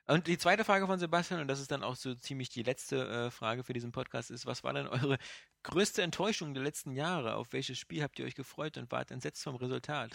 [0.05, 3.07] Und die zweite Frage von Sebastian, und das ist dann auch so ziemlich die letzte
[3.07, 5.17] äh, Frage für diesen Podcast, ist, was war denn eure
[5.63, 7.35] größte Enttäuschung der letzten Jahre?
[7.35, 10.11] Auf welches Spiel habt ihr euch gefreut und wart entsetzt vom Resultat?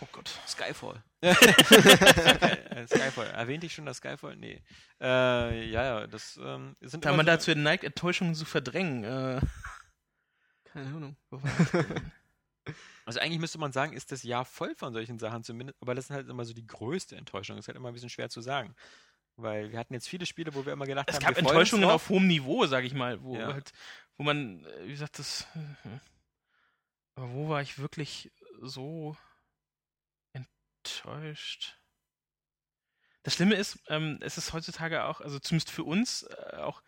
[0.00, 0.30] Oh Gott.
[0.46, 1.02] Skyfall.
[2.74, 3.28] Äh, Skyfall.
[3.28, 4.34] Erwähnte ich schon das Skyfall?
[4.36, 4.60] Nee.
[5.00, 9.04] Äh, ja, ja, das ähm, sind Da immer man so, dazu neigt, Enttäuschungen zu verdrängen.
[9.04, 9.40] Äh,
[10.64, 11.16] Keine Ahnung.
[13.06, 16.06] Also eigentlich müsste man sagen, ist das Jahr voll von solchen Sachen zumindest, aber das
[16.06, 17.56] ist halt immer so die größte Enttäuschung.
[17.56, 18.74] Das ist halt immer ein bisschen schwer zu sagen.
[19.36, 21.70] Weil wir hatten jetzt viele Spiele, wo wir immer gedacht es haben, gab freuen uns
[21.70, 23.52] Enttäuschungen auf hohem Niveau, sag ich mal, wo Ja.
[23.52, 23.72] halt,
[24.16, 25.46] wo man, äh, wie gesagt, das.
[25.54, 25.98] äh,
[27.16, 29.16] Aber wo war ich wirklich so
[30.32, 31.80] enttäuscht?
[33.22, 36.82] Das Schlimme ist, ähm, es ist heutzutage auch, also zumindest für uns, äh, auch,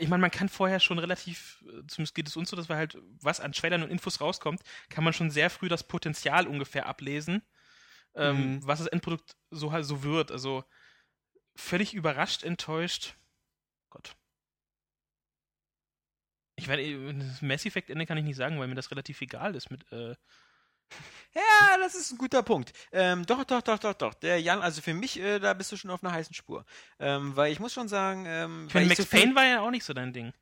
[0.00, 2.76] ich meine, man kann vorher schon relativ, äh, zumindest geht es uns so, dass wir
[2.76, 6.86] halt, was an Trailern und Infos rauskommt, kann man schon sehr früh das Potenzial ungefähr
[6.86, 7.42] ablesen,
[8.16, 8.66] ähm, Mhm.
[8.66, 10.32] was das Endprodukt so halt so wird.
[10.32, 10.64] Also
[11.58, 13.14] völlig überrascht, enttäuscht.
[13.90, 14.16] Gott.
[16.56, 19.54] Ich meine, das Mass Effect Ende kann ich nicht sagen, weil mir das relativ egal
[19.54, 20.16] ist mit, äh,
[21.34, 22.72] Ja, das ist ein guter Punkt.
[22.90, 24.14] Ähm, doch, doch, doch, doch, doch.
[24.14, 26.64] Der Jan, also für mich, äh, da bist du schon auf einer heißen Spur.
[26.98, 29.70] Ähm, weil ich muss schon sagen, ähm, ich meine, Max so Payne war ja auch
[29.70, 30.32] nicht so dein Ding.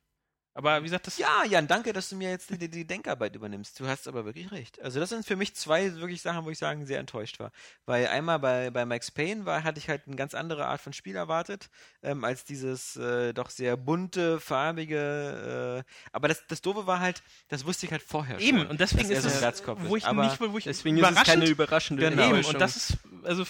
[0.57, 3.79] Aber wie gesagt, das Ja, Jan, danke, dass du mir jetzt die, die Denkarbeit übernimmst.
[3.79, 4.81] Du hast aber wirklich recht.
[4.81, 7.51] Also das sind für mich zwei wirklich Sachen, wo ich sagen, sehr enttäuscht war.
[7.85, 10.93] Weil einmal bei, bei Max Payne war, hatte ich halt eine ganz andere Art von
[10.93, 11.69] Spiel erwartet,
[12.01, 17.21] ähm, als dieses äh, doch sehr bunte, farbige, äh, aber das, das Doofe war halt,
[17.49, 18.67] das wusste ich halt vorher Eben, schon.
[18.67, 21.23] und deswegen ist so ein es, wo ich aber nicht, wo ich Deswegen ist es
[21.23, 22.29] keine überraschende Genau.
[22.29, 23.45] Eben, und das ist also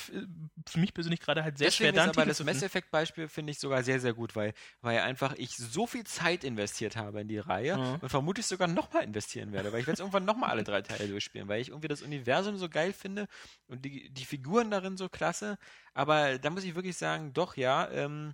[0.69, 2.61] für mich persönlich gerade halt sehr schwer, Deswegen da ist einen aber das Mass.
[2.63, 6.43] Effect Beispiel finde ich sogar sehr, sehr gut, weil, weil einfach ich so viel Zeit
[6.43, 7.97] investiert habe in die Reihe Mhm.
[8.01, 11.07] und vermutlich sogar nochmal investieren werde, weil ich werde es irgendwann nochmal alle drei Teile
[11.07, 13.27] durchspielen, weil ich irgendwie das Universum so geil finde
[13.67, 15.57] und die, die Figuren darin so klasse.
[15.93, 18.33] Aber da muss ich wirklich sagen, doch, ja, ähm,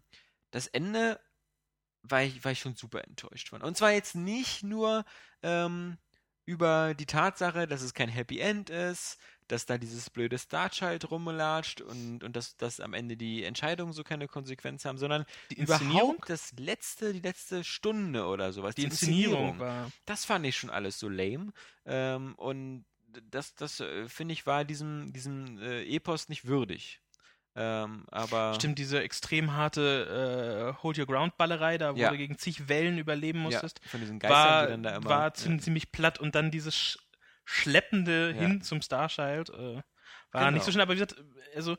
[0.52, 1.20] das Ende
[2.04, 3.62] war ich, war ich schon super enttäuscht von.
[3.62, 5.06] Und zwar jetzt nicht nur
[5.42, 5.98] ähm,
[6.46, 9.18] über die Tatsache, dass es kein Happy End ist,
[9.48, 14.04] dass da dieses blöde Starchild rumlatscht und, und dass, dass am Ende die Entscheidungen so
[14.04, 18.76] keine Konsequenz haben, sondern Die Inszenierung, überhaupt das letzte, die letzte Stunde oder sowas.
[18.76, 19.92] die Inszenierung war.
[20.06, 21.52] Das fand ich schon alles so lame.
[21.86, 22.86] Ähm, und
[23.30, 27.00] das, das äh, finde ich, war diesem, diesem äh, Epos nicht würdig.
[27.56, 32.10] Ähm, aber Stimmt, diese extrem harte äh, Hold Your Ground Ballerei, da wo Ja.
[32.10, 35.06] du gegen zig Wellen überleben ja, musstest, von diesen Geistern, war, die dann da immer.
[35.10, 35.34] war ja.
[35.60, 36.98] ziemlich, platt und dann dieses
[37.46, 38.42] schleppende Ja.
[38.42, 39.82] hin zum Starschild äh,
[40.32, 40.52] war Genau.
[40.52, 41.16] nicht so schön, aber wie gesagt,
[41.56, 41.78] also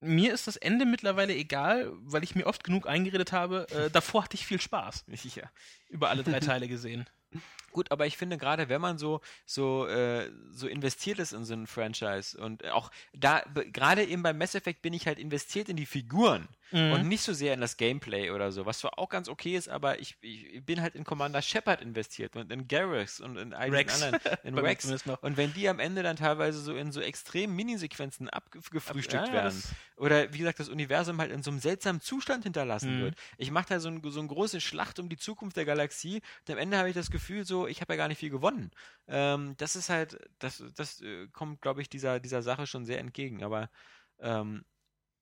[0.00, 4.24] mir ist das Ende mittlerweile egal, weil ich mir oft genug eingeredet habe, äh, davor
[4.24, 5.50] hatte ich viel Spaß ja.
[5.88, 7.06] über alle drei Teile gesehen.
[7.72, 11.52] Gut, aber ich finde gerade, wenn man so so äh, so investiert ist in so
[11.52, 13.42] ein Franchise und auch da
[13.72, 16.92] gerade eben beim Mass Effect bin ich halt investiert in die Figuren Mhm.
[16.92, 19.68] und nicht so sehr in das Gameplay oder so, was zwar auch ganz okay ist,
[19.68, 23.70] aber ich, ich bin halt in Commander Shepard investiert und in Garrus und in all
[23.70, 24.02] Rex.
[24.02, 24.96] anderen, in Rex.
[25.20, 29.42] Und wenn die am Ende dann teilweise so in so extremen Minisequenzen abgefrühstückt Ja, ja,
[29.42, 29.62] werden
[29.96, 33.00] oder wie gesagt das Universum halt in so einem seltsamen Zustand hinterlassen Mhm.
[33.00, 33.14] wird.
[33.38, 36.52] Ich mache da so, ein, so eine große Schlacht um die Zukunft der Galaxie und
[36.52, 38.70] am Ende habe ich das Gefühl so, ich habe ja gar nicht viel gewonnen.
[39.08, 42.98] Ähm, das ist halt, das, das äh, kommt, glaube ich, dieser, dieser Sache schon sehr
[42.98, 43.42] entgegen.
[43.42, 43.70] Aber
[44.18, 44.64] ähm,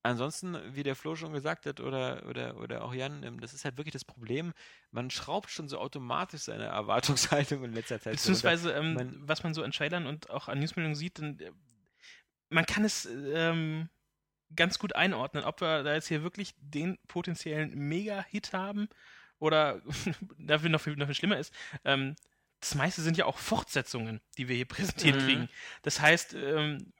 [0.05, 3.65] ansonsten, wie der Flo schon gesagt hat oder, oder, oder auch Jan, ähm, das ist
[3.65, 4.53] halt wirklich das Problem.
[4.91, 8.13] Man schraubt schon so automatisch seine Erwartungshaltung in letzter Zeit.
[8.15, 11.51] Beziehungsweise, ähm, Man- was man so an Trailern und auch an Newsmeldungen sieht, dann, äh,
[12.51, 13.89] man kann es ähm,
[14.55, 18.89] ganz gut einordnen, ob wir da jetzt hier wirklich den potenziellen Mega-Hit haben
[19.39, 19.81] oder
[20.39, 21.53] dafür noch viel, noch viel schlimmer ist,
[21.85, 22.15] ähm,
[22.61, 25.21] das meiste sind ja auch Fortsetzungen, die wir hier präsentiert Mhm.
[25.21, 25.49] kriegen.
[25.83, 26.93] Das heißt, ähm,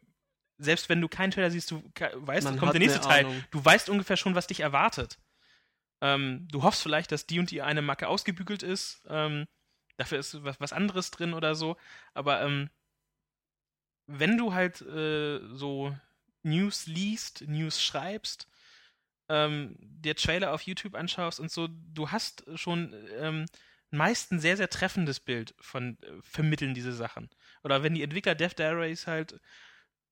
[0.59, 1.83] selbst wenn du keinen Trailer siehst, du
[2.15, 3.45] weißt, Man es kommt der nächste Teil, Ahnung.
[3.51, 5.19] du weißt ungefähr schon, was dich erwartet.
[6.01, 9.03] Ähm, du hoffst vielleicht, dass die und die eine Macke ausgebügelt ist.
[9.09, 9.47] Ähm,
[9.97, 11.77] dafür ist was, was anderes drin oder so.
[12.13, 12.71] Aber ähm,
[14.07, 15.97] wenn du halt äh, so
[16.43, 18.49] News liest, News schreibst,
[19.29, 23.47] ähm, dir Trailer auf YouTube anschaust und so, du hast schon ähm,
[23.91, 27.31] meist ein sehr, sehr treffendes Bild von äh, vermitteln diese Sachen.
[27.63, 29.41] Oder wenn die Entwickler Death Diaries halt,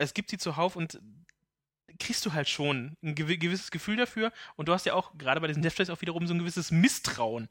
[0.03, 1.01] es gibt sie zuhauf und
[1.99, 5.41] kriegst du halt schon ein gewi- gewisses Gefühl dafür und du hast ja auch gerade
[5.41, 7.49] bei diesen Death auch wiederum so ein gewisses Misstrauen,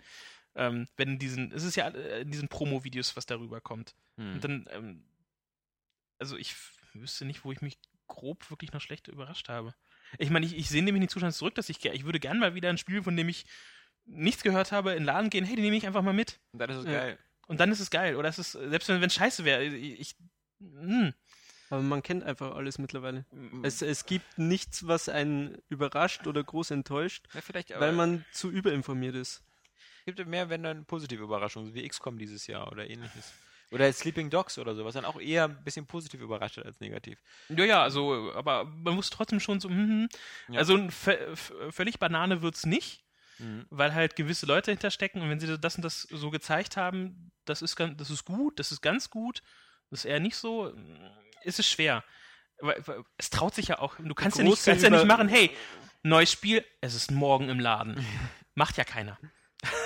[0.56, 3.96] ähm, wenn in diesen, es ist ja äh, in diesen Promo-Videos, was darüber kommt.
[4.18, 4.34] Hm.
[4.34, 5.04] Und dann, ähm,
[6.20, 6.56] also ich
[6.94, 9.74] wüsste nicht, wo ich mich grob wirklich noch schlecht überrascht habe.
[10.18, 12.54] Ich meine, ich, ich sehe nämlich den Zustand zurück, dass ich, ich würde gern mal
[12.56, 13.46] wieder ein Spiel, von dem ich
[14.06, 16.40] nichts gehört habe, in den Laden gehen, hey, den nehme ich einfach mal mit.
[16.52, 16.92] Und dann ist es Ja.
[16.92, 17.20] geil.
[17.48, 18.16] Und dann ist es geil.
[18.18, 20.16] Oder es ist, selbst wenn es scheiße wäre, ich, ich
[20.60, 21.14] hm,
[21.72, 23.26] Aber man kennt einfach alles mittlerweile.
[23.32, 23.66] Mhm.
[23.66, 28.52] Es, es gibt nichts, was einen überrascht oder groß enttäuscht, Ja, vielleicht, weil man zu
[28.52, 29.44] überinformiert ist.
[30.06, 33.34] gibt es mehr, wenn dann positive Überraschungen, wie XCOM dieses Jahr oder ähnliches.
[33.72, 36.82] Oder Sleeping Dogs oder so, was dann auch eher ein bisschen positiv überrascht hat als
[36.82, 37.18] negativ.
[37.50, 40.10] Ja, ja, also, aber man muss trotzdem schon so, hm.
[40.50, 40.58] Ja.
[40.60, 43.06] also völlig Banane wird's nicht,
[43.40, 43.66] Mhm.
[43.70, 47.62] weil halt gewisse Leute hinterstecken und wenn sie das und das so gezeigt haben, das
[47.62, 49.42] ist ganz, das ist gut, das ist ganz gut,
[49.90, 50.74] das ist eher nicht so,
[51.44, 52.04] ist es schwer.
[53.18, 55.50] Es traut sich ja auch, du kannst ja nicht, kannst ja nicht machen, hey,
[56.04, 58.06] neues Spiel, es ist morgen im Laden.
[58.56, 59.18] Macht ja keiner.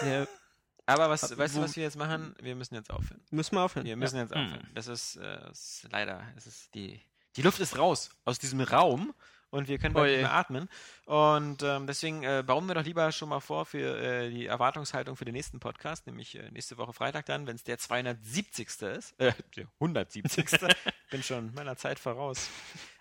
[0.05, 0.25] Ja,
[0.87, 2.35] Aber was, weißt du, was wir jetzt machen?
[2.39, 3.19] Wir müssen jetzt aufhören.
[3.31, 3.85] müssen wir aufhören.
[3.85, 4.41] Wir müssen jetzt Mhm.
[4.45, 4.69] aufhören.
[4.75, 7.01] Das ist, äh, ist leider, es ist die,
[7.37, 9.13] die Luft ist raus aus diesem Raum
[9.55, 10.69] und wir können bald nicht mehr atmen.
[11.05, 15.15] Und ähm, deswegen äh, bauen wir doch lieber schon mal vor für äh, die Erwartungshaltung
[15.15, 18.67] für den nächsten Podcast, nämlich äh, nächste Woche Freitag dann, wenn es der 270.
[18.81, 20.45] ist, äh, der 170.
[21.09, 22.49] Bin schon meiner Zeit voraus.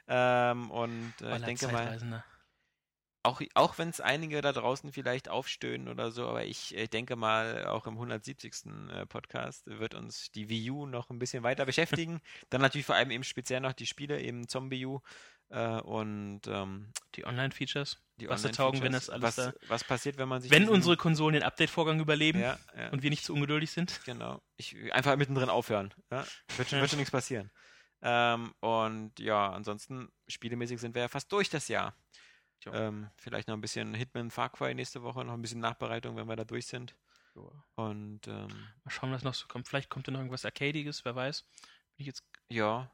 [0.07, 2.25] Ähm, und äh, ich denke mal,
[3.25, 7.17] auch, auch wenn es einige da draußen vielleicht aufstöhnen oder so, aber ich äh, denke
[7.17, 8.67] mal, auch im 170.
[8.93, 12.21] Äh, Podcast wird uns die Wii U noch ein bisschen weiter beschäftigen.
[12.51, 15.01] Dann natürlich vor allem eben speziell noch die Spiele, eben Zombie U
[15.51, 17.99] äh, und ähm, Die Online-Features.
[18.17, 20.97] die Was da taugen, wenn das alles was, was passiert, wenn man sich Wenn unsere
[20.97, 24.01] Konsolen den Update-Vorgang überleben ja, ja, und wir nicht zu ungeduldig sind.
[24.05, 24.43] genau.
[24.57, 25.93] Ich, einfach mittendrin aufhören.
[26.11, 26.25] Ja?
[26.57, 27.51] Wird, schon, wird schon nichts passieren.
[28.03, 31.97] Ähm, und ja, ansonsten spielemäßig sind wir ja fast durch das Jahr.
[32.73, 36.27] Ähm, vielleicht noch ein bisschen Hitman Far Cry nächste Woche, noch ein bisschen Nachbereitung, wenn
[36.27, 36.97] wir da durch sind.
[37.75, 38.49] Und ähm,
[38.85, 39.69] Mal schauen, was noch so kommt.
[39.69, 41.43] Vielleicht kommt da noch irgendwas Arcadiges, wer weiß.
[41.43, 42.91] Bin ich jetzt ja.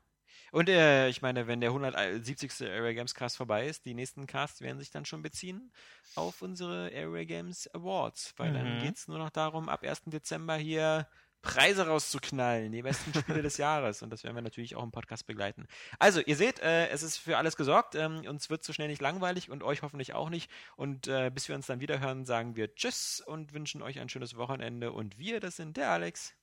[0.52, 2.62] Und äh, ich meine, wenn der 170.
[2.62, 5.72] Area Games Cast vorbei ist, die nächsten Casts werden sich dann schon beziehen
[6.16, 8.78] auf unsere Area Games Awards, weil dann Mhm.
[8.80, 10.02] geht es nur noch darum, ab 1.
[10.06, 11.06] Dezember hier
[11.42, 14.02] Preise rauszuknallen, die besten Spiele des Jahres.
[14.02, 15.66] Und das werden wir natürlich auch im Podcast begleiten.
[15.98, 17.94] Also, ihr seht, äh, es ist für alles gesorgt.
[17.94, 20.50] Ähm, uns wird so schnell nicht langweilig und euch hoffentlich auch nicht.
[20.76, 24.10] Und äh, bis wir uns dann wieder hören, sagen wir Tschüss und wünschen euch ein
[24.10, 24.92] schönes Wochenende.
[24.92, 26.34] Und wir, das sind der Alex.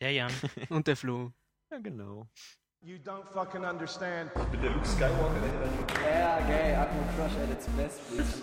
[0.00, 0.32] der Jan.
[0.68, 1.32] Und der Flo.
[1.72, 2.28] Ja, genau.
[2.82, 4.30] You don't fucking understand.
[4.34, 4.40] Yeah,
[6.48, 8.40] gay, Admiral Crush at its best, please.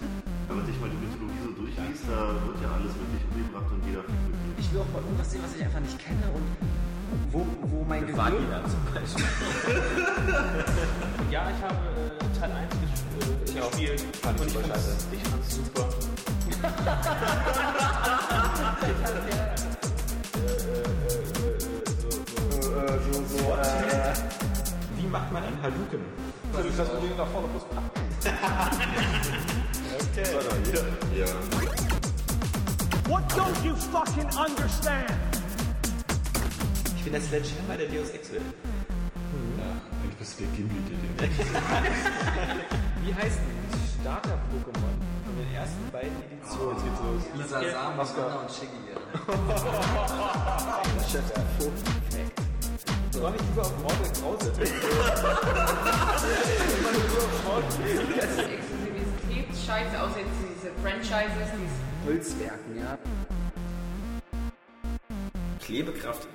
[0.47, 3.83] Wenn man sich mal die Mythologie so durchliest, da wird ja alles wirklich umgebracht und
[3.87, 4.59] jeder verglückt.
[4.59, 6.55] Ich will auch mal irgendwas sehen, was ich einfach nicht kenne und
[7.31, 8.61] wo, wo mein Gehirn...
[8.69, 9.25] zum Beispiel.
[11.31, 14.01] Ja, ich habe äh, Teil 1 ges äh, gespielt.
[14.21, 15.07] Fand und ich ich super fand's, scheiße.
[15.13, 15.59] ich fand's
[23.47, 24.13] super.
[24.97, 26.01] Wie macht man einen Haluken?
[26.53, 27.63] Das mit denen nach vorne plus
[33.07, 35.11] What don't you fucking understand?
[36.97, 38.41] Ich bin der Sledgehammer der Deus Ex will.
[40.01, 40.81] Eigentlich bist du der Gimli,
[41.19, 41.29] der
[43.03, 44.95] Wie heißt denn das Starter-Pokémon
[45.25, 46.75] von den ersten beiden Editionen?
[46.75, 47.21] Jetzt geht's los.
[47.35, 48.81] Lisa Sam, Mascara und Shiggy.
[50.97, 52.37] Mach
[53.35, 54.51] ich lieber auf Mortal Krause.
[58.57, 62.97] Exklusivitätsscheiße, außer jetzt diese Franchises, diese Holzwerken, ja.
[65.59, 66.27] Klebekraft